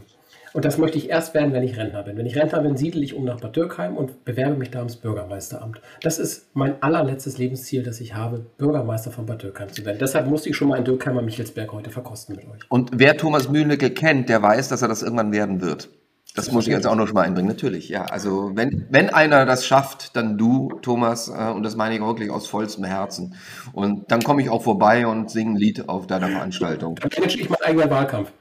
Und 0.56 0.64
das 0.64 0.78
möchte 0.78 0.98
ich 0.98 1.10
erst 1.10 1.34
werden, 1.34 1.52
wenn 1.52 1.64
ich 1.64 1.76
Rentner 1.76 2.04
bin. 2.04 2.16
Wenn 2.16 2.26
ich 2.26 2.38
Rentner 2.38 2.62
bin, 2.62 2.78
siedle 2.78 3.04
ich 3.04 3.14
um 3.14 3.26
nach 3.26 3.42
Bad 3.42 3.58
Dürkheim 3.58 3.98
und 3.98 4.24
bewerbe 4.24 4.56
mich 4.56 4.72
da 4.72 4.80
ums 4.80 4.96
Bürgermeisteramt. 4.96 5.82
Das 6.02 6.18
ist 6.18 6.48
mein 6.54 6.82
allerletztes 6.82 7.38
Lebensziel, 7.38 7.84
das 7.84 8.00
ich 8.00 8.16
habe, 8.16 8.46
Bürgermeister 8.58 9.12
von 9.12 9.26
Bad 9.26 9.44
Dürkheim 9.44 9.68
zu 9.68 9.84
werden. 9.84 9.98
Deshalb 10.00 10.28
musste 10.28 10.48
ich 10.48 10.56
schon 10.56 10.70
mal 10.70 10.76
ein 10.78 10.86
Dürkheimer 10.86 11.22
Michelsberg 11.22 11.74
heute 11.74 11.90
verkosten 11.90 12.38
mit 12.38 12.46
euch. 12.46 12.62
Und 12.70 12.92
wer 12.94 13.18
Thomas 13.18 13.50
Mühlecke 13.50 13.90
kennt, 13.90 14.30
der 14.30 14.42
weiß, 14.42 14.70
dass 14.70 14.82
er 14.82 14.88
das 14.88 15.04
irgendwann 15.04 15.34
werden 15.34 15.60
wird. 15.60 15.90
Das 16.36 16.50
muss 16.54 16.68
ich 16.68 16.74
jetzt 16.74 16.88
auch 16.88 16.96
noch 16.96 17.08
schon 17.08 17.16
mal 17.16 17.24
einbringen, 17.24 17.50
natürlich, 17.50 17.90
ja. 17.90 18.06
Also 18.06 18.52
wenn, 18.56 18.86
wenn 18.90 19.10
einer 19.10 19.46
das 19.46 19.66
schafft, 19.66 20.16
dann 20.16 20.38
du, 20.38 20.70
Thomas, 20.82 21.28
äh, 21.28 21.52
und 21.52 21.64
das 21.64 21.76
meine 21.76 21.96
ich 21.96 22.02
wirklich 22.02 22.30
aus 22.30 22.48
vollstem 22.48 22.86
Herzen. 22.86 23.36
Und 23.74 24.10
dann 24.10 24.24
komme 24.24 24.42
ich 24.42 24.50
auch 24.50 24.64
vorbei 24.64 25.06
und 25.06 25.30
singe 25.30 25.52
ein 25.52 25.58
Lied 25.58 25.90
auf 25.90 26.08
deiner 26.08 26.30
Veranstaltung. 26.30 26.96
Dann 26.96 27.10
manage 27.14 27.42
ich 27.42 27.50
meinen 27.50 27.62
eigenen 27.62 27.90
Wahlkampf. 27.90 28.32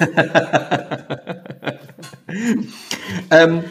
ähm, 3.30 3.64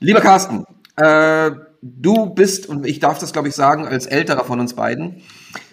lieber 0.00 0.20
Carsten, 0.20 0.64
äh, 0.96 1.50
du 1.82 2.34
bist, 2.34 2.68
und 2.68 2.86
ich 2.86 3.00
darf 3.00 3.18
das 3.18 3.32
glaube 3.32 3.48
ich 3.48 3.54
sagen, 3.54 3.86
als 3.86 4.06
älterer 4.06 4.44
von 4.44 4.60
uns 4.60 4.74
beiden, 4.74 5.22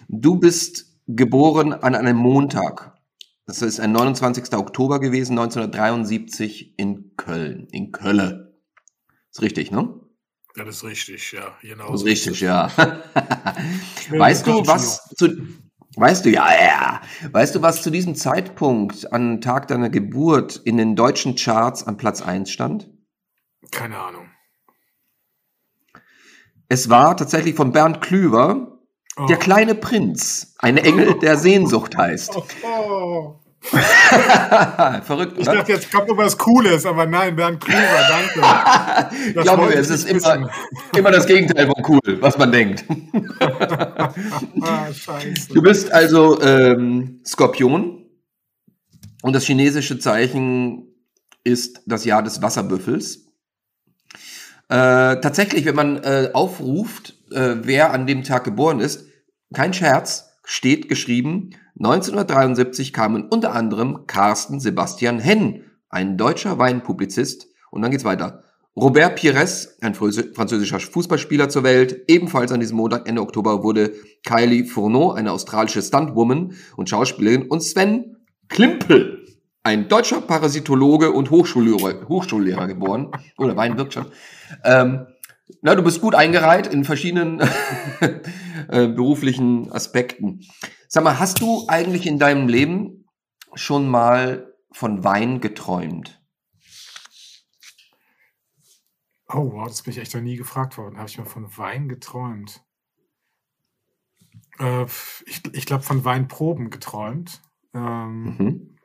du 0.08 0.40
bist 0.40 0.88
geboren 1.08 1.74
an 1.74 1.96
einem 1.96 2.18
Montag. 2.18 2.98
Das 3.46 3.62
ist 3.62 3.80
ein 3.80 3.92
29. 3.92 4.54
Oktober 4.54 5.00
gewesen, 5.00 5.38
1973 5.38 6.76
in 6.78 7.16
Köln, 7.18 7.68
in 7.72 7.92
Kölle. 7.92 8.58
Ist 9.32 9.42
richtig, 9.42 9.72
ne? 9.72 9.94
Das 10.56 10.68
ist 10.68 10.84
richtig, 10.84 11.32
ja. 11.32 11.56
Genau. 11.62 11.92
Das 11.92 12.02
ist 12.02 12.08
richtig, 12.08 12.42
ja. 12.42 12.70
weißt 14.10 14.48
du, 14.48 14.68
was 14.68 15.06
zu, 15.16 15.30
weißt 15.96 16.26
du, 16.26 16.30
ja, 16.30 16.48
ja. 16.54 17.02
Weißt 17.32 17.56
du, 17.56 17.62
was 17.62 17.82
zu 17.82 17.90
diesem 17.90 18.16
Zeitpunkt 18.16 19.12
an 19.12 19.42
Tag 19.42 19.68
deiner 19.68 19.90
Geburt 19.90 20.58
in 20.58 20.78
den 20.78 20.96
deutschen 20.96 21.36
Charts 21.36 21.86
an 21.86 21.98
Platz 21.98 22.22
1 22.22 22.50
stand? 22.50 22.90
Keine 23.72 23.98
Ahnung. 23.98 24.30
Es 26.68 26.90
war 26.90 27.18
tatsächlich 27.18 27.56
von 27.56 27.74
Bernd 27.74 28.02
Klüver, 28.02 28.80
oh. 29.18 29.26
der 29.26 29.38
kleine 29.38 29.76
Prinz, 29.76 30.56
ein 30.60 30.78
Engel 30.78 31.20
der 31.20 31.38
Sehnsucht 31.38 31.98
heißt. 31.98 32.36
Oh. 32.64 33.41
Verrückt, 35.04 35.38
Ich 35.38 35.46
dachte, 35.46 35.72
jetzt 35.72 35.92
kommt 35.92 36.08
noch 36.08 36.18
was 36.18 36.38
Cooles, 36.38 36.86
aber 36.86 37.06
nein, 37.06 37.36
Bernd 37.36 37.64
Kluger, 37.64 37.80
danke. 38.10 38.42
Das 39.36 39.44
Glaub 39.44 39.60
mir, 39.60 39.76
es 39.76 39.90
ist 39.90 40.10
immer, 40.10 40.50
immer 40.98 41.12
das 41.12 41.28
Gegenteil 41.28 41.68
von 41.68 41.84
cool, 41.88 42.22
was 42.22 42.38
man 42.38 42.52
denkt. 42.52 42.86
ah, 44.62 44.92
scheiße. 44.92 45.54
Du 45.54 45.62
bist 45.62 45.92
also 45.94 46.42
ähm, 46.42 47.22
Skorpion 47.26 48.06
und 49.22 49.34
das 49.34 49.44
chinesische 49.46 50.00
Zeichen 50.00 50.88
ist 51.44 51.82
das 51.86 52.04
Jahr 52.04 52.24
des 52.24 52.42
Wasserbüffels. 52.42 53.28
Äh, 54.70 55.20
tatsächlich, 55.22 55.66
wenn 55.66 55.76
man 55.76 55.98
äh, 55.98 56.30
aufruft, 56.34 57.16
äh, 57.32 57.58
wer 57.62 57.92
an 57.92 58.08
dem 58.08 58.24
Tag 58.24 58.44
geboren 58.44 58.80
ist, 58.80 59.06
kein 59.54 59.74
Scherz, 59.74 60.30
steht 60.46 60.90
geschrieben, 60.90 61.52
1973 61.78 62.94
kamen 62.94 63.28
unter 63.30 63.54
anderem 63.54 64.06
Carsten 64.08 64.60
Sebastian 64.60 65.20
Henn, 65.20 65.64
ein 65.90 66.18
deutscher 66.18 66.58
Weinpublizist, 66.58 67.48
und 67.70 67.82
dann 67.82 67.92
geht's 67.92 68.04
weiter. 68.04 68.44
Robert 68.76 69.16
Pires, 69.16 69.78
ein 69.82 69.94
französischer 69.94 70.80
Fußballspieler 70.80 71.50
zur 71.50 71.64
Welt. 71.64 72.06
Ebenfalls 72.08 72.54
an 72.54 72.62
diesem 72.62 72.78
Montag, 72.78 73.08
Ende 73.08 73.22
Oktober, 73.22 73.64
wurde 73.64 73.94
Kylie 74.24 74.66
Fourneau, 74.66 75.12
eine 75.12 75.34
australische 75.34 75.82
Stuntwoman 75.82 76.54
und 76.78 76.90
Schauspielerin, 76.90 77.48
und 77.48 77.62
Sven 77.62 78.18
Klimpel, 78.48 79.26
ein 79.64 79.90
deutscher 79.90 80.22
Parasitologe 80.22 81.12
und 81.12 81.32
Hochschullehrer, 81.32 82.08
Hochschullehrer 82.08 82.68
geboren. 82.68 83.12
Oder 83.38 83.58
Wein 83.58 83.78
wirkt 83.78 83.94
schon. 83.94 84.06
Ähm, 84.64 85.08
na, 85.62 85.76
du 85.76 85.84
bist 85.84 86.02
gut 86.02 86.16
eingereiht 86.16 86.68
in 86.68 86.86
verschiedenen 86.86 87.42
äh, 88.70 88.88
beruflichen 88.88 89.72
Aspekten. 89.72 90.42
Sag 90.94 91.06
mal, 91.06 91.20
hast 91.20 91.40
du 91.40 91.64
eigentlich 91.70 92.06
in 92.06 92.20
deinem 92.20 92.50
Leben 92.50 93.06
schon 93.54 93.88
mal 93.88 94.54
von 94.74 95.06
Wein 95.06 95.40
geträumt? 95.40 96.22
Oh, 99.30 99.54
wow, 99.54 99.70
das 99.70 99.84
bin 99.84 99.94
ich 99.94 100.00
echt 100.00 100.14
noch 100.14 100.22
nie 100.22 100.36
gefragt 100.36 100.78
worden. 100.78 100.98
Habe 100.98 101.08
ich 101.08 101.18
mal 101.18 101.24
von 101.24 101.58
Wein 101.58 101.88
geträumt? 101.88 102.62
Äh, 104.60 104.84
ich 105.26 105.42
ich 105.54 105.66
glaube, 105.66 105.84
von 105.84 106.04
Weinproben 106.04 106.70
geträumt. 106.70 107.42
Ähm, 107.74 108.24
mhm. 108.38 108.78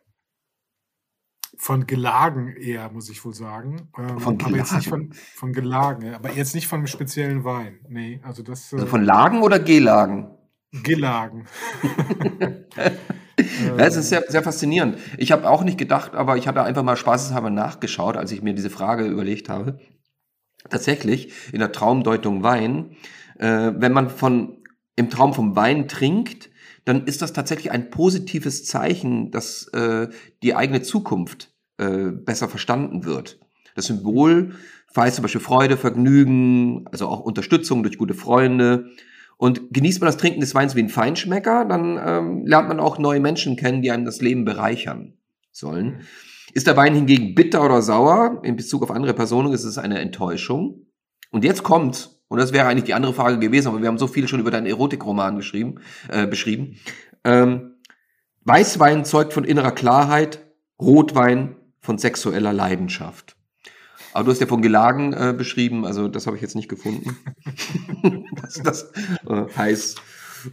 Von 1.56 1.88
Gelagen 1.88 2.54
eher, 2.54 2.88
muss 2.92 3.08
ich 3.08 3.24
wohl 3.24 3.34
sagen. 3.34 3.90
Ähm, 3.98 4.20
von 4.20 4.40
aber 4.40 4.56
jetzt 4.56 4.76
nicht 4.76 4.88
von, 4.88 5.12
von 5.12 5.52
Gelagen, 5.52 6.14
aber 6.14 6.30
jetzt 6.30 6.54
nicht 6.54 6.68
von 6.68 6.78
einem 6.78 6.86
speziellen 6.86 7.42
Wein. 7.42 7.84
Nee, 7.88 8.20
also 8.22 8.44
das. 8.44 8.72
Also 8.72 8.86
von 8.86 9.02
Lagen 9.02 9.42
oder 9.42 9.58
Gelagen? 9.58 10.35
Gelagen. 10.72 11.46
Es 13.76 13.96
ist 13.96 14.08
sehr, 14.08 14.24
sehr 14.28 14.42
faszinierend. 14.42 14.98
Ich 15.18 15.30
habe 15.30 15.48
auch 15.48 15.62
nicht 15.62 15.76
gedacht, 15.76 16.14
aber 16.14 16.36
ich 16.36 16.48
hatte 16.48 16.62
einfach 16.62 16.82
mal 16.82 16.96
spaßeshalber 16.96 17.50
nachgeschaut, 17.50 18.16
als 18.16 18.32
ich 18.32 18.42
mir 18.42 18.54
diese 18.54 18.70
Frage 18.70 19.04
überlegt 19.04 19.48
habe. 19.48 19.78
Tatsächlich, 20.70 21.32
in 21.52 21.60
der 21.60 21.72
Traumdeutung 21.72 22.42
Wein, 22.42 22.96
äh, 23.38 23.72
wenn 23.76 23.92
man 23.92 24.08
von, 24.08 24.62
im 24.96 25.10
Traum 25.10 25.34
vom 25.34 25.54
Wein 25.54 25.86
trinkt, 25.86 26.50
dann 26.86 27.04
ist 27.04 27.20
das 27.20 27.32
tatsächlich 27.32 27.70
ein 27.70 27.90
positives 27.90 28.64
Zeichen, 28.64 29.30
dass 29.30 29.68
äh, 29.68 30.08
die 30.42 30.54
eigene 30.54 30.82
Zukunft 30.82 31.52
äh, 31.78 32.10
besser 32.10 32.48
verstanden 32.48 33.04
wird. 33.04 33.38
Das 33.74 33.86
Symbol 33.86 34.54
verheißt 34.92 35.16
zum 35.16 35.22
Beispiel 35.22 35.40
Freude, 35.40 35.76
Vergnügen, 35.76 36.86
also 36.90 37.08
auch 37.08 37.20
Unterstützung 37.20 37.82
durch 37.82 37.98
gute 37.98 38.14
Freunde. 38.14 38.92
Und 39.36 39.72
genießt 39.72 40.00
man 40.00 40.06
das 40.06 40.16
Trinken 40.16 40.40
des 40.40 40.54
Weins 40.54 40.74
wie 40.74 40.82
ein 40.82 40.88
Feinschmecker, 40.88 41.64
dann 41.66 42.00
ähm, 42.04 42.46
lernt 42.46 42.68
man 42.68 42.80
auch 42.80 42.98
neue 42.98 43.20
Menschen 43.20 43.56
kennen, 43.56 43.82
die 43.82 43.90
einem 43.90 44.04
das 44.04 44.20
Leben 44.20 44.44
bereichern 44.44 45.14
sollen. 45.52 46.00
Ist 46.54 46.66
der 46.66 46.76
Wein 46.76 46.94
hingegen 46.94 47.34
bitter 47.34 47.64
oder 47.64 47.82
sauer, 47.82 48.40
in 48.44 48.56
Bezug 48.56 48.82
auf 48.82 48.90
andere 48.90 49.12
Personen 49.12 49.52
ist 49.52 49.64
es 49.64 49.76
eine 49.76 49.98
Enttäuschung. 49.98 50.86
Und 51.30 51.44
jetzt 51.44 51.62
kommt 51.62 52.16
und 52.28 52.38
das 52.38 52.52
wäre 52.52 52.66
eigentlich 52.66 52.84
die 52.84 52.94
andere 52.94 53.14
Frage 53.14 53.38
gewesen, 53.38 53.68
aber 53.68 53.80
wir 53.80 53.88
haben 53.88 53.98
so 53.98 54.06
viel 54.06 54.26
schon 54.26 54.40
über 54.40 54.50
deinen 54.50 54.66
Erotikroman 54.66 55.36
geschrieben, 55.36 55.76
äh, 56.08 56.26
beschrieben. 56.26 56.76
Ähm, 57.24 57.76
Weißwein 58.44 59.04
zeugt 59.04 59.32
von 59.32 59.44
innerer 59.44 59.72
Klarheit, 59.72 60.44
Rotwein 60.80 61.56
von 61.80 61.98
sexueller 61.98 62.52
Leidenschaft. 62.52 63.35
Aber 64.16 64.24
du 64.24 64.30
hast 64.30 64.40
ja 64.40 64.46
von 64.46 64.62
Gelagen 64.62 65.12
äh, 65.12 65.34
beschrieben, 65.36 65.84
also 65.84 66.08
das 66.08 66.26
habe 66.26 66.36
ich 66.36 66.42
jetzt 66.42 66.54
nicht 66.54 66.70
gefunden. 66.70 67.18
das 68.40 68.54
das 68.62 68.92
äh, 69.28 69.44
heißt 69.54 69.98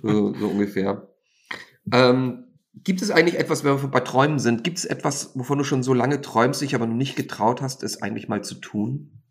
äh, 0.04 0.08
so 0.12 0.50
ungefähr. 0.50 1.08
Ähm, 1.90 2.44
gibt 2.74 3.02
es 3.02 3.10
eigentlich 3.10 3.40
etwas, 3.40 3.64
wenn 3.64 3.82
wir 3.82 3.88
bei 3.88 4.02
Träumen 4.02 4.40
sind, 4.40 4.66
gibt 4.66 4.80
es 4.80 4.84
etwas, 4.84 5.32
wovon 5.36 5.60
du 5.60 5.64
schon 5.64 5.82
so 5.82 5.94
lange 5.94 6.20
träumst, 6.20 6.60
dich 6.60 6.76
aber 6.76 6.88
noch 6.88 6.96
nicht 6.98 7.16
getraut 7.16 7.62
hast, 7.62 7.84
es 7.84 8.02
eigentlich 8.02 8.28
mal 8.28 8.44
zu 8.44 8.56
tun? 8.56 9.22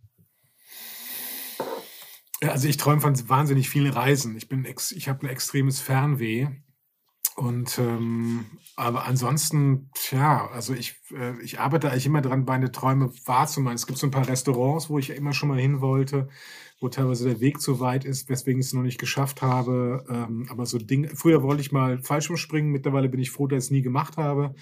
Also 2.40 2.68
ich 2.68 2.78
träume 2.78 3.02
von 3.02 3.28
wahnsinnig 3.28 3.68
vielen 3.68 3.92
Reisen. 3.92 4.34
Ich 4.38 4.48
bin 4.48 4.64
ex, 4.64 4.92
ich 4.92 5.10
habe 5.10 5.26
ein 5.26 5.30
extremes 5.30 5.78
Fernweh. 5.78 6.48
Und 7.36 7.78
ähm, 7.78 8.44
aber 8.76 9.06
ansonsten, 9.06 9.90
tja, 9.94 10.50
also 10.52 10.74
ich, 10.74 10.96
äh, 11.14 11.40
ich 11.42 11.60
arbeite 11.60 11.90
eigentlich 11.90 12.06
immer 12.06 12.20
dran, 12.20 12.44
meine 12.44 12.72
Träume 12.72 13.10
wahrzumachen. 13.24 13.74
Es 13.74 13.86
gibt 13.86 13.98
so 13.98 14.06
ein 14.06 14.10
paar 14.10 14.28
Restaurants, 14.28 14.90
wo 14.90 14.98
ich 14.98 15.10
immer 15.10 15.32
schon 15.32 15.48
mal 15.48 15.58
hin 15.58 15.80
wollte, 15.80 16.28
wo 16.80 16.88
teilweise 16.88 17.28
der 17.28 17.40
Weg 17.40 17.60
zu 17.60 17.80
weit 17.80 18.04
ist, 18.04 18.28
weswegen 18.28 18.60
ich 18.60 18.66
es 18.66 18.72
noch 18.74 18.82
nicht 18.82 19.00
geschafft 19.00 19.40
habe. 19.40 20.04
Ähm, 20.10 20.46
aber 20.50 20.66
so 20.66 20.78
Dinge, 20.78 21.08
früher 21.14 21.42
wollte 21.42 21.62
ich 21.62 21.72
mal 21.72 21.98
Fallschirmspringen, 21.98 22.70
mittlerweile 22.70 23.08
bin 23.08 23.20
ich 23.20 23.30
froh, 23.30 23.46
dass 23.46 23.64
ich 23.64 23.68
es 23.68 23.70
nie 23.70 23.82
gemacht 23.82 24.18
habe. 24.18 24.54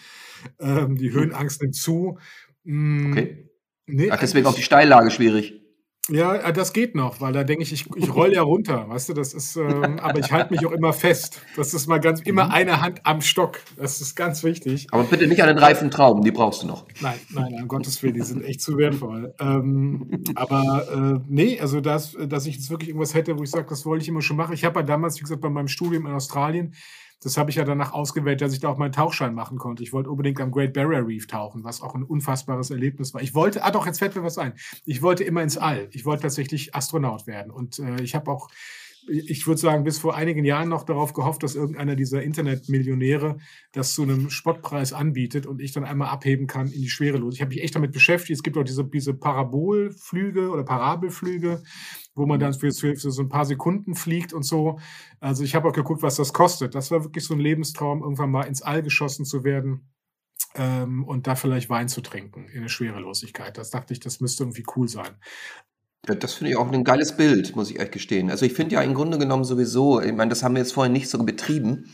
Ähm, 0.61 0.97
die 0.97 1.09
hm. 1.09 1.15
Höhenangst 1.15 1.63
nimmt 1.63 1.75
zu. 1.75 2.19
Mm, 2.65 3.13
okay. 3.13 3.51
Nee, 3.87 4.11
Ach, 4.11 4.21
deswegen 4.21 4.47
auch 4.47 4.55
die 4.55 4.63
Steillage 4.63 5.11
schwierig. 5.11 5.60
Ja, 6.09 6.35
äh, 6.35 6.53
das 6.53 6.73
geht 6.73 6.95
noch, 6.95 7.21
weil 7.21 7.33
da 7.33 7.45
denke 7.45 7.63
ich, 7.63 7.73
ich, 7.73 7.87
ich 7.95 8.15
roll 8.15 8.33
ja 8.33 8.43
runter, 8.43 8.89
weißt 8.89 9.11
du, 9.11 9.13
das 9.13 9.35
ist, 9.35 9.57
ähm, 9.57 9.99
aber 10.03 10.19
ich 10.19 10.33
halte 10.33 10.53
mich 10.53 10.65
auch 10.67 10.73
immer 10.73 10.93
fest. 10.93 11.41
Das 11.57 11.75
ist 11.75 11.87
mal 11.87 12.01
ganz, 12.01 12.21
immer 12.21 12.47
mhm. 12.47 12.51
eine 12.53 12.81
Hand 12.81 13.01
am 13.05 13.21
Stock. 13.21 13.61
Das 13.77 14.01
ist 14.01 14.15
ganz 14.17 14.43
wichtig. 14.43 14.89
Aber 14.91 15.05
bitte 15.05 15.27
nicht 15.27 15.43
an 15.43 15.49
den 15.49 15.59
reifen 15.59 15.91
Trauben, 15.91 16.23
die 16.23 16.31
brauchst 16.31 16.63
du 16.63 16.67
noch. 16.67 16.87
Nein, 17.01 17.19
nein, 17.31 17.55
um 17.61 17.69
Gottes 17.69 18.03
Willen, 18.03 18.15
die 18.15 18.23
sind 18.23 18.45
echt 18.45 18.61
zu 18.61 18.79
wertvoll. 18.79 19.35
Ähm, 19.39 20.25
aber 20.35 21.21
äh, 21.21 21.25
nee, 21.29 21.61
also 21.61 21.81
das, 21.81 22.17
dass 22.27 22.47
ich 22.47 22.57
jetzt 22.57 22.71
wirklich 22.71 22.89
irgendwas 22.89 23.15
hätte, 23.15 23.39
wo 23.39 23.43
ich 23.43 23.51
sage, 23.51 23.67
das 23.69 23.85
wollte 23.85 24.03
ich 24.03 24.09
immer 24.09 24.23
schon 24.23 24.37
machen. 24.37 24.55
Ich 24.55 24.65
habe 24.65 24.81
ja 24.81 24.87
damals, 24.87 25.17
wie 25.17 25.23
gesagt, 25.23 25.41
bei 25.41 25.51
meinem 25.51 25.69
Studium 25.69 26.07
in 26.07 26.13
Australien, 26.13 26.75
das 27.23 27.37
habe 27.37 27.51
ich 27.51 27.57
ja 27.57 27.65
danach 27.65 27.93
ausgewählt, 27.93 28.41
dass 28.41 28.53
ich 28.53 28.61
da 28.61 28.69
auch 28.69 28.79
meinen 28.79 28.93
Tauchschein 28.93 29.35
machen 29.35 29.59
konnte. 29.59 29.83
Ich 29.83 29.93
wollte 29.93 30.11
unbedingt 30.11 30.41
am 30.41 30.51
Great 30.51 30.73
Barrier 30.73 31.07
Reef 31.07 31.27
tauchen, 31.27 31.65
was 31.65 31.83
auch 31.83 31.95
ein 31.95 32.03
unfassbares 32.03 32.71
Erlebnis 32.71 33.13
war. 33.13 33.23
Ich 33.23 33.35
wollte, 33.35 33.63
ah 33.63 33.71
doch, 33.71 33.87
jetzt 33.87 33.99
fällt 33.99 34.17
mir 34.17 34.23
was 34.23 34.39
ein. 34.39 34.55
Ich 34.87 35.03
wollte 35.03 35.25
immer 35.25 35.43
ins 35.43 35.59
All. 35.59 35.89
Ich 35.93 36.05
wollte 36.05 36.23
tatsächlich 36.23 36.75
Astronaut 36.75 37.27
werden. 37.27 37.53
Und 37.53 37.79
äh, 37.79 38.03
ich 38.03 38.15
habe 38.15 38.31
auch 38.31 38.49
ich 39.09 39.47
würde 39.47 39.61
sagen, 39.61 39.85
bis 39.85 39.99
vor 39.99 40.15
einigen 40.15 40.45
Jahren 40.45 40.69
noch 40.69 40.85
darauf 40.85 41.13
gehofft, 41.13 41.43
dass 41.43 41.55
irgendeiner 41.55 41.97
dieser 41.97 42.23
Internetmillionäre 42.23 43.39
das 43.73 43.95
zu 43.95 44.03
einem 44.03 44.31
Spottpreis 44.31 44.93
anbietet 44.93 45.47
und 45.47 45.61
ich 45.61 45.73
dann 45.73 45.85
einmal 45.85 46.09
abheben 46.09 46.47
kann 46.47 46.71
in 46.71 46.83
die 46.83 46.91
Schwerelos. 46.91 47.35
Ich 47.35 47.41
habe 47.41 47.51
mich 47.51 47.63
echt 47.63 47.75
damit 47.75 47.93
beschäftigt. 47.93 48.39
Es 48.39 48.43
gibt 48.43 48.57
auch 48.57 48.65
diese, 48.65 48.85
diese 48.85 49.15
Parabolflüge 49.15 50.51
oder 50.51 50.65
Parabelflüge, 50.65 51.63
wo 52.21 52.27
man 52.27 52.39
dann 52.39 52.53
für, 52.53 52.71
für, 52.71 52.95
für 52.95 53.11
so 53.11 53.23
ein 53.23 53.29
paar 53.29 53.47
Sekunden 53.47 53.95
fliegt 53.95 54.33
und 54.33 54.43
so. 54.43 54.79
Also 55.19 55.43
ich 55.43 55.55
habe 55.55 55.69
auch 55.69 55.73
geguckt, 55.73 56.03
was 56.03 56.17
das 56.17 56.33
kostet. 56.33 56.75
Das 56.75 56.91
war 56.91 57.03
wirklich 57.03 57.25
so 57.25 57.35
ein 57.35 57.41
Lebenstraum, 57.41 58.03
irgendwann 58.03 58.31
mal 58.31 58.43
ins 58.43 58.63
All 58.63 58.83
geschossen 58.83 59.25
zu 59.25 59.43
werden. 59.43 59.89
Ähm, 60.55 61.05
und 61.05 61.27
da 61.27 61.35
vielleicht 61.35 61.71
Wein 61.71 61.89
zu 61.89 62.01
trinken 62.01 62.47
in 62.49 62.63
der 62.63 62.69
Schwerelosigkeit. 62.69 63.57
Das 63.57 63.71
dachte 63.71 63.93
ich, 63.95 64.01
das 64.01 64.21
müsste 64.21 64.45
irgendwie 64.45 64.65
cool 64.77 64.89
sein. 64.89 65.17
Ja, 66.09 66.15
das 66.15 66.33
finde 66.33 66.53
ich 66.53 66.57
auch 66.57 66.73
ein 66.73 66.83
geiles 66.83 67.13
Bild, 67.13 67.55
muss 67.55 67.71
ich 67.71 67.77
ehrlich 67.77 67.93
gestehen. 67.93 68.31
Also 68.31 68.47
ich 68.47 68.55
finde 68.55 68.75
ja 68.75 68.81
im 68.81 68.95
Grunde 68.95 69.19
genommen 69.19 69.45
sowieso, 69.45 70.01
ich 70.01 70.15
meine, 70.15 70.31
das 70.31 70.43
haben 70.43 70.55
wir 70.55 70.63
jetzt 70.63 70.73
vorhin 70.73 70.95
nicht 70.95 71.11
so 71.11 71.23
betrieben, 71.23 71.91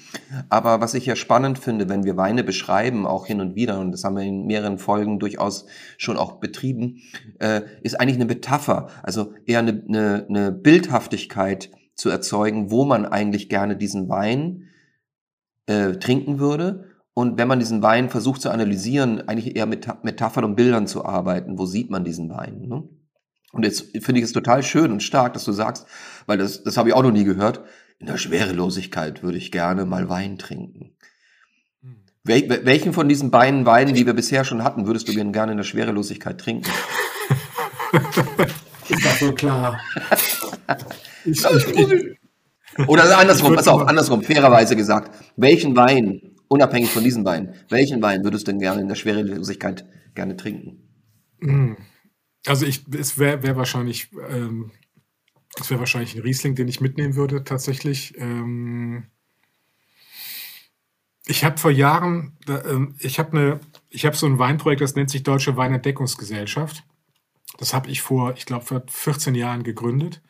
aber 0.48 0.80
was 0.80 0.94
ich 0.94 1.06
ja 1.06 1.16
spannend 1.16 1.58
finde, 1.58 1.88
wenn 1.88 2.04
wir 2.04 2.16
Weine 2.16 2.44
beschreiben, 2.44 3.04
auch 3.04 3.26
hin 3.26 3.40
und 3.40 3.56
wieder, 3.56 3.80
und 3.80 3.90
das 3.90 4.04
haben 4.04 4.16
wir 4.16 4.22
in 4.22 4.46
mehreren 4.46 4.78
Folgen 4.78 5.18
durchaus 5.18 5.66
schon 5.98 6.16
auch 6.16 6.34
betrieben, 6.34 7.02
äh, 7.40 7.62
ist 7.82 7.98
eigentlich 7.98 8.14
eine 8.14 8.26
Metapher, 8.26 8.90
also 9.02 9.34
eher 9.44 9.58
eine, 9.58 9.82
eine, 9.88 10.26
eine 10.28 10.52
Bildhaftigkeit 10.52 11.70
zu 11.96 12.08
erzeugen, 12.08 12.70
wo 12.70 12.84
man 12.84 13.06
eigentlich 13.06 13.48
gerne 13.48 13.76
diesen 13.76 14.08
Wein 14.08 14.68
äh, 15.66 15.94
trinken 15.94 16.38
würde. 16.38 16.84
Und 17.12 17.38
wenn 17.38 17.48
man 17.48 17.58
diesen 17.58 17.82
Wein 17.82 18.08
versucht 18.08 18.42
zu 18.42 18.50
analysieren, 18.50 19.26
eigentlich 19.26 19.56
eher 19.56 19.66
mit 19.66 19.88
Metaphern 20.04 20.44
und 20.44 20.54
Bildern 20.54 20.86
zu 20.86 21.04
arbeiten, 21.04 21.58
wo 21.58 21.66
sieht 21.66 21.90
man 21.90 22.04
diesen 22.04 22.30
Wein? 22.30 22.68
Ne? 22.68 22.84
Und 23.56 23.64
jetzt 23.64 23.86
finde 24.04 24.20
ich 24.20 24.24
es 24.24 24.32
total 24.32 24.62
schön 24.62 24.92
und 24.92 25.02
stark, 25.02 25.32
dass 25.32 25.44
du 25.44 25.52
sagst, 25.52 25.86
weil 26.26 26.38
das, 26.38 26.62
das 26.62 26.76
habe 26.76 26.90
ich 26.90 26.94
auch 26.94 27.02
noch 27.02 27.10
nie 27.10 27.24
gehört, 27.24 27.62
in 27.98 28.06
der 28.06 28.18
Schwerelosigkeit 28.18 29.22
würde 29.22 29.38
ich 29.38 29.50
gerne 29.50 29.86
mal 29.86 30.08
Wein 30.08 30.36
trinken. 30.38 30.94
Hm. 31.82 31.96
Wel 32.22 32.64
welchen 32.64 32.92
von 32.92 33.08
diesen 33.08 33.30
beiden 33.30 33.64
Weinen, 33.64 33.94
die 33.94 34.04
wir 34.04 34.14
bisher 34.14 34.44
schon 34.44 34.62
hatten, 34.62 34.86
würdest 34.86 35.08
du 35.08 35.14
gerne 35.14 35.52
in 35.52 35.56
der 35.56 35.64
Schwerelosigkeit 35.64 36.38
trinken? 36.38 36.70
Ist 38.88 39.04
das 39.04 39.18
so 39.18 39.32
klar? 39.32 39.80
Oder 42.86 43.18
andersrum, 43.18 43.56
pass 43.56 43.68
auf, 43.68 43.88
andersrum, 43.88 44.22
fairerweise 44.22 44.76
gesagt. 44.76 45.10
Welchen 45.36 45.74
Wein 45.76 46.36
unabhängig 46.48 46.90
von 46.90 47.02
diesem 47.02 47.24
Wein, 47.24 47.54
welchen 47.68 48.02
Wein 48.02 48.22
würdest 48.22 48.46
du 48.46 48.52
denn 48.52 48.60
gerne 48.60 48.82
in 48.82 48.88
der 48.88 48.94
Schwerelosigkeit 48.94 49.86
gerne 50.14 50.36
trinken? 50.36 50.82
Also 52.46 52.66
ich, 52.66 52.84
es 52.92 53.18
wäre 53.18 53.42
wär 53.42 53.56
wahrscheinlich, 53.56 54.10
ähm, 54.28 54.70
es 55.60 55.70
wäre 55.70 55.80
wahrscheinlich 55.80 56.14
ein 56.14 56.22
Riesling, 56.22 56.54
den 56.54 56.68
ich 56.68 56.80
mitnehmen 56.80 57.16
würde 57.16 57.44
tatsächlich. 57.44 58.16
Ähm, 58.18 59.06
ich 61.26 61.44
habe 61.44 61.58
vor 61.58 61.70
Jahren, 61.70 62.36
ähm, 62.48 62.94
ich 63.00 63.18
habe 63.18 63.36
eine, 63.36 63.60
ich 63.90 64.06
habe 64.06 64.16
so 64.16 64.26
ein 64.26 64.38
Weinprojekt, 64.38 64.80
das 64.80 64.94
nennt 64.94 65.10
sich 65.10 65.22
Deutsche 65.22 65.56
Weinentdeckungsgesellschaft. 65.56 66.84
Das 67.58 67.74
habe 67.74 67.90
ich 67.90 68.02
vor, 68.02 68.34
ich 68.36 68.46
glaube, 68.46 68.64
vor 68.64 68.82
14 68.86 69.34
Jahren 69.34 69.62
gegründet. 69.62 70.22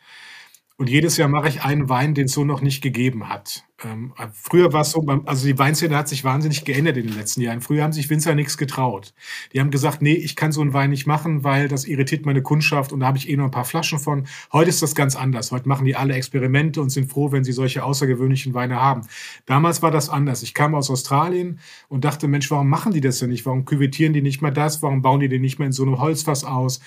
Und 0.79 0.91
jedes 0.91 1.17
Jahr 1.17 1.27
mache 1.27 1.49
ich 1.49 1.63
einen 1.63 1.89
Wein, 1.89 2.13
den 2.13 2.25
es 2.25 2.33
so 2.33 2.45
noch 2.45 2.61
nicht 2.61 2.83
gegeben 2.83 3.29
hat. 3.29 3.63
Ähm, 3.83 4.13
früher 4.31 4.73
war 4.73 4.81
es 4.81 4.91
so, 4.91 5.03
also 5.25 5.47
die 5.47 5.57
Weinszene 5.57 5.97
hat 5.97 6.07
sich 6.07 6.23
wahnsinnig 6.23 6.65
geändert 6.65 6.97
in 6.97 7.07
den 7.07 7.15
letzten 7.15 7.41
Jahren. 7.41 7.61
Früher 7.61 7.81
haben 7.81 7.93
sich 7.93 8.11
Winzer 8.11 8.35
nichts 8.35 8.59
getraut. 8.59 9.15
Die 9.53 9.59
haben 9.59 9.71
gesagt, 9.71 10.03
nee, 10.03 10.13
ich 10.13 10.35
kann 10.35 10.51
so 10.51 10.61
einen 10.61 10.73
Wein 10.73 10.91
nicht 10.91 11.07
machen, 11.07 11.43
weil 11.43 11.67
das 11.67 11.85
irritiert 11.85 12.27
meine 12.27 12.43
Kundschaft 12.43 12.91
und 12.91 12.99
da 12.99 13.07
habe 13.07 13.17
ich 13.17 13.27
eh 13.27 13.35
noch 13.35 13.45
ein 13.45 13.51
paar 13.51 13.65
Flaschen 13.65 13.97
von. 13.97 14.27
Heute 14.53 14.69
ist 14.69 14.83
das 14.83 14.93
ganz 14.93 15.15
anders. 15.15 15.51
Heute 15.51 15.67
machen 15.67 15.85
die 15.85 15.95
alle 15.95 16.13
Experimente 16.13 16.79
und 16.79 16.91
sind 16.91 17.11
froh, 17.11 17.31
wenn 17.31 17.43
sie 17.43 17.53
solche 17.53 17.83
außergewöhnlichen 17.83 18.53
Weine 18.53 18.79
haben. 18.79 19.01
Damals 19.47 19.81
war 19.81 19.89
das 19.89 20.09
anders. 20.09 20.43
Ich 20.43 20.53
kam 20.53 20.75
aus 20.75 20.91
Australien 20.91 21.59
und 21.89 22.05
dachte, 22.05 22.27
Mensch, 22.27 22.51
warum 22.51 22.69
machen 22.69 22.93
die 22.93 23.01
das 23.01 23.17
denn 23.17 23.29
nicht? 23.29 23.47
Warum 23.47 23.65
küvettieren 23.65 24.13
die 24.13 24.21
nicht 24.21 24.43
mal 24.43 24.51
das? 24.51 24.83
Warum 24.83 25.01
bauen 25.01 25.21
die 25.21 25.29
den 25.29 25.41
nicht 25.41 25.57
mehr 25.57 25.65
in 25.65 25.71
so 25.71 25.81
einem 25.83 25.99
Holzfass 25.99 26.43
aus? 26.43 26.81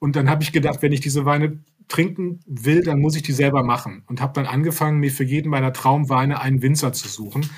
Und 0.00 0.16
dann 0.16 0.28
habe 0.28 0.42
ich 0.42 0.50
gedacht, 0.50 0.82
wenn 0.82 0.92
ich 0.92 1.00
diese 1.00 1.24
Weine 1.24 1.60
trinken 1.86 2.40
will, 2.46 2.82
dann 2.82 3.00
muss 3.00 3.14
ich 3.14 3.22
die 3.22 3.32
selber 3.32 3.62
machen. 3.62 4.02
Und 4.06 4.20
habe 4.20 4.32
dann 4.32 4.46
angefangen, 4.46 4.98
mir 4.98 5.12
für 5.12 5.24
jeden 5.24 5.50
meiner 5.50 5.72
Traumweine 5.72 6.40
einen 6.40 6.62
Winzer 6.62 6.92
zu 6.92 7.06
suchen. 7.06 7.48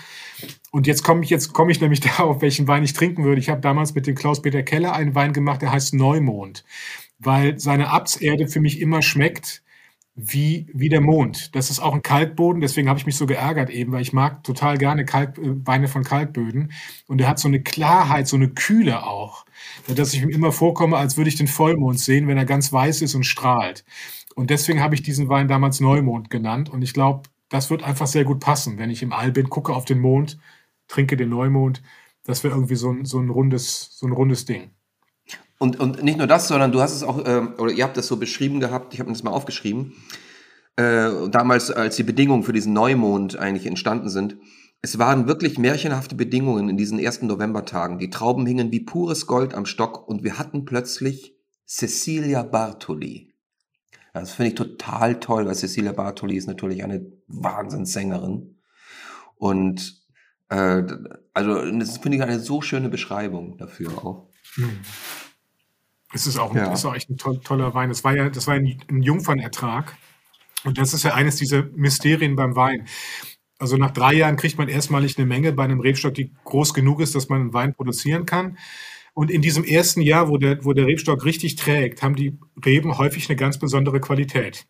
Und 0.73 0.87
jetzt 0.87 1.05
komme 1.05 1.23
ich, 1.23 1.31
jetzt 1.31 1.53
komme 1.53 1.71
ich 1.71 1.81
nämlich 1.81 2.01
darauf, 2.19 2.43
welchen 2.43 2.67
Wein 2.67 2.83
ich 2.83 2.93
trinken 2.93 3.25
würde. 3.25 3.41
Ich 3.41 3.49
habe 3.49 3.61
damals 3.61 3.95
mit 3.95 4.07
dem 4.07 4.17
Klaus-Peter 4.17 4.63
Keller 4.63 4.93
einen 4.93 5.15
Wein 5.15 5.33
gemacht, 5.33 5.63
der 5.63 5.73
heißt 5.73 5.95
Neumond, 5.95 6.65
weil 7.19 7.59
seine 7.59 7.91
Abserde 7.91 8.49
für 8.49 8.61
mich 8.61 8.81
immer 8.81 9.03
schmeckt 9.03 9.62
wie, 10.15 10.67
wie 10.75 10.89
der 10.91 11.01
Mond. 11.01 11.55
Das 11.55 11.71
ist 11.71 11.81
auch 11.81 11.95
ein 11.95 12.03
Kalkboden, 12.03 12.61
deswegen 12.61 12.89
habe 12.89 12.99
ich 12.99 13.07
mich 13.07 13.17
so 13.17 13.27
geärgert 13.27 13.71
eben, 13.71 13.93
weil 13.93 14.03
ich 14.03 14.13
mag 14.13 14.45
total 14.45 14.77
gerne 14.77 15.05
Kalk, 15.05 15.39
äh, 15.39 15.67
Weine 15.67 15.89
von 15.89 16.05
Kalkböden. 16.05 16.73
Und 17.07 17.21
er 17.21 17.29
hat 17.29 17.39
so 17.39 17.49
eine 17.49 17.63
Klarheit, 17.63 18.29
so 18.29 18.37
eine 18.37 18.49
Kühle 18.51 19.07
auch, 19.07 19.47
dass 19.89 20.13
ich 20.15 20.23
ihm 20.23 20.29
immer 20.29 20.53
vorkomme, 20.53 20.97
als 20.97 21.17
würde 21.17 21.29
ich 21.29 21.37
den 21.37 21.49
Vollmond 21.49 21.99
sehen, 21.99 22.29
wenn 22.29 22.37
er 22.39 22.45
ganz 22.45 22.73
weiß 22.73 23.03
ist 23.03 23.15
und 23.15 23.25
strahlt. 23.25 23.85
Und 24.35 24.51
deswegen 24.51 24.81
habe 24.81 24.95
ich 24.95 25.03
diesen 25.03 25.29
Wein 25.29 25.49
damals 25.49 25.81
Neumond 25.81 26.31
genannt. 26.31 26.71
Und 26.71 26.83
ich 26.83 26.93
glaube, 26.95 27.29
das 27.49 27.71
wird 27.71 27.83
einfach 27.83 28.07
sehr 28.07 28.25
gut 28.25 28.41
passen. 28.41 28.79
Wenn 28.79 28.91
ich 28.91 29.03
im 29.03 29.13
All 29.13 29.33
bin, 29.33 29.49
gucke 29.51 29.73
auf 29.75 29.85
den 29.85 30.01
Mond, 30.01 30.39
trinke 30.89 31.17
den 31.17 31.29
Neumond. 31.31 31.83
Das 32.25 32.45
wäre 32.45 32.55
irgendwie 32.55 32.77
so 32.77 32.91
ein, 32.91 33.05
so, 33.05 33.19
ein 33.19 33.31
rundes, 33.31 33.91
so 33.99 34.07
ein 34.07 34.13
rundes 34.13 34.45
Ding. 34.47 34.71
Und, 35.63 35.79
und 35.79 36.03
nicht 36.03 36.19
nur 36.19 36.27
das, 36.27 36.49
sondern 36.49 36.73
du 36.73 36.81
hast 36.81 36.93
es 36.93 37.05
auch, 37.05 37.25
äh, 37.25 37.39
oder 37.57 37.71
ihr 37.71 37.85
habt 37.85 37.97
das 37.97 38.09
so 38.09 38.17
beschrieben 38.17 38.59
gehabt, 38.59 38.95
ich 38.95 38.99
habe 38.99 39.13
das 39.13 39.23
mal 39.23 39.31
aufgeschrieben, 39.31 39.93
äh, 40.75 41.09
damals, 41.31 41.71
als 41.71 41.95
die 41.95 42.03
Bedingungen 42.03 42.43
für 42.43 42.53
diesen 42.53 42.73
Neumond 42.73 43.39
eigentlich 43.39 43.67
entstanden 43.67 44.09
sind. 44.09 44.39
Es 44.81 44.99
waren 44.99 45.29
wirklich 45.29 45.61
märchenhafte 45.61 46.17
Bedingungen 46.17 46.69
in 46.69 46.77
diesen 46.77 46.99
ersten 46.99 47.29
Novembertagen. 47.29 48.01
Die 48.01 48.11
Trauben 48.11 48.45
hingen 48.45 48.73
wie 48.73 48.81
pures 48.81 49.29
Gold 49.29 49.55
am 49.55 49.65
Stock 49.65 50.09
und 50.09 50.25
wir 50.25 50.37
hatten 50.37 50.65
plötzlich 50.65 51.37
Cecilia 51.65 52.43
Bartoli. 52.43 53.33
Das 54.15 54.33
finde 54.33 54.49
ich 54.49 54.55
total 54.57 55.21
toll, 55.21 55.47
weil 55.47 55.55
Cecilia 55.55 55.93
Bartoli 55.93 56.37
ist 56.37 56.49
natürlich 56.49 56.83
eine 56.83 57.07
Wahnsinnssängerin. 57.29 58.59
Und 59.37 60.03
äh, 60.49 60.83
also 61.33 61.71
das 61.71 61.99
finde 61.99 62.17
ich 62.17 62.23
eine 62.25 62.41
so 62.41 62.63
schöne 62.63 62.89
Beschreibung 62.89 63.59
dafür 63.59 64.05
auch. 64.05 64.29
Hm. 64.57 64.81
Es 66.13 66.27
ist 66.27 66.39
auch, 66.39 66.55
ja. 66.55 66.73
ist 66.73 66.85
auch 66.85 66.95
echt 66.95 67.11
ein 67.11 67.17
to 67.17 67.35
toller 67.35 67.75
Wein. 67.75 67.89
Das 67.89 68.05
war 68.05 68.15
ja, 68.15 68.29
das 68.29 68.47
war 68.47 68.55
ein, 68.55 68.81
ein 68.91 69.03
Jungfernertrag. 69.03 69.97
Und 70.65 70.79
das 70.79 70.95
ist 70.95 71.03
ja 71.03 71.15
eines 71.15 71.37
dieser 71.37 71.65
Mysterien 71.75 72.37
beim 72.37 72.55
Wein. 72.55 72.87
Also 73.59 73.77
nach 73.77 73.93
drei 73.93 74.15
Jahren 74.15 74.37
kriegt 74.37 74.59
man 74.59 74.69
erstmalig 74.69 75.17
eine 75.19 75.27
Menge 75.27 75.53
bei 75.53 75.65
einem 75.65 75.81
Rebstock, 75.81 76.15
die 76.15 76.33
groß 76.45 76.75
genug 76.75 77.01
ist, 77.01 77.15
dass 77.15 77.29
man 77.29 77.41
einen 77.41 77.53
Wein 77.53 77.75
produzieren 77.75 78.27
kann. 78.27 78.59
Und 79.15 79.31
in 79.31 79.43
diesem 79.43 79.65
ersten 79.65 80.01
Jahr, 80.01 80.29
wo 80.29 80.39
der, 80.39 80.65
wo 80.65 80.73
der 80.73 80.87
Rebstock 80.87 81.25
richtig 81.25 81.57
trägt, 81.57 82.03
haben 82.03 82.17
die 82.17 82.39
Reben 82.65 82.97
häufig 82.99 83.29
eine 83.29 83.37
ganz 83.37 83.59
besondere 83.59 84.01
Qualität. 84.01 84.67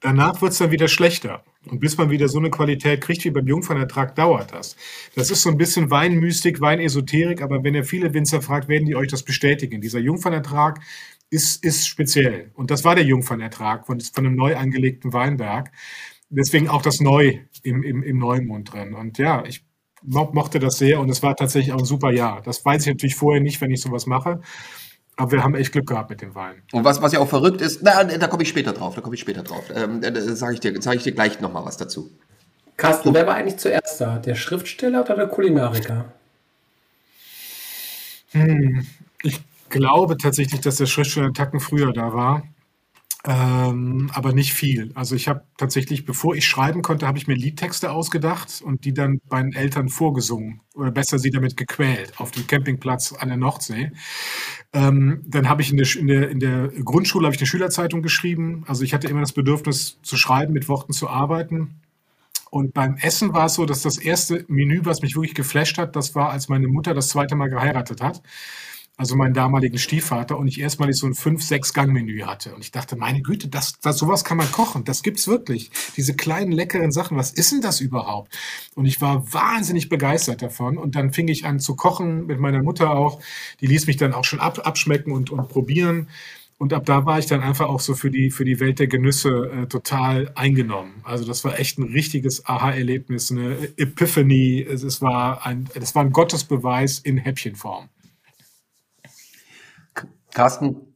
Danach 0.00 0.40
wird 0.40 0.52
es 0.52 0.58
dann 0.58 0.70
wieder 0.70 0.88
schlechter. 0.88 1.44
Und 1.66 1.80
bis 1.80 1.96
man 1.98 2.10
wieder 2.10 2.28
so 2.28 2.38
eine 2.38 2.50
Qualität 2.50 3.00
kriegt 3.00 3.24
wie 3.24 3.30
beim 3.30 3.46
Jungfernertrag, 3.46 4.14
dauert 4.14 4.52
das. 4.52 4.76
Das 5.14 5.30
ist 5.30 5.42
so 5.42 5.50
ein 5.50 5.58
bisschen 5.58 5.90
Weinmystik, 5.90 6.60
Weinesoterik, 6.60 7.42
aber 7.42 7.62
wenn 7.64 7.74
ihr 7.74 7.84
viele 7.84 8.14
Winzer 8.14 8.40
fragt, 8.40 8.68
werden 8.68 8.86
die 8.86 8.96
euch 8.96 9.08
das 9.08 9.22
bestätigen. 9.22 9.80
Dieser 9.80 9.98
Jungfernertrag 9.98 10.80
ist, 11.30 11.64
ist 11.64 11.86
speziell. 11.86 12.50
Und 12.54 12.70
das 12.70 12.84
war 12.84 12.94
der 12.94 13.04
Jungfernertrag 13.04 13.86
von, 13.86 14.00
von 14.00 14.26
einem 14.26 14.36
neu 14.36 14.56
angelegten 14.56 15.12
Weinberg. 15.12 15.70
Deswegen 16.30 16.68
auch 16.68 16.82
das 16.82 17.00
Neu 17.00 17.38
im, 17.62 17.82
im, 17.82 18.02
im 18.02 18.18
Neumond 18.18 18.72
drin. 18.72 18.94
Und 18.94 19.18
ja, 19.18 19.44
ich 19.46 19.64
mochte 20.02 20.58
das 20.58 20.78
sehr 20.78 21.00
und 21.00 21.10
es 21.10 21.22
war 21.22 21.34
tatsächlich 21.34 21.72
auch 21.72 21.78
ein 21.78 21.84
super 21.84 22.12
Jahr. 22.12 22.42
Das 22.42 22.64
weiß 22.64 22.82
ich 22.82 22.88
natürlich 22.88 23.16
vorher 23.16 23.42
nicht, 23.42 23.60
wenn 23.60 23.70
ich 23.70 23.80
sowas 23.80 24.06
mache. 24.06 24.40
Aber 25.18 25.32
wir 25.32 25.42
haben 25.42 25.56
echt 25.56 25.72
Glück 25.72 25.88
gehabt 25.88 26.10
mit 26.10 26.22
dem 26.22 26.36
Wein. 26.36 26.62
Und 26.70 26.84
was, 26.84 27.02
was 27.02 27.12
ja 27.12 27.18
auch 27.18 27.28
verrückt 27.28 27.60
ist, 27.60 27.82
na, 27.82 28.04
da 28.04 28.28
komme 28.28 28.44
ich 28.44 28.48
später 28.48 28.72
drauf, 28.72 28.94
da 28.94 29.00
komme 29.00 29.16
ich 29.16 29.20
später 29.20 29.42
drauf. 29.42 29.64
Ähm, 29.74 30.00
da 30.00 30.12
sage 30.14 30.54
ich, 30.54 30.60
dir, 30.60 30.80
sag 30.80 30.94
ich 30.94 31.02
dir 31.02 31.10
gleich 31.10 31.40
nochmal 31.40 31.64
was 31.64 31.76
dazu. 31.76 32.08
Carsten, 32.76 33.12
wer 33.12 33.26
war 33.26 33.34
eigentlich 33.34 33.56
zuerst 33.56 34.00
da? 34.00 34.20
Der 34.20 34.36
Schriftsteller 34.36 35.00
oder 35.00 35.16
der 35.16 35.26
Kulinariker? 35.26 36.12
Hm, 38.30 38.86
ich 39.24 39.40
glaube 39.68 40.16
tatsächlich, 40.18 40.60
dass 40.60 40.76
der 40.76 40.86
Schriftsteller 40.86 41.26
einen 41.26 41.34
Tacken 41.34 41.58
früher 41.58 41.92
da 41.92 42.12
war. 42.12 42.44
Ähm, 43.24 44.10
aber 44.14 44.32
nicht 44.32 44.54
viel. 44.54 44.92
Also 44.94 45.16
ich 45.16 45.26
habe 45.26 45.42
tatsächlich, 45.56 46.04
bevor 46.04 46.36
ich 46.36 46.46
schreiben 46.46 46.82
konnte, 46.82 47.08
habe 47.08 47.18
ich 47.18 47.26
mir 47.26 47.34
Liedtexte 47.34 47.90
ausgedacht 47.90 48.62
und 48.62 48.84
die 48.84 48.94
dann 48.94 49.20
meinen 49.28 49.52
Eltern 49.52 49.88
vorgesungen 49.88 50.60
oder 50.74 50.92
besser 50.92 51.18
sie 51.18 51.30
damit 51.30 51.56
gequält 51.56 52.12
auf 52.20 52.30
dem 52.30 52.46
Campingplatz 52.46 53.12
an 53.12 53.28
der 53.28 53.36
Nordsee. 53.36 53.90
Ähm, 54.72 55.24
dann 55.26 55.48
habe 55.48 55.62
ich 55.62 55.72
in 55.72 55.78
der, 55.78 55.96
in, 55.96 56.06
der, 56.06 56.30
in 56.30 56.38
der 56.38 56.68
Grundschule 56.68 57.28
ich 57.28 57.38
eine 57.38 57.46
Schülerzeitung 57.46 58.02
geschrieben. 58.02 58.62
Also 58.68 58.84
ich 58.84 58.94
hatte 58.94 59.08
immer 59.08 59.20
das 59.20 59.32
Bedürfnis 59.32 59.98
zu 60.02 60.16
schreiben, 60.16 60.52
mit 60.52 60.68
Worten 60.68 60.92
zu 60.92 61.08
arbeiten. 61.08 61.80
Und 62.50 62.72
beim 62.72 62.96
Essen 62.96 63.34
war 63.34 63.46
es 63.46 63.54
so, 63.54 63.66
dass 63.66 63.82
das 63.82 63.98
erste 63.98 64.44
Menü, 64.48 64.82
was 64.84 65.02
mich 65.02 65.16
wirklich 65.16 65.34
geflasht 65.34 65.76
hat, 65.76 65.96
das 65.96 66.14
war, 66.14 66.30
als 66.30 66.48
meine 66.48 66.68
Mutter 66.68 66.94
das 66.94 67.08
zweite 67.08 67.34
Mal 67.34 67.50
geheiratet 67.50 68.00
hat 68.00 68.22
also 68.98 69.14
meinen 69.14 69.32
damaligen 69.32 69.78
Stiefvater, 69.78 70.36
und 70.36 70.48
ich 70.48 70.60
erstmalig 70.60 70.96
so 70.96 71.06
ein 71.06 71.14
fünf, 71.14 71.42
sechs 71.42 71.72
Gang-Menü 71.72 72.22
hatte. 72.22 72.52
Und 72.52 72.62
ich 72.62 72.72
dachte, 72.72 72.96
meine 72.96 73.22
Güte, 73.22 73.48
das, 73.48 73.78
das, 73.80 73.96
sowas 73.96 74.24
kann 74.24 74.36
man 74.36 74.50
kochen. 74.50 74.82
Das 74.82 75.04
gibt's 75.04 75.28
wirklich. 75.28 75.70
Diese 75.96 76.14
kleinen, 76.14 76.50
leckeren 76.50 76.90
Sachen. 76.90 77.16
Was 77.16 77.30
ist 77.30 77.52
denn 77.52 77.60
das 77.60 77.80
überhaupt? 77.80 78.36
Und 78.74 78.86
ich 78.86 79.00
war 79.00 79.32
wahnsinnig 79.32 79.88
begeistert 79.88 80.42
davon. 80.42 80.76
Und 80.76 80.96
dann 80.96 81.12
fing 81.12 81.28
ich 81.28 81.46
an 81.46 81.60
zu 81.60 81.76
kochen 81.76 82.26
mit 82.26 82.40
meiner 82.40 82.60
Mutter 82.60 82.90
auch. 82.90 83.20
Die 83.60 83.68
ließ 83.68 83.86
mich 83.86 83.98
dann 83.98 84.12
auch 84.14 84.24
schon 84.24 84.40
ab, 84.40 84.66
abschmecken 84.66 85.12
und, 85.12 85.30
und 85.30 85.48
probieren. 85.48 86.08
Und 86.58 86.72
ab 86.72 86.84
da 86.84 87.06
war 87.06 87.20
ich 87.20 87.26
dann 87.26 87.40
einfach 87.40 87.68
auch 87.68 87.78
so 87.78 87.94
für 87.94 88.10
die, 88.10 88.32
für 88.32 88.44
die 88.44 88.58
Welt 88.58 88.80
der 88.80 88.88
Genüsse 88.88 89.48
äh, 89.52 89.66
total 89.66 90.32
eingenommen. 90.34 90.94
Also 91.04 91.24
das 91.24 91.44
war 91.44 91.56
echt 91.60 91.78
ein 91.78 91.84
richtiges 91.84 92.46
Aha-Erlebnis, 92.46 93.30
eine 93.30 93.56
Epiphany. 93.76 94.66
Es, 94.68 94.82
es 94.82 95.00
war 95.00 95.46
ein, 95.46 95.68
das 95.74 95.94
war 95.94 96.02
ein 96.02 96.10
Gottesbeweis 96.10 96.98
in 96.98 97.16
Häppchenform. 97.16 97.88
Carsten, 100.38 100.94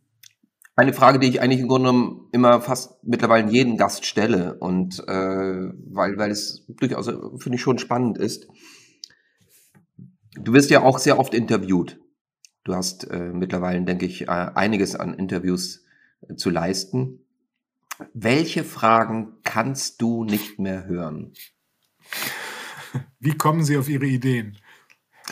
eine 0.77 0.93
Frage, 0.93 1.19
die 1.19 1.27
ich 1.27 1.41
eigentlich 1.41 1.59
im 1.59 1.67
Grunde 1.67 1.91
genommen 1.91 2.29
immer 2.31 2.61
fast 2.61 3.03
mittlerweile 3.03 3.51
jeden 3.51 3.77
Gast 3.77 4.07
stelle 4.07 4.55
und 4.55 5.01
äh, 5.09 5.73
weil, 5.91 6.17
weil 6.17 6.31
es 6.31 6.65
durchaus, 6.69 7.07
finde 7.07 7.57
ich, 7.57 7.61
schon 7.61 7.79
spannend 7.79 8.19
ist. 8.19 8.47
Du 10.37 10.53
wirst 10.53 10.71
ja 10.71 10.83
auch 10.83 11.01
sehr 11.01 11.19
oft 11.19 11.35
interviewt. 11.35 11.99
Du 12.63 12.77
hast 12.77 13.11
äh, 13.11 13.33
mittlerweile, 13.33 13.83
denke 13.83 14.07
ich, 14.07 14.29
äh, 14.29 14.31
einiges 14.31 14.95
an 14.95 15.15
Interviews 15.15 15.85
äh, 16.29 16.37
zu 16.37 16.49
leisten. 16.49 17.27
Welche 18.15 18.63
Fragen 18.63 19.39
kannst 19.43 20.01
du 20.01 20.23
nicht 20.23 20.61
mehr 20.61 20.87
hören? 20.87 21.33
Wie 23.19 23.37
kommen 23.37 23.65
Sie 23.65 23.77
auf 23.77 23.89
Ihre 23.89 24.07
Ideen? 24.07 24.57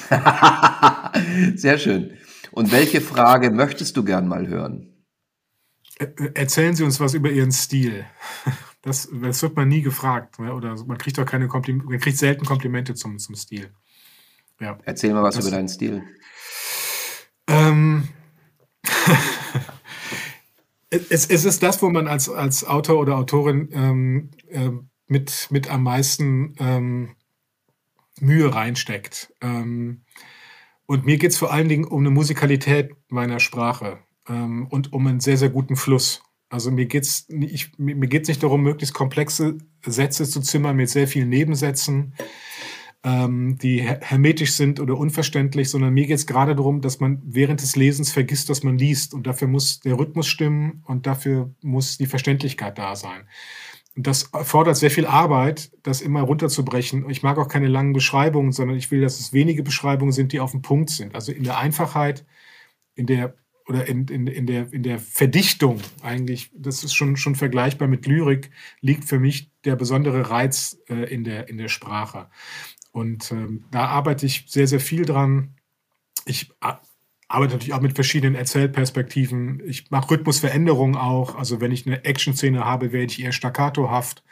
sehr 1.55 1.78
schön. 1.78 2.19
Und 2.53 2.73
welche 2.73 3.01
Frage 3.01 3.51
möchtest 3.51 3.97
du 3.97 4.05
gern 4.05 4.29
mal 4.29 4.49
hören? 4.49 4.91
Erzählen 6.35 6.75
Sie 6.75 6.85
uns 6.85 6.99
was 6.99 7.15
über 7.15 7.31
Ihren 7.31 7.53
Stil. 7.53 8.05
Das, 8.83 9.11
das 9.13 9.43
wird 9.43 9.57
man 9.57 9.69
nie 9.69 9.83
gefragt. 9.83 10.39
Ne? 10.39 10.55
Oder 10.55 10.75
man 10.87 10.97
kriegt 10.97 11.19
doch 11.19 11.27
keine 11.27 11.49
Komplimente, 11.49 11.87
man 11.87 12.01
kriegt 12.01 12.17
selten 12.17 12.47
Komplimente 12.47 12.95
zum, 12.95 13.19
zum 13.19 13.35
Stil. 13.35 13.69
Ja. 14.59 14.79
Erzähl 14.87 15.13
mal 15.13 15.23
was 15.23 15.35
das, 15.35 15.47
über 15.47 15.55
deinen 15.55 15.69
Stil. 15.69 16.03
Ähm, 17.47 18.09
es, 20.91 21.27
es, 21.27 21.45
ist 21.45 21.63
das, 21.63 21.83
wo 21.83 21.91
man 21.91 22.09
als, 22.09 22.31
als 22.31 22.65
Autor 22.65 23.01
oder 23.01 23.17
Autorin 23.17 23.69
ähm, 23.73 24.31
äh, 24.49 24.71
mit, 25.09 25.49
mit 25.51 25.71
am 25.71 25.83
meisten 25.83 26.55
ähm, 26.59 27.17
Mühe 28.21 28.55
reinsteckt. 28.55 29.35
Ähm, 29.43 30.05
und 30.91 31.07
mir 31.07 31.19
geht 31.19 31.31
es 31.31 31.39
vor 31.39 31.53
allen 31.53 31.69
Dingen 31.69 31.85
um 31.85 32.01
eine 32.01 32.11
Musikalität 32.11 32.91
meiner 33.11 33.39
Sprache 33.39 34.01
ähm, 34.29 34.67
und 34.71 34.93
um 34.93 35.07
einen 35.07 35.21
sehr, 35.21 35.37
sehr 35.37 35.49
guten 35.49 35.77
Fluss. 35.77 36.21
Also 36.49 36.73
mir 36.73 36.87
geht 36.87 37.05
es 37.05 37.29
mir, 37.29 37.49
mir 37.79 38.09
geht's 38.09 38.29
nicht 38.29 38.43
darum, 38.43 38.65
möglichst 38.65 38.93
komplexe 38.93 39.59
Sätze 39.87 40.29
zu 40.29 40.41
zimmern 40.41 40.75
mit 40.75 40.91
sehr 40.91 41.07
vielen 41.07 41.29
Nebensätzen, 41.29 42.15
ähm, 43.05 43.57
die 43.57 43.83
hermetisch 43.83 44.55
sind 44.55 44.81
oder 44.81 44.99
unverständlich, 44.99 45.71
sondern 45.71 45.95
mir 45.95 46.09
geht 46.09 46.17
es 46.17 46.27
gerade 46.27 46.57
darum, 46.57 46.81
dass 46.81 46.99
man 46.99 47.23
während 47.25 47.62
des 47.62 47.77
Lesens 47.77 48.11
vergisst, 48.11 48.51
dass 48.51 48.65
man 48.65 48.77
liest. 48.77 49.15
Und 49.15 49.29
dafür 49.29 49.47
muss 49.47 49.79
der 49.79 49.97
Rhythmus 49.97 50.27
stimmen 50.27 50.83
und 50.89 51.07
dafür 51.07 51.55
muss 51.62 51.99
die 51.99 52.07
Verständlichkeit 52.07 52.79
da 52.79 52.97
sein. 52.97 53.29
Das 53.97 54.25
erfordert 54.33 54.77
sehr 54.77 54.91
viel 54.91 55.07
Arbeit, 55.07 55.73
das 55.83 56.01
immer 56.01 56.23
runterzubrechen. 56.23 57.11
Ich 57.11 57.23
mag 57.23 57.39
auch 57.39 57.49
keine 57.49 57.67
langen 57.67 57.93
Beschreibungen, 57.93 58.53
sondern 58.53 58.77
ich 58.77 58.91
will, 58.91 59.01
dass 59.01 59.19
es 59.19 59.33
wenige 59.33 59.62
Beschreibungen 59.62 60.12
sind, 60.12 60.33
die 60.33 60.41
auf 60.41 60.53
dem 60.53 60.62
Punkt 60.62 60.91
sind. 60.91 61.15
Also 61.15 61.33
in 61.33 61.43
der 61.43 61.59
Einfachheit, 61.59 62.25
in 62.95 63.07
der 63.07 63.35
oder 63.71 63.87
in, 63.87 64.07
in, 64.09 64.27
in, 64.27 64.47
der, 64.47 64.73
in 64.73 64.83
der 64.83 64.99
Verdichtung 64.99 65.81
eigentlich, 66.03 66.51
das 66.55 66.83
ist 66.83 66.93
schon, 66.93 67.17
schon 67.17 67.37
vergleichbar 67.37 67.87
mit 67.87 68.05
Lyrik, 68.05 68.51
liegt 68.81 69.05
für 69.05 69.21
mich 69.21 69.53
der 69.65 69.77
besondere 69.77 70.29
Reiz 70.29 70.79
äh, 70.89 71.12
in, 71.12 71.23
der, 71.23 71.49
in 71.49 71.57
der 71.57 71.69
Sprache. 71.69 72.29
Und 72.91 73.31
ähm, 73.31 73.67
da 73.71 73.87
arbeite 73.87 74.27
ich 74.27 74.47
sehr, 74.49 74.67
sehr 74.67 74.81
viel 74.81 75.05
dran. 75.05 75.55
Ich 76.25 76.51
arbeite 77.31 77.55
natürlich 77.55 77.74
auch 77.74 77.81
mit 77.81 77.94
verschiedenen 77.94 78.35
Erzählperspektiven. 78.35 79.62
Ich 79.65 79.90
mache 79.90 80.11
Rhythmusveränderungen 80.11 80.97
auch. 80.97 81.36
Also 81.36 81.61
wenn 81.61 81.70
ich 81.70 81.86
eine 81.86 82.05
Action-Szene 82.05 82.65
habe, 82.65 82.93
werde 82.93 83.07
ich 83.07 83.23
eher 83.23 83.31
staccatohaft. 83.31 84.24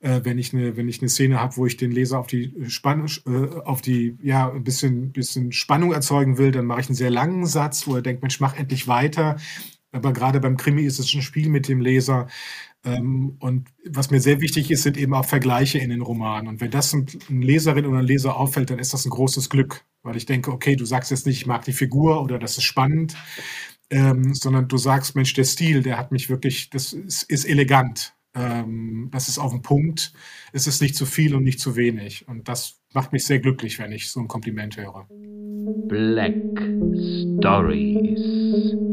Äh, 0.00 0.20
wenn 0.22 0.38
ich 0.38 0.54
eine, 0.54 0.76
wenn 0.76 0.88
ich 0.88 1.00
eine 1.00 1.08
Szene 1.08 1.40
habe, 1.40 1.56
wo 1.56 1.66
ich 1.66 1.76
den 1.76 1.90
Leser 1.90 2.20
auf 2.20 2.28
die 2.28 2.54
Spannung, 2.68 3.08
äh, 3.26 3.60
auf 3.64 3.82
die, 3.82 4.16
ja, 4.22 4.52
ein 4.52 4.62
bisschen, 4.62 5.10
bisschen 5.10 5.50
Spannung 5.50 5.92
erzeugen 5.92 6.38
will, 6.38 6.52
dann 6.52 6.66
mache 6.66 6.82
ich 6.82 6.88
einen 6.88 6.94
sehr 6.94 7.10
langen 7.10 7.46
Satz, 7.46 7.88
wo 7.88 7.96
er 7.96 8.02
denkt, 8.02 8.22
Mensch, 8.22 8.38
mach 8.38 8.56
endlich 8.56 8.86
weiter. 8.86 9.36
Aber 9.90 10.12
gerade 10.12 10.38
beim 10.38 10.56
Krimi 10.56 10.82
ist 10.82 11.00
es 11.00 11.12
ein 11.14 11.22
Spiel 11.22 11.48
mit 11.48 11.66
dem 11.68 11.80
Leser. 11.80 12.28
Ähm, 12.84 13.36
und 13.40 13.68
was 13.84 14.10
mir 14.10 14.20
sehr 14.20 14.40
wichtig 14.40 14.70
ist, 14.70 14.82
sind 14.82 14.96
eben 14.96 15.14
auch 15.14 15.24
Vergleiche 15.24 15.78
in 15.78 15.90
den 15.90 16.02
Romanen. 16.02 16.48
Und 16.48 16.60
wenn 16.60 16.70
das 16.70 16.92
ein, 16.92 17.06
ein 17.28 17.42
Leserin 17.42 17.86
oder 17.86 17.98
ein 17.98 18.06
Leser 18.06 18.36
auffällt, 18.36 18.70
dann 18.70 18.78
ist 18.78 18.92
das 18.92 19.04
ein 19.04 19.10
großes 19.10 19.50
Glück 19.50 19.84
weil 20.06 20.16
ich 20.16 20.24
denke, 20.24 20.52
okay, 20.52 20.76
du 20.76 20.86
sagst 20.86 21.10
jetzt 21.10 21.26
nicht, 21.26 21.38
ich 21.38 21.46
mag 21.46 21.64
die 21.64 21.72
Figur 21.72 22.22
oder 22.22 22.38
das 22.38 22.56
ist 22.56 22.64
spannend, 22.64 23.16
ähm, 23.90 24.32
sondern 24.34 24.68
du 24.68 24.78
sagst, 24.78 25.16
Mensch, 25.16 25.34
der 25.34 25.44
Stil, 25.44 25.82
der 25.82 25.98
hat 25.98 26.12
mich 26.12 26.30
wirklich, 26.30 26.70
das 26.70 26.92
ist, 26.92 27.24
ist 27.24 27.44
elegant. 27.44 28.14
Ähm, 28.34 29.08
das 29.12 29.28
ist 29.28 29.38
auf 29.38 29.52
den 29.52 29.62
Punkt. 29.62 30.12
Es 30.52 30.66
ist 30.66 30.80
nicht 30.80 30.94
zu 30.94 31.06
viel 31.06 31.34
und 31.34 31.42
nicht 31.42 31.60
zu 31.60 31.76
wenig. 31.76 32.28
Und 32.28 32.48
das 32.48 32.80
macht 32.94 33.12
mich 33.12 33.24
sehr 33.24 33.40
glücklich, 33.40 33.78
wenn 33.78 33.92
ich 33.92 34.08
so 34.08 34.20
ein 34.20 34.28
Kompliment 34.28 34.76
höre. 34.76 35.06
Black 35.88 36.34
Stories. 37.38 38.85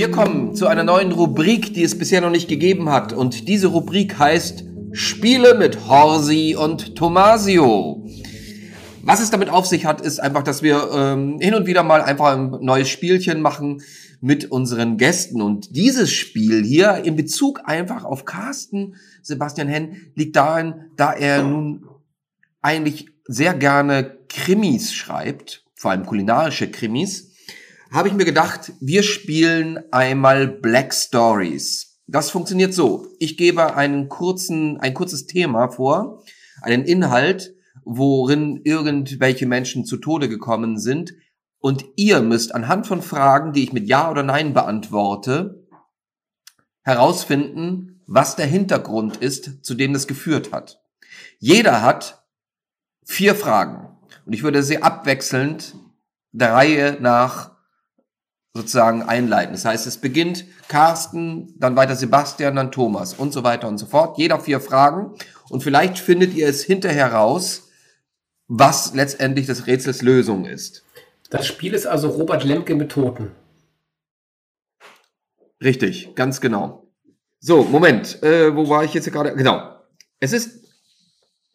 Wir 0.00 0.10
kommen 0.10 0.54
zu 0.54 0.66
einer 0.66 0.82
neuen 0.82 1.12
Rubrik, 1.12 1.74
die 1.74 1.82
es 1.82 1.98
bisher 1.98 2.22
noch 2.22 2.30
nicht 2.30 2.48
gegeben 2.48 2.88
hat. 2.88 3.12
Und 3.12 3.48
diese 3.48 3.66
Rubrik 3.66 4.18
heißt 4.18 4.64
Spiele 4.92 5.54
mit 5.58 5.88
Horsi 5.88 6.56
und 6.58 6.96
Tomasio. 6.96 8.02
Was 9.02 9.20
es 9.20 9.28
damit 9.28 9.50
auf 9.50 9.66
sich 9.66 9.84
hat, 9.84 10.00
ist 10.00 10.18
einfach, 10.18 10.42
dass 10.42 10.62
wir 10.62 10.88
ähm, 10.94 11.38
hin 11.38 11.52
und 11.52 11.66
wieder 11.66 11.82
mal 11.82 12.00
einfach 12.00 12.32
ein 12.32 12.48
neues 12.62 12.88
Spielchen 12.88 13.42
machen 13.42 13.82
mit 14.22 14.50
unseren 14.50 14.96
Gästen. 14.96 15.42
Und 15.42 15.76
dieses 15.76 16.10
Spiel 16.10 16.64
hier 16.64 17.04
in 17.04 17.14
Bezug 17.14 17.60
einfach 17.66 18.04
auf 18.04 18.24
Carsten 18.24 18.94
Sebastian 19.20 19.68
Henn 19.68 19.96
liegt 20.14 20.34
darin, 20.34 20.86
da 20.96 21.12
er 21.12 21.42
nun 21.42 21.84
eigentlich 22.62 23.10
sehr 23.26 23.52
gerne 23.52 24.16
Krimis 24.30 24.94
schreibt, 24.94 25.66
vor 25.74 25.90
allem 25.90 26.06
kulinarische 26.06 26.70
Krimis, 26.70 27.29
habe 27.90 28.08
ich 28.08 28.14
mir 28.14 28.24
gedacht, 28.24 28.72
wir 28.80 29.02
spielen 29.02 29.80
einmal 29.92 30.46
Black 30.46 30.94
Stories. 30.94 32.00
Das 32.06 32.30
funktioniert 32.30 32.74
so. 32.74 33.06
Ich 33.18 33.36
gebe 33.36 33.74
einen 33.74 34.08
kurzen, 34.08 34.78
ein 34.78 34.94
kurzes 34.94 35.26
Thema 35.26 35.68
vor, 35.68 36.22
einen 36.62 36.84
Inhalt, 36.84 37.54
worin 37.84 38.60
irgendwelche 38.64 39.46
Menschen 39.46 39.84
zu 39.84 39.96
Tode 39.96 40.28
gekommen 40.28 40.78
sind. 40.78 41.14
Und 41.58 41.84
ihr 41.96 42.20
müsst 42.20 42.54
anhand 42.54 42.86
von 42.86 43.02
Fragen, 43.02 43.52
die 43.52 43.64
ich 43.64 43.72
mit 43.72 43.86
Ja 43.86 44.10
oder 44.10 44.22
Nein 44.22 44.54
beantworte, 44.54 45.66
herausfinden, 46.82 48.02
was 48.06 48.34
der 48.36 48.46
Hintergrund 48.46 49.18
ist, 49.18 49.64
zu 49.64 49.74
dem 49.74 49.92
das 49.92 50.06
geführt 50.06 50.52
hat. 50.52 50.80
Jeder 51.38 51.82
hat 51.82 52.24
vier 53.04 53.34
Fragen. 53.34 53.96
Und 54.26 54.32
ich 54.32 54.42
würde 54.42 54.62
sie 54.62 54.82
abwechselnd 54.82 55.74
der 56.32 56.52
Reihe 56.52 56.98
nach 57.00 57.49
sozusagen 58.54 59.02
einleiten. 59.02 59.52
Das 59.52 59.64
heißt, 59.64 59.86
es 59.86 59.98
beginnt 59.98 60.44
Carsten, 60.68 61.54
dann 61.58 61.76
weiter 61.76 61.94
Sebastian, 61.94 62.56
dann 62.56 62.72
Thomas 62.72 63.14
und 63.14 63.32
so 63.32 63.44
weiter 63.44 63.68
und 63.68 63.78
so 63.78 63.86
fort. 63.86 64.18
Jeder 64.18 64.40
vier 64.40 64.60
Fragen. 64.60 65.14
Und 65.48 65.62
vielleicht 65.62 65.98
findet 65.98 66.34
ihr 66.34 66.48
es 66.48 66.62
hinterher 66.62 67.12
raus, 67.12 67.68
was 68.48 68.94
letztendlich 68.94 69.46
des 69.46 69.66
Rätsels 69.66 70.02
Lösung 70.02 70.44
ist. 70.44 70.84
Das 71.30 71.46
Spiel 71.46 71.74
ist 71.74 71.86
also 71.86 72.08
Robert 72.08 72.42
Lemke 72.44 72.74
mit 72.74 72.90
Toten. 72.90 73.30
Richtig, 75.62 76.14
ganz 76.16 76.40
genau. 76.40 76.88
So, 77.38 77.62
Moment, 77.62 78.22
äh, 78.22 78.54
wo 78.54 78.68
war 78.68 78.82
ich 78.82 78.94
jetzt 78.94 79.10
gerade? 79.12 79.34
Genau. 79.34 79.76
Es 80.18 80.32
ist 80.32 80.68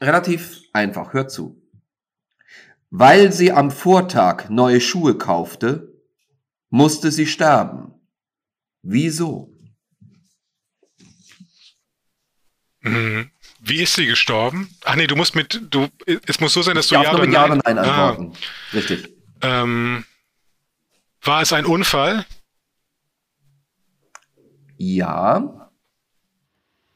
relativ 0.01 0.61
einfach, 0.71 1.13
hört 1.13 1.31
zu. 1.31 1.61
Weil 2.89 3.33
sie 3.33 3.51
am 3.51 3.71
Vortag 3.71 4.49
neue 4.49 4.79
Schuhe 4.79 5.17
kaufte, 5.17 5.94
musste 6.75 7.09
sie 7.09 7.25
sterben. 7.25 7.93
Wieso? 8.81 9.49
Mhm. 12.81 13.31
Wie 13.61 13.81
ist 13.81 13.95
sie 13.95 14.05
gestorben? 14.05 14.69
Ach 14.83 14.95
nee, 14.95 15.07
du 15.07 15.15
musst 15.15 15.35
mit, 15.35 15.61
du, 15.69 15.87
es 16.27 16.39
muss 16.41 16.53
so 16.53 16.61
sein, 16.61 16.75
dass 16.75 16.85
ich 16.85 16.89
du 16.89 17.01
ja 17.01 17.13
oder 17.13 17.25
Nein, 17.25 17.61
Nein 17.63 17.77
antworten. 17.77 18.33
Ah. 18.33 18.73
Richtig. 18.75 19.09
Ähm, 19.41 20.03
war 21.23 21.41
es 21.41 21.53
ein 21.53 21.65
Unfall? 21.65 22.25
Ja. 24.77 25.71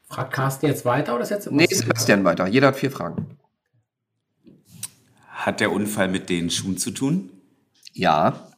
Fragt 0.08 0.32
Carsten 0.34 0.66
jetzt 0.66 0.84
weiter 0.84 1.14
oder 1.14 1.22
ist 1.22 1.30
jetzt 1.30 1.50
Nee, 1.50 1.66
Sebastian 1.66 2.22
weiter. 2.24 2.46
Jeder 2.46 2.68
hat 2.68 2.76
vier 2.76 2.90
Fragen. 2.90 3.38
Hat 5.26 5.60
der 5.60 5.72
Unfall 5.72 6.08
mit 6.08 6.28
den 6.28 6.50
Schuhen 6.50 6.76
zu 6.76 6.90
tun? 6.90 7.30
Ja. 7.94 8.49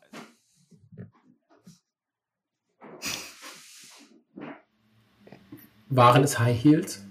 Waren 5.94 6.24
es 6.24 6.39
High 6.39 6.59
Heels? 6.59 7.05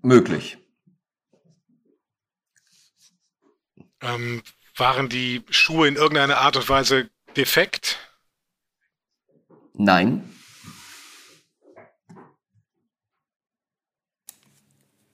Möglich. 0.00 0.58
Ähm, 4.00 4.44
waren 4.76 5.08
die 5.08 5.42
Schuhe 5.50 5.88
in 5.88 5.96
irgendeiner 5.96 6.36
Art 6.36 6.56
und 6.56 6.68
Weise 6.68 7.10
defekt? 7.36 7.98
Nein. 9.74 10.32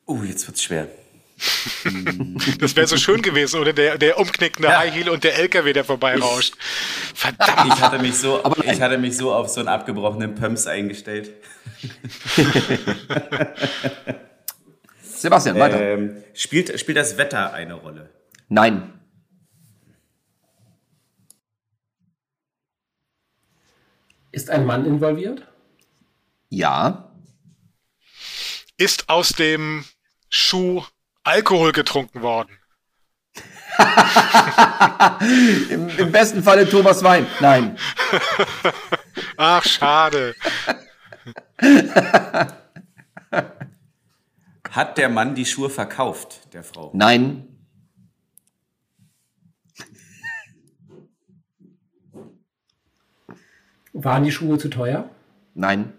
Oh, 0.04 0.22
jetzt 0.22 0.46
wird's 0.46 0.62
schwer. 0.62 1.01
Das 2.58 2.76
wäre 2.76 2.86
so 2.86 2.96
schön 2.96 3.22
gewesen, 3.22 3.60
oder? 3.60 3.72
Der, 3.72 3.98
der 3.98 4.18
umknickende 4.18 4.68
ja. 4.68 4.78
High 4.78 4.94
Heel 4.94 5.08
und 5.08 5.24
der 5.24 5.38
LKW, 5.38 5.72
der 5.72 5.84
vorbeirauscht. 5.84 6.54
Verdammt. 7.14 7.72
Ich 7.74 7.80
hatte 7.80 7.98
mich 7.98 8.16
so, 8.16 8.44
Aber 8.44 8.64
ich 8.64 8.80
hatte 8.80 8.98
mich 8.98 9.16
so 9.16 9.32
auf 9.32 9.48
so 9.48 9.60
einen 9.60 9.68
abgebrochenen 9.68 10.34
Pumps 10.34 10.66
eingestellt. 10.66 11.32
Sebastian, 15.02 15.58
weiter. 15.58 15.80
Ähm, 15.80 16.22
spielt, 16.34 16.78
spielt 16.80 16.98
das 16.98 17.16
Wetter 17.16 17.52
eine 17.52 17.74
Rolle? 17.74 18.10
Nein. 18.48 18.92
Ist 24.32 24.50
ein 24.50 24.64
Mann 24.64 24.86
involviert? 24.86 25.46
Ja. 26.48 27.12
Ist 28.78 29.08
aus 29.08 29.30
dem 29.30 29.84
Schuh 30.28 30.82
Alkohol 31.24 31.72
getrunken 31.72 32.22
worden? 32.22 32.58
Im, 35.70 35.88
Im, 35.88 36.12
besten 36.12 36.42
Falle 36.42 36.68
Thomas 36.68 37.02
Wein. 37.02 37.26
Nein. 37.40 37.78
Ach, 39.36 39.64
schade. 39.64 40.34
Hat 44.70 44.98
der 44.98 45.08
Mann 45.08 45.34
die 45.34 45.46
Schuhe 45.46 45.70
verkauft, 45.70 46.52
der 46.52 46.62
Frau? 46.64 46.90
Nein. 46.92 47.48
Waren 53.92 54.24
die 54.24 54.32
Schuhe 54.32 54.58
zu 54.58 54.68
teuer? 54.68 55.08
Nein. 55.54 55.92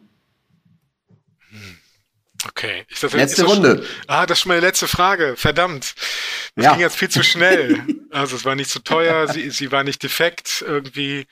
Okay, 2.48 2.86
das 3.02 3.14
letzte 3.14 3.45
Runde. 3.45 3.78
Schon, 3.78 3.86
ah, 4.07 4.26
das 4.26 4.38
ist 4.38 4.41
schon 4.41 4.49
meine 4.49 4.61
letzte 4.61 4.88
Frage. 4.88 5.36
Verdammt. 5.38 5.95
Das 6.56 6.65
ja. 6.65 6.72
ging 6.72 6.82
jetzt 6.82 6.98
viel 6.98 7.10
zu 7.10 7.24
schnell. 7.24 7.82
Also 8.14 8.36
es 8.36 8.45
war 8.45 8.53
nicht 8.53 8.70
zu 8.70 8.78
teuer, 8.84 9.28
sie, 9.28 9.49
sie 9.49 9.72
war 9.72 9.84
nicht 9.84 10.03
defekt 10.03 10.64
irgendwie. 10.68 11.26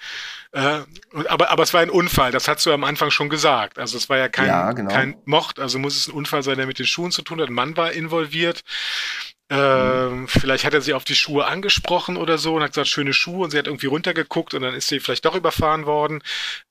Äh, 0.52 0.80
aber, 1.28 1.52
aber 1.52 1.62
es 1.62 1.76
war 1.76 1.82
ein 1.82 1.92
Unfall, 1.92 2.32
das 2.32 2.48
hast 2.48 2.66
du 2.66 2.74
am 2.74 2.84
Anfang 2.84 3.12
schon 3.12 3.30
gesagt. 3.30 3.78
Also 3.78 3.98
es 3.98 4.10
war 4.10 4.18
ja 4.18 4.30
kein, 4.30 4.48
ja, 4.48 4.72
genau. 4.72 4.92
kein 4.92 5.16
Mocht, 5.26 5.60
also 5.60 5.78
muss 5.78 5.96
es 5.96 6.08
ein 6.08 6.14
Unfall 6.14 6.42
sein, 6.42 6.58
der 6.58 6.66
mit 6.66 6.80
den 6.80 6.88
Schuhen 6.88 7.12
zu 7.12 7.22
tun 7.22 7.40
hat. 7.40 7.50
Ein 7.50 7.54
Mann 7.54 7.78
war 7.78 7.92
involviert. 7.92 8.64
Ähm, 9.52 10.28
vielleicht 10.28 10.64
hat 10.66 10.74
er 10.74 10.82
sie 10.82 10.94
auf 10.96 11.04
die 11.04 11.14
Schuhe 11.14 11.46
angesprochen 11.46 12.18
oder 12.18 12.40
so 12.40 12.56
und 12.56 12.64
hat 12.64 12.72
gesagt, 12.72 12.88
schöne 12.88 13.14
Schuhe 13.14 13.44
und 13.44 13.52
sie 13.52 13.60
hat 13.60 13.68
irgendwie 13.68 13.88
runtergeguckt 13.88 14.56
und 14.56 14.64
dann 14.64 14.74
ist 14.74 14.88
sie 14.88 15.00
vielleicht 15.00 15.26
doch 15.26 15.36
überfahren 15.36 15.86
worden. 15.86 16.24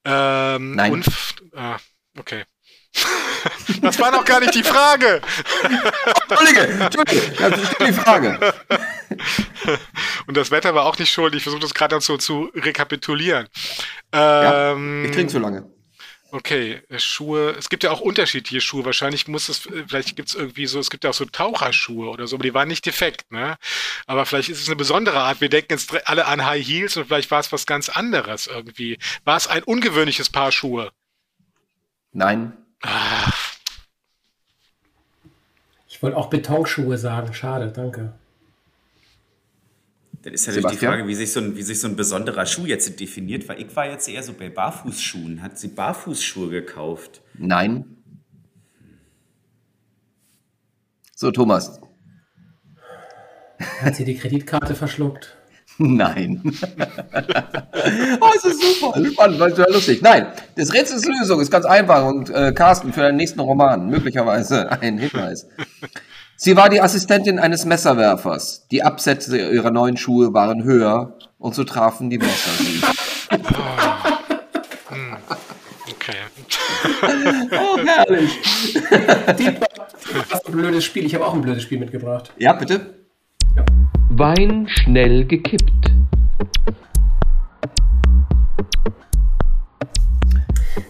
Ähm, 0.04 0.74
Nein. 0.74 0.92
Unf 0.92 1.34
ah, 1.54 1.76
okay. 2.18 2.44
Das 3.82 3.98
war 3.98 4.10
noch 4.10 4.24
gar 4.24 4.40
nicht 4.40 4.54
die 4.54 4.62
Frage. 4.62 5.20
Entschuldige, 6.28 6.60
Entschuldige, 6.60 7.32
das 7.38 7.62
ist 7.62 7.76
die 7.80 7.92
Frage. 7.92 8.54
Und 10.26 10.36
das 10.36 10.50
Wetter 10.50 10.74
war 10.74 10.84
auch 10.84 10.98
nicht 10.98 11.12
schuld. 11.12 11.34
Ich 11.34 11.42
versuche 11.42 11.62
das 11.62 11.74
gerade 11.74 12.00
so 12.00 12.16
zu 12.16 12.50
rekapitulieren. 12.54 13.48
Ähm, 14.12 15.04
ja, 15.04 15.08
ich 15.08 15.14
trinke 15.14 15.32
zu 15.32 15.38
lange. 15.38 15.70
Okay, 16.32 16.80
Schuhe. 16.96 17.56
Es 17.58 17.68
gibt 17.68 17.82
ja 17.82 17.90
auch 17.90 18.00
unterschiedliche 18.00 18.60
Schuhe. 18.60 18.84
Wahrscheinlich 18.84 19.26
muss 19.26 19.48
es, 19.48 19.68
vielleicht 19.88 20.14
gibt 20.14 20.28
es 20.28 20.34
irgendwie 20.36 20.66
so, 20.66 20.78
es 20.78 20.90
gibt 20.90 21.02
ja 21.02 21.10
auch 21.10 21.14
so 21.14 21.24
Taucherschuhe 21.24 22.08
oder 22.08 22.28
so, 22.28 22.36
aber 22.36 22.44
die 22.44 22.54
waren 22.54 22.68
nicht 22.68 22.86
defekt, 22.86 23.32
ne? 23.32 23.56
Aber 24.06 24.26
vielleicht 24.26 24.48
ist 24.48 24.60
es 24.60 24.68
eine 24.68 24.76
besondere 24.76 25.18
Art. 25.18 25.40
Wir 25.40 25.48
denken 25.48 25.72
jetzt 25.72 26.08
alle 26.08 26.26
an 26.26 26.44
High 26.44 26.64
Heels 26.64 26.96
und 26.96 27.06
vielleicht 27.06 27.32
war 27.32 27.40
es 27.40 27.50
was 27.50 27.66
ganz 27.66 27.88
anderes 27.88 28.46
irgendwie. 28.46 28.98
War 29.24 29.36
es 29.36 29.48
ein 29.48 29.64
ungewöhnliches 29.64 30.30
Paar 30.30 30.52
Schuhe? 30.52 30.92
Nein. 32.12 32.52
Ich 35.88 36.02
wollte 36.02 36.16
auch 36.16 36.30
Betonschuhe 36.30 36.96
sagen. 36.96 37.34
Schade, 37.34 37.70
danke. 37.72 38.14
Dann 40.22 40.34
ist 40.34 40.46
natürlich 40.46 40.70
die 40.72 40.86
Frage, 40.86 41.06
wie 41.06 41.14
sich, 41.14 41.32
so 41.32 41.40
ein, 41.40 41.56
wie 41.56 41.62
sich 41.62 41.80
so 41.80 41.88
ein 41.88 41.96
besonderer 41.96 42.44
Schuh 42.44 42.66
jetzt 42.66 43.00
definiert, 43.00 43.48
weil 43.48 43.60
ich 43.60 43.74
war 43.74 43.86
jetzt 43.86 44.08
eher 44.08 44.22
so 44.22 44.34
bei 44.34 44.50
Barfußschuhen. 44.50 45.42
Hat 45.42 45.58
sie 45.58 45.68
Barfußschuhe 45.68 46.50
gekauft? 46.50 47.22
Nein. 47.34 47.96
So, 51.14 51.30
Thomas. 51.30 51.80
Hat 53.80 53.96
sie 53.96 54.04
die 54.04 54.16
Kreditkarte 54.16 54.74
verschluckt? 54.74 55.36
Nein. 55.82 56.42
oh, 58.20 58.28
es 58.36 58.44
ist 58.44 58.60
super. 58.60 59.02
Spannend, 59.02 59.40
das 59.40 59.58
ist 59.58 59.70
lustig. 59.70 60.02
Nein, 60.02 60.26
das 60.54 60.74
Rätsels 60.74 61.06
Lösung 61.06 61.40
ist 61.40 61.50
ganz 61.50 61.64
einfach 61.64 62.04
und 62.04 62.28
äh, 62.28 62.52
Carsten 62.52 62.92
für 62.92 63.00
den 63.00 63.16
nächsten 63.16 63.40
Roman 63.40 63.88
möglicherweise 63.88 64.70
ein 64.82 64.98
Hinweis. 64.98 65.48
Sie 66.36 66.54
war 66.54 66.68
die 66.68 66.82
Assistentin 66.82 67.38
eines 67.38 67.64
Messerwerfers. 67.64 68.66
Die 68.70 68.82
Absätze 68.82 69.38
ihrer 69.38 69.70
neuen 69.70 69.96
Schuhe 69.96 70.34
waren 70.34 70.64
höher 70.64 71.16
und 71.38 71.54
so 71.54 71.64
trafen 71.64 72.10
die 72.10 72.18
Messer 72.18 72.50
sie. 72.58 72.80
Oh. 73.32 73.36
Hm. 74.90 75.16
Okay. 75.88 76.16
oh, 77.52 77.78
herrlich. 77.78 78.32
Was 80.30 80.44
ein 80.46 80.52
blödes 80.52 80.84
Spiel. 80.84 81.06
Ich 81.06 81.14
habe 81.14 81.24
auch 81.24 81.34
ein 81.34 81.42
blödes 81.42 81.62
Spiel 81.62 81.78
mitgebracht. 81.78 82.32
Ja, 82.38 82.54
bitte. 82.54 82.99
Wein 84.20 84.68
schnell 84.68 85.24
gekippt. 85.24 85.92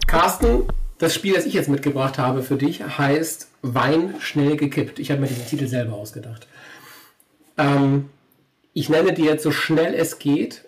Carsten, 0.05 0.63
das 0.97 1.15
Spiel, 1.15 1.35
das 1.35 1.45
ich 1.45 1.53
jetzt 1.53 1.69
mitgebracht 1.69 2.17
habe 2.19 2.43
für 2.43 2.57
dich, 2.57 2.83
heißt 2.83 3.47
Wein 3.61 4.15
schnell 4.19 4.57
gekippt. 4.57 4.99
Ich 4.99 5.11
habe 5.11 5.21
mir 5.21 5.27
diesen 5.27 5.45
Titel 5.45 5.65
selber 5.67 5.93
ausgedacht. 5.93 6.45
Ähm, 7.57 8.09
ich 8.73 8.89
nenne 8.89 9.13
dir 9.13 9.23
jetzt 9.23 9.43
so 9.43 9.51
schnell 9.51 9.93
es 9.93 10.19
geht 10.19 10.65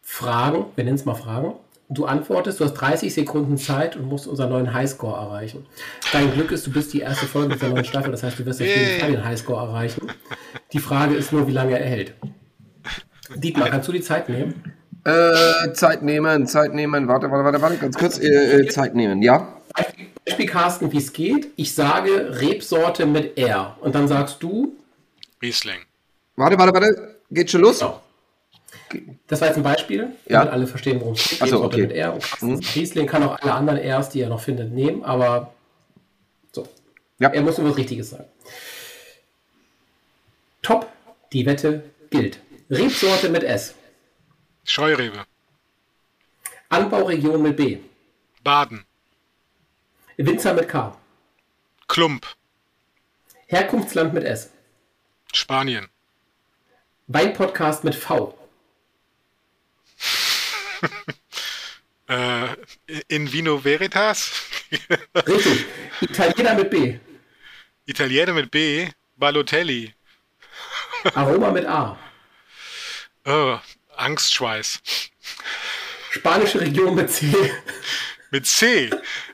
Fragen, 0.00 0.66
wir 0.76 0.84
nennen 0.84 0.94
es 0.94 1.04
mal 1.04 1.16
Fragen. 1.16 1.54
Du 1.92 2.06
antwortest, 2.06 2.58
du 2.58 2.64
hast 2.64 2.72
30 2.74 3.12
Sekunden 3.12 3.58
Zeit 3.58 3.96
und 3.96 4.06
musst 4.06 4.26
unseren 4.26 4.48
neuen 4.48 4.72
Highscore 4.72 5.14
erreichen. 5.14 5.66
Dein 6.10 6.32
Glück 6.32 6.50
ist, 6.50 6.66
du 6.66 6.72
bist 6.72 6.92
die 6.94 7.00
erste 7.00 7.26
Folge 7.26 7.56
der 7.56 7.68
neuen 7.68 7.84
Staffel, 7.84 8.10
das 8.10 8.22
heißt, 8.22 8.38
du 8.38 8.46
wirst 8.46 8.62
auf 8.62 8.66
jeden 8.66 9.00
Fall 9.00 9.10
den 9.10 9.24
Highscore 9.24 9.66
erreichen. 9.66 10.08
Die 10.72 10.78
Frage 10.78 11.14
ist 11.14 11.32
nur, 11.32 11.46
wie 11.46 11.52
lange 11.52 11.78
er 11.78 11.86
hält. 11.86 12.14
Dietmar, 13.34 13.68
kannst 13.68 13.88
du 13.88 13.92
die 13.92 14.00
Zeit 14.00 14.30
nehmen? 14.30 14.72
Äh, 15.04 15.72
Zeit 15.74 16.02
nehmen, 16.02 16.46
Zeit 16.46 16.72
nehmen, 16.72 17.08
warte, 17.08 17.30
warte, 17.30 17.44
warte, 17.44 17.60
warte, 17.60 17.76
ganz 17.76 17.98
kurz, 17.98 18.18
äh, 18.18 18.60
äh 18.60 18.68
Zeit 18.68 18.94
nehmen, 18.94 19.20
ja? 19.20 19.60
Beispiel, 20.24 20.46
Carsten, 20.46 20.92
wie 20.92 20.98
es 20.98 21.12
geht. 21.12 21.48
Ich 21.56 21.74
sage 21.74 22.40
Rebsorte 22.40 23.04
mit 23.04 23.36
R. 23.36 23.76
Und 23.80 23.94
dann 23.94 24.08
sagst 24.08 24.42
du. 24.42 24.76
Riesling. 25.42 25.80
Warte, 26.36 26.58
warte, 26.58 26.72
warte. 26.72 27.16
Geht 27.30 27.50
schon 27.50 27.60
los? 27.60 27.80
Genau. 27.80 28.00
Das 29.26 29.40
war 29.40 29.48
jetzt 29.48 29.56
ein 29.56 29.62
Beispiel, 29.62 30.10
ja. 30.28 30.40
damit 30.40 30.52
alle 30.52 30.66
verstehen, 30.66 31.00
worum 31.00 31.14
es 31.14 31.28
geht. 31.28 31.42
Achso, 31.42 31.64
okay. 31.64 31.82
mit 31.82 31.92
R. 31.92 32.14
Und 32.14 32.42
mhm. 32.42 32.60
Riesling 32.74 33.06
kann 33.06 33.22
auch 33.22 33.38
alle 33.40 33.52
anderen 33.52 33.78
Rs, 33.78 34.10
die 34.10 34.20
er 34.20 34.28
noch 34.28 34.40
findet, 34.40 34.72
nehmen, 34.72 35.04
aber 35.04 35.54
so. 36.52 36.68
Ja. 37.18 37.28
Er 37.30 37.42
muss 37.42 37.58
nur 37.58 37.70
was 37.70 37.76
Richtiges 37.76 38.10
sagen. 38.10 38.24
Top, 40.62 40.86
die 41.32 41.44
Wette 41.46 41.84
gilt. 42.10 42.38
Rebsorte 42.70 43.28
mit 43.28 43.42
S. 43.42 43.74
Scheurebe. 44.64 45.24
Anbauregion 46.68 47.42
mit 47.42 47.56
B. 47.56 47.78
Baden. 48.42 48.84
Winzer 50.16 50.54
mit 50.54 50.68
K. 50.68 50.96
Klump. 51.88 52.26
Herkunftsland 53.46 54.14
mit 54.14 54.24
S. 54.24 54.50
Spanien. 55.32 55.88
Weinpodcast 57.08 57.84
mit 57.84 57.94
V. 57.94 58.34
äh, 62.08 62.48
in 63.08 63.32
Vino 63.32 63.64
Veritas. 63.64 64.32
Richtig. 65.26 65.66
Italiener 66.00 66.54
mit 66.54 66.70
B. 66.70 66.98
Italiener 67.86 68.32
mit 68.32 68.50
B. 68.50 68.88
Balotelli. 69.16 69.94
Aroma 71.14 71.50
mit 71.50 71.66
A. 71.66 71.98
Oh, 73.24 73.58
Angstschweiß. 73.96 74.80
Spanische 76.10 76.60
Region 76.60 76.94
mit 76.94 77.10
C. 77.10 77.32
Mit 78.30 78.46
C. 78.46 78.90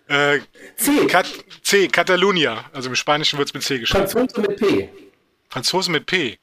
Äh, 0.09 0.41
C. 0.77 1.07
Kat 1.07 1.27
C, 1.62 1.89
Catalunya. 1.89 2.65
Also 2.73 2.89
im 2.89 2.97
Spanischen 2.97 3.39
wird 3.39 3.49
es 3.49 3.55
mit 3.55 3.62
C 3.62 3.79
geschrieben. 3.79 4.09
Franzose 4.09 4.41
mit 4.41 4.57
P. 4.57 4.91
Franzose 5.49 5.91
mit 5.91 6.07
P. 6.07 6.39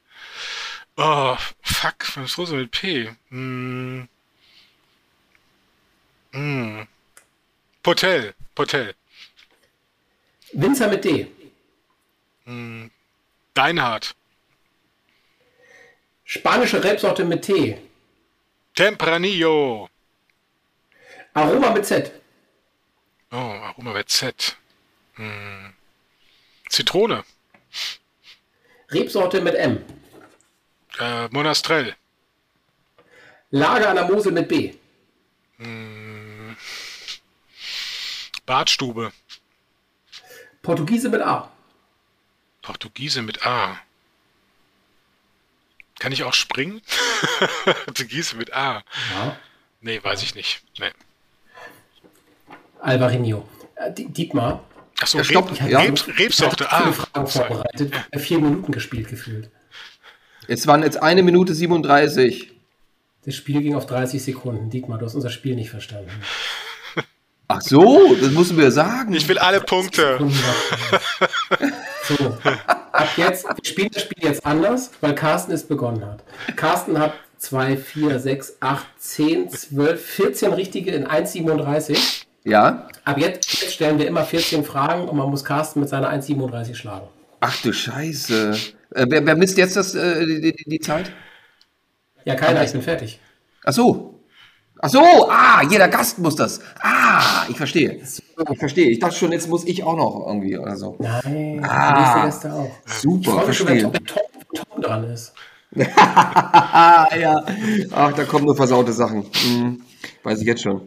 Oh, 0.96 1.36
fuck, 1.62 2.04
Franzose 2.04 2.54
mit 2.54 2.70
P. 2.70 3.10
Hm. 3.28 4.08
Hm. 6.36 6.86
Potel. 7.82 8.34
Potel. 8.54 8.94
Winzer 10.52 10.88
mit 10.88 11.02
D. 11.02 11.26
Hm. 12.44 12.90
Deinhardt. 13.54 14.14
Spanische 16.24 16.84
Rebsorte 16.84 17.24
mit 17.24 17.40
T. 17.42 17.78
Tempranillo. 18.74 19.88
Aroma 21.32 21.70
mit 21.70 21.86
Z. 21.86 22.12
Oh, 23.32 23.36
Aroma 23.68 23.94
mit 23.94 24.10
Z. 24.10 24.56
Hm. 25.14 25.72
Zitrone. 26.68 27.24
Rebsorte 28.90 29.40
mit 29.40 29.54
M. 29.54 29.82
Äh, 30.98 31.28
Monastrell. 31.28 31.96
Lager 33.50 33.88
an 33.88 33.96
der 33.96 34.08
Mosel 34.08 34.32
mit 34.32 34.48
B. 34.48 34.74
Hm. 35.56 36.25
Badstube. 38.46 39.12
Portugiese 40.62 41.08
mit 41.08 41.22
A. 41.22 41.50
Portugiese 42.62 43.22
mit 43.22 43.44
A. 43.46 43.78
Kann 45.98 46.12
ich 46.12 46.24
auch 46.24 46.34
springen? 46.34 46.82
Portugiese 47.86 48.36
mit 48.36 48.52
A. 48.52 48.82
Ja. 49.14 49.36
Nee, 49.80 50.02
weiß 50.02 50.22
ich 50.22 50.34
nicht. 50.34 50.62
Nee. 50.78 50.90
Alvarinho. 52.80 53.48
Äh, 53.76 53.92
Dietmar. 53.92 54.64
Achso, 55.00 55.18
Reb, 55.18 55.60
ja. 55.68 55.80
Reb, 55.80 56.18
Rebsorte. 56.18 56.70
Ah, 56.72 56.92
Fragen 56.92 57.26
vorbereitet. 57.26 57.94
Vier 58.16 58.38
Minuten 58.38 58.72
gespielt 58.72 59.08
gefühlt. 59.08 59.50
Jetzt 60.48 60.66
waren 60.66 60.82
jetzt 60.82 61.02
eine 61.02 61.22
Minute 61.22 61.54
37. 61.54 62.55
Das 63.26 63.34
Spiel 63.34 63.60
ging 63.60 63.74
auf 63.74 63.86
30 63.86 64.22
Sekunden. 64.22 64.70
Dietmar, 64.70 64.98
du 64.98 65.04
hast 65.04 65.16
unser 65.16 65.30
Spiel 65.30 65.56
nicht 65.56 65.70
verstanden. 65.70 66.10
Ach 67.48 67.60
so, 67.60 68.14
das 68.20 68.30
musst 68.30 68.52
du 68.52 68.54
mir 68.54 68.70
sagen. 68.70 69.12
Ich 69.14 69.28
will 69.28 69.38
alle 69.38 69.60
Punkte. 69.60 70.18
So, 72.04 72.38
ab 72.46 73.08
jetzt, 73.16 73.44
wir 73.44 73.64
spielen 73.64 73.90
das 73.92 74.04
Spiel 74.04 74.22
jetzt 74.22 74.46
anders, 74.46 74.92
weil 75.00 75.14
Carsten 75.16 75.50
es 75.50 75.64
begonnen 75.64 76.06
hat. 76.06 76.22
Carsten 76.54 77.00
hat 77.00 77.14
2, 77.38 77.76
4, 77.76 78.20
6, 78.20 78.56
8, 78.60 78.86
10, 78.96 79.50
12, 79.50 80.04
14 80.04 80.52
richtige 80.52 80.92
in 80.92 81.04
1,37. 81.04 82.26
Ja? 82.44 82.88
Ab 83.04 83.18
jetzt, 83.18 83.60
jetzt 83.60 83.74
stellen 83.74 83.98
wir 83.98 84.06
immer 84.06 84.22
14 84.22 84.64
Fragen 84.64 85.08
und 85.08 85.16
man 85.16 85.28
muss 85.28 85.44
Carsten 85.44 85.80
mit 85.80 85.88
seiner 85.88 86.12
1,37 86.12 86.76
schlagen. 86.76 87.08
Ach 87.40 87.60
du 87.60 87.72
Scheiße. 87.72 88.56
Äh, 88.90 89.06
wer, 89.08 89.26
wer 89.26 89.36
misst 89.36 89.58
jetzt 89.58 89.76
das, 89.76 89.96
äh, 89.96 90.24
die, 90.24 90.52
die, 90.52 90.64
die 90.64 90.80
Zeit? 90.80 91.10
Ja, 92.26 92.34
keiner, 92.34 92.62
ich 92.64 92.72
bin 92.72 92.82
fertig. 92.82 93.20
Ach 93.64 93.72
so. 93.72 94.20
Ach 94.78 94.90
so, 94.90 95.00
ah, 95.30 95.62
jeder 95.62 95.88
Gast 95.88 96.18
muss 96.18 96.36
das. 96.36 96.60
Ah, 96.80 97.46
ich 97.48 97.56
verstehe. 97.56 97.92
Ich 98.52 98.58
verstehe. 98.58 98.90
Ich 98.90 98.98
dachte 98.98 99.14
schon, 99.14 99.32
jetzt 99.32 99.48
muss 99.48 99.64
ich 99.64 99.82
auch 99.82 99.96
noch 99.96 100.26
irgendwie 100.26 100.58
oder 100.58 100.76
so. 100.76 100.96
Nein, 100.98 101.64
Ah. 101.64 101.94
die 101.94 102.00
nächste 102.00 102.48
Gäste 102.48 102.52
auch. 102.52 102.70
Ich 102.86 102.92
Super, 102.92 103.30
freue 103.32 103.46
mich 103.46 103.56
schon, 103.56 103.66
wenn 103.68 103.80
verstehe. 103.80 104.04
Tom, 104.04 104.66
Tom 104.72 104.82
dran 104.82 105.04
ist. 105.04 105.32
Ah, 105.96 107.08
ja. 107.18 107.42
Ach, 107.92 108.12
da 108.12 108.24
kommen 108.24 108.44
nur 108.44 108.56
versaute 108.56 108.92
Sachen. 108.92 109.24
Hm, 109.32 109.82
weiß 110.24 110.40
ich 110.40 110.46
jetzt 110.46 110.62
schon. 110.62 110.86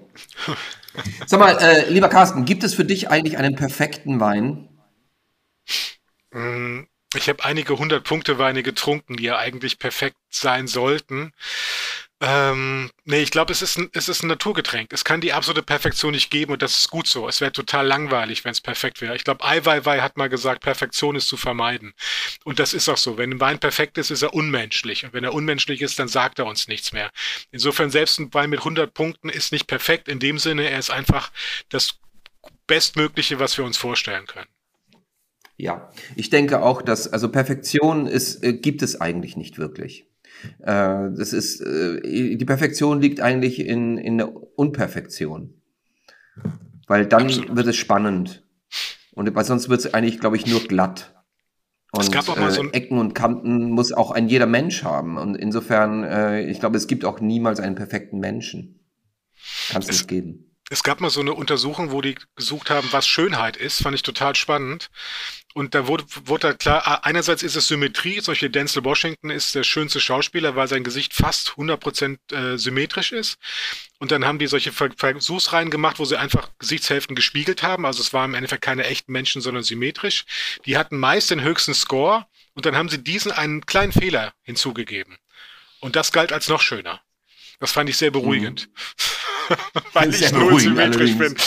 Sag 1.25 1.39
mal, 1.39 1.57
äh, 1.57 1.89
lieber 1.89 2.09
Carsten, 2.09 2.45
gibt 2.45 2.63
es 2.63 2.73
für 2.75 2.85
dich 2.85 3.09
eigentlich 3.09 3.37
einen 3.37 3.55
perfekten 3.55 4.19
Wein? 4.19 4.67
Ich 7.15 7.27
habe 7.27 7.43
einige 7.43 7.77
hundert 7.77 8.03
Punkte 8.03 8.37
Weine 8.37 8.61
getrunken, 8.61 9.17
die 9.17 9.23
ja 9.23 9.37
eigentlich 9.37 9.79
perfekt 9.79 10.17
sein 10.29 10.67
sollten. 10.67 11.33
Ähm, 12.21 12.91
nee, 13.05 13.21
ich 13.21 13.31
glaube, 13.31 13.51
es 13.53 13.61
ist 13.61 13.77
ein, 13.77 13.89
es 13.93 14.09
ist 14.09 14.23
ein 14.23 14.27
Naturgetränk. 14.27 14.91
Es 14.91 15.05
kann 15.05 15.21
die 15.21 15.31
absolute 15.31 15.63
Perfektion 15.63 16.11
nicht 16.11 16.29
geben 16.29 16.51
und 16.51 16.61
das 16.61 16.77
ist 16.77 16.89
gut 16.89 17.07
so. 17.07 17.27
Es 17.29 17.39
wäre 17.39 17.53
total 17.53 17.87
langweilig, 17.87 18.43
wenn 18.43 18.51
es 18.51 18.61
perfekt 18.61 19.01
wäre. 19.01 19.15
Ich 19.15 19.23
glaube, 19.23 19.43
Ai 19.43 19.65
Weiwei 19.65 20.01
hat 20.01 20.17
mal 20.17 20.27
gesagt, 20.29 20.61
Perfektion 20.61 21.15
ist 21.15 21.29
zu 21.29 21.37
vermeiden. 21.37 21.93
Und 22.43 22.59
das 22.59 22.73
ist 22.73 22.89
auch 22.89 22.97
so. 22.97 23.17
Wenn 23.17 23.31
ein 23.31 23.39
Wein 23.39 23.59
perfekt 23.59 23.97
ist, 23.97 24.11
ist 24.11 24.21
er 24.21 24.33
unmenschlich. 24.33 25.05
Und 25.05 25.13
wenn 25.13 25.23
er 25.23 25.33
unmenschlich 25.33 25.81
ist, 25.81 25.97
dann 25.97 26.09
sagt 26.09 26.39
er 26.39 26.45
uns 26.45 26.67
nichts 26.67 26.91
mehr. 26.91 27.09
Insofern, 27.51 27.89
selbst 27.89 28.19
ein 28.19 28.33
Wein 28.33 28.49
mit 28.49 28.59
100 28.59 28.93
Punkten 28.93 29.29
ist 29.29 29.51
nicht 29.53 29.67
perfekt 29.67 30.09
in 30.09 30.19
dem 30.19 30.37
Sinne, 30.39 30.69
er 30.69 30.77
ist 30.77 30.91
einfach 30.91 31.31
das 31.69 31.99
Bestmögliche, 32.67 33.39
was 33.39 33.57
wir 33.57 33.65
uns 33.65 33.77
vorstellen 33.77 34.27
können. 34.27 34.47
Ja, 35.61 35.91
ich 36.15 36.29
denke 36.29 36.61
auch, 36.61 36.81
dass 36.81 37.11
also 37.11 37.27
Perfektion 37.29 38.07
ist 38.07 38.41
äh, 38.45 38.53
gibt 38.53 38.81
es 38.81 39.01
eigentlich 39.01 39.35
nicht 39.35 39.57
wirklich. 39.57 40.07
Äh, 40.61 41.09
das 41.17 41.33
ist 41.33 41.59
äh, 41.59 41.99
die 42.37 42.45
Perfektion 42.45 43.01
liegt 43.01 43.19
eigentlich 43.19 43.59
in 43.59 43.97
in 43.97 44.17
der 44.19 44.33
Unperfektion, 44.57 45.53
weil 46.87 47.05
dann 47.05 47.23
Absolut. 47.25 47.55
wird 47.57 47.67
es 47.67 47.75
spannend 47.75 48.43
und 49.11 49.35
weil 49.35 49.43
sonst 49.43 49.67
wird 49.67 49.81
es 49.81 49.93
eigentlich, 49.93 50.19
glaube 50.21 50.37
ich, 50.37 50.45
nur 50.47 50.61
glatt. 50.61 51.13
Und 51.91 52.03
Es 52.03 52.11
gab 52.11 52.29
auch 52.29 52.37
mal 52.37 52.49
äh, 52.49 52.51
so 52.51 52.61
ein- 52.61 52.71
Ecken 52.71 52.97
und 52.97 53.13
Kanten 53.13 53.71
muss 53.71 53.91
auch 53.91 54.11
ein 54.11 54.29
jeder 54.29 54.45
Mensch 54.45 54.83
haben 54.83 55.17
und 55.17 55.35
insofern, 55.35 56.05
äh, 56.05 56.43
ich 56.49 56.61
glaube, 56.61 56.77
es 56.77 56.87
gibt 56.87 57.03
auch 57.03 57.19
niemals 57.19 57.59
einen 57.59 57.75
perfekten 57.75 58.19
Menschen. 58.19 58.79
Kann 59.71 59.81
es 59.81 59.89
Es- 59.89 59.95
nicht 59.97 60.07
geben. 60.07 60.45
Es 60.71 60.83
gab 60.83 61.01
mal 61.01 61.09
so 61.09 61.19
eine 61.19 61.33
Untersuchung, 61.33 61.89
wo 61.91 61.99
die 61.99 62.13
gesucht 62.35 62.69
haben, 62.69 62.87
was 62.91 63.07
Schönheit 63.07 63.57
ist, 63.57 63.81
fand 63.81 63.95
ich 63.95 64.03
total 64.03 64.35
spannend. 64.35 64.91
Und 65.55 65.73
da 65.73 65.87
wurde, 65.87 66.05
wurde 66.25 66.47
da 66.49 66.53
klar, 66.53 66.83
ah, 66.85 66.95
einerseits 67.03 67.41
ist 67.41 67.55
es 67.55 67.67
Symmetrie, 67.67 68.21
zum 68.21 68.33
Beispiel 68.33 68.49
Denzel 68.49 68.83
Washington 68.85 69.29
ist 69.31 69.55
der 69.55 69.63
schönste 69.63 69.99
Schauspieler, 69.99 70.55
weil 70.55 70.67
sein 70.67 70.83
Gesicht 70.83 71.13
fast 71.13 71.49
100% 71.57 72.17
äh, 72.31 72.57
symmetrisch 72.57 73.11
ist. 73.11 73.37
Und 73.97 74.11
dann 74.11 74.25
haben 74.25 74.37
die 74.39 74.47
solche 74.47 74.71
Ver- 74.71 74.91
Versuchsreihen 74.95 75.71
gemacht, 75.71 75.97
wo 75.99 76.05
sie 76.05 76.17
einfach 76.17 76.49
Gesichtshälften 76.59 77.15
gespiegelt 77.15 77.63
haben. 77.63 77.85
Also 77.85 78.01
es 78.01 78.13
waren 78.13 78.31
im 78.31 78.35
Endeffekt 78.35 78.61
keine 78.63 78.85
echten 78.85 79.11
Menschen, 79.11 79.41
sondern 79.41 79.63
symmetrisch. 79.63 80.25
Die 80.65 80.77
hatten 80.77 80.97
meist 80.97 81.31
den 81.31 81.41
höchsten 81.41 81.73
Score 81.73 82.25
und 82.53 82.65
dann 82.65 82.75
haben 82.75 82.89
sie 82.89 83.03
diesen 83.03 83.31
einen 83.31 83.65
kleinen 83.65 83.91
Fehler 83.91 84.33
hinzugegeben. 84.43 85.17
Und 85.79 85.95
das 85.95 86.11
galt 86.11 86.31
als 86.31 86.47
noch 86.47 86.61
schöner. 86.61 87.01
Das 87.59 87.71
fand 87.71 87.89
ich 87.89 87.97
sehr 87.97 88.11
beruhigend. 88.11 88.69
Weil 89.93 90.09
ich 90.09 90.31
null 90.31 90.45
beruhigend 90.45 90.61
symmetrisch 90.61 91.17
bin. 91.17 91.35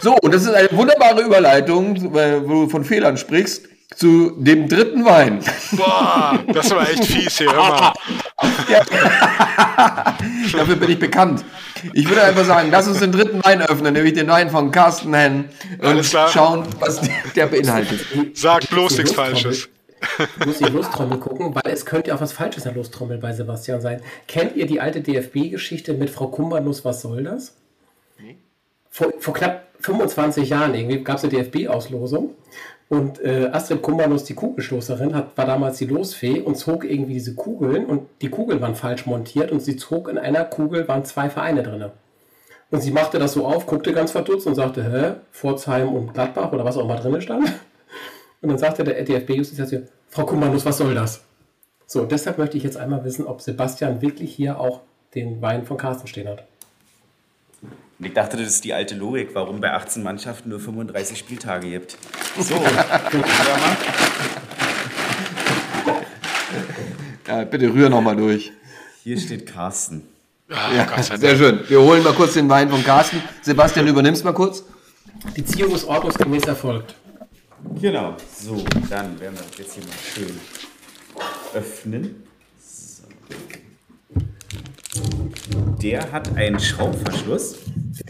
So, 0.00 0.14
und 0.14 0.32
das 0.32 0.42
ist 0.42 0.54
eine 0.54 0.70
wunderbare 0.70 1.22
Überleitung, 1.22 2.12
wo 2.14 2.64
du 2.64 2.68
von 2.68 2.84
Fehlern 2.84 3.16
sprichst, 3.16 3.66
zu 3.96 4.30
dem 4.38 4.68
dritten 4.68 5.04
Wein. 5.04 5.40
Boah, 5.72 6.38
das 6.46 6.70
war 6.70 6.88
echt 6.88 7.04
fies 7.04 7.38
hier, 7.38 7.52
hör 7.52 7.70
mal. 7.70 7.92
Dafür 10.52 10.76
bin 10.76 10.90
ich 10.90 10.98
bekannt. 11.00 11.44
Ich 11.94 12.08
würde 12.08 12.22
einfach 12.22 12.44
sagen, 12.44 12.68
lass 12.70 12.86
uns 12.86 13.00
den 13.00 13.10
dritten 13.10 13.42
Wein 13.44 13.60
öffnen, 13.62 13.94
nämlich 13.94 14.12
den 14.12 14.28
Wein 14.28 14.50
von 14.50 14.70
Carsten 14.70 15.12
Henn 15.14 15.48
und 15.80 16.04
schauen, 16.04 16.64
was 16.78 17.00
der 17.34 17.46
beinhaltet. 17.46 18.00
Sag 18.34 18.68
bloß 18.70 18.98
nichts. 18.98 19.12
Falsches. 19.12 19.68
Ich 20.40 20.46
muss 20.46 20.58
die 20.58 20.64
Lostrommel 20.64 21.18
gucken, 21.18 21.54
weil 21.54 21.72
es 21.72 21.86
könnte 21.86 22.08
ja 22.08 22.16
auch 22.16 22.20
was 22.20 22.32
Falsches 22.32 22.64
der 22.64 22.72
Lostrommel 22.72 23.18
bei 23.18 23.32
Sebastian 23.32 23.80
sein. 23.80 24.02
Kennt 24.26 24.56
ihr 24.56 24.66
die 24.66 24.80
alte 24.80 25.00
DFB-Geschichte 25.00 25.94
mit 25.94 26.10
Frau 26.10 26.28
Kummernuss, 26.28 26.84
was 26.84 27.02
soll 27.02 27.22
das? 27.24 27.56
Vor, 28.90 29.12
vor 29.20 29.34
knapp 29.34 29.66
25 29.80 30.48
Jahren 30.48 30.74
irgendwie 30.74 31.04
gab 31.04 31.18
es 31.18 31.24
eine 31.24 31.32
DFB-Auslosung 31.32 32.34
und 32.88 33.22
äh, 33.22 33.50
Astrid 33.52 33.82
Kummernuss, 33.82 34.24
die 34.24 34.34
Kugelstoßerin, 34.34 35.14
hat, 35.14 35.36
war 35.36 35.44
damals 35.44 35.78
die 35.78 35.86
Losfee 35.86 36.40
und 36.40 36.56
zog 36.56 36.84
irgendwie 36.84 37.14
diese 37.14 37.34
Kugeln 37.34 37.84
und 37.84 38.08
die 38.22 38.30
Kugeln 38.30 38.60
waren 38.60 38.74
falsch 38.74 39.04
montiert 39.04 39.52
und 39.52 39.60
sie 39.60 39.76
zog 39.76 40.08
in 40.08 40.16
einer 40.16 40.44
Kugel, 40.44 40.88
waren 40.88 41.04
zwei 41.04 41.28
Vereine 41.28 41.62
drin. 41.62 41.84
Und 42.70 42.82
sie 42.82 42.90
machte 42.90 43.18
das 43.18 43.34
so 43.34 43.46
auf, 43.46 43.66
guckte 43.66 43.92
ganz 43.92 44.12
verdutzt 44.12 44.46
und 44.46 44.54
sagte, 44.54 44.84
hä, 44.84 45.20
Pforzheim 45.32 45.88
und 45.88 46.14
Gladbach 46.14 46.52
oder 46.52 46.64
was 46.64 46.76
auch 46.76 46.84
immer 46.84 46.96
drin 46.96 47.20
stand. 47.20 47.52
Und 48.40 48.48
dann 48.50 48.58
sagte 48.58 48.84
der 48.84 49.02
DFB-Justiziar, 49.04 49.82
Frau 50.08 50.24
Kummernuss, 50.24 50.64
was 50.64 50.78
soll 50.78 50.94
das? 50.94 51.22
So, 51.86 52.02
und 52.02 52.12
deshalb 52.12 52.38
möchte 52.38 52.56
ich 52.56 52.62
jetzt 52.62 52.76
einmal 52.76 53.04
wissen, 53.04 53.26
ob 53.26 53.40
Sebastian 53.40 54.00
wirklich 54.02 54.34
hier 54.34 54.60
auch 54.60 54.80
den 55.14 55.40
Wein 55.42 55.64
von 55.64 55.76
Carsten 55.76 56.06
stehen 56.06 56.28
hat. 56.28 56.44
Und 57.98 58.04
ich 58.06 58.12
dachte, 58.12 58.36
das 58.36 58.46
ist 58.46 58.64
die 58.64 58.72
alte 58.74 58.94
Logik, 58.94 59.30
warum 59.32 59.60
bei 59.60 59.72
18 59.72 60.02
Mannschaften 60.04 60.50
nur 60.50 60.60
35 60.60 61.18
Spieltage 61.18 61.68
gibt. 61.70 61.96
So, 62.38 62.54
Ja, 67.26 67.44
bitte 67.44 67.72
rühr 67.72 67.90
noch 67.90 68.00
mal 68.00 68.16
durch. 68.16 68.52
hier 69.02 69.18
steht 69.18 69.46
Carsten. 69.46 70.02
Ah, 70.50 70.72
Ja, 70.74 71.02
sehr 71.02 71.36
schön. 71.36 71.60
Wir 71.68 71.80
holen 71.80 72.02
mal 72.02 72.14
kurz 72.14 72.32
den 72.34 72.48
Wein 72.48 72.70
von 72.70 72.82
Carsten. 72.84 73.22
Sebastian, 73.42 73.86
übernimmst 73.86 74.24
mal 74.24 74.32
kurz. 74.32 74.64
Die 75.36 75.44
Ziehung 75.44 75.74
ist 75.74 75.84
ordnungsgemäß 75.84 76.44
erfolgt. 76.44 76.94
Genau. 77.80 78.14
So, 78.36 78.56
dann 78.88 79.18
werden 79.20 79.36
wir 79.36 79.42
das 79.48 79.58
jetzt 79.58 79.74
hier 79.74 79.84
mal 79.84 79.92
schön 80.14 80.40
öffnen. 81.54 82.24
So. 82.60 83.02
Der 85.82 86.10
hat 86.12 86.34
einen 86.36 86.58
Schraubverschluss. 86.60 87.56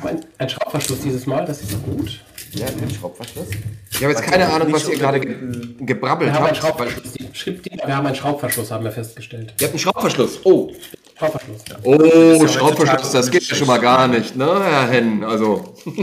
Haben 0.01 0.09
ein, 0.09 0.21
ein 0.39 0.49
Schraubverschluss 0.49 1.01
dieses 1.01 1.27
Mal, 1.27 1.45
das 1.45 1.63
ist 1.63 1.83
gut. 1.85 2.21
Der 2.57 2.67
hat 2.67 2.77
einen 2.79 2.91
Schraubverschluss. 2.91 3.47
Ich 3.91 4.03
habe 4.03 4.13
jetzt 4.13 4.23
keine 4.23 4.49
Ahnung, 4.51 4.73
was 4.73 4.89
ihr 4.89 4.97
gerade 4.99 5.21
ge 5.21 5.37
gebrabbelt 5.81 6.31
Wir 6.31 6.35
haben 6.39 6.47
einen 6.47 6.55
habt. 6.63 6.79
weil- 6.79 6.89
Schraubverschluss. 6.91 7.13
Die 7.15 7.29
Schriftdiener, 7.33 7.87
wir 7.87 7.97
haben 7.97 8.07
einen 8.07 8.17
Schraubverschluss, 8.17 8.71
haben 8.71 8.85
wir 8.85 8.93
festgestellt. 8.93 9.53
Ihr 9.61 9.65
habt 9.67 9.73
einen 9.75 9.79
Schraubverschluss. 9.79 10.41
Oh, 10.45 10.71
Schraubverschluss. 11.19 11.65
Ja. 11.69 11.77
oh, 11.83 12.03
ja 12.41 12.49
Schraubverschluss, 12.49 13.11
das 13.13 13.31
geht 13.31 13.43
ja 13.43 13.55
schon 13.57 13.67
mal 13.67 13.81
gar 13.81 14.09
nicht, 14.09 14.35
ne, 14.37 14.47
Herr 14.47 14.89
Henn? 14.89 15.25
Also. 15.25 15.75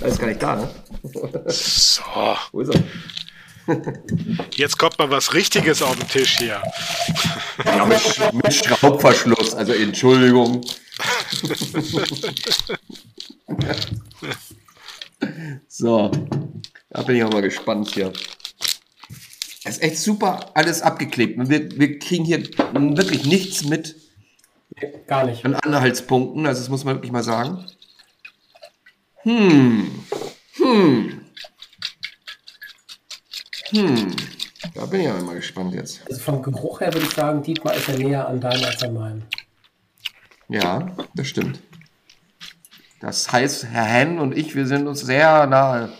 da 0.00 0.06
ist 0.06 0.18
gar 0.18 0.26
nicht 0.26 0.42
da, 0.42 0.56
ne? 0.56 0.68
So, 1.04 2.36
Wo 2.52 2.60
ist 2.60 2.74
er? 2.74 2.82
jetzt 4.56 4.78
kommt 4.78 4.98
mal 4.98 5.10
was 5.10 5.32
Richtiges 5.34 5.80
auf 5.82 5.96
den 5.96 6.08
Tisch 6.08 6.38
hier. 6.38 6.62
Ja, 7.64 7.84
mit, 7.86 7.98
Sch- 7.98 8.32
mit 8.32 8.54
Schraubverschluss, 8.54 9.54
also 9.54 9.72
Entschuldigung. 9.72 10.64
so, 15.68 16.10
da 16.90 17.02
bin 17.02 17.16
ich 17.16 17.24
auch 17.24 17.32
mal 17.32 17.42
gespannt 17.42 17.90
hier. 17.94 18.12
Das 19.64 19.76
ist 19.76 19.82
echt 19.82 19.98
super 19.98 20.50
alles 20.54 20.82
abgeklebt. 20.82 21.48
Wir, 21.48 21.70
wir 21.78 21.98
kriegen 21.98 22.24
hier 22.24 22.42
wirklich 22.72 23.24
nichts 23.24 23.64
mit 23.64 23.96
Nee, 24.80 24.92
gar 25.06 25.24
nicht. 25.24 25.44
an 25.44 25.54
Anhaltspunkten, 25.54 26.46
also 26.46 26.60
das 26.60 26.68
muss 26.68 26.84
man 26.84 26.96
wirklich 26.96 27.12
mal 27.12 27.22
sagen. 27.22 27.64
Hm, 29.22 30.04
hm, 30.56 31.24
hm. 33.70 34.16
Da 34.74 34.86
bin 34.86 35.00
ich 35.00 35.08
aber 35.08 35.22
mal 35.22 35.36
gespannt 35.36 35.74
jetzt. 35.74 36.02
Also 36.08 36.20
vom 36.20 36.42
Geruch 36.42 36.80
her 36.80 36.92
würde 36.92 37.06
ich 37.06 37.12
sagen, 37.12 37.42
Dietmar 37.42 37.74
ist 37.74 37.88
ja 37.88 37.96
näher 37.96 38.28
an 38.28 38.40
deinem 38.40 38.64
als 38.64 38.82
an 38.82 38.94
meinem. 38.94 39.22
Ja, 40.48 40.94
das 41.14 41.28
stimmt. 41.28 41.60
Das 43.00 43.30
heißt, 43.30 43.66
Herr 43.66 43.84
Henn 43.84 44.18
und 44.18 44.36
ich, 44.36 44.54
wir 44.54 44.66
sind 44.66 44.86
uns 44.86 45.00
sehr 45.00 45.46
nahe. 45.46 45.92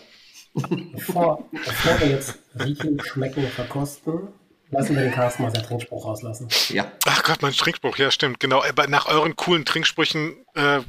Bevor, 0.54 1.48
bevor 1.50 2.00
wir 2.00 2.08
jetzt 2.08 2.38
riechen, 2.58 3.00
schmecken, 3.00 3.46
verkosten, 3.48 4.28
lassen 4.70 4.94
wir 4.94 5.02
den 5.02 5.12
Carsten 5.12 5.42
mal 5.42 5.50
seinen 5.50 5.64
Trinkspruch 5.64 6.04
rauslassen. 6.06 6.48
Ja. 6.68 6.90
Ach 7.06 7.22
Gott, 7.24 7.42
mein 7.42 7.52
Trinkspruch, 7.52 7.98
ja 7.98 8.10
stimmt, 8.10 8.40
genau. 8.40 8.62
Aber 8.62 8.86
nach 8.86 9.06
euren 9.06 9.36
coolen 9.36 9.64
Trinksprüchen 9.64 10.46
äh, 10.54 10.80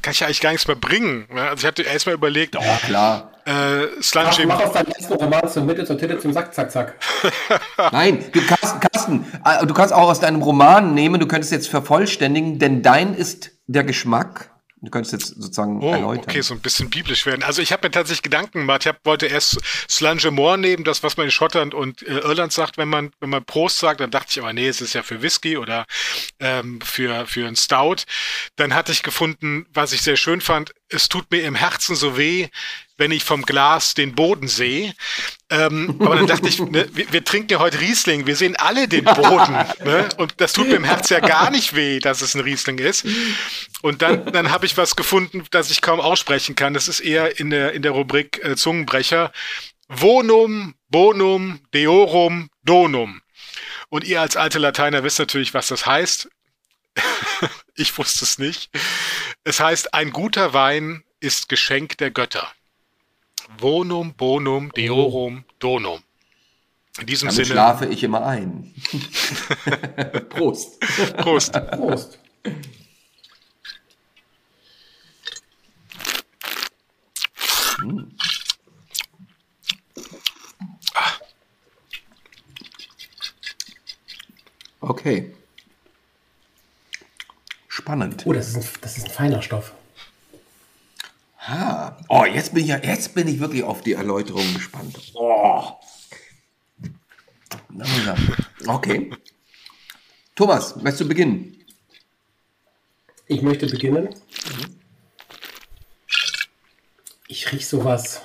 kann 0.00 0.12
ich 0.12 0.20
ja 0.20 0.26
eigentlich 0.26 0.40
gar 0.40 0.50
nichts 0.52 0.66
mehr 0.66 0.76
bringen. 0.76 1.26
Ja, 1.34 1.50
Also 1.50 1.56
ich 1.62 1.66
hatte 1.66 1.82
erst 1.82 2.06
mal 2.06 2.12
überlegt, 2.14 2.54
Ja, 2.54 2.76
klar. 2.86 3.32
äh, 3.44 3.50
Mach, 3.96 4.02
Slunching. 4.02 4.48
mach 4.48 4.60
aus 4.64 4.72
deinem 4.72 4.92
ersten 4.92 5.12
Roman 5.14 5.48
zur 5.48 5.64
Mitte, 5.64 5.84
zur 5.84 5.98
Titel, 5.98 6.18
zum 6.18 6.32
Sack, 6.32 6.54
zack, 6.54 6.70
zack. 6.70 6.94
Nein, 7.92 8.24
du 8.32 8.40
Carsten, 8.46 8.80
Carsten, 8.80 9.26
äh, 9.44 9.66
du 9.66 9.74
kannst 9.74 9.92
auch 9.92 10.08
aus 10.08 10.20
deinem 10.20 10.40
Roman 10.42 10.94
nehmen, 10.94 11.20
du 11.20 11.26
könntest 11.26 11.52
jetzt 11.52 11.68
vervollständigen, 11.68 12.58
denn 12.58 12.82
dein 12.82 13.14
ist 13.14 13.50
der 13.66 13.84
Geschmack, 13.84 14.50
Du 14.84 14.90
könntest 14.90 15.12
jetzt 15.12 15.40
sozusagen 15.40 15.80
oh, 15.80 15.92
erläutern. 15.92 16.24
Okay, 16.28 16.40
so 16.40 16.54
ein 16.54 16.60
bisschen 16.60 16.90
biblisch 16.90 17.24
werden. 17.24 17.44
Also 17.44 17.62
ich 17.62 17.72
habe 17.72 17.86
mir 17.86 17.92
tatsächlich 17.92 18.22
Gedanken 18.22 18.60
gemacht. 18.60 18.82
Ich 18.82 18.88
hab, 18.88 19.06
wollte 19.06 19.26
erst 19.26 19.60
Slange 19.88 20.32
Moor 20.32 20.56
nehmen, 20.56 20.82
das, 20.82 21.04
was 21.04 21.16
man 21.16 21.26
in 21.26 21.30
Schottland 21.30 21.72
und 21.72 22.02
äh, 22.02 22.18
Irland 22.18 22.52
sagt, 22.52 22.78
wenn 22.78 22.88
man, 22.88 23.12
wenn 23.20 23.30
man 23.30 23.44
Prost 23.44 23.78
sagt, 23.78 24.00
dann 24.00 24.10
dachte 24.10 24.26
ich 24.30 24.40
aber, 24.40 24.52
nee, 24.52 24.66
es 24.66 24.80
ist 24.80 24.94
ja 24.94 25.04
für 25.04 25.22
Whisky 25.22 25.56
oder 25.56 25.86
ähm, 26.40 26.80
für, 26.80 27.26
für 27.28 27.46
ein 27.46 27.54
Stout. 27.54 28.02
Dann 28.56 28.74
hatte 28.74 28.90
ich 28.90 29.04
gefunden, 29.04 29.66
was 29.72 29.92
ich 29.92 30.02
sehr 30.02 30.16
schön 30.16 30.40
fand, 30.40 30.72
es 30.92 31.08
tut 31.08 31.30
mir 31.30 31.42
im 31.42 31.54
Herzen 31.54 31.96
so 31.96 32.16
weh, 32.16 32.48
wenn 32.96 33.10
ich 33.10 33.24
vom 33.24 33.42
Glas 33.42 33.94
den 33.94 34.14
Boden 34.14 34.48
sehe. 34.48 34.94
Ähm, 35.50 35.96
aber 36.00 36.16
dann 36.16 36.26
dachte 36.26 36.48
ich, 36.48 36.60
ne, 36.60 36.88
wir, 36.92 37.12
wir, 37.12 37.24
trinken 37.24 37.50
ja 37.50 37.58
heute 37.58 37.80
Riesling, 37.80 38.26
wir 38.26 38.36
sehen 38.36 38.56
alle 38.56 38.88
den 38.88 39.04
Boden. 39.04 39.56
Ne? 39.84 40.08
Und 40.16 40.34
das 40.36 40.52
tut 40.52 40.68
mir 40.68 40.76
im 40.76 40.84
Herzen 40.84 41.14
ja 41.14 41.20
gar 41.20 41.50
nicht 41.50 41.74
weh, 41.74 41.98
dass 41.98 42.22
es 42.22 42.34
ein 42.34 42.40
Riesling 42.40 42.78
ist. 42.78 43.04
Und 43.80 44.00
dann, 44.00 44.26
dann 44.26 44.50
habe 44.52 44.64
ich 44.64 44.76
was 44.76 44.94
gefunden, 44.94 45.44
das 45.50 45.70
ich 45.70 45.80
kaum 45.80 46.00
aussprechen 46.00 46.54
kann. 46.54 46.72
Das 46.72 46.86
ist 46.86 47.00
eher 47.00 47.40
in 47.40 47.50
der, 47.50 47.72
in 47.72 47.82
der 47.82 47.92
Rubrik 47.92 48.40
äh, 48.44 48.54
Zungenbrecher. 48.54 49.32
Vonum, 49.88 50.74
bonum, 50.88 51.60
deorum, 51.74 52.48
donum. 52.62 53.22
Und 53.88 54.04
ihr 54.04 54.20
als 54.20 54.36
alte 54.36 54.58
Lateiner 54.58 55.02
wisst 55.02 55.18
natürlich, 55.18 55.52
was 55.52 55.66
das 55.66 55.84
heißt. 55.84 56.28
ich 57.74 57.96
wusste 57.96 58.24
es 58.24 58.38
nicht. 58.38 58.70
Es 59.44 59.60
heißt, 59.60 59.94
ein 59.94 60.10
guter 60.10 60.52
Wein 60.52 61.04
ist 61.20 61.48
Geschenk 61.48 61.98
der 61.98 62.10
Götter. 62.10 62.50
Vonum, 63.58 64.14
bonum, 64.14 64.72
deorum, 64.72 65.44
donum. 65.58 66.02
In 67.00 67.06
diesem 67.06 67.28
Damit 67.28 67.46
Sinne. 67.46 67.54
schlafe 67.54 67.86
ich 67.86 68.02
immer 68.04 68.24
ein. 68.26 68.74
Prost. 70.28 70.78
Prost. 71.16 71.52
Prost. 71.52 72.18
Okay. 84.80 85.32
Spannend. 87.72 88.26
Oh, 88.26 88.34
das 88.34 88.48
ist 88.48 88.56
ein, 88.56 88.80
das 88.82 88.98
ist 88.98 89.06
ein 89.06 89.10
feiner 89.10 89.40
Stoff. 89.40 89.72
Ha. 91.38 91.96
Oh, 92.10 92.26
jetzt 92.26 92.52
bin 92.52 92.64
ich 92.64 92.68
ja, 92.68 92.76
jetzt 92.76 93.14
bin 93.14 93.26
ich 93.26 93.40
wirklich 93.40 93.62
auf 93.62 93.80
die 93.80 93.94
Erläuterung 93.94 94.44
gespannt. 94.52 94.94
Oh. 95.14 95.70
Okay. 98.66 99.10
Thomas, 100.34 100.76
möchtest 100.76 101.00
du 101.00 101.08
beginnen? 101.08 101.64
Ich 103.26 103.40
möchte 103.40 103.66
beginnen. 103.66 104.14
Ich 107.26 107.50
rieche 107.50 107.64
sowas. 107.64 108.20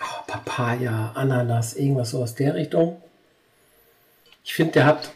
Oh, 0.00 0.22
Papaya, 0.26 1.12
Ananas, 1.14 1.74
irgendwas 1.74 2.10
so 2.10 2.24
aus 2.24 2.34
der 2.34 2.56
Richtung. 2.56 3.00
Ich 4.42 4.52
finde, 4.54 4.72
der 4.72 4.86
hat. 4.86 5.12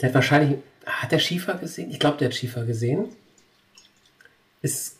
Der 0.00 0.08
hat 0.08 0.14
wahrscheinlich 0.14 0.58
hat 0.86 1.12
der 1.12 1.18
Schiefer 1.18 1.54
gesehen? 1.54 1.90
Ich 1.90 1.98
glaube, 1.98 2.18
der 2.18 2.28
hat 2.28 2.34
Schiefer 2.34 2.64
gesehen. 2.64 3.08
Ist 4.62 4.96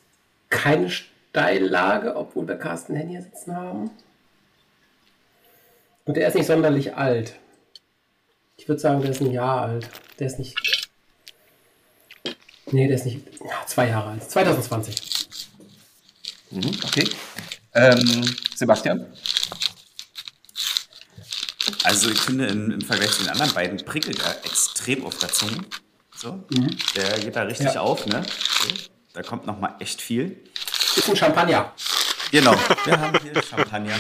keine 0.48 0.90
Steillage, 0.90 2.14
obwohl 2.16 2.46
wir 2.46 2.56
Carsten 2.56 2.96
Henn 2.96 3.08
hier 3.08 3.22
sitzen 3.22 3.56
haben. 3.56 3.90
Und 6.04 6.16
der 6.16 6.28
ist 6.28 6.34
nicht 6.34 6.46
sonderlich 6.46 6.94
alt. 6.94 7.36
Ich 8.56 8.68
würde 8.68 8.80
sagen, 8.80 9.00
der 9.00 9.10
ist 9.10 9.20
ein 9.20 9.30
Jahr 9.30 9.62
alt. 9.62 9.88
Der 10.18 10.26
ist 10.26 10.38
nicht. 10.38 10.90
Nee, 12.72 12.86
der 12.86 12.96
ist 12.96 13.06
nicht. 13.06 13.20
Zwei 13.66 13.88
Jahre 13.88 14.10
alt. 14.10 14.30
2020. 14.30 15.28
Mhm, 16.50 16.70
okay. 16.84 17.08
Ähm, 17.74 18.36
Sebastian? 18.54 19.06
Also 21.84 22.10
ich 22.10 22.20
finde 22.20 22.46
im, 22.46 22.70
im, 22.70 22.80
Vergleich 22.80 23.12
zu 23.12 23.22
den 23.22 23.30
anderen 23.30 23.52
beiden 23.52 23.84
prickelt 23.84 24.22
er 24.22 24.44
extrem 24.44 25.04
auf 25.04 25.18
der 25.18 25.30
Zunge. 25.30 25.64
So, 26.14 26.44
mhm. 26.50 26.76
der 26.96 27.18
geht 27.18 27.36
da 27.36 27.42
richtig 27.42 27.74
ja. 27.74 27.80
auf, 27.80 28.06
ne? 28.06 28.22
So, 28.22 28.68
da 29.14 29.22
kommt 29.22 29.46
noch 29.46 29.58
mal 29.58 29.74
echt 29.80 30.00
viel. 30.00 30.36
Ist 30.96 31.08
ein 31.08 31.16
Champagner. 31.16 31.72
Genau, 32.30 32.54
wir 32.84 33.00
haben 33.00 33.18
hier 33.22 33.42
Champagner. 33.42 33.98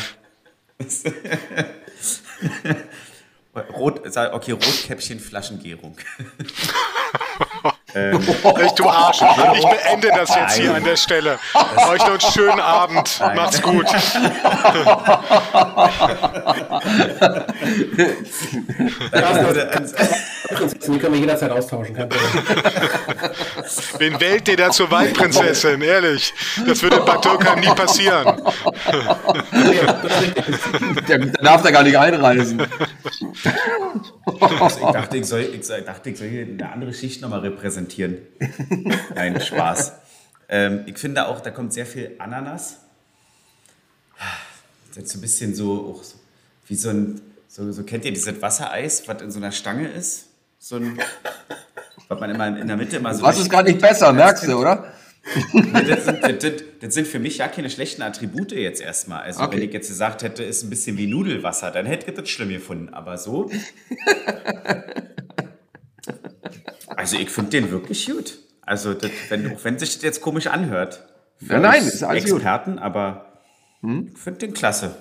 Rot, 3.76 4.06
okay, 4.06 4.52
Rotkäppchen 4.52 5.18
Flaschengärung. 5.18 5.96
Ähm, 7.94 8.20
ich 8.64 8.72
du 8.72 8.88
Arsch. 8.88 9.20
Ich 9.54 9.66
beende 9.66 10.08
das 10.08 10.34
jetzt 10.34 10.56
hier 10.56 10.74
an 10.74 10.84
der 10.84 10.96
Stelle. 10.96 11.38
Euch 11.88 12.00
noch 12.00 12.10
einen 12.10 12.20
schönen 12.20 12.60
Abend. 12.60 13.16
Nein. 13.20 13.36
Macht's 13.36 13.62
gut. 13.62 13.86
Die 20.86 20.98
können 20.98 21.14
wir 21.14 21.20
jederzeit 21.20 21.50
austauschen. 21.50 21.96
Wen 23.98 24.20
wählt 24.20 24.48
ihr 24.48 24.56
da 24.56 24.70
zur 24.70 24.90
Waldprinzessin? 24.90 25.80
Ehrlich. 25.82 26.34
Das 26.66 26.82
würde 26.82 27.00
bei 27.00 27.16
Türkheim 27.16 27.60
nie 27.60 27.68
passieren. 27.68 28.42
Der, 31.08 31.18
darf 31.18 31.62
da 31.62 31.70
gar 31.70 31.82
nicht 31.82 31.96
einreisen. 31.96 32.66
Also 34.60 34.86
ich, 34.86 34.92
dachte, 34.92 35.16
ich, 35.16 35.26
soll, 35.26 35.40
ich 35.40 35.66
dachte, 35.66 36.10
ich 36.10 36.18
soll 36.18 36.28
hier 36.28 36.42
eine 36.46 36.72
andere 36.72 36.92
Schicht 36.94 37.20
nochmal 37.22 37.40
repräsentieren. 37.40 38.18
Nein, 39.14 39.40
Spaß. 39.40 39.92
Ähm, 40.48 40.82
ich 40.86 40.98
finde 40.98 41.26
auch, 41.26 41.40
da 41.40 41.50
kommt 41.50 41.72
sehr 41.72 41.86
viel 41.86 42.16
Ananas. 42.18 42.78
Das 44.94 45.04
ist 45.04 45.12
so 45.12 45.18
ein 45.18 45.20
bisschen 45.20 45.54
so, 45.54 45.94
auch 45.94 46.02
so 46.02 46.16
wie 46.66 46.76
so 46.76 46.90
ein, 46.90 47.20
so, 47.48 47.70
so 47.72 47.82
kennt 47.82 48.04
ihr 48.04 48.12
dieses 48.12 48.40
Wassereis, 48.40 49.06
was 49.08 49.22
in 49.22 49.30
so 49.30 49.38
einer 49.38 49.52
Stange 49.52 49.88
ist? 49.88 50.26
So 50.58 50.76
ein, 50.76 50.98
was 52.08 52.20
man 52.20 52.30
immer 52.30 52.46
in 52.58 52.66
der 52.66 52.76
Mitte 52.76 52.96
immer 52.96 53.12
so. 53.12 53.22
Was 53.22 53.38
ist 53.38 53.50
gar 53.50 53.62
nicht 53.62 53.80
besser, 53.80 54.12
merkst 54.12 54.46
du, 54.46 54.56
oder? 54.56 54.92
Das, 55.88 56.04
sind, 56.04 56.22
das, 56.22 56.52
das, 56.80 56.94
sind, 56.94 57.06
für 57.06 57.18
mich 57.18 57.38
ja 57.38 57.48
keine 57.48 57.70
schlechten 57.70 58.02
Attribute 58.02 58.52
jetzt 58.52 58.80
erstmal. 58.80 59.22
Also 59.22 59.42
okay. 59.42 59.56
wenn 59.56 59.62
ich 59.62 59.72
jetzt 59.72 59.88
gesagt 59.88 60.22
hätte, 60.22 60.42
ist 60.42 60.62
ein 60.62 60.70
bisschen 60.70 60.96
wie 60.96 61.06
Nudelwasser, 61.06 61.70
dann 61.70 61.86
hätte 61.86 62.10
ich 62.10 62.16
das 62.16 62.28
schlimm 62.28 62.48
gefunden. 62.48 62.92
Aber 62.92 63.18
so. 63.18 63.46
also 66.88 67.16
ich 67.16 67.30
finde 67.30 67.50
den 67.50 67.70
wirklich 67.70 68.06
gut. 68.06 68.38
Also 68.62 68.94
das, 68.94 69.10
wenn, 69.28 69.54
auch 69.54 69.64
wenn 69.64 69.78
sich 69.78 69.94
das 69.94 70.02
jetzt 70.02 70.20
komisch 70.20 70.46
anhört. 70.46 71.06
Ja, 71.40 71.58
nein, 71.58 71.84
ist 71.84 72.02
alles 72.02 72.24
Experten, 72.24 72.72
gut. 72.72 72.82
aber 72.82 73.40
hm? 73.80 74.10
ich 74.12 74.18
finde 74.18 74.40
den 74.40 74.54
klasse. 74.54 74.96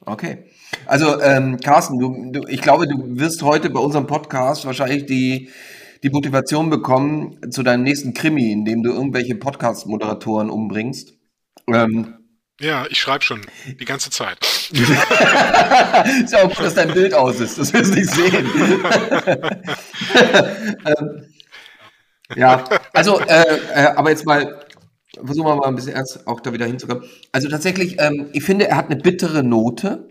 Okay. 0.00 0.44
Also 0.86 1.20
ähm, 1.20 1.58
Carsten, 1.60 1.98
du, 1.98 2.32
du, 2.32 2.48
ich 2.48 2.62
glaube, 2.62 2.86
du 2.86 3.18
wirst 3.18 3.42
heute 3.42 3.70
bei 3.70 3.80
unserem 3.80 4.06
Podcast 4.06 4.64
wahrscheinlich 4.64 5.06
die 5.06 5.50
die 6.02 6.10
Motivation 6.10 6.70
bekommen 6.70 7.38
zu 7.50 7.62
deinem 7.62 7.82
nächsten 7.82 8.14
Krimi, 8.14 8.52
in 8.52 8.64
dem 8.64 8.82
du 8.82 8.92
irgendwelche 8.92 9.34
Podcast-Moderatoren 9.34 10.50
umbringst. 10.50 11.14
Ähm, 11.72 12.14
ja, 12.60 12.86
ich 12.90 12.98
schreibe 12.98 13.22
schon 13.22 13.42
die 13.78 13.84
ganze 13.84 14.10
Zeit. 14.10 14.38
ist 14.72 16.32
ja 16.32 16.42
auch 16.42 16.48
gut, 16.48 16.64
dass 16.64 16.74
dein 16.74 16.92
Bild 16.92 17.14
aus 17.14 17.38
ist, 17.40 17.56
das 17.58 17.72
wirst 17.72 17.92
du 17.92 17.98
nicht 17.98 18.10
sehen. 18.10 18.46
ähm, 20.84 21.24
ja, 22.36 22.64
also, 22.92 23.20
äh, 23.20 23.60
äh, 23.74 23.86
aber 23.96 24.10
jetzt 24.10 24.26
mal, 24.26 24.66
versuchen 25.24 25.46
wir 25.46 25.56
mal 25.56 25.68
ein 25.68 25.76
bisschen 25.76 25.94
ernst 25.94 26.26
auch 26.26 26.40
da 26.40 26.52
wieder 26.52 26.66
hinzukommen. 26.66 27.04
Also 27.32 27.48
tatsächlich, 27.48 27.96
ähm, 28.00 28.28
ich 28.32 28.42
finde, 28.42 28.68
er 28.68 28.76
hat 28.76 28.90
eine 28.90 29.00
bittere 29.00 29.42
Note. 29.42 30.08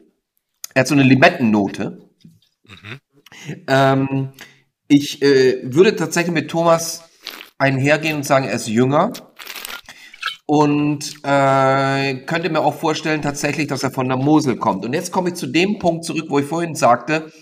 Er 0.73 0.81
hat 0.81 0.87
so 0.87 0.95
eine 0.95 1.03
Limettennote. 1.03 2.09
Mhm. 2.63 2.99
Ähm, 3.67 4.29
ich 4.87 5.21
äh, 5.21 5.59
würde 5.63 5.95
tatsächlich 5.95 6.33
mit 6.33 6.49
Thomas 6.49 7.03
einhergehen 7.57 8.17
und 8.17 8.23
sagen, 8.23 8.45
er 8.45 8.53
ist 8.53 8.67
jünger. 8.67 9.11
Und 10.45 11.15
äh, 11.23 12.15
könnte 12.25 12.49
mir 12.49 12.61
auch 12.61 12.75
vorstellen 12.75 13.21
tatsächlich, 13.21 13.67
dass 13.67 13.83
er 13.83 13.91
von 13.91 14.07
der 14.07 14.17
Mosel 14.17 14.55
kommt. 14.55 14.85
Und 14.85 14.93
jetzt 14.93 15.11
komme 15.11 15.29
ich 15.29 15.35
zu 15.35 15.47
dem 15.47 15.77
Punkt 15.77 16.05
zurück, 16.05 16.27
wo 16.29 16.39
ich 16.39 16.45
vorhin 16.45 16.73
sagte, 16.73 17.33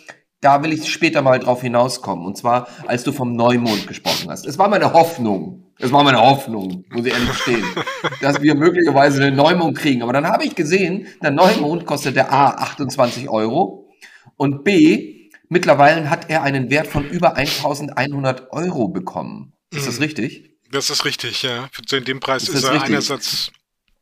da 0.42 0.64
will 0.64 0.74
ich 0.74 0.92
später 0.92 1.22
mal 1.22 1.40
drauf 1.40 1.62
hinauskommen. 1.62 2.26
Und 2.26 2.36
zwar, 2.36 2.68
als 2.88 3.04
du 3.04 3.12
vom 3.12 3.36
Neumond 3.36 3.86
gesprochen 3.88 4.30
hast. 4.30 4.48
Es 4.48 4.58
war 4.58 4.70
meine 4.70 4.94
Hoffnung, 4.94 5.66
es 5.80 5.92
war 5.92 6.04
meine 6.04 6.20
Hoffnung, 6.20 6.84
muss 6.92 7.06
ich 7.06 7.14
ehrlich 7.14 7.34
stehen, 7.34 7.64
dass 8.22 8.42
wir 8.42 8.56
möglicherweise 8.56 9.24
einen 9.24 9.36
Neumond 9.36 9.78
kriegen. 9.78 10.02
Aber 10.02 10.14
dann 10.14 10.28
habe 10.28 10.44
ich 10.44 10.56
gesehen, 10.56 11.06
der 11.22 11.32
Neumond 11.32 11.86
kostet 11.86 12.16
der 12.16 12.34
A 12.34 12.50
28 12.50 13.30
Euro 13.30 13.88
und 14.36 14.64
B 14.64 15.15
Mittlerweile 15.50 16.10
hat 16.10 16.30
er 16.30 16.44
einen 16.44 16.70
Wert 16.70 16.88
von 16.88 17.08
über 17.08 17.36
1100 17.36 18.52
Euro 18.52 18.88
bekommen. 18.88 19.54
Ist 19.74 19.88
das 19.88 19.98
mhm. 19.98 20.04
richtig? 20.04 20.52
Das 20.72 20.90
ist 20.90 21.06
richtig, 21.06 21.44
ja. 21.44 21.70
Zu 21.86 22.00
dem 22.02 22.20
Preis 22.20 22.44
ist, 22.44 22.56
ist 22.56 22.64
er 22.64 22.74
richtig? 22.74 22.90
einerseits 22.90 23.52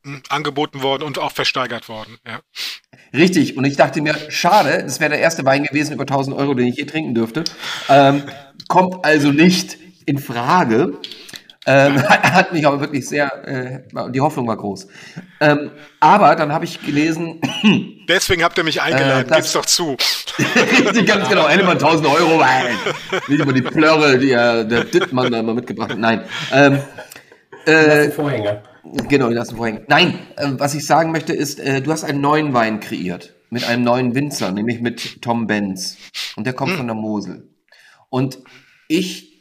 hm, 0.04 0.22
angeboten 0.30 0.82
worden 0.82 1.04
und 1.04 1.20
auch 1.20 1.32
versteigert 1.32 1.90
worden, 1.90 2.18
ja. 2.26 2.42
Richtig. 3.14 3.58
Und 3.58 3.66
ich 3.66 3.76
dachte 3.76 4.02
mir, 4.02 4.16
schade, 4.30 4.84
das 4.84 5.00
wäre 5.00 5.12
der 5.12 5.20
erste 5.20 5.46
Wein 5.46 5.64
gewesen 5.64 5.94
über 5.94 6.04
1000 6.04 6.36
Euro, 6.36 6.56
den 6.56 6.68
ich 6.68 6.78
je 6.78 6.86
trinken 6.86 7.14
dürfte. 7.14 7.44
Ähm, 7.88 8.24
kommt 8.68 9.06
also 9.06 9.32
nicht 9.32 9.78
in 10.06 10.18
Frage. 10.18 10.98
Ähm, 11.66 12.02
hat 12.10 12.52
mich 12.54 12.66
aber 12.68 12.80
wirklich 12.82 13.08
sehr, 13.08 13.48
äh, 13.48 14.12
die 14.12 14.22
Hoffnung 14.22 14.48
war 14.48 14.58
groß. 14.58 14.88
Ähm, 15.40 15.72
aber 16.00 16.36
dann 16.36 16.52
habe 16.52 16.66
ich 16.66 16.82
gelesen. 16.86 17.40
Deswegen 18.10 18.44
habt 18.44 18.58
ihr 18.58 18.64
mich 18.64 18.82
eingeladen, 18.82 19.32
äh, 19.32 19.36
gib's 19.36 19.54
doch 19.54 19.66
zu. 19.66 19.96
Richtig, 20.40 21.06
ganz 21.08 21.30
genau. 21.30 21.48
Ennemann 21.48 21.78
1000 21.78 22.08
Euro, 22.08 22.40
Nein. 22.40 22.76
nicht 23.28 23.40
über 23.40 23.54
die 23.54 23.62
Plörre, 23.62 24.18
die 24.18 24.32
er, 24.32 24.64
der 24.64 24.84
Dittmann 24.84 25.32
da 25.32 25.40
immer 25.40 25.54
mitgebracht 25.54 25.92
hat. 25.92 26.00
Nein. 26.00 26.24
Ähm, 26.52 26.80
äh, 27.66 28.10
Vorhänge. 28.12 28.64
Genau, 29.08 29.30
die 29.30 29.36
lassen 29.36 29.56
Vorhänge. 29.56 29.86
Nein, 29.88 30.20
äh, 30.36 30.50
was 30.58 30.76
ich 30.76 30.86
sagen 30.86 31.12
möchte 31.12 31.34
ist, 31.34 31.60
äh, 31.60 31.82
du 31.82 31.92
hast 31.92 32.04
einen 32.04 32.22
neuen 32.22 32.54
Wein 32.54 32.80
kreiert. 32.80 33.34
Mit 33.50 33.66
einem 33.66 33.84
neuen 33.84 34.16
Winzer, 34.16 34.52
nämlich 34.52 34.82
mit 34.82 35.22
Tom 35.22 35.46
Benz. 35.46 35.98
Und 36.36 36.48
der 36.48 36.54
kommt 36.54 36.72
hm. 36.72 36.78
von 36.78 36.88
der 36.88 36.96
Mosel. 36.96 37.50
Und 38.10 38.40
ich 38.88 39.33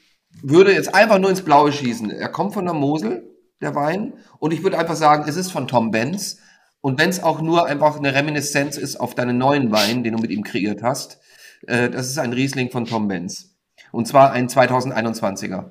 würde 0.43 0.73
jetzt 0.73 0.95
einfach 0.95 1.19
nur 1.19 1.31
ins 1.31 1.43
Blaue 1.43 1.73
schießen. 1.73 2.11
Er 2.11 2.29
kommt 2.29 2.55
von 2.55 2.65
der 2.65 2.75
Mosel, 2.75 3.29
der 3.61 3.75
Wein. 3.75 4.15
Und 4.39 4.53
ich 4.53 4.63
würde 4.63 4.79
einfach 4.79 4.97
sagen, 4.97 5.25
es 5.29 5.37
ist 5.37 5.53
von 5.53 5.69
Tom 5.69 5.91
Benz. 5.91 6.39
Und 6.81 6.99
wenn 6.99 7.11
es 7.11 7.23
auch 7.23 7.41
nur 7.41 7.67
einfach 7.67 7.97
eine 7.97 8.13
Reminiszenz 8.13 8.77
ist 8.77 8.97
auf 8.97 9.15
deinen 9.15 9.39
neuen 9.39 9.71
Wein, 9.71 10.03
den 10.03 10.17
du 10.17 10.21
mit 10.21 10.33
ihm 10.33 10.43
kreiert 10.43 10.83
hast, 10.83 11.21
äh, 11.67 11.89
das 11.89 12.09
ist 12.09 12.19
ein 12.19 12.33
Riesling 12.33 12.71
von 12.71 12.85
Tom 12.85 13.09
Benz. 13.09 13.55
Und 13.93 14.09
zwar 14.09 14.33
ein 14.33 14.49
2021er. 14.49 15.71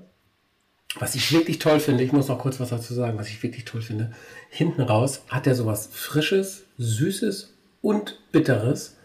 Was 0.99 1.15
ich 1.15 1.31
wirklich 1.31 1.59
toll 1.59 1.79
finde, 1.79 2.03
ich 2.03 2.11
muss 2.11 2.27
noch 2.27 2.39
kurz 2.39 2.59
was 2.59 2.69
dazu 2.69 2.93
sagen, 2.93 3.17
was 3.17 3.29
ich 3.29 3.41
wirklich 3.43 3.65
toll 3.65 3.81
finde. 3.81 4.11
Hinten 4.49 4.81
raus 4.81 5.21
hat 5.29 5.47
er 5.47 5.55
sowas 5.55 5.89
Frisches, 5.91 6.63
Süßes 6.77 7.53
und 7.81 8.19
Bitteres. 8.31 8.97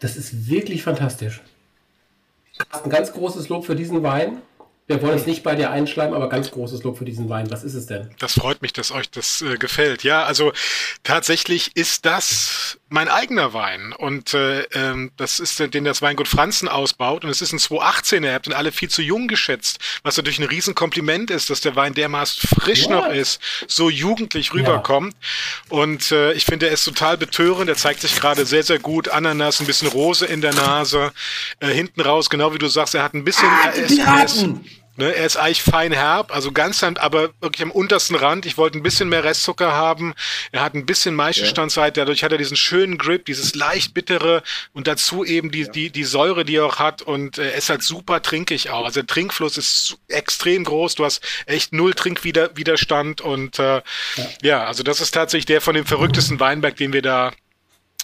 Das 0.00 0.16
ist 0.16 0.48
wirklich 0.48 0.82
fantastisch. 0.82 1.42
Ein 2.84 2.90
ganz 2.90 3.12
großes 3.12 3.48
Lob 3.48 3.64
für 3.64 3.74
diesen 3.74 4.02
Wein. 4.02 4.38
Wir 4.86 5.00
wollen 5.00 5.16
es 5.16 5.26
nicht 5.26 5.42
bei 5.42 5.54
dir 5.54 5.70
einschleimen, 5.70 6.12
aber 6.12 6.28
ganz 6.28 6.50
großes 6.50 6.82
Lob 6.82 6.98
für 6.98 7.06
diesen 7.06 7.30
Wein. 7.30 7.50
Was 7.50 7.64
ist 7.64 7.72
es 7.72 7.86
denn? 7.86 8.10
Das 8.18 8.34
freut 8.34 8.60
mich, 8.60 8.74
dass 8.74 8.92
euch 8.92 9.10
das 9.10 9.40
äh, 9.40 9.56
gefällt. 9.56 10.04
Ja, 10.04 10.24
also 10.24 10.52
tatsächlich 11.04 11.74
ist 11.74 12.04
das 12.04 12.78
mein 12.90 13.08
eigener 13.08 13.54
Wein. 13.54 13.94
Und 13.96 14.34
äh, 14.34 14.60
ähm, 14.74 15.10
das 15.16 15.40
ist 15.40 15.58
den 15.58 15.84
das 15.84 16.02
Weingut 16.02 16.28
Franzen 16.28 16.68
ausbaut. 16.68 17.24
Und 17.24 17.30
es 17.30 17.40
ist 17.40 17.52
ein 17.54 17.58
218er. 17.58 18.24
Ihr 18.24 18.34
habt 18.34 18.46
ihn 18.46 18.52
alle 18.52 18.72
viel 18.72 18.90
zu 18.90 19.00
jung 19.00 19.26
geschätzt. 19.26 19.78
Was 20.02 20.18
natürlich 20.18 20.38
ein 20.38 20.44
Riesenkompliment 20.44 21.30
ist, 21.30 21.48
dass 21.48 21.62
der 21.62 21.76
Wein 21.76 21.94
dermaßen 21.94 22.46
frisch 22.46 22.84
ja. 22.84 22.90
noch 22.90 23.08
ist, 23.08 23.40
so 23.66 23.88
jugendlich 23.88 24.52
rüberkommt. 24.52 25.14
Ja. 25.70 25.78
Und 25.78 26.12
äh, 26.12 26.34
ich 26.34 26.44
finde, 26.44 26.66
er 26.66 26.72
ist 26.72 26.84
total 26.84 27.16
betörend. 27.16 27.70
Er 27.70 27.76
zeigt 27.76 28.02
sich 28.02 28.16
gerade 28.16 28.44
sehr, 28.44 28.62
sehr 28.62 28.78
gut. 28.78 29.08
Ananas, 29.08 29.60
ein 29.60 29.66
bisschen 29.66 29.88
Rose 29.88 30.26
in 30.26 30.42
der 30.42 30.52
Nase. 30.52 31.12
Äh, 31.60 31.68
hinten 31.68 32.02
raus, 32.02 32.28
genau 32.28 32.52
wie 32.52 32.58
du 32.58 32.68
sagst, 32.68 32.94
er 32.94 33.02
hat 33.02 33.14
ein 33.14 33.24
bisschen... 33.24 33.48
Ah! 33.48 33.72
Ne, 34.96 35.12
er 35.12 35.26
ist 35.26 35.36
eigentlich 35.36 35.62
fein 35.62 35.90
herb, 35.90 36.32
also 36.32 36.52
ganz, 36.52 36.82
aber 36.84 37.30
wirklich 37.40 37.62
am 37.62 37.72
untersten 37.72 38.14
Rand. 38.14 38.46
Ich 38.46 38.56
wollte 38.56 38.78
ein 38.78 38.82
bisschen 38.84 39.08
mehr 39.08 39.24
Restzucker 39.24 39.72
haben. 39.72 40.14
Er 40.52 40.62
hat 40.62 40.74
ein 40.74 40.86
bisschen 40.86 41.16
Maischestandzeit, 41.16 41.96
dadurch 41.96 42.22
hat 42.22 42.30
er 42.30 42.38
diesen 42.38 42.56
schönen 42.56 42.96
Grip, 42.96 43.24
dieses 43.24 43.56
leicht 43.56 43.92
bittere 43.92 44.44
und 44.72 44.86
dazu 44.86 45.24
eben 45.24 45.50
die, 45.50 45.68
die, 45.68 45.90
die 45.90 46.04
Säure, 46.04 46.44
die 46.44 46.56
er 46.56 46.66
auch 46.66 46.78
hat 46.78 47.02
und 47.02 47.38
äh, 47.38 47.50
er 47.50 47.58
ist 47.58 47.70
halt 47.70 47.82
super 47.82 48.22
trinkig 48.22 48.70
auch. 48.70 48.84
Also 48.84 49.00
der 49.00 49.08
Trinkfluss 49.08 49.58
ist 49.58 49.98
extrem 50.06 50.62
groß. 50.62 50.94
Du 50.94 51.04
hast 51.04 51.22
echt 51.46 51.72
null 51.72 51.94
Trinkwiderstand 51.94 53.20
und 53.20 53.58
äh, 53.58 53.76
ja. 53.76 53.82
ja, 54.42 54.64
also 54.64 54.84
das 54.84 55.00
ist 55.00 55.10
tatsächlich 55.10 55.46
der 55.46 55.60
von 55.60 55.74
dem 55.74 55.86
verrücktesten 55.86 56.38
Weinberg, 56.38 56.76
den 56.76 56.92
wir 56.92 57.02
da 57.02 57.32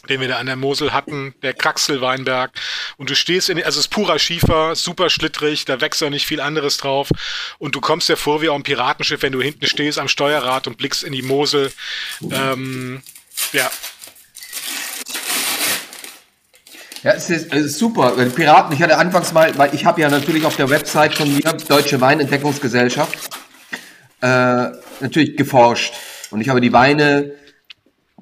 den 0.09 0.21
wir 0.21 0.29
da 0.29 0.39
an 0.39 0.47
der 0.47 0.57
Mosel 0.57 0.93
hatten, 0.93 1.35
der 1.43 1.55
Kraxelweinberg. 1.55 2.53
Und 2.97 3.11
du 3.11 3.15
stehst 3.15 3.51
in, 3.51 3.59
also 3.59 3.79
es 3.79 3.87
ist 3.87 3.89
purer 3.89 4.19
Schiefer, 4.19 4.75
super 4.75 5.11
schlittrig, 5.11 5.65
da 5.65 5.81
wächst 5.81 6.03
auch 6.03 6.11
nicht 6.11 6.27
viel 6.27 6.41
anderes 6.41 6.79
drauf. 6.79 7.11
Und 7.59 7.75
du 7.75 7.81
kommst 7.81 8.09
dir 8.09 8.17
vor 8.17 8.43
wie 8.43 8.49
auf 8.49 8.55
einem 8.55 8.65
Piratenschiff, 8.65 9.23
wenn 9.23 9.33
du 9.33 9.43
hinten 9.43 9.67
stehst 9.67 9.99
am 9.99 10.09
Steuerrad 10.09 10.67
und 10.67 10.79
blickst 10.79 11.03
in 11.03 11.13
die 11.13 11.23
Mosel. 11.23 11.73
Ähm, 12.31 13.03
ja. 13.53 13.71
Ja, 17.03 17.13
es 17.13 17.31
ist, 17.31 17.53
es 17.53 17.65
ist 17.65 17.79
super. 17.79 18.11
Piraten, 18.11 18.75
ich 18.75 18.83
hatte 18.83 18.99
anfangs 18.99 19.33
mal, 19.33 19.57
weil 19.57 19.75
ich 19.75 19.87
habe 19.87 20.03
ja 20.03 20.11
natürlich 20.11 20.45
auf 20.45 20.57
der 20.57 20.69
Website 20.69 21.15
von 21.15 21.35
mir, 21.35 21.53
Deutsche 21.67 21.99
Weinentdeckungsgesellschaft, 22.01 23.31
äh, 24.21 24.27
natürlich 25.01 25.37
geforscht. 25.37 25.95
Und 26.31 26.43
ich 26.43 26.51
habe 26.51 26.61
die 26.61 26.73
Weine 26.75 27.33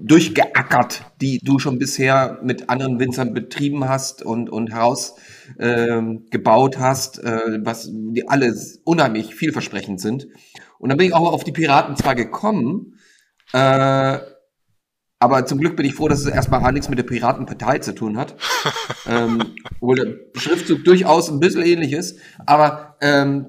durchgeackert, 0.00 1.02
die 1.20 1.38
du 1.42 1.58
schon 1.58 1.78
bisher 1.78 2.38
mit 2.42 2.70
anderen 2.70 2.98
Winzern 2.98 3.34
betrieben 3.34 3.88
hast 3.88 4.22
und, 4.22 4.50
und 4.50 4.72
herausgebaut 4.72 5.20
ähm, 5.58 6.26
gebaut 6.30 6.78
hast, 6.78 7.22
äh, 7.22 7.58
was 7.62 7.90
die 7.90 8.28
alle 8.28 8.54
unheimlich 8.84 9.34
vielversprechend 9.34 10.00
sind. 10.00 10.28
Und 10.78 10.90
dann 10.90 10.98
bin 10.98 11.08
ich 11.08 11.14
auch 11.14 11.32
auf 11.32 11.44
die 11.44 11.52
Piraten 11.52 11.96
zwar 11.96 12.14
gekommen, 12.14 12.98
äh, 13.52 14.18
aber 15.20 15.46
zum 15.46 15.58
Glück 15.58 15.76
bin 15.76 15.84
ich 15.84 15.94
froh, 15.94 16.06
dass 16.06 16.20
es 16.20 16.26
erstmal 16.26 16.60
gar 16.60 16.70
nichts 16.70 16.88
mit 16.88 16.98
der 16.98 17.04
Piratenpartei 17.04 17.78
zu 17.78 17.92
tun 17.92 18.16
hat. 18.16 18.36
ähm, 19.08 19.56
obwohl 19.80 19.96
der 19.96 20.40
Schriftzug 20.40 20.84
durchaus 20.84 21.28
ein 21.28 21.40
bisschen 21.40 21.62
ähnlich 21.62 21.92
ist. 21.92 22.20
Aber 22.46 22.96
ähm, 23.00 23.46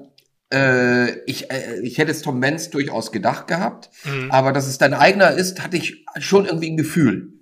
äh, 0.52 1.20
ich, 1.24 1.50
äh, 1.50 1.80
ich 1.82 1.98
hätte 1.98 2.10
es 2.10 2.22
Tom 2.22 2.40
Benz 2.40 2.70
durchaus 2.70 3.12
gedacht 3.12 3.46
gehabt, 3.46 3.90
mhm. 4.04 4.30
aber 4.30 4.52
dass 4.52 4.66
es 4.66 4.78
dein 4.78 4.94
eigener 4.94 5.30
ist, 5.30 5.62
hatte 5.62 5.76
ich 5.76 6.04
schon 6.18 6.46
irgendwie 6.46 6.70
ein 6.70 6.76
Gefühl. 6.76 7.32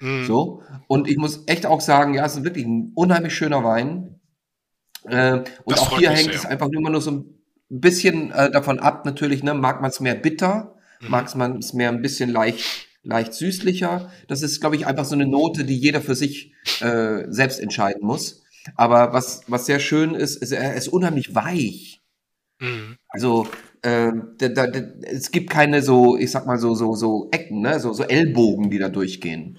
Mhm. 0.00 0.24
So. 0.26 0.62
Und 0.86 1.08
ich 1.08 1.16
muss 1.16 1.44
echt 1.46 1.66
auch 1.66 1.80
sagen, 1.80 2.14
ja, 2.14 2.24
es 2.24 2.36
ist 2.36 2.44
wirklich 2.44 2.66
ein 2.66 2.92
unheimlich 2.94 3.34
schöner 3.34 3.64
Wein. 3.64 4.20
Äh, 5.04 5.38
und 5.38 5.48
das 5.66 5.80
auch 5.80 5.98
hier 5.98 6.10
hängt 6.10 6.32
sehr. 6.32 6.34
es 6.34 6.46
einfach 6.46 6.68
nur 6.70 6.88
nur 6.90 7.00
so 7.00 7.10
ein 7.10 7.24
bisschen 7.68 8.32
äh, 8.32 8.50
davon 8.50 8.78
ab, 8.78 9.04
natürlich, 9.04 9.42
ne, 9.42 9.54
mag 9.54 9.80
man 9.80 9.90
es 9.90 10.00
mehr 10.00 10.14
bitter, 10.14 10.76
mhm. 11.00 11.10
mag 11.10 11.34
man 11.36 11.58
es 11.58 11.72
mehr 11.72 11.88
ein 11.88 12.02
bisschen 12.02 12.30
leicht, 12.30 12.88
leicht 13.02 13.34
süßlicher. 13.34 14.10
Das 14.28 14.42
ist, 14.42 14.60
glaube 14.60 14.76
ich, 14.76 14.86
einfach 14.86 15.04
so 15.04 15.14
eine 15.14 15.26
Note, 15.26 15.64
die 15.64 15.76
jeder 15.76 16.00
für 16.00 16.14
sich 16.14 16.52
äh, 16.80 17.24
selbst 17.28 17.60
entscheiden 17.60 18.06
muss. 18.06 18.42
Aber 18.76 19.12
was, 19.12 19.42
was 19.46 19.66
sehr 19.66 19.80
schön 19.80 20.14
ist, 20.14 20.36
ist, 20.36 20.52
er 20.52 20.74
ist 20.74 20.88
unheimlich 20.88 21.34
weich. 21.34 21.99
Mhm. 22.60 22.96
Also 23.08 23.46
äh, 23.82 24.12
da, 24.38 24.48
da, 24.48 24.66
da, 24.66 24.80
es 25.02 25.30
gibt 25.30 25.50
keine 25.50 25.82
so, 25.82 26.16
ich 26.16 26.30
sag 26.30 26.46
mal 26.46 26.58
so 26.58 26.74
so 26.74 26.94
so 26.94 27.28
Ecken, 27.30 27.62
ne? 27.62 27.80
so 27.80 27.92
so 27.92 28.04
Ellbogen, 28.04 28.70
die 28.70 28.78
da 28.78 28.88
durchgehen. 28.88 29.58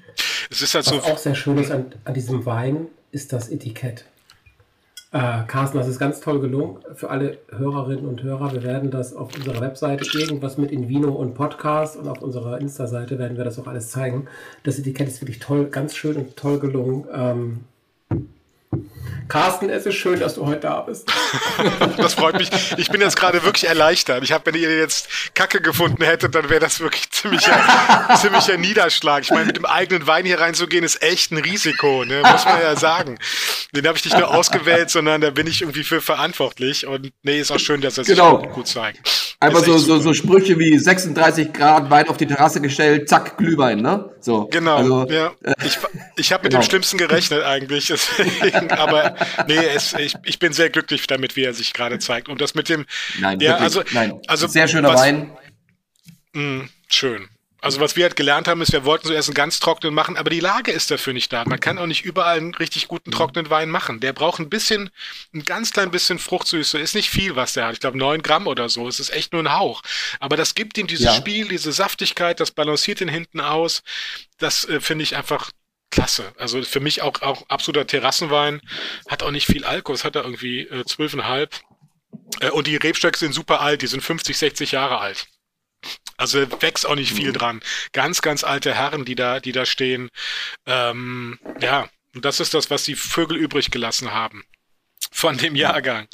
Es 0.49 0.61
ist 0.61 0.75
halt 0.75 0.85
Was 0.85 1.05
so 1.05 1.11
auch 1.11 1.17
sehr 1.17 1.35
schön 1.35 1.57
ist 1.57 1.71
an, 1.71 1.87
an 2.05 2.13
diesem 2.13 2.45
Wein 2.45 2.87
ist 3.11 3.33
das 3.33 3.49
Etikett. 3.49 4.05
Äh, 5.13 5.43
Carsten, 5.47 5.77
das 5.77 5.89
ist 5.89 5.99
ganz 5.99 6.21
toll 6.21 6.39
gelungen 6.39 6.77
für 6.95 7.09
alle 7.09 7.39
Hörerinnen 7.49 8.05
und 8.05 8.23
Hörer. 8.23 8.53
Wir 8.53 8.63
werden 8.63 8.91
das 8.91 9.13
auf 9.13 9.35
unserer 9.35 9.59
Webseite 9.59 10.05
irgendwas 10.17 10.57
mit 10.57 10.71
Invino 10.71 11.11
und 11.11 11.33
Podcast 11.33 11.97
und 11.97 12.07
auf 12.07 12.21
unserer 12.21 12.61
Insta-Seite 12.61 13.19
werden 13.19 13.35
wir 13.35 13.43
das 13.43 13.59
auch 13.59 13.67
alles 13.67 13.89
zeigen. 13.89 14.27
Das 14.63 14.79
Etikett 14.79 15.09
ist 15.09 15.21
wirklich 15.21 15.39
toll, 15.39 15.65
ganz 15.65 15.95
schön 15.95 16.15
und 16.15 16.37
toll 16.37 16.59
gelungen. 16.59 17.05
Ähm, 17.13 17.59
Carsten, 19.27 19.69
es 19.69 19.85
ist 19.85 19.95
schön, 19.95 20.19
dass 20.19 20.35
du 20.35 20.45
heute 20.45 20.59
da 20.59 20.81
bist. 20.81 21.09
das 21.97 22.15
freut 22.15 22.37
mich. 22.37 22.49
Ich 22.77 22.89
bin 22.89 22.99
jetzt 22.99 23.15
gerade 23.15 23.43
wirklich 23.43 23.65
erleichtert. 23.65 24.23
Ich 24.23 24.33
habe, 24.33 24.45
wenn 24.47 24.59
ihr 24.59 24.77
jetzt 24.77 25.07
Kacke 25.33 25.61
gefunden 25.61 26.03
hättet, 26.03 26.35
dann 26.35 26.49
wäre 26.49 26.59
das 26.59 26.81
wirklich 26.81 27.09
ziemlicher, 27.11 27.57
ziemlicher 28.21 28.57
Niederschlag. 28.57 29.23
Ich 29.23 29.31
meine, 29.31 29.45
mit 29.45 29.55
dem 29.55 29.65
eigenen 29.65 30.05
Wein 30.05 30.25
hier 30.25 30.39
reinzugehen, 30.39 30.83
ist 30.83 31.01
echt 31.01 31.31
ein 31.31 31.37
Risiko, 31.37 32.03
ne? 32.03 32.21
muss 32.29 32.43
man 32.43 32.61
ja 32.61 32.75
sagen. 32.75 33.19
Den 33.73 33.87
habe 33.87 33.97
ich 33.97 34.03
nicht 34.03 34.17
nur 34.17 34.29
ausgewählt, 34.29 34.89
sondern 34.89 35.21
da 35.21 35.29
bin 35.29 35.47
ich 35.47 35.61
irgendwie 35.61 35.83
für 35.83 36.01
verantwortlich. 36.01 36.85
Und 36.85 37.13
nee, 37.23 37.39
ist 37.39 37.51
auch 37.51 37.59
schön, 37.59 37.79
dass 37.79 37.97
er 37.97 38.03
sich 38.03 38.15
genau. 38.15 38.37
gut 38.37 38.67
zeigt. 38.67 38.99
Einfach 39.39 39.63
so, 39.63 39.77
so, 39.77 39.97
so 39.99 40.13
Sprüche 40.13 40.59
wie 40.59 40.77
36 40.77 41.51
Grad 41.53 41.89
Wein 41.89 42.09
auf 42.09 42.17
die 42.17 42.27
Terrasse 42.27 42.61
gestellt, 42.61 43.09
zack, 43.09 43.37
Glühwein, 43.37 43.81
ne? 43.81 44.11
So. 44.19 44.45
Genau, 44.51 44.77
also, 44.77 45.07
ja. 45.09 45.31
Äh, 45.43 45.53
ich, 45.65 45.79
ich 46.15 46.31
habe 46.31 46.43
mit 46.43 46.51
genau. 46.51 46.61
dem 46.61 46.65
Schlimmsten 46.69 46.97
gerechnet 46.97 47.43
eigentlich. 47.43 47.87
Deswegen, 47.87 48.71
aber 48.71 49.00
nee, 49.47 49.55
es, 49.55 49.93
ich, 49.93 50.15
ich 50.23 50.39
bin 50.39 50.53
sehr 50.53 50.69
glücklich 50.69 51.07
damit, 51.07 51.35
wie 51.35 51.43
er 51.43 51.53
sich 51.53 51.73
gerade 51.73 51.99
zeigt. 51.99 52.29
Und 52.29 52.41
das 52.41 52.55
mit 52.55 52.69
dem. 52.69 52.85
Nein, 53.19 53.39
ja, 53.39 53.51
wirklich, 53.51 53.63
also, 53.63 53.83
nein. 53.91 54.19
also 54.27 54.47
sehr 54.47 54.67
schöner 54.67 54.89
was, 54.89 55.01
Wein. 55.01 55.31
Mh, 56.33 56.61
hm, 56.61 56.69
schön. 56.87 57.29
Also 57.63 57.79
was 57.79 57.95
wir 57.95 58.05
halt 58.05 58.15
gelernt 58.15 58.47
haben, 58.47 58.59
ist, 58.61 58.73
wir 58.73 58.85
wollten 58.85 59.05
zuerst 59.05 59.29
einen 59.29 59.35
ganz 59.35 59.59
trockenen 59.59 59.93
machen, 59.93 60.17
aber 60.17 60.31
die 60.31 60.39
Lage 60.39 60.71
ist 60.71 60.89
dafür 60.89 61.13
nicht 61.13 61.31
da. 61.31 61.45
Man 61.45 61.59
kann 61.59 61.77
auch 61.77 61.85
nicht 61.85 62.03
überall 62.03 62.37
einen 62.37 62.55
richtig 62.55 62.87
guten 62.87 63.11
trockenen 63.11 63.51
Wein 63.51 63.69
machen. 63.69 63.99
Der 63.99 64.13
braucht 64.13 64.39
ein 64.39 64.49
bisschen, 64.49 64.89
ein 65.31 65.43
ganz 65.43 65.71
klein 65.71 65.91
bisschen 65.91 66.17
Fruchtsüße. 66.17 66.79
Ist 66.79 66.95
nicht 66.95 67.11
viel, 67.11 67.35
was 67.35 67.53
der 67.53 67.67
hat. 67.67 67.73
Ich 67.73 67.79
glaube 67.79 67.99
neun 67.99 68.23
Gramm 68.23 68.47
oder 68.47 68.67
so. 68.67 68.87
Es 68.87 68.99
ist 68.99 69.11
echt 69.11 69.31
nur 69.31 69.43
ein 69.43 69.53
Hauch. 69.53 69.83
Aber 70.19 70.37
das 70.37 70.55
gibt 70.55 70.79
ihm 70.79 70.87
dieses 70.87 71.05
ja. 71.05 71.13
Spiel, 71.13 71.49
diese 71.49 71.71
Saftigkeit, 71.71 72.39
das 72.39 72.49
balanciert 72.49 72.99
ihn 72.99 73.09
hinten 73.09 73.39
aus. 73.39 73.83
Das 74.39 74.65
äh, 74.65 74.81
finde 74.81 75.03
ich 75.03 75.15
einfach 75.15 75.51
klasse. 75.91 76.33
Also 76.37 76.61
für 76.63 76.79
mich 76.79 77.01
auch, 77.01 77.21
auch 77.21 77.47
absoluter 77.49 77.85
Terrassenwein. 77.85 78.61
Hat 79.07 79.23
auch 79.23 79.31
nicht 79.31 79.45
viel 79.45 79.65
Alkohol. 79.65 79.95
Es 79.95 80.03
hat 80.03 80.15
er 80.15 80.23
irgendwie 80.23 80.61
äh, 80.61 80.85
zwölfeinhalb. 80.85 81.59
Äh, 82.39 82.49
und 82.49 82.67
die 82.67 82.77
Rebstöcke 82.77 83.17
sind 83.17 83.33
super 83.33 83.61
alt. 83.61 83.81
Die 83.81 83.87
sind 83.87 84.01
50, 84.01 84.37
60 84.37 84.71
Jahre 84.71 84.99
alt. 84.99 85.27
Also 86.17 86.39
wächst 86.61 86.85
auch 86.85 86.95
nicht 86.95 87.13
viel 87.13 87.29
mhm. 87.29 87.33
dran. 87.33 87.61
Ganz, 87.91 88.21
ganz 88.21 88.43
alte 88.43 88.73
Herren, 88.73 89.05
die 89.05 89.15
da, 89.15 89.39
die 89.39 89.51
da 89.51 89.65
stehen. 89.65 90.09
Ähm, 90.65 91.39
ja, 91.59 91.89
und 92.13 92.25
das 92.25 92.39
ist 92.39 92.53
das, 92.53 92.69
was 92.69 92.83
die 92.83 92.95
Vögel 92.95 93.37
übrig 93.37 93.71
gelassen 93.71 94.11
haben. 94.11 94.43
von 95.11 95.37
dem 95.37 95.55
Jahrgang. 95.55 96.07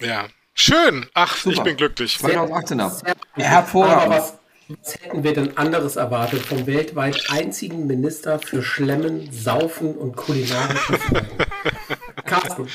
Ja. 0.00 0.06
ja. 0.06 0.28
Schön. 0.54 1.08
Ach, 1.14 1.36
Super. 1.36 1.56
ich 1.56 1.62
bin 1.62 1.76
glücklich. 1.76 2.16
2018er. 2.16 3.14
Hervorragend. 3.36 4.39
Was, 4.82 4.94
hätten 5.00 5.24
wir 5.24 5.34
denn 5.34 5.56
anderes 5.56 5.96
erwartet 5.96 6.46
vom 6.46 6.66
weltweit 6.66 7.30
einzigen 7.30 7.86
Minister 7.86 8.38
für 8.38 8.62
Schlemmen, 8.62 9.30
Saufen 9.32 9.96
und 9.96 10.16
kulinarischen 10.16 10.96
Carsten, 12.24 12.68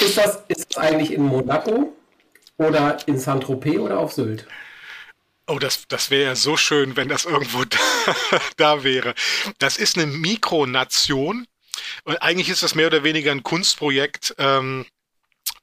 ist 0.00 0.18
das, 0.18 0.42
ist 0.48 0.66
das 0.74 0.76
eigentlich 0.76 1.12
in 1.12 1.22
Monaco 1.22 1.96
oder 2.58 2.98
in 3.06 3.18
Saint-Tropez 3.18 3.78
oder 3.78 3.98
auf 3.98 4.12
Sylt? 4.12 4.46
Oh, 5.46 5.58
das, 5.58 5.88
das 5.88 6.10
wäre 6.10 6.24
ja 6.24 6.36
so 6.36 6.58
schön, 6.58 6.96
wenn 6.96 7.08
das 7.08 7.24
irgendwo 7.24 7.64
da, 7.64 7.78
da 8.58 8.84
wäre. 8.84 9.14
Das 9.58 9.78
ist 9.78 9.96
eine 9.96 10.06
Mikronation. 10.06 11.46
Und 12.04 12.16
eigentlich 12.18 12.50
ist 12.50 12.62
das 12.62 12.74
mehr 12.74 12.88
oder 12.88 13.02
weniger 13.02 13.32
ein 13.32 13.42
Kunstprojekt. 13.42 14.34
Ähm, 14.36 14.84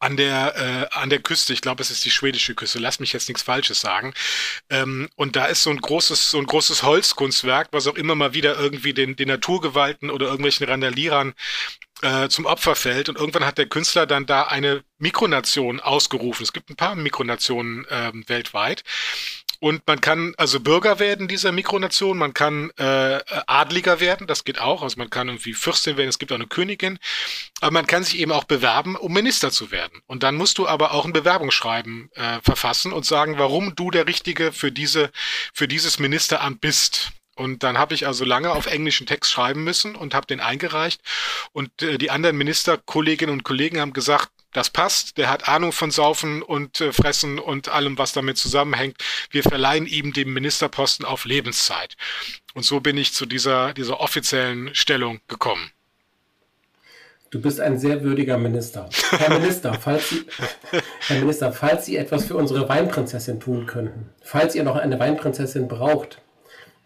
an 0.05 0.17
der, 0.17 0.55
äh, 0.55 0.99
an 0.99 1.09
der 1.09 1.19
Küste, 1.19 1.51
ich 1.51 1.61
glaube, 1.61 1.81
es 1.81 1.89
ist 1.89 2.05
die 2.05 2.11
schwedische 2.11 2.53
Küste, 2.53 2.77
lass 2.77 2.99
mich 2.99 3.11
jetzt 3.11 3.27
nichts 3.27 3.41
Falsches 3.41 3.81
sagen. 3.81 4.13
Ähm, 4.69 5.09
und 5.15 5.35
da 5.35 5.45
ist 5.45 5.63
so 5.63 5.71
ein 5.71 5.81
großes, 5.81 6.29
so 6.29 6.37
ein 6.37 6.45
großes 6.45 6.83
Holzkunstwerk, 6.83 7.69
was 7.71 7.87
auch 7.87 7.95
immer 7.95 8.13
mal 8.13 8.35
wieder 8.35 8.55
irgendwie 8.55 8.93
den, 8.93 9.15
den 9.15 9.29
Naturgewalten 9.29 10.11
oder 10.11 10.27
irgendwelchen 10.27 10.67
Randalierern 10.67 11.33
äh, 12.03 12.29
zum 12.29 12.45
Opfer 12.45 12.75
fällt. 12.75 13.09
Und 13.09 13.17
irgendwann 13.17 13.45
hat 13.45 13.57
der 13.57 13.65
Künstler 13.65 14.05
dann 14.05 14.27
da 14.27 14.43
eine 14.43 14.83
Mikronation 14.99 15.79
ausgerufen. 15.79 16.43
Es 16.43 16.53
gibt 16.53 16.69
ein 16.69 16.75
paar 16.75 16.95
Mikronationen 16.95 17.87
ähm, 17.89 18.23
weltweit. 18.27 18.83
Und 19.59 19.81
man 19.87 20.01
kann 20.01 20.33
also 20.37 20.59
Bürger 20.59 20.99
werden 20.99 21.27
dieser 21.27 21.51
Mikronation, 21.51 22.17
man 22.17 22.33
kann 22.33 22.71
äh, 22.77 23.19
Adliger 23.47 23.99
werden, 23.99 24.27
das 24.27 24.43
geht 24.43 24.59
auch. 24.59 24.83
Also 24.83 24.97
man 24.97 25.09
kann 25.09 25.27
irgendwie 25.27 25.53
Fürstin 25.53 25.97
werden, 25.97 26.09
es 26.09 26.19
gibt 26.19 26.31
auch 26.31 26.35
eine 26.35 26.47
Königin. 26.47 26.99
Aber 27.61 27.71
man 27.71 27.87
kann 27.87 28.03
sich 28.03 28.17
eben 28.19 28.31
auch 28.31 28.43
bewerben, 28.43 28.95
um 28.95 29.13
Minister 29.13 29.51
zu 29.51 29.71
werden. 29.71 30.01
Und 30.07 30.23
dann 30.23 30.35
musst 30.35 30.57
du 30.57 30.67
aber 30.67 30.93
auch 30.93 31.05
ein 31.05 31.13
Bewerbungsschreiben 31.13 32.09
äh, 32.13 32.39
verfassen 32.41 32.93
und 32.93 33.05
sagen, 33.05 33.37
warum 33.37 33.75
du 33.75 33.91
der 33.91 34.07
Richtige 34.07 34.51
für 34.51 34.71
diese, 34.71 35.11
für 35.53 35.67
dieses 35.67 35.99
Ministeramt 35.99 36.61
bist. 36.61 37.11
Und 37.35 37.63
dann 37.63 37.77
habe 37.77 37.93
ich 37.93 38.07
also 38.07 38.23
lange 38.23 38.51
auf 38.51 38.65
englischen 38.65 39.07
Text 39.07 39.31
schreiben 39.31 39.63
müssen 39.63 39.95
und 39.95 40.13
habe 40.13 40.25
den 40.25 40.39
eingereicht. 40.39 41.01
Und 41.51 41.81
äh, 41.81 41.97
die 41.97 42.09
anderen 42.09 42.37
Ministerkolleginnen 42.37 43.33
und 43.33 43.43
Kollegen 43.43 43.81
haben 43.81 43.93
gesagt, 43.93 44.29
das 44.55 44.69
passt, 44.69 45.17
der 45.17 45.29
hat 45.29 45.49
Ahnung 45.49 45.73
von 45.73 45.91
Saufen 45.91 46.41
und 46.41 46.79
äh, 46.79 46.93
Fressen 46.93 47.39
und 47.39 47.67
allem, 47.67 47.97
was 47.97 48.13
damit 48.13 48.37
zusammenhängt. 48.37 48.97
Wir 49.29 49.43
verleihen 49.43 49.85
ihm 49.85 50.13
den 50.13 50.31
Ministerposten 50.31 51.05
auf 51.05 51.25
Lebenszeit. 51.25 51.95
Und 52.53 52.63
so 52.63 52.79
bin 52.79 52.97
ich 52.97 53.13
zu 53.13 53.25
dieser, 53.25 53.73
dieser 53.73 53.99
offiziellen 53.99 54.73
Stellung 54.73 55.19
gekommen. 55.27 55.71
Du 57.31 57.41
bist 57.41 57.59
ein 57.59 57.77
sehr 57.77 58.01
würdiger 58.01 58.37
Minister. 58.37 58.89
Herr 59.11 59.37
Minister, 59.37 59.73
falls 59.73 60.09
Sie, 60.09 60.25
Herr 61.07 61.19
Minister, 61.19 61.51
falls 61.51 61.85
Sie 61.85 61.97
etwas 61.97 62.23
für 62.23 62.37
unsere 62.37 62.69
Weinprinzessin 62.69 63.41
tun 63.41 63.65
könnten, 63.65 64.09
falls 64.21 64.55
ihr 64.55 64.63
noch 64.63 64.77
eine 64.77 64.97
Weinprinzessin 64.99 65.67
braucht, 65.67 66.21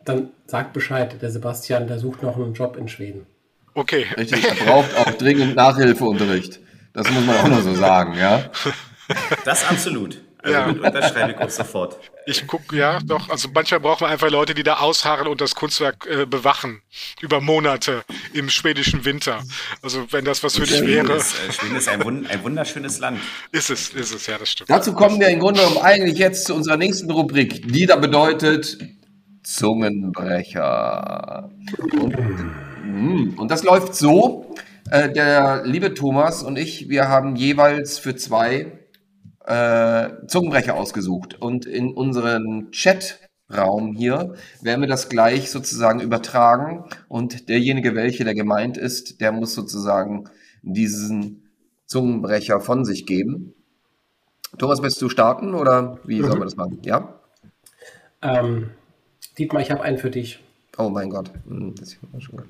dann 0.05 0.31
sagt 0.47 0.73
Bescheid. 0.73 1.21
Der 1.21 1.29
Sebastian, 1.29 1.85
der 1.85 1.99
sucht 1.99 2.23
noch 2.23 2.35
einen 2.35 2.55
Job 2.55 2.77
in 2.77 2.87
Schweden. 2.87 3.27
Okay. 3.75 4.07
Richtig, 4.17 4.43
er 4.43 4.55
braucht 4.55 4.97
auch 4.97 5.11
dringend 5.11 5.55
Nachhilfeunterricht. 5.55 6.59
Das 6.99 7.09
muss 7.11 7.25
man 7.25 7.37
auch 7.37 7.47
nur 7.47 7.61
so 7.61 7.73
sagen, 7.75 8.17
ja. 8.17 8.49
Das 9.45 9.67
absolut. 9.67 10.21
Also 10.43 10.53
ja. 10.53 10.65
unterschreibe 10.67 11.31
ich 11.31 11.37
kurz 11.37 11.55
sofort. 11.55 11.97
Ich 12.25 12.45
gucke, 12.45 12.75
ja, 12.75 12.99
doch. 12.99 13.29
Also 13.29 13.47
manchmal 13.53 13.79
braucht 13.79 14.01
man 14.01 14.11
einfach 14.11 14.29
Leute, 14.29 14.53
die 14.53 14.63
da 14.63 14.79
ausharren 14.79 15.27
und 15.27 15.39
das 15.39 15.55
Kunstwerk 15.55 16.05
äh, 16.07 16.25
bewachen. 16.25 16.81
Über 17.21 17.39
Monate 17.39 18.03
im 18.33 18.49
schwedischen 18.49 19.05
Winter. 19.05 19.41
Also 19.81 20.11
wenn 20.11 20.25
das 20.25 20.43
was 20.43 20.57
für 20.57 20.65
dich 20.65 20.85
wäre. 20.85 21.13
Ist, 21.13 21.35
äh, 21.47 21.53
Schweden 21.53 21.77
ist 21.77 21.87
ein, 21.87 22.03
wund 22.03 22.29
ein, 22.29 22.43
wunderschönes 22.43 22.99
Land. 22.99 23.21
Ist 23.53 23.69
es, 23.69 23.91
ist 23.91 24.13
es, 24.13 24.27
ja, 24.27 24.37
das 24.37 24.49
stimmt. 24.49 24.69
Dazu 24.69 24.91
kommen 24.93 25.21
wir 25.21 25.29
im 25.29 25.39
Grunde 25.39 25.61
genommen 25.61 25.77
eigentlich 25.77 26.17
jetzt 26.17 26.47
zu 26.47 26.53
unserer 26.53 26.75
nächsten 26.75 27.09
Rubrik, 27.09 27.71
die 27.71 27.85
da 27.85 27.95
bedeutet 27.95 28.77
Zungenbrecher. 29.43 31.49
Und, 31.93 32.13
hm, 32.83 33.35
und 33.37 33.49
das 33.49 33.63
läuft 33.63 33.95
so, 33.95 34.53
äh, 34.91 35.11
der 35.11 35.63
liebe 35.65 35.93
Thomas 35.93 36.43
und 36.43 36.57
ich, 36.57 36.89
wir 36.89 37.07
haben 37.07 37.35
jeweils 37.35 37.99
für 37.99 38.15
zwei 38.15 38.79
äh, 39.45 40.27
Zungenbrecher 40.27 40.75
ausgesucht. 40.75 41.41
Und 41.41 41.65
in 41.65 41.93
unseren 41.93 42.71
Chatraum 42.71 43.93
hier 43.95 44.35
werden 44.61 44.81
wir 44.81 44.87
das 44.87 45.09
gleich 45.09 45.49
sozusagen 45.51 45.99
übertragen. 45.99 46.85
Und 47.07 47.49
derjenige, 47.49 47.95
welche 47.95 48.23
der 48.23 48.35
gemeint 48.35 48.77
ist, 48.77 49.21
der 49.21 49.31
muss 49.31 49.53
sozusagen 49.55 50.29
diesen 50.61 51.49
Zungenbrecher 51.85 52.59
von 52.59 52.85
sich 52.85 53.05
geben. 53.05 53.53
Thomas, 54.57 54.81
willst 54.81 55.01
du 55.01 55.09
starten 55.09 55.55
oder 55.55 55.99
wie 56.05 56.19
mhm. 56.19 56.25
sollen 56.25 56.39
wir 56.39 56.45
das 56.45 56.55
machen? 56.55 56.79
Ja? 56.83 57.19
Ähm, 58.21 58.71
Dietmar, 59.37 59.61
ich 59.61 59.71
habe 59.71 59.81
einen 59.81 59.97
für 59.97 60.11
dich. 60.11 60.43
Oh 60.77 60.89
mein 60.89 61.09
Gott. 61.09 61.31
Hm, 61.47 61.75
das 61.75 61.89
ist 61.89 61.99
schon 62.23 62.37
gut. 62.37 62.45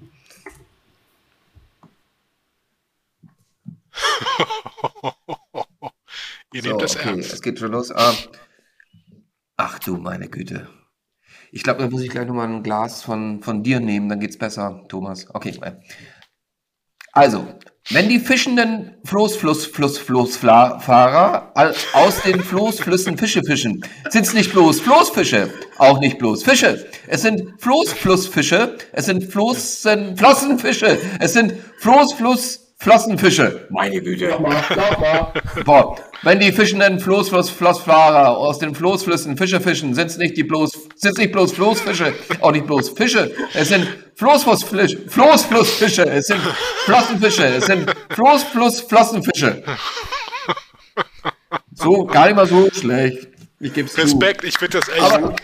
Ihr 6.54 6.64
so, 6.64 6.70
nehmt 6.70 6.82
das 6.82 6.96
okay, 6.96 7.10
ernst. 7.10 7.34
Es 7.34 7.42
geht 7.42 7.60
schon 7.60 7.72
los. 7.72 7.92
Ah. 7.92 8.14
Ach 9.58 9.80
du 9.80 9.98
meine 9.98 10.30
Güte. 10.30 10.70
Ich 11.52 11.64
glaube, 11.64 11.82
da 11.82 11.90
muss 11.90 12.02
ich 12.02 12.10
gleich 12.10 12.28
nochmal 12.28 12.48
ein 12.48 12.64
Glas 12.64 13.02
von, 13.02 13.42
von 13.42 13.64
dir 13.64 13.80
nehmen, 13.80 14.10
dann 14.10 14.20
geht's 14.20 14.38
besser, 14.38 14.84
Thomas. 14.88 15.28
Okay. 15.34 15.60
Also, 17.12 17.48
wenn 17.90 18.08
die 18.08 18.20
fischenden 18.20 18.98
Floßfluss-Fluss-Floßfahrer 19.04 21.54
aus 21.94 22.22
den 22.22 22.40
Floßflüssen 22.40 23.18
Fische 23.18 23.44
fischen, 23.44 23.84
sind 24.10 24.28
es 24.28 24.34
nicht 24.34 24.52
bloß 24.52 24.82
Floßfische, 24.82 25.52
auch 25.80 26.00
nicht 26.00 26.20
bloß 26.20 26.44
Fische. 26.44 26.88
Es 27.08 27.24
sind 27.24 27.60
Floßflussfische, 27.60 28.78
es 28.92 29.08
sind 29.08 29.24
Floßen, 29.24 30.16
Flossenfische, 30.16 31.00
es 31.20 31.34
sind 31.34 31.56
Floßfluss 31.80 32.69
Flossenfische. 32.82 33.68
Meine 33.70 34.02
Güte. 34.02 34.30
Nochmal, 34.30 34.64
nochmal. 34.70 35.34
Boah. 35.66 35.98
Wenn 36.24 36.40
die 36.40 36.54
fischenden 36.54 37.00
Floßfluss, 37.00 37.50
Flossfahrer 37.50 38.38
aus 38.38 38.60
den 38.60 38.74
Floßflüssen 38.74 39.36
Fische 39.36 39.60
fischen, 39.60 39.94
sind 39.94 40.08
es 40.08 40.18
nicht 40.18 40.38
die 40.38 40.44
bloß, 40.44 40.88
sind 40.96 41.18
nicht 41.18 41.34
bloß 41.34 41.52
Floßfische, 41.54 42.14
auch 42.40 42.54
nicht 42.54 42.68
bloß 42.68 42.90
Fische. 42.92 43.34
Es 43.54 43.68
sind 43.68 43.86
Floßflussfische, 44.16 45.10
Floßflussfische, 45.10 46.10
es 46.10 46.28
sind 46.28 46.40
Flossenfische, 46.86 47.46
es 47.46 47.66
sind 47.66 47.94
Floßfluss, 48.12 48.82
Flossenfische. 48.82 49.62
So, 51.74 52.06
gar 52.06 52.28
nicht 52.28 52.36
mal 52.36 52.48
so 52.48 52.70
schlecht. 52.72 53.39
Ich 53.60 53.74
geb's 53.74 53.98
Respekt, 53.98 54.42
zu. 54.42 54.48
ich 54.48 54.58
finde 54.58 54.80
das 54.80 54.88
echt. 54.88 55.02
Aber, 55.02 55.36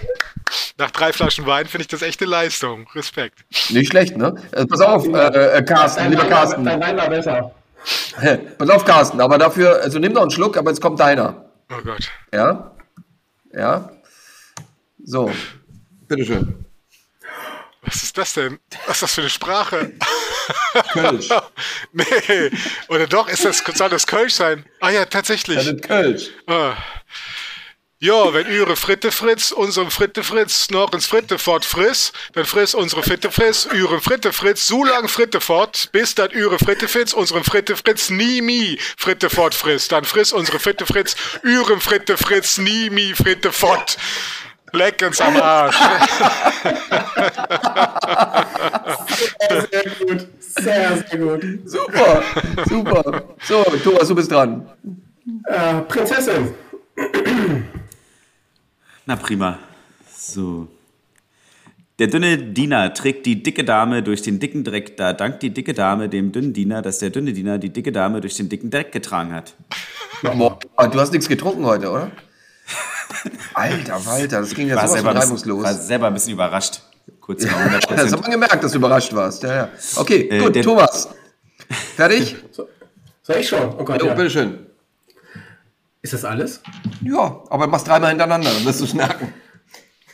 nach 0.77 0.91
drei 0.91 1.11
Flaschen 1.11 1.45
Wein 1.45 1.65
finde 1.65 1.83
ich 1.83 1.87
das 1.87 2.01
echt 2.01 2.21
eine 2.21 2.29
Leistung. 2.29 2.87
Respekt. 2.93 3.45
Nicht 3.69 3.89
schlecht, 3.89 4.15
ne? 4.15 4.35
Äh, 4.51 4.65
pass 4.65 4.81
auf, 4.81 5.05
äh, 5.07 5.57
äh, 5.57 5.63
Carsten, 5.63 6.09
lieber 6.09 6.25
Carsten. 6.25 6.63
Dein 6.63 6.79
Wein 6.79 6.97
war 6.97 7.09
besser. 7.09 7.53
pass 8.57 8.69
auf, 8.69 8.85
Carsten, 8.85 9.19
aber 9.19 9.37
dafür, 9.37 9.81
also 9.81 9.99
nimm 9.99 10.13
noch 10.13 10.21
einen 10.21 10.31
Schluck, 10.31 10.57
aber 10.57 10.71
jetzt 10.71 10.81
kommt 10.81 10.99
deiner. 10.99 11.45
Oh 11.71 11.81
Gott. 11.83 12.09
Ja? 12.33 12.71
Ja? 13.53 13.91
So. 15.03 15.31
Bitteschön. 16.07 16.65
Was 17.81 18.01
ist 18.01 18.17
das 18.17 18.33
denn? 18.33 18.59
Was 18.87 18.95
ist 18.97 19.03
das 19.03 19.13
für 19.13 19.21
eine 19.21 19.29
Sprache? 19.29 19.91
Kölsch. 20.93 21.29
nee. 21.91 22.51
Oder 22.87 23.07
doch, 23.07 23.27
ist 23.27 23.45
das, 23.45 23.63
soll 23.73 23.89
das 23.89 24.07
Kölsch 24.07 24.33
sein? 24.33 24.65
Ah 24.79 24.89
ja, 24.89 25.05
tatsächlich. 25.05 25.63
Das 25.63 25.81
Kölsch. 25.81 26.29
Ah. 26.47 26.73
Ja, 28.05 28.33
wenn 28.35 28.45
ihre 28.51 28.75
Fritte 28.75 29.11
Fritz 29.11 29.51
unserem 29.51 29.89
Fritte 29.89 30.23
Fritz 30.23 30.69
noch 30.69 30.93
ins 30.93 31.07
Fritte 31.07 31.39
fort 31.39 31.65
friss, 31.65 32.13
dann 32.33 32.45
friss 32.45 32.75
unsere 32.75 33.01
Fritte 33.01 33.31
Fritz, 33.31 33.67
ihren 33.73 33.99
Fritte 33.99 34.31
Fritz 34.31 34.67
so 34.67 34.83
lang 34.83 35.07
Fritte 35.07 35.41
fort, 35.41 35.89
bis 35.91 36.13
dann 36.13 36.29
ihre 36.29 36.59
Fritte 36.59 36.87
Fritz 36.87 37.13
unseren 37.13 37.43
Fritte 37.43 37.75
Fritz 37.75 38.11
nie 38.11 38.43
mi 38.43 38.77
Fritte 38.95 39.31
fort 39.31 39.55
friss. 39.55 39.87
Dann 39.87 40.03
friss 40.03 40.33
unsere 40.33 40.59
Fritte 40.59 40.85
Fritz 40.85 41.15
ihrem 41.43 41.81
Fritte 41.81 42.15
Fritz 42.15 42.59
nie 42.59 42.91
mi 42.91 43.15
Fritte 43.15 43.51
fort. 43.51 43.97
Leck 44.71 45.01
uns 45.01 45.19
am 45.19 45.37
Arsch. 45.37 45.75
sehr, 49.49 49.67
sehr 49.71 49.83
gut. 49.99 50.27
Sehr, 50.39 51.05
sehr 51.09 51.17
gut. 51.17 51.43
Super, 51.65 52.21
super. 52.69 53.23
So, 53.41 53.63
Thomas, 53.83 54.07
du 54.07 54.13
bist 54.13 54.31
dran. 54.31 54.69
Äh, 55.47 55.81
Prinzessin. 55.87 56.53
Na 59.05 59.15
prima. 59.15 59.59
So. 60.17 60.67
Der 61.99 62.07
dünne 62.07 62.37
Diener 62.37 62.93
trägt 62.93 63.25
die 63.25 63.41
dicke 63.41 63.63
Dame 63.63 64.03
durch 64.03 64.21
den 64.21 64.39
dicken 64.39 64.63
Dreck. 64.63 64.97
Da 64.97 65.13
dankt 65.13 65.43
die 65.43 65.51
dicke 65.51 65.73
Dame 65.73 66.09
dem 66.09 66.31
dünnen 66.31 66.53
Diener, 66.53 66.81
dass 66.81 66.99
der 66.99 67.09
dünne 67.09 67.31
Diener 67.31 67.57
die 67.57 67.69
dicke 67.69 67.91
Dame 67.91 68.19
durch 68.19 68.35
den 68.35 68.49
dicken 68.49 68.69
Dreck 68.69 68.91
getragen 68.91 69.31
hat. 69.31 69.53
Du 70.21 70.99
hast 70.99 71.11
nichts 71.11 71.29
getrunken 71.29 71.65
heute, 71.65 71.89
oder? 71.89 72.11
Alter, 73.53 74.05
Walter, 74.05 74.41
das 74.41 74.53
ging 74.53 74.67
ja 74.67 74.75
war 74.75 74.87
sowas 74.87 75.15
reibungslos. 75.15 75.63
War 75.63 75.73
selber 75.73 76.07
ein 76.07 76.13
bisschen 76.13 76.33
überrascht. 76.33 76.81
Kurz 77.21 77.43
ja, 77.43 77.51
100%. 77.51 77.95
Das 77.95 78.11
hat 78.11 78.21
man 78.21 78.31
gemerkt, 78.31 78.63
dass 78.63 78.71
du 78.71 78.77
überrascht 78.77 79.13
warst. 79.13 79.43
Ja, 79.43 79.55
ja. 79.55 79.69
Okay, 79.95 80.27
äh, 80.29 80.39
gut, 80.39 80.61
Thomas. 80.61 81.09
Fertig? 81.95 82.35
So, 82.51 82.67
Soll 83.23 83.37
ich 83.37 83.47
schon? 83.47 83.73
Oh 83.77 83.83
Gott, 83.83 84.01
jo, 84.01 84.07
ja. 84.07 84.13
bitteschön. 84.13 84.64
Ist 86.05 86.13
das 86.13 86.23
alles? 86.23 86.61
Ja, 87.01 87.41
aber 87.49 87.65
machst 87.65 87.87
dreimal 87.87 88.09
hintereinander, 88.09 88.51
dann 88.53 88.63
wirst 88.63 88.79
du 88.79 88.83
es 88.83 88.93
merken. 88.93 89.33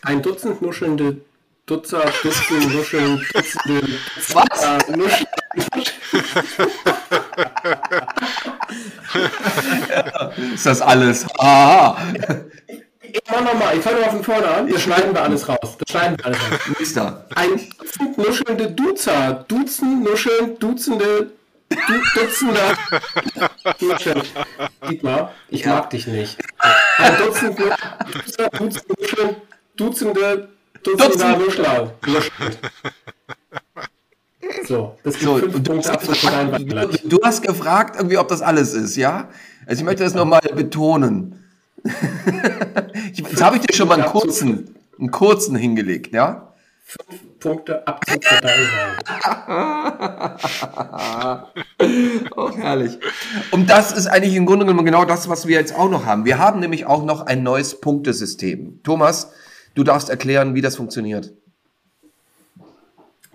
Ein 0.04 0.22
Dutzend 0.22 0.62
nuschelnde 0.62 1.18
Dutzer, 1.66 2.06
Dutzend 2.24 2.74
Nuscheln, 2.74 3.22
Dutzende. 3.34 4.00
Was? 4.34 4.64
Äh, 4.64 4.80
Nuscheln. 4.96 5.28
ist 10.54 10.66
das 10.66 10.82
alles? 10.82 11.26
Ah. 11.38 11.98
Ich 13.02 13.22
mach 13.30 13.42
nochmal, 13.42 13.76
ich 13.76 13.84
fange 13.84 14.00
mal 14.00 14.12
von 14.12 14.24
vorne 14.24 14.48
an. 14.48 14.72
Das 14.72 14.84
schneiden 14.84 15.14
wir 15.14 15.24
alles 15.24 15.50
raus. 15.50 15.76
Das 15.78 15.90
schneiden 15.90 16.18
wir 16.18 16.26
alles 16.26 16.40
raus. 16.40 16.60
Mister. 16.80 17.26
Ein 17.36 17.70
Dutzend 17.78 18.18
nuschelnde 18.18 18.72
Duzer. 18.72 19.44
Dutzend 19.46 20.06
nuscheln, 20.06 20.58
Dutzende 20.58 21.32
Du 21.72 22.20
Dutzender. 22.20 22.78
Dietmar, 24.90 25.34
ich 25.50 25.66
mag 25.66 25.90
dich 25.90 26.08
nicht. 26.08 26.38
Ein 26.98 27.18
Dutzend, 27.18 27.58
Dutzend, 28.58 29.36
Dutzende, 29.78 30.50
Dutzender 30.84 31.38
Nuschler. 31.38 31.94
So, 34.68 34.98
das 35.04 35.14
gibt 35.14 35.26
so, 35.26 35.38
fünf 35.38 35.64
Punkte 35.64 35.92
du, 36.60 37.10
du 37.10 37.20
hast 37.24 37.42
gefragt, 37.42 37.96
irgendwie, 37.96 38.18
ob 38.18 38.28
das 38.28 38.42
alles 38.42 38.74
ist, 38.74 38.98
ja? 38.98 39.30
Also 39.66 39.82
ich 39.82 39.86
möchte 39.86 40.04
das 40.04 40.14
nochmal 40.14 40.42
betonen. 40.42 41.46
Jetzt 43.14 43.42
habe 43.42 43.58
ich 43.58 43.64
dir 43.64 43.74
schon 43.74 43.88
mal 43.88 44.00
einen 44.00 44.10
kurzen, 44.10 44.76
einen 45.00 45.12
kurzen 45.12 45.56
hingelegt, 45.56 46.14
ja? 46.14 46.54
Fünf 46.84 47.31
Punkte 47.42 47.86
Abzug 47.86 48.24
für 48.24 48.40
oh, 52.38 52.52
herrlich. 52.56 52.98
Und 53.52 53.70
das 53.70 53.92
ist 53.92 54.08
eigentlich 54.08 54.36
im 54.36 54.46
Grunde 54.46 54.66
genommen 54.66 54.86
genau 54.86 55.04
das, 55.04 55.28
was 55.28 55.48
wir 55.48 55.58
jetzt 55.58 55.76
auch 55.76 55.90
noch 55.90 56.06
haben. 56.06 56.24
Wir 56.24 56.38
haben 56.38 56.62
nämlich 56.62 56.86
auch 56.86 57.04
noch 57.04 57.26
ein 57.26 57.44
neues 57.44 57.82
Punktesystem. 57.82 58.80
Thomas, 58.84 59.34
du 59.74 59.84
darfst 59.84 60.10
erklären, 60.10 60.56
wie 60.56 60.62
das 60.62 60.78
funktioniert. 60.78 61.34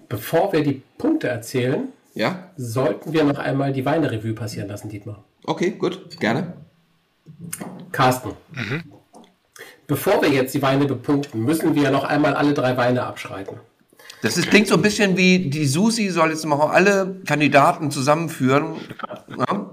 Bevor 0.09 0.53
wir 0.53 0.63
die 0.63 0.83
Punkte 0.99 1.29
erzählen, 1.29 1.89
ja? 2.15 2.51
sollten 2.57 3.13
wir 3.13 3.25
noch 3.25 3.39
einmal 3.39 3.73
die 3.73 3.85
Weine-Revue 3.85 4.35
passieren 4.35 4.69
lassen, 4.69 4.89
Dietmar. 4.89 5.25
Okay, 5.45 5.71
gut, 5.73 6.19
gerne. 6.21 6.55
Carsten. 7.91 8.31
Mhm. 8.53 8.85
Bevor 9.89 10.23
wir 10.23 10.29
jetzt 10.29 10.55
die 10.55 10.63
Weine 10.63 10.85
bepunkten, 10.85 11.43
müssen 11.45 11.75
wir 11.75 11.91
noch 11.91 12.05
einmal 12.05 12.35
alle 12.35 12.55
drei 12.55 12.77
Weine 12.77 13.05
abschreiten. 13.05 13.59
Das 14.23 14.37
ist, 14.37 14.49
klingt 14.49 14.69
so 14.69 14.75
ein 14.75 14.83
bisschen 14.83 15.17
wie 15.17 15.51
die 15.51 15.67
Susi 15.67 16.09
soll 16.09 16.31
jetzt 16.31 16.45
mal 16.47 16.59
alle 16.69 17.21
Kandidaten 17.27 17.91
zusammenführen. 17.91 18.77
Ja. 19.37 19.71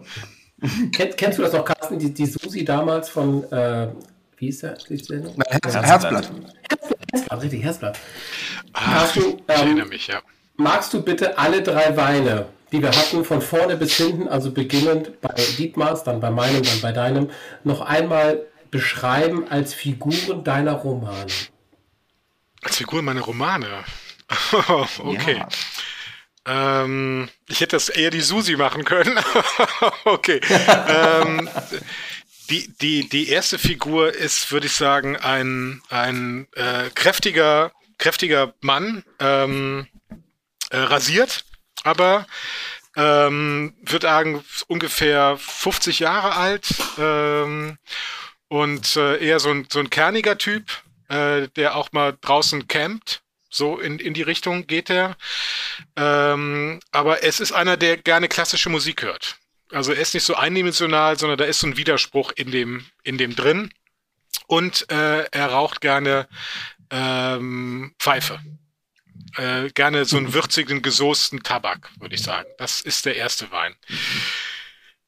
Kenn, 0.92 1.16
kennst 1.16 1.40
du 1.40 1.44
das 1.44 1.54
noch, 1.54 1.66
Carsten, 1.66 2.00
die, 2.00 2.14
die 2.14 2.26
Susi 2.26 2.64
damals 2.64 3.10
von, 3.10 3.44
äh, 3.52 3.90
wie 4.38 4.50
ist 4.50 4.64
der? 4.64 4.78
Herz, 5.50 5.76
Herzblatt. 5.76 6.32
Herzblatt, 7.12 7.42
richtig, 7.42 7.64
Herzblatt. 7.64 8.00
Ah, 8.74 9.00
Carsten, 9.00 9.22
ähm, 9.22 9.38
ich 9.48 9.56
erinnere 9.56 9.88
mich, 9.88 10.08
ja. 10.08 10.22
Magst 10.56 10.94
du 10.94 11.02
bitte 11.02 11.38
alle 11.38 11.62
drei 11.62 11.98
Weine, 11.98 12.46
die 12.72 12.82
wir 12.82 12.90
hatten, 12.90 13.26
von 13.26 13.42
vorne 13.42 13.76
bis 13.76 13.96
hinten, 13.96 14.28
also 14.28 14.52
beginnend 14.52 15.20
bei 15.22 15.34
Dietmars, 15.58 16.04
dann 16.04 16.20
bei 16.20 16.30
meinem, 16.30 16.64
dann 16.64 16.82
bei 16.82 16.92
deinem, 16.92 17.30
noch 17.64 17.82
einmal 17.82 18.46
beschreiben 18.72 19.46
als 19.50 19.74
Figuren 19.74 20.44
deiner 20.44 20.74
Romane? 20.74 21.28
Als 22.64 22.78
Figuren 22.78 23.06
meiner 23.06 23.22
Romane? 23.22 23.68
okay. 25.00 25.38
Ja. 25.38 25.48
Ähm, 26.46 27.30
ich 27.48 27.62
hätte 27.62 27.76
das 27.76 27.90
eher 27.90 28.12
die 28.12 28.22
Susi 28.22 28.56
machen 28.56 28.84
können. 28.84 29.18
okay. 30.04 30.42
ähm, 30.88 31.50
die, 32.50 32.74
die, 32.82 33.08
die 33.08 33.30
erste 33.30 33.58
Figur 33.58 34.14
ist, 34.14 34.52
würde 34.52 34.68
ich 34.68 34.74
sagen, 34.74 35.16
ein, 35.16 35.82
ein 35.90 36.48
äh, 36.56 36.90
kräftiger, 36.94 37.72
kräftiger 37.98 38.54
Mann, 38.62 39.04
ähm, 39.20 39.88
äh, 40.70 40.78
rasiert, 40.78 41.46
aber 41.84 42.28
ähm, 42.96 43.76
würde 43.82 44.08
sagen, 44.08 44.44
ungefähr 44.68 45.38
50 45.38 46.00
Jahre 46.00 46.36
alt 46.36 46.68
ähm, 46.98 47.78
und 48.50 48.96
äh, 48.98 49.18
eher 49.18 49.40
so 49.40 49.50
ein, 49.50 49.68
so 49.72 49.80
ein 49.80 49.90
kerniger 49.90 50.38
Typ, 50.38 50.70
äh, 51.10 51.48
der 51.56 51.76
auch 51.76 51.92
mal 51.92 52.16
draußen 52.20 52.68
campt. 52.68 53.23
So 53.54 53.80
in, 53.80 54.00
in 54.00 54.16
die 54.16 54.24
Richtung 54.24 54.66
geht 54.66 54.90
er. 54.90 55.16
Ähm, 55.96 56.80
aber 56.92 57.24
es 57.24 57.40
ist 57.40 57.52
einer, 57.52 57.78
der 57.78 57.98
gerne 57.98 58.28
klassische 58.28 58.70
Musik 58.70 59.04
hört. 59.04 59.38
Also 59.72 59.94
er 59.94 60.02
ist 60.02 60.16
nicht 60.16 60.24
so 60.24 60.34
eindimensional, 60.34 61.20
sondern 61.20 61.38
da 61.38 61.46
ist 61.46 61.60
so 61.60 61.68
ein 61.68 61.78
Widerspruch 61.78 62.32
in 62.36 62.50
dem, 62.50 62.86
in 63.04 63.20
dem 63.20 63.36
drin. 63.36 63.72
Und 64.48 64.90
äh, 64.92 65.26
er 65.26 65.48
raucht 65.48 65.82
gerne 65.82 66.28
ähm, 66.90 67.94
Pfeife. 68.00 68.40
Äh, 69.38 69.70
gerne 69.70 70.06
so 70.06 70.18
einen 70.18 70.34
würzigen, 70.34 70.82
gesoßten 70.82 71.44
Tabak, 71.44 71.92
würde 72.00 72.16
ich 72.16 72.24
sagen. 72.24 72.50
Das 72.58 72.82
ist 72.82 73.06
der 73.06 73.18
erste 73.18 73.52
Wein. 73.52 73.76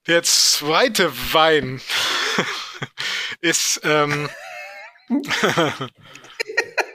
Der 0.05 0.21
zweite 0.21 1.11
Wein 1.33 1.81
ist, 3.41 3.81
ähm, 3.83 4.29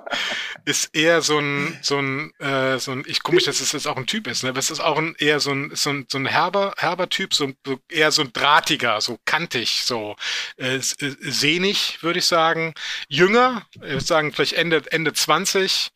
ist 0.66 0.96
eher 0.96 1.22
so 1.22 1.40
ein, 1.40 1.78
so 1.82 1.98
ein, 2.00 2.34
äh, 2.40 2.80
so 2.80 2.92
ein, 2.92 3.04
ich 3.08 3.24
komisch, 3.24 3.46
dass 3.46 3.62
es 3.62 3.72
jetzt 3.72 3.88
auch 3.88 3.98
ein 3.98 4.06
Typ 4.08 4.28
ist, 4.28 4.44
ne? 4.44 4.50
Aber 4.50 4.60
es 4.60 4.70
ist 4.70 4.80
auch 4.80 4.98
ein, 4.98 5.16
eher 5.18 5.40
so 5.40 5.52
ein, 5.52 5.72
so 5.76 5.90
ein, 5.90 6.06
so 6.10 6.18
ein 6.18 6.26
herber, 6.26 6.74
herber 6.78 7.10
Typ, 7.10 7.34
so, 7.34 7.52
so 7.66 7.80
eher 7.90 8.12
so 8.12 8.22
ein 8.24 8.34
drahtiger, 8.34 9.02
so 9.02 9.20
kantig, 9.26 9.84
so 9.84 10.16
äh, 10.58 10.76
äh 10.78 10.82
sehnig, 11.20 12.02
würde 12.02 12.20
ich 12.20 12.26
sagen. 12.26 12.74
Jünger, 13.08 13.66
ich 13.76 13.82
würde 13.82 14.02
sagen, 14.02 14.32
vielleicht 14.32 14.54
Ende, 14.54 14.84
Ende 14.92 15.14
20, 15.14 15.92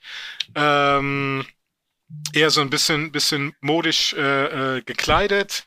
ähm, 0.56 1.46
eher 2.34 2.50
so 2.50 2.62
ein 2.62 2.70
bisschen, 2.70 3.12
bisschen 3.12 3.56
modisch 3.62 4.14
äh, 4.14 4.78
äh, 4.78 4.82
gekleidet. 4.82 5.66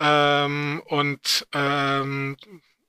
Ähm, 0.00 0.82
und 0.86 1.46
ähm, 1.52 2.36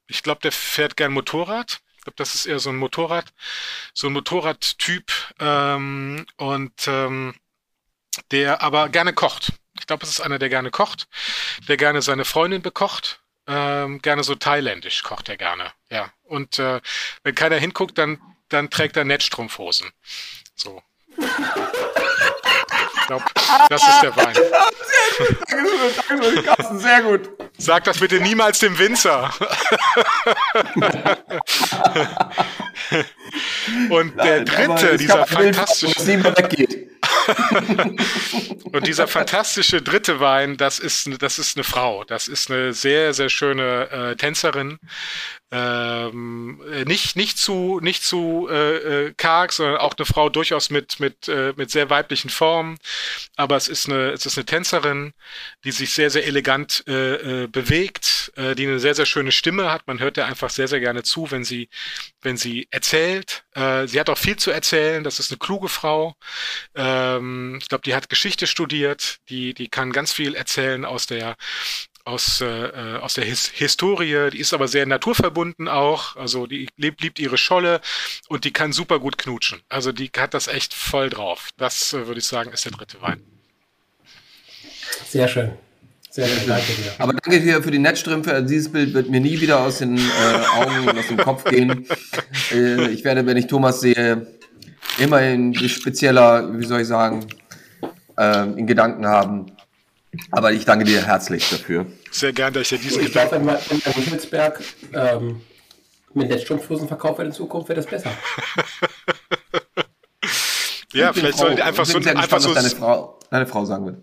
ich 0.07 0.23
glaube, 0.23 0.41
der 0.41 0.51
fährt 0.51 0.97
gern 0.97 1.11
Motorrad. 1.13 1.81
Ich 2.01 2.05
glaube, 2.05 2.15
das 2.15 2.33
ist 2.33 2.47
eher 2.47 2.57
so 2.57 2.71
ein 2.71 2.77
Motorrad, 2.77 3.31
so 3.93 4.07
ein 4.07 4.13
Motorradtyp 4.13 5.11
ähm, 5.39 6.25
und 6.37 6.87
ähm, 6.87 7.35
der 8.31 8.63
aber 8.63 8.89
gerne 8.89 9.13
kocht. 9.13 9.53
Ich 9.79 9.85
glaube, 9.85 10.03
es 10.03 10.09
ist 10.09 10.19
einer, 10.19 10.39
der 10.39 10.49
gerne 10.49 10.71
kocht, 10.71 11.07
der 11.67 11.77
gerne 11.77 12.01
seine 12.01 12.25
Freundin 12.25 12.63
bekocht. 12.63 13.19
Ähm, 13.45 14.01
gerne 14.01 14.23
so 14.23 14.33
thailändisch 14.33 15.03
kocht 15.03 15.29
er 15.29 15.37
gerne, 15.37 15.73
ja. 15.91 16.11
Und 16.23 16.57
äh, 16.57 16.81
wenn 17.21 17.35
keiner 17.35 17.57
hinguckt, 17.57 17.95
dann, 17.99 18.19
dann 18.49 18.71
trägt 18.71 18.97
er 18.97 19.05
Netzstrumpfhosen. 19.05 19.91
So 20.55 20.81
glaube, 23.11 23.25
das 23.69 23.87
ist 23.87 24.01
der 24.01 24.15
Wein. 24.15 24.35
Schön, 25.49 26.45
Carsten, 26.45 26.79
sehr 26.79 27.01
gut. 27.01 27.29
Sag 27.57 27.83
das 27.83 27.99
bitte 27.99 28.19
niemals 28.19 28.59
dem 28.59 28.77
Winzer. 28.79 29.33
Und 33.89 34.17
der 34.17 34.43
dritte, 34.43 34.97
dieser 34.97 35.25
fantastische. 35.25 35.91
Und 38.71 38.87
dieser 38.87 39.07
fantastische 39.07 39.81
dritte 39.81 40.19
Wein, 40.19 40.57
das 40.57 40.79
ist, 40.79 41.09
das 41.21 41.39
ist 41.39 41.55
eine 41.57 41.63
Frau. 41.63 42.03
Das 42.03 42.27
ist 42.27 42.51
eine 42.51 42.73
sehr, 42.73 43.13
sehr 43.13 43.29
schöne 43.29 43.89
äh, 43.91 44.15
Tänzerin, 44.15 44.79
ähm, 45.51 46.61
nicht, 46.85 47.17
nicht 47.17 47.37
zu, 47.37 47.79
nicht 47.81 48.03
zu 48.03 48.47
äh, 48.49 49.07
äh, 49.07 49.13
karg, 49.17 49.51
sondern 49.51 49.77
auch 49.77 49.93
eine 49.97 50.05
Frau 50.05 50.29
durchaus 50.29 50.69
mit, 50.69 51.01
mit, 51.01 51.27
äh, 51.27 51.53
mit 51.57 51.71
sehr 51.71 51.89
weiblichen 51.89 52.29
Formen. 52.29 52.77
Aber 53.35 53.57
es 53.57 53.67
ist 53.67 53.89
eine, 53.89 54.11
es 54.11 54.25
ist 54.25 54.37
eine 54.37 54.45
Tänzerin, 54.45 55.13
die 55.65 55.73
sich 55.73 55.93
sehr, 55.93 56.09
sehr 56.09 56.25
elegant 56.25 56.85
äh, 56.87 57.43
äh, 57.43 57.47
bewegt, 57.47 58.31
äh, 58.37 58.55
die 58.55 58.65
eine 58.65 58.79
sehr, 58.79 58.95
sehr 58.95 59.05
schöne 59.05 59.33
Stimme 59.33 59.69
hat. 59.71 59.87
Man 59.87 59.99
hört 59.99 60.17
ihr 60.17 60.25
einfach 60.25 60.49
sehr, 60.49 60.69
sehr 60.69 60.79
gerne 60.79 61.03
zu, 61.03 61.31
wenn 61.31 61.43
sie, 61.43 61.67
wenn 62.21 62.37
sie 62.37 62.67
erzählt. 62.71 63.43
Äh, 63.53 63.87
sie 63.87 63.99
hat 63.99 64.09
auch 64.09 64.17
viel 64.17 64.37
zu 64.37 64.51
erzählen. 64.51 65.03
Das 65.03 65.19
ist 65.19 65.31
eine 65.31 65.37
kluge 65.39 65.67
Frau. 65.67 66.15
Ähm, 66.75 67.59
ich 67.61 67.67
glaube, 67.67 67.83
die 67.83 67.93
hat 67.93 68.09
Geschichte 68.09 68.47
studiert. 68.47 69.19
Die, 69.27 69.53
die 69.53 69.67
kann 69.67 69.91
ganz 69.91 70.13
viel 70.13 70.33
erzählen 70.33 70.85
aus 70.85 71.07
der, 71.07 71.35
aus, 72.05 72.41
äh, 72.41 72.97
aus 73.01 73.15
der 73.15 73.25
His 73.25 73.47
Historie, 73.47 74.29
die 74.31 74.39
ist 74.39 74.53
aber 74.53 74.67
sehr 74.67 74.85
naturverbunden 74.85 75.67
auch, 75.67 76.15
also 76.15 76.47
die 76.47 76.67
liebt, 76.77 77.01
liebt 77.01 77.19
ihre 77.19 77.37
Scholle 77.37 77.81
und 78.29 78.45
die 78.45 78.53
kann 78.53 78.73
super 78.73 78.99
gut 78.99 79.17
knutschen. 79.17 79.61
Also 79.69 79.91
die 79.91 80.11
hat 80.17 80.33
das 80.33 80.47
echt 80.47 80.73
voll 80.73 81.09
drauf. 81.09 81.49
Das 81.57 81.93
äh, 81.93 82.07
würde 82.07 82.19
ich 82.19 82.25
sagen, 82.25 82.51
ist 82.51 82.65
der 82.65 82.71
dritte 82.71 83.01
Wein. 83.01 83.21
Sehr 85.07 85.27
schön. 85.27 85.51
Sehr 86.09 86.27
schön, 86.27 86.47
danke 86.47 86.73
dir. 86.73 86.91
Aber 86.97 87.13
danke 87.13 87.39
dir 87.39 87.63
für 87.63 87.71
die 87.71 87.79
Netzstrümpfe. 87.79 88.43
Dieses 88.43 88.69
Bild 88.71 88.93
wird 88.93 89.09
mir 89.09 89.21
nie 89.21 89.39
wieder 89.39 89.59
aus 89.61 89.77
den 89.77 89.97
äh, 89.97 90.01
Augen 90.55 90.89
und 90.89 90.97
aus 90.97 91.07
dem 91.07 91.17
Kopf 91.17 91.45
gehen. 91.45 91.87
Äh, 92.51 92.89
ich 92.89 93.05
werde, 93.05 93.25
wenn 93.25 93.37
ich 93.37 93.47
Thomas 93.47 93.79
sehe, 93.79 94.27
immer 94.99 95.21
in 95.21 95.55
spezieller, 95.69 96.59
wie 96.59 96.65
soll 96.65 96.81
ich 96.81 96.87
sagen, 96.87 97.25
äh, 98.17 98.43
in 98.43 98.67
Gedanken 98.67 99.07
haben 99.07 99.53
Aber 100.31 100.51
ich 100.51 100.65
danke 100.65 100.85
dir 100.85 101.05
herzlich 101.05 101.49
dafür. 101.49 101.85
Sehr 102.11 102.33
gern, 102.33 102.53
dass 102.53 102.63
ich 102.63 102.69
dir 102.69 102.79
diesen 102.79 103.03
Ich 103.03 103.11
glaube, 103.11 103.31
wenn 103.31 103.45
man 103.45 103.57
in 103.69 103.79
der 103.79 103.93
Himmelsberg 103.93 104.61
ähm, 104.93 105.41
mit 106.13 106.29
Netzstrumpfhosen 106.29 106.87
verkauft 106.87 107.19
wird 107.19 107.29
in 107.29 107.33
Zukunft, 107.33 107.69
wird 107.69 107.77
das 107.77 107.85
besser. 107.85 108.11
ja, 110.93 111.13
vielleicht 111.13 111.37
sollen 111.37 111.55
die 111.55 111.61
einfach 111.61 111.85
so, 111.85 111.97
einfach 111.97 112.39
so 112.39 112.53
deine 112.53 112.69
Frau, 112.69 113.19
deine 113.29 113.47
Frau 113.47 113.65
sagen 113.65 113.85
wird. 113.85 113.97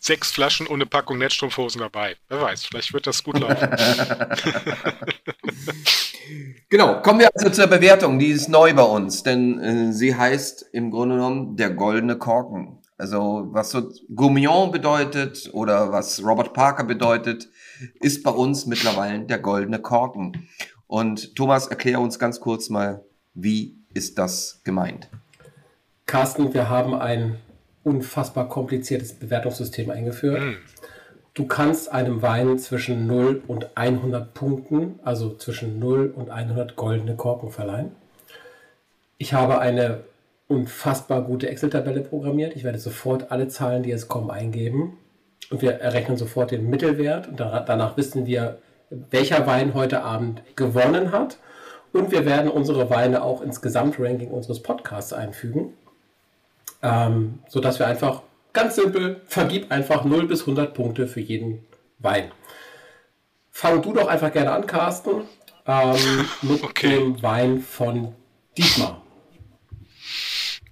Sechs 0.00 0.30
Flaschen 0.30 0.68
ohne 0.68 0.86
Packung 0.86 1.18
Netzstrumpfhosen 1.18 1.80
dabei. 1.80 2.16
Wer 2.28 2.40
weiß, 2.40 2.66
vielleicht 2.66 2.92
wird 2.92 3.08
das 3.08 3.24
gut 3.24 3.40
laufen. 3.40 3.56
genau, 6.68 7.02
kommen 7.02 7.18
wir 7.18 7.30
also 7.34 7.50
zur 7.50 7.66
Bewertung. 7.66 8.20
Die 8.20 8.28
ist 8.28 8.48
neu 8.48 8.72
bei 8.74 8.82
uns, 8.82 9.24
denn 9.24 9.60
äh, 9.60 9.92
sie 9.92 10.14
heißt 10.14 10.66
im 10.72 10.92
Grunde 10.92 11.16
genommen 11.16 11.56
der 11.56 11.70
goldene 11.70 12.16
Korken. 12.16 12.78
Also 12.98 13.46
was 13.52 13.70
so 13.70 13.92
Gourmillon 14.14 14.72
bedeutet 14.72 15.48
oder 15.52 15.92
was 15.92 16.22
Robert 16.22 16.52
Parker 16.52 16.84
bedeutet, 16.84 17.48
ist 18.00 18.24
bei 18.24 18.32
uns 18.32 18.66
mittlerweile 18.66 19.20
der 19.20 19.38
goldene 19.38 19.78
Korken. 19.78 20.48
Und 20.88 21.36
Thomas, 21.36 21.68
erklär 21.68 22.00
uns 22.00 22.18
ganz 22.18 22.40
kurz 22.40 22.68
mal, 22.68 23.04
wie 23.34 23.76
ist 23.94 24.18
das 24.18 24.60
gemeint? 24.64 25.08
Carsten, 26.06 26.52
wir 26.54 26.68
haben 26.68 26.94
ein 26.94 27.36
unfassbar 27.84 28.48
kompliziertes 28.48 29.12
Bewertungssystem 29.12 29.90
eingeführt. 29.90 30.40
Mhm. 30.40 30.56
Du 31.34 31.46
kannst 31.46 31.92
einem 31.92 32.20
Wein 32.20 32.58
zwischen 32.58 33.06
0 33.06 33.42
und 33.46 33.76
100 33.76 34.34
Punkten, 34.34 34.98
also 35.04 35.36
zwischen 35.36 35.78
0 35.78 36.12
und 36.16 36.30
100 36.30 36.74
goldene 36.74 37.14
Korken 37.14 37.50
verleihen. 37.50 37.92
Ich 39.18 39.34
habe 39.34 39.60
eine 39.60 40.00
unfassbar 40.48 41.22
gute 41.22 41.48
Excel-Tabelle 41.48 42.00
programmiert. 42.00 42.56
Ich 42.56 42.64
werde 42.64 42.78
sofort 42.78 43.30
alle 43.30 43.48
Zahlen, 43.48 43.82
die 43.82 43.90
jetzt 43.90 44.08
kommen, 44.08 44.30
eingeben. 44.30 44.98
Und 45.50 45.62
wir 45.62 45.72
errechnen 45.74 46.16
sofort 46.16 46.50
den 46.50 46.68
Mittelwert. 46.68 47.28
Und 47.28 47.38
danach 47.38 47.96
wissen 47.96 48.26
wir, 48.26 48.58
welcher 48.90 49.46
Wein 49.46 49.74
heute 49.74 50.02
Abend 50.02 50.42
gewonnen 50.56 51.12
hat. 51.12 51.38
Und 51.92 52.10
wir 52.10 52.24
werden 52.24 52.50
unsere 52.50 52.90
Weine 52.90 53.22
auch 53.22 53.42
ins 53.42 53.60
Gesamtranking 53.60 54.30
unseres 54.30 54.62
Podcasts 54.62 55.12
einfügen, 55.12 55.74
ähm, 56.82 57.38
sodass 57.48 57.78
wir 57.78 57.86
einfach 57.86 58.22
ganz 58.52 58.76
simpel, 58.76 59.20
vergib 59.26 59.70
einfach 59.70 60.04
0 60.04 60.26
bis 60.26 60.40
100 60.40 60.74
Punkte 60.74 61.06
für 61.06 61.20
jeden 61.20 61.64
Wein. 61.98 62.30
Fang 63.50 63.80
du 63.82 63.92
doch 63.92 64.08
einfach 64.08 64.32
gerne 64.32 64.52
an, 64.52 64.66
Carsten, 64.66 65.22
ähm, 65.66 66.26
mit 66.42 66.62
okay. 66.62 66.96
dem 66.96 67.22
Wein 67.22 67.60
von 67.60 68.14
Dietmar 68.56 69.02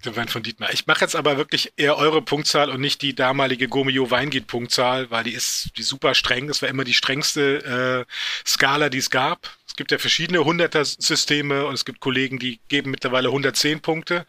der 0.07 0.17
Wein 0.17 0.29
von 0.29 0.43
Dietmar. 0.43 0.73
Ich 0.73 0.87
mache 0.87 1.03
jetzt 1.03 1.17
aber 1.17 1.37
wirklich 1.37 1.73
eher 1.77 1.97
eure 1.97 2.23
Punktzahl 2.23 2.71
und 2.71 2.81
nicht 2.81 3.03
die 3.03 3.15
damalige 3.15 3.69
Gomio 3.69 4.11
Weingit 4.11 4.47
Punktzahl, 4.47 5.11
weil 5.11 5.25
die 5.25 5.35
ist 5.35 5.71
die 5.77 5.83
super 5.83 6.15
streng. 6.15 6.47
Das 6.49 6.63
war 6.63 6.69
immer 6.69 6.85
die 6.85 6.95
strengste 6.95 8.07
äh, 8.07 8.49
Skala, 8.49 8.89
die 8.89 8.99
es 8.99 9.11
gab. 9.11 9.51
Es 9.67 9.77
gibt 9.77 9.91
ja 9.91 9.99
verschiedene 9.99 10.45
Hunderter-Systeme 10.45 11.67
und 11.67 11.75
es 11.75 11.85
gibt 11.85 12.01
Kollegen, 12.01 12.39
die 12.39 12.61
geben 12.69 12.91
mittlerweile 12.91 13.29
110 13.29 13.81
Punkte. 13.81 14.25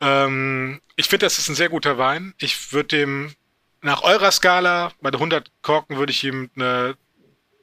Ähm, 0.00 0.80
ich 0.96 1.08
finde, 1.08 1.26
das 1.26 1.38
ist 1.38 1.48
ein 1.48 1.54
sehr 1.54 1.68
guter 1.68 1.98
Wein. 1.98 2.34
Ich 2.38 2.72
würde 2.72 2.96
dem 2.96 3.34
nach 3.82 4.02
eurer 4.02 4.30
Skala, 4.30 4.92
bei 5.00 5.10
den 5.10 5.16
100 5.16 5.50
Korken, 5.62 5.96
würde 5.96 6.12
ich 6.12 6.24
ihm 6.24 6.50
eine 6.54 6.96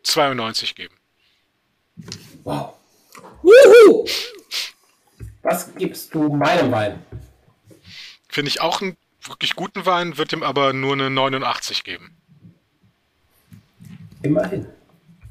92 0.04 0.76
geben. 0.76 0.96
Wow. 2.44 2.74
Wuhu! 3.42 4.06
Was 5.44 5.74
gibst 5.76 6.14
du 6.14 6.30
meinem 6.30 6.72
Wein? 6.72 7.00
Finde 8.38 8.50
ich 8.50 8.62
auch 8.62 8.84
einen 8.84 8.96
wirklich 9.24 9.56
guten 9.56 9.88
Wein, 9.88 10.20
wird 10.20 10.32
ihm 10.32 10.44
aber 10.44 10.72
nur 10.72 10.94
eine 10.94 11.10
89 11.10 11.84
geben. 11.84 12.16
Immerhin. 14.22 14.68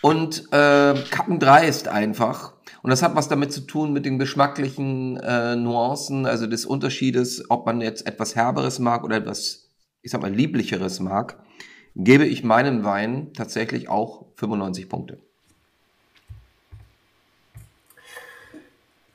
Und 0.03 0.49
äh, 0.53 0.95
Kappen 1.11 1.39
3 1.39 1.67
ist 1.67 1.89
einfach. 1.89 2.53
Und 2.83 2.91
das 2.91 3.03
hat 3.03 3.15
was 3.15 3.29
damit 3.29 3.53
zu 3.53 3.61
tun 3.61 3.93
mit 3.93 4.05
den 4.05 4.19
geschmacklichen 4.19 5.17
äh, 5.19 5.55
Nuancen, 5.55 6.27
also 6.27 6.47
des 6.49 6.67
Unterschiedes, 6.67 7.49
ob 7.49 7.65
man 7.65 7.81
jetzt 7.81 8.07
etwas 8.07 8.35
Herberes 8.35 8.81
mag 8.81 9.05
oder 9.05 9.17
etwas, 9.17 9.71
ich 10.03 10.11
sag 10.11 10.21
mal, 10.21 10.35
Lieblicheres 10.35 10.99
mag, 10.99 11.39
gebe 11.95 12.27
ich 12.27 12.43
meinem 12.43 12.83
Wein 12.83 13.33
tatsächlich 13.33 13.89
auch 13.89 14.27
95 14.35 14.89
Punkte. 14.89 15.19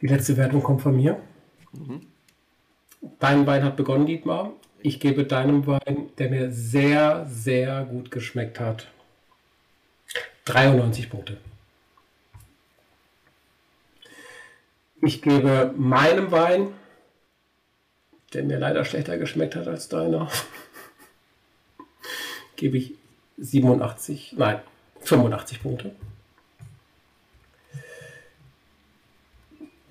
Die 0.01 0.07
letzte 0.07 0.37
Wertung 0.37 0.63
kommt 0.63 0.81
von 0.81 0.95
mir. 0.95 1.19
Mhm. 1.73 2.01
Dein 3.19 3.45
Wein 3.45 3.63
hat 3.63 3.75
begonnen, 3.75 4.05
Dietmar. 4.05 4.53
Ich 4.81 4.99
gebe 5.01 5.25
deinem 5.25 5.67
Wein, 5.67 6.09
der 6.17 6.29
mir 6.29 6.51
sehr, 6.51 7.25
sehr 7.25 7.83
gut 7.83 8.11
geschmeckt 8.11 8.59
hat, 8.59 8.87
93 10.47 11.09
Punkte. 11.09 11.37
Ich 15.01 15.21
gebe 15.21 15.73
meinem 15.77 16.31
Wein, 16.31 16.73
der 18.33 18.43
mir 18.43 18.57
leider 18.57 18.83
schlechter 18.85 19.17
geschmeckt 19.17 19.55
hat 19.55 19.67
als 19.67 19.89
deiner, 19.89 20.31
gebe 22.55 22.77
ich 22.77 22.95
87, 23.37 24.33
nein, 24.37 24.61
85 25.01 25.61
Punkte. 25.61 25.95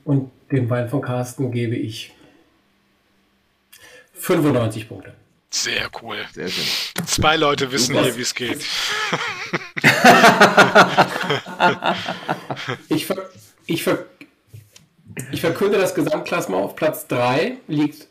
Und 0.05 0.31
dem 0.51 0.70
Wein 0.70 0.89
von 0.89 1.03
Carsten 1.03 1.51
gebe 1.51 1.77
ich 1.77 2.15
95 4.15 4.89
Punkte. 4.89 5.15
Sehr 5.51 5.89
cool. 6.03 6.24
Sehr 6.33 6.49
schön. 6.49 7.07
Zwei 7.07 7.37
Leute 7.37 7.73
wissen 7.73 7.99
hier, 7.99 8.16
wie 8.16 8.23
es 8.23 8.35
geht. 8.35 8.65
ich, 12.89 13.07
ver 13.07 13.16
ich, 13.66 13.83
ver 13.83 14.05
ich 15.33 15.41
verkünde 15.41 15.78
das 15.78 15.95
Gesamtklassement 15.95 16.62
auf 16.62 16.77
Platz 16.77 17.07
3. 17.07 17.59
Liegt 17.69 18.07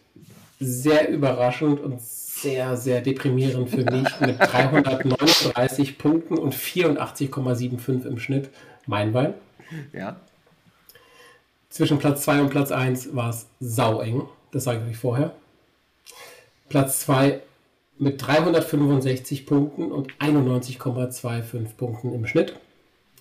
sehr 0.60 1.10
überraschend 1.10 1.80
und 1.80 2.02
sehr, 2.02 2.78
sehr 2.78 3.02
deprimierend 3.02 3.70
für 3.70 3.84
mich 3.84 4.08
mit 4.20 4.40
339 4.40 5.98
Punkten 5.98 6.38
und 6.38 6.54
84,75 6.54 8.06
im 8.06 8.20
Schnitt 8.20 8.50
mein 8.86 9.14
Wein. 9.14 9.34
Ja. 9.94 10.18
Zwischen 11.70 12.00
Platz 12.00 12.24
2 12.24 12.42
und 12.42 12.50
Platz 12.50 12.72
1 12.72 13.16
war 13.16 13.30
es 13.30 13.48
saueng. 13.60 14.28
Das 14.52 14.64
sage 14.64 14.82
ich 14.86 14.92
euch 14.92 14.98
vorher. 14.98 15.36
Platz 16.70 17.02
2 17.02 17.42
mit 17.98 18.26
365 18.26 19.46
Punkten 19.46 19.92
und 19.92 20.14
91,25 20.20 21.76
Punkten 21.78 22.14
im 22.14 22.26
Schnitt 22.26 22.56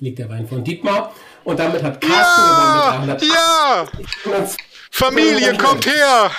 liegt 0.01 0.19
der 0.19 0.29
Wein 0.29 0.47
von 0.47 0.65
Dietmar. 0.65 1.13
Und 1.45 1.59
damit 1.59 1.83
hat 1.83 2.01
Carsten 2.01 2.43
ja, 2.43 3.17
Ja! 3.23 3.87
Familie, 4.91 5.57
kommt 5.57 5.87
her! 5.87 6.31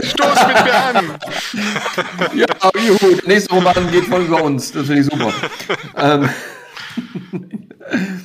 Stoß 0.00 0.46
mit 0.46 0.64
mir 0.64 0.74
an! 0.74 1.18
ja, 2.34 2.46
juhu, 2.86 3.14
der 3.16 3.28
nächste 3.28 3.54
Roman 3.54 3.90
geht 3.90 4.04
voll 4.06 4.22
über 4.22 4.42
uns. 4.42 4.72
Das 4.72 4.86
finde 4.86 5.00
ich 5.02 5.06
super. 5.06 5.32
ähm. 5.96 6.30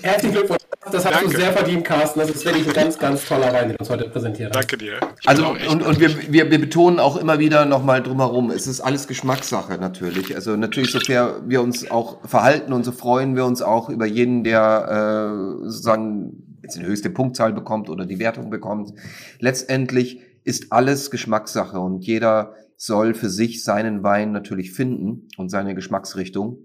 Herzlichen 0.02 0.34
Glückwunsch. 0.34 0.64
Das 0.92 1.06
hast 1.06 1.14
Danke. 1.14 1.30
du 1.30 1.38
sehr 1.38 1.54
verdient, 1.54 1.86
Carsten. 1.86 2.20
Das 2.20 2.30
ist 2.30 2.46
wirklich 2.46 2.68
ein 2.68 2.74
ganz, 2.74 3.00
ganz 3.00 3.26
toller 3.26 3.54
Wein, 3.54 3.70
den 3.70 3.78
du 3.78 3.80
uns 3.80 3.90
heute 3.90 4.10
präsentiert 4.10 4.56
hast. 4.56 4.72
Danke 4.72 4.78
dir. 4.78 5.00
Also, 5.26 5.56
und, 5.70 5.82
und 5.82 6.00
wir, 6.00 6.10
wir, 6.32 6.52
wir 6.52 6.60
betonen 6.60 7.00
auch 7.00 7.16
immer 7.16 7.40
wieder 7.40 7.66
nochmal 7.66 8.04
drumherum, 8.04 8.52
es 8.52 8.68
ist 8.68 8.82
alles 8.82 9.08
Geschmackssache 9.08 9.78
natürlich. 9.78 10.36
Also 10.36 10.56
natürlich, 10.58 10.92
so 10.92 11.00
fair 11.00 11.42
wir 11.46 11.62
uns 11.62 11.90
auch 11.90 12.28
verhalten 12.28 12.74
und 12.74 12.84
so 12.84 12.92
freuen 12.92 13.36
wir 13.36 13.46
uns 13.46 13.62
auch 13.62 13.90
über 13.90 14.06
jeden, 14.06 14.44
der 14.44 15.62
äh, 15.64 15.70
sozusagen 15.70 16.60
jetzt 16.62 16.78
eine 16.78 16.88
höchste 16.88 17.10
Punktzahl 17.10 17.54
bekommt 17.54 17.90
oder 17.90 18.06
die 18.06 18.20
Wertung 18.20 18.50
bekommt. 18.50 18.94
Letztendlich 19.40 20.22
ist 20.44 20.72
alles 20.72 21.12
Geschmackssache 21.12 21.80
und 21.80 22.06
jeder 22.06 22.56
soll 22.76 23.14
für 23.14 23.30
sich 23.30 23.64
seinen 23.64 24.04
Wein 24.04 24.32
natürlich 24.32 24.74
finden 24.74 25.30
und 25.38 25.50
seine 25.50 25.76
Geschmacksrichtung. 25.76 26.58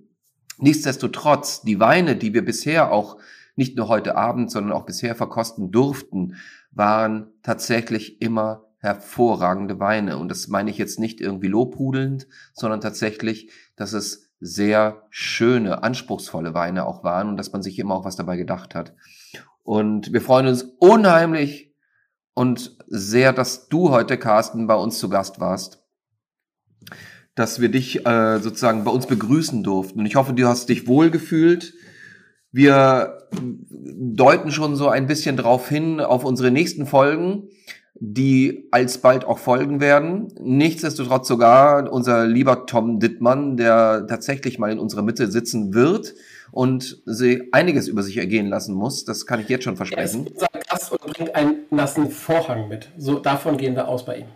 Nichtsdestotrotz, 0.59 1.63
die 1.63 1.81
Weine, 1.81 2.17
die 2.17 2.35
wir 2.35 2.45
bisher 2.45 2.93
auch 2.93 3.19
nicht 3.57 3.77
nur 3.77 3.89
heute 3.89 4.17
Abend, 4.17 4.51
sondern 4.51 4.73
auch 4.73 4.87
bisher 4.87 5.15
verkosten 5.15 5.71
durften, 5.73 6.37
waren 6.71 7.33
tatsächlich 7.43 8.21
immer 8.23 8.67
hervorragende 8.79 9.81
Weine. 9.81 10.19
Und 10.19 10.29
das 10.29 10.49
meine 10.49 10.71
ich 10.71 10.79
jetzt 10.79 11.01
nicht 11.01 11.21
irgendwie 11.21 11.49
lobhudelnd, 11.49 12.29
sondern 12.53 12.81
tatsächlich, 12.81 13.51
dass 13.75 13.93
es 13.93 14.31
sehr 14.41 15.03
schöne, 15.11 15.83
anspruchsvolle 15.83 16.55
Weine 16.55 16.87
auch 16.87 17.03
waren 17.03 17.29
und 17.29 17.37
dass 17.37 17.53
man 17.53 17.63
sich 17.63 17.79
immer 17.79 17.95
auch 17.97 18.05
was 18.05 18.15
dabei 18.15 18.37
gedacht 18.37 18.75
hat. 18.75 18.95
Und 19.65 20.13
wir 20.13 20.21
freuen 20.21 20.47
uns 20.47 20.63
unheimlich 20.79 21.75
und 22.35 22.79
sehr, 22.87 23.33
dass 23.33 23.69
du 23.69 23.91
heute, 23.91 24.17
Carsten, 24.17 24.69
bei 24.69 24.77
uns 24.77 24.99
zu 25.01 25.09
Gast 25.09 25.41
warst 25.41 25.83
dass 27.39 27.61
wir 27.61 27.69
dich 27.69 28.07
äh, 28.07 28.39
sozusagen 28.41 28.85
bei 28.85 28.91
uns 28.91 29.07
begrüßen 29.07 29.63
durften. 29.63 30.01
Und 30.01 30.07
ich 30.07 30.17
hoffe, 30.17 30.33
du 30.33 30.47
hast 30.47 30.69
dich 30.69 30.89
wohlgefühlt. 30.89 31.75
Wir 32.51 33.29
deuten 33.31 34.51
schon 34.51 34.75
so 34.75 34.89
ein 34.89 35.07
bisschen 35.07 35.37
drauf 35.37 35.69
hin 35.69 36.01
auf 36.01 36.25
unsere 36.25 36.51
nächsten 36.51 36.87
Folgen, 36.87 37.49
die 37.95 38.69
alsbald 38.71 39.25
auch 39.25 39.39
folgen 39.39 39.81
werden. 39.81 40.29
Nichtsdestotrotz 40.41 41.29
sogar 41.29 41.93
unser 41.93 42.27
lieber 42.27 42.67
Tom 42.67 42.99
Dittmann, 43.01 43.57
der 43.57 44.07
tatsächlich 44.09 44.59
mal 44.59 44.73
in 44.73 44.79
unserer 44.79 45.03
Mitte 45.03 45.31
sitzen 45.31 45.75
wird 45.75 46.15
und 46.51 47.03
sie 47.05 47.49
einiges 47.53 47.89
über 47.89 48.03
sich 48.03 48.17
ergehen 48.17 48.47
lassen 48.49 48.75
muss. 48.75 49.05
Das 49.05 49.27
kann 49.27 49.41
ich 49.41 49.49
jetzt 49.49 49.65
schon 49.65 49.77
versprechen. 49.77 50.27
Er 50.27 50.31
ist 50.31 50.35
unser 50.35 50.49
Gast 50.69 50.93
und 50.93 51.01
bringt 51.01 51.35
einen 51.35 51.57
nassen 51.71 52.11
Vorhang 52.11 52.69
mit. 52.69 52.91
So 52.97 53.19
davon 53.19 53.57
gehen 53.57 53.75
wir 53.75 53.89
aus 53.89 54.05
bei 54.05 54.19
ihm. 54.19 54.27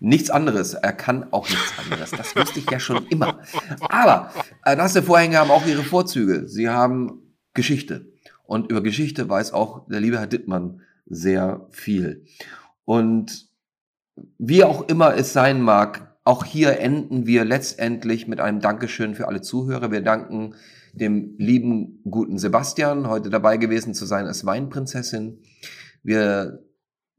Nichts 0.00 0.30
anderes. 0.30 0.74
Er 0.74 0.92
kann 0.92 1.32
auch 1.32 1.48
nichts 1.48 1.72
anderes. 1.78 2.10
Das 2.10 2.34
wusste 2.36 2.58
ich 2.58 2.70
ja 2.70 2.80
schon 2.80 3.06
immer. 3.08 3.40
Aber 3.88 4.32
äh, 4.64 4.76
nasse 4.76 5.02
Vorhänge 5.02 5.38
haben 5.38 5.50
auch 5.50 5.66
ihre 5.66 5.82
Vorzüge. 5.82 6.48
Sie 6.48 6.68
haben 6.68 7.34
Geschichte. 7.54 8.06
Und 8.44 8.70
über 8.70 8.82
Geschichte 8.82 9.28
weiß 9.28 9.52
auch 9.52 9.86
der 9.88 10.00
liebe 10.00 10.18
Herr 10.18 10.26
Dittmann 10.26 10.80
sehr 11.06 11.66
viel. 11.70 12.24
Und 12.84 13.48
wie 14.38 14.64
auch 14.64 14.88
immer 14.88 15.14
es 15.16 15.32
sein 15.32 15.62
mag, 15.62 16.16
auch 16.24 16.44
hier 16.44 16.78
enden 16.78 17.26
wir 17.26 17.44
letztendlich 17.44 18.28
mit 18.28 18.40
einem 18.40 18.60
Dankeschön 18.60 19.14
für 19.14 19.26
alle 19.26 19.40
Zuhörer. 19.40 19.90
Wir 19.90 20.02
danken 20.02 20.54
dem 20.92 21.34
lieben 21.38 22.00
guten 22.08 22.38
Sebastian, 22.38 23.08
heute 23.08 23.30
dabei 23.30 23.56
gewesen 23.56 23.94
zu 23.94 24.06
sein 24.06 24.26
als 24.26 24.44
Weinprinzessin. 24.44 25.38
Wir 26.02 26.62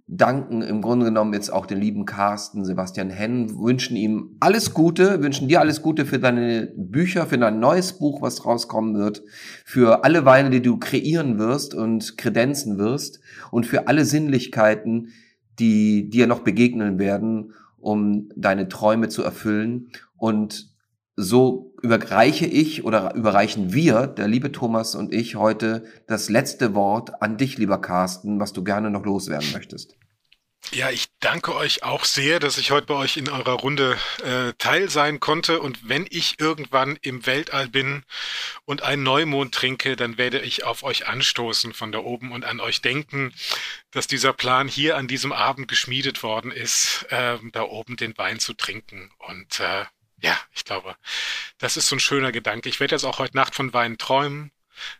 danken 0.07 0.61
im 0.61 0.81
Grunde 0.81 1.05
genommen 1.05 1.33
jetzt 1.33 1.51
auch 1.51 1.65
den 1.65 1.79
lieben 1.79 2.05
Carsten, 2.05 2.65
Sebastian 2.65 3.09
Henn, 3.09 3.57
wünschen 3.57 3.95
ihm 3.95 4.35
alles 4.39 4.73
Gute, 4.73 5.21
wünschen 5.21 5.47
dir 5.47 5.61
alles 5.61 5.81
Gute 5.81 6.05
für 6.05 6.19
deine 6.19 6.71
Bücher, 6.75 7.25
für 7.25 7.37
dein 7.37 7.59
neues 7.59 7.93
Buch, 7.93 8.21
was 8.21 8.45
rauskommen 8.45 8.95
wird, 8.95 9.23
für 9.65 10.03
alle 10.03 10.25
Weine, 10.25 10.49
die 10.49 10.61
du 10.61 10.77
kreieren 10.77 11.39
wirst 11.39 11.73
und 11.73 12.17
kredenzen 12.17 12.77
wirst 12.77 13.21
und 13.51 13.65
für 13.65 13.87
alle 13.87 14.05
Sinnlichkeiten, 14.05 15.09
die 15.59 16.09
dir 16.09 16.27
noch 16.27 16.41
begegnen 16.41 16.99
werden, 16.99 17.53
um 17.77 18.29
deine 18.35 18.67
Träume 18.67 19.09
zu 19.09 19.23
erfüllen. 19.23 19.89
Und 20.17 20.69
so 21.15 21.72
überreiche 21.83 22.45
ich 22.45 22.85
oder 22.85 23.13
überreichen 23.13 23.73
wir, 23.73 24.07
der 24.07 24.29
liebe 24.29 24.53
Thomas 24.53 24.95
und 24.95 25.13
ich, 25.13 25.35
heute 25.35 25.83
das 26.07 26.29
letzte 26.29 26.73
Wort 26.73 27.21
an 27.21 27.37
dich, 27.37 27.57
lieber 27.57 27.79
Carsten, 27.79 28.39
was 28.39 28.53
du 28.53 28.63
gerne 28.63 28.89
noch 28.89 29.03
loswerden 29.03 29.51
möchtest. 29.51 29.97
Ja, 30.71 30.89
ich 30.89 31.07
danke 31.19 31.53
euch 31.53 31.83
auch 31.83 32.05
sehr, 32.05 32.39
dass 32.39 32.57
ich 32.57 32.71
heute 32.71 32.87
bei 32.87 32.93
euch 32.93 33.17
in 33.17 33.27
eurer 33.27 33.59
Runde 33.59 33.97
äh, 34.23 34.53
teil 34.57 34.89
sein 34.89 35.19
konnte. 35.19 35.59
Und 35.59 35.89
wenn 35.89 36.07
ich 36.09 36.39
irgendwann 36.39 36.97
im 37.01 37.25
Weltall 37.25 37.67
bin 37.67 38.03
und 38.63 38.81
einen 38.81 39.03
Neumond 39.03 39.53
trinke, 39.53 39.97
dann 39.97 40.17
werde 40.17 40.39
ich 40.39 40.63
auf 40.63 40.83
euch 40.83 41.05
anstoßen 41.05 41.73
von 41.73 41.91
da 41.91 41.99
oben 41.99 42.31
und 42.31 42.45
an 42.45 42.61
euch 42.61 42.81
denken, 42.81 43.33
dass 43.91 44.07
dieser 44.07 44.31
Plan 44.31 44.69
hier 44.69 44.95
an 44.95 45.09
diesem 45.09 45.33
Abend 45.33 45.67
geschmiedet 45.67 46.23
worden 46.23 46.49
ist, 46.49 47.07
äh, 47.09 47.37
da 47.51 47.63
oben 47.63 47.97
den 47.97 48.17
Wein 48.17 48.39
zu 48.39 48.53
trinken. 48.53 49.11
Und 49.19 49.59
äh, 49.59 49.83
ja, 50.23 50.39
ich 50.53 50.63
glaube, 50.63 50.95
das 51.57 51.77
ist 51.77 51.87
so 51.87 51.97
ein 51.97 51.99
schöner 51.99 52.31
Gedanke. 52.31 52.69
Ich 52.69 52.79
werde 52.79 52.95
jetzt 52.95 53.03
auch 53.03 53.19
heute 53.19 53.35
Nacht 53.35 53.55
von 53.55 53.73
Wein 53.73 53.97
träumen. 53.97 54.51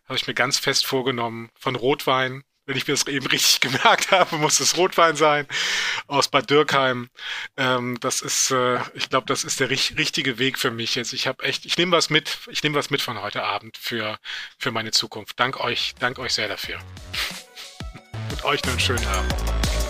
Habe 0.05 0.17
ich 0.17 0.27
mir 0.27 0.33
ganz 0.33 0.59
fest 0.59 0.85
vorgenommen. 0.85 1.49
Von 1.57 1.75
Rotwein. 1.75 2.43
Wenn 2.65 2.77
ich 2.77 2.87
mir 2.87 2.93
das 2.93 3.07
eben 3.07 3.25
richtig 3.27 3.59
gemerkt 3.71 4.11
habe, 4.11 4.37
muss 4.37 4.59
es 4.59 4.77
Rotwein 4.77 5.15
sein 5.15 5.47
aus 6.07 6.27
Bad 6.29 6.49
Dürkheim. 6.49 7.09
Ähm, 7.57 7.97
das 8.01 8.21
ist, 8.21 8.51
äh, 8.51 8.79
ich 8.93 9.09
glaube, 9.09 9.25
das 9.27 9.43
ist 9.43 9.59
der 9.59 9.69
ri 9.69 9.79
richtige 9.97 10.39
Weg 10.39 10.59
für 10.59 10.71
mich 10.71 10.95
jetzt. 10.95 11.13
Ich 11.13 11.27
habe 11.27 11.43
echt, 11.43 11.65
ich 11.65 11.77
nehme 11.77 11.93
was 11.93 12.09
mit, 12.09 12.39
ich 12.49 12.61
nehme 12.63 12.75
was 12.75 12.89
mit 12.89 13.01
von 13.01 13.21
heute 13.21 13.43
Abend 13.43 13.77
für, 13.77 14.17
für 14.57 14.71
meine 14.71 14.91
Zukunft. 14.91 15.39
Dank 15.39 15.59
euch, 15.59 15.95
dank 15.99 16.19
euch 16.19 16.33
sehr 16.33 16.49
dafür. 16.49 16.79
Und 18.31 18.43
euch 18.43 18.63
noch 18.63 18.71
einen 18.71 18.79
schönen 18.79 19.05
Abend. 19.07 19.82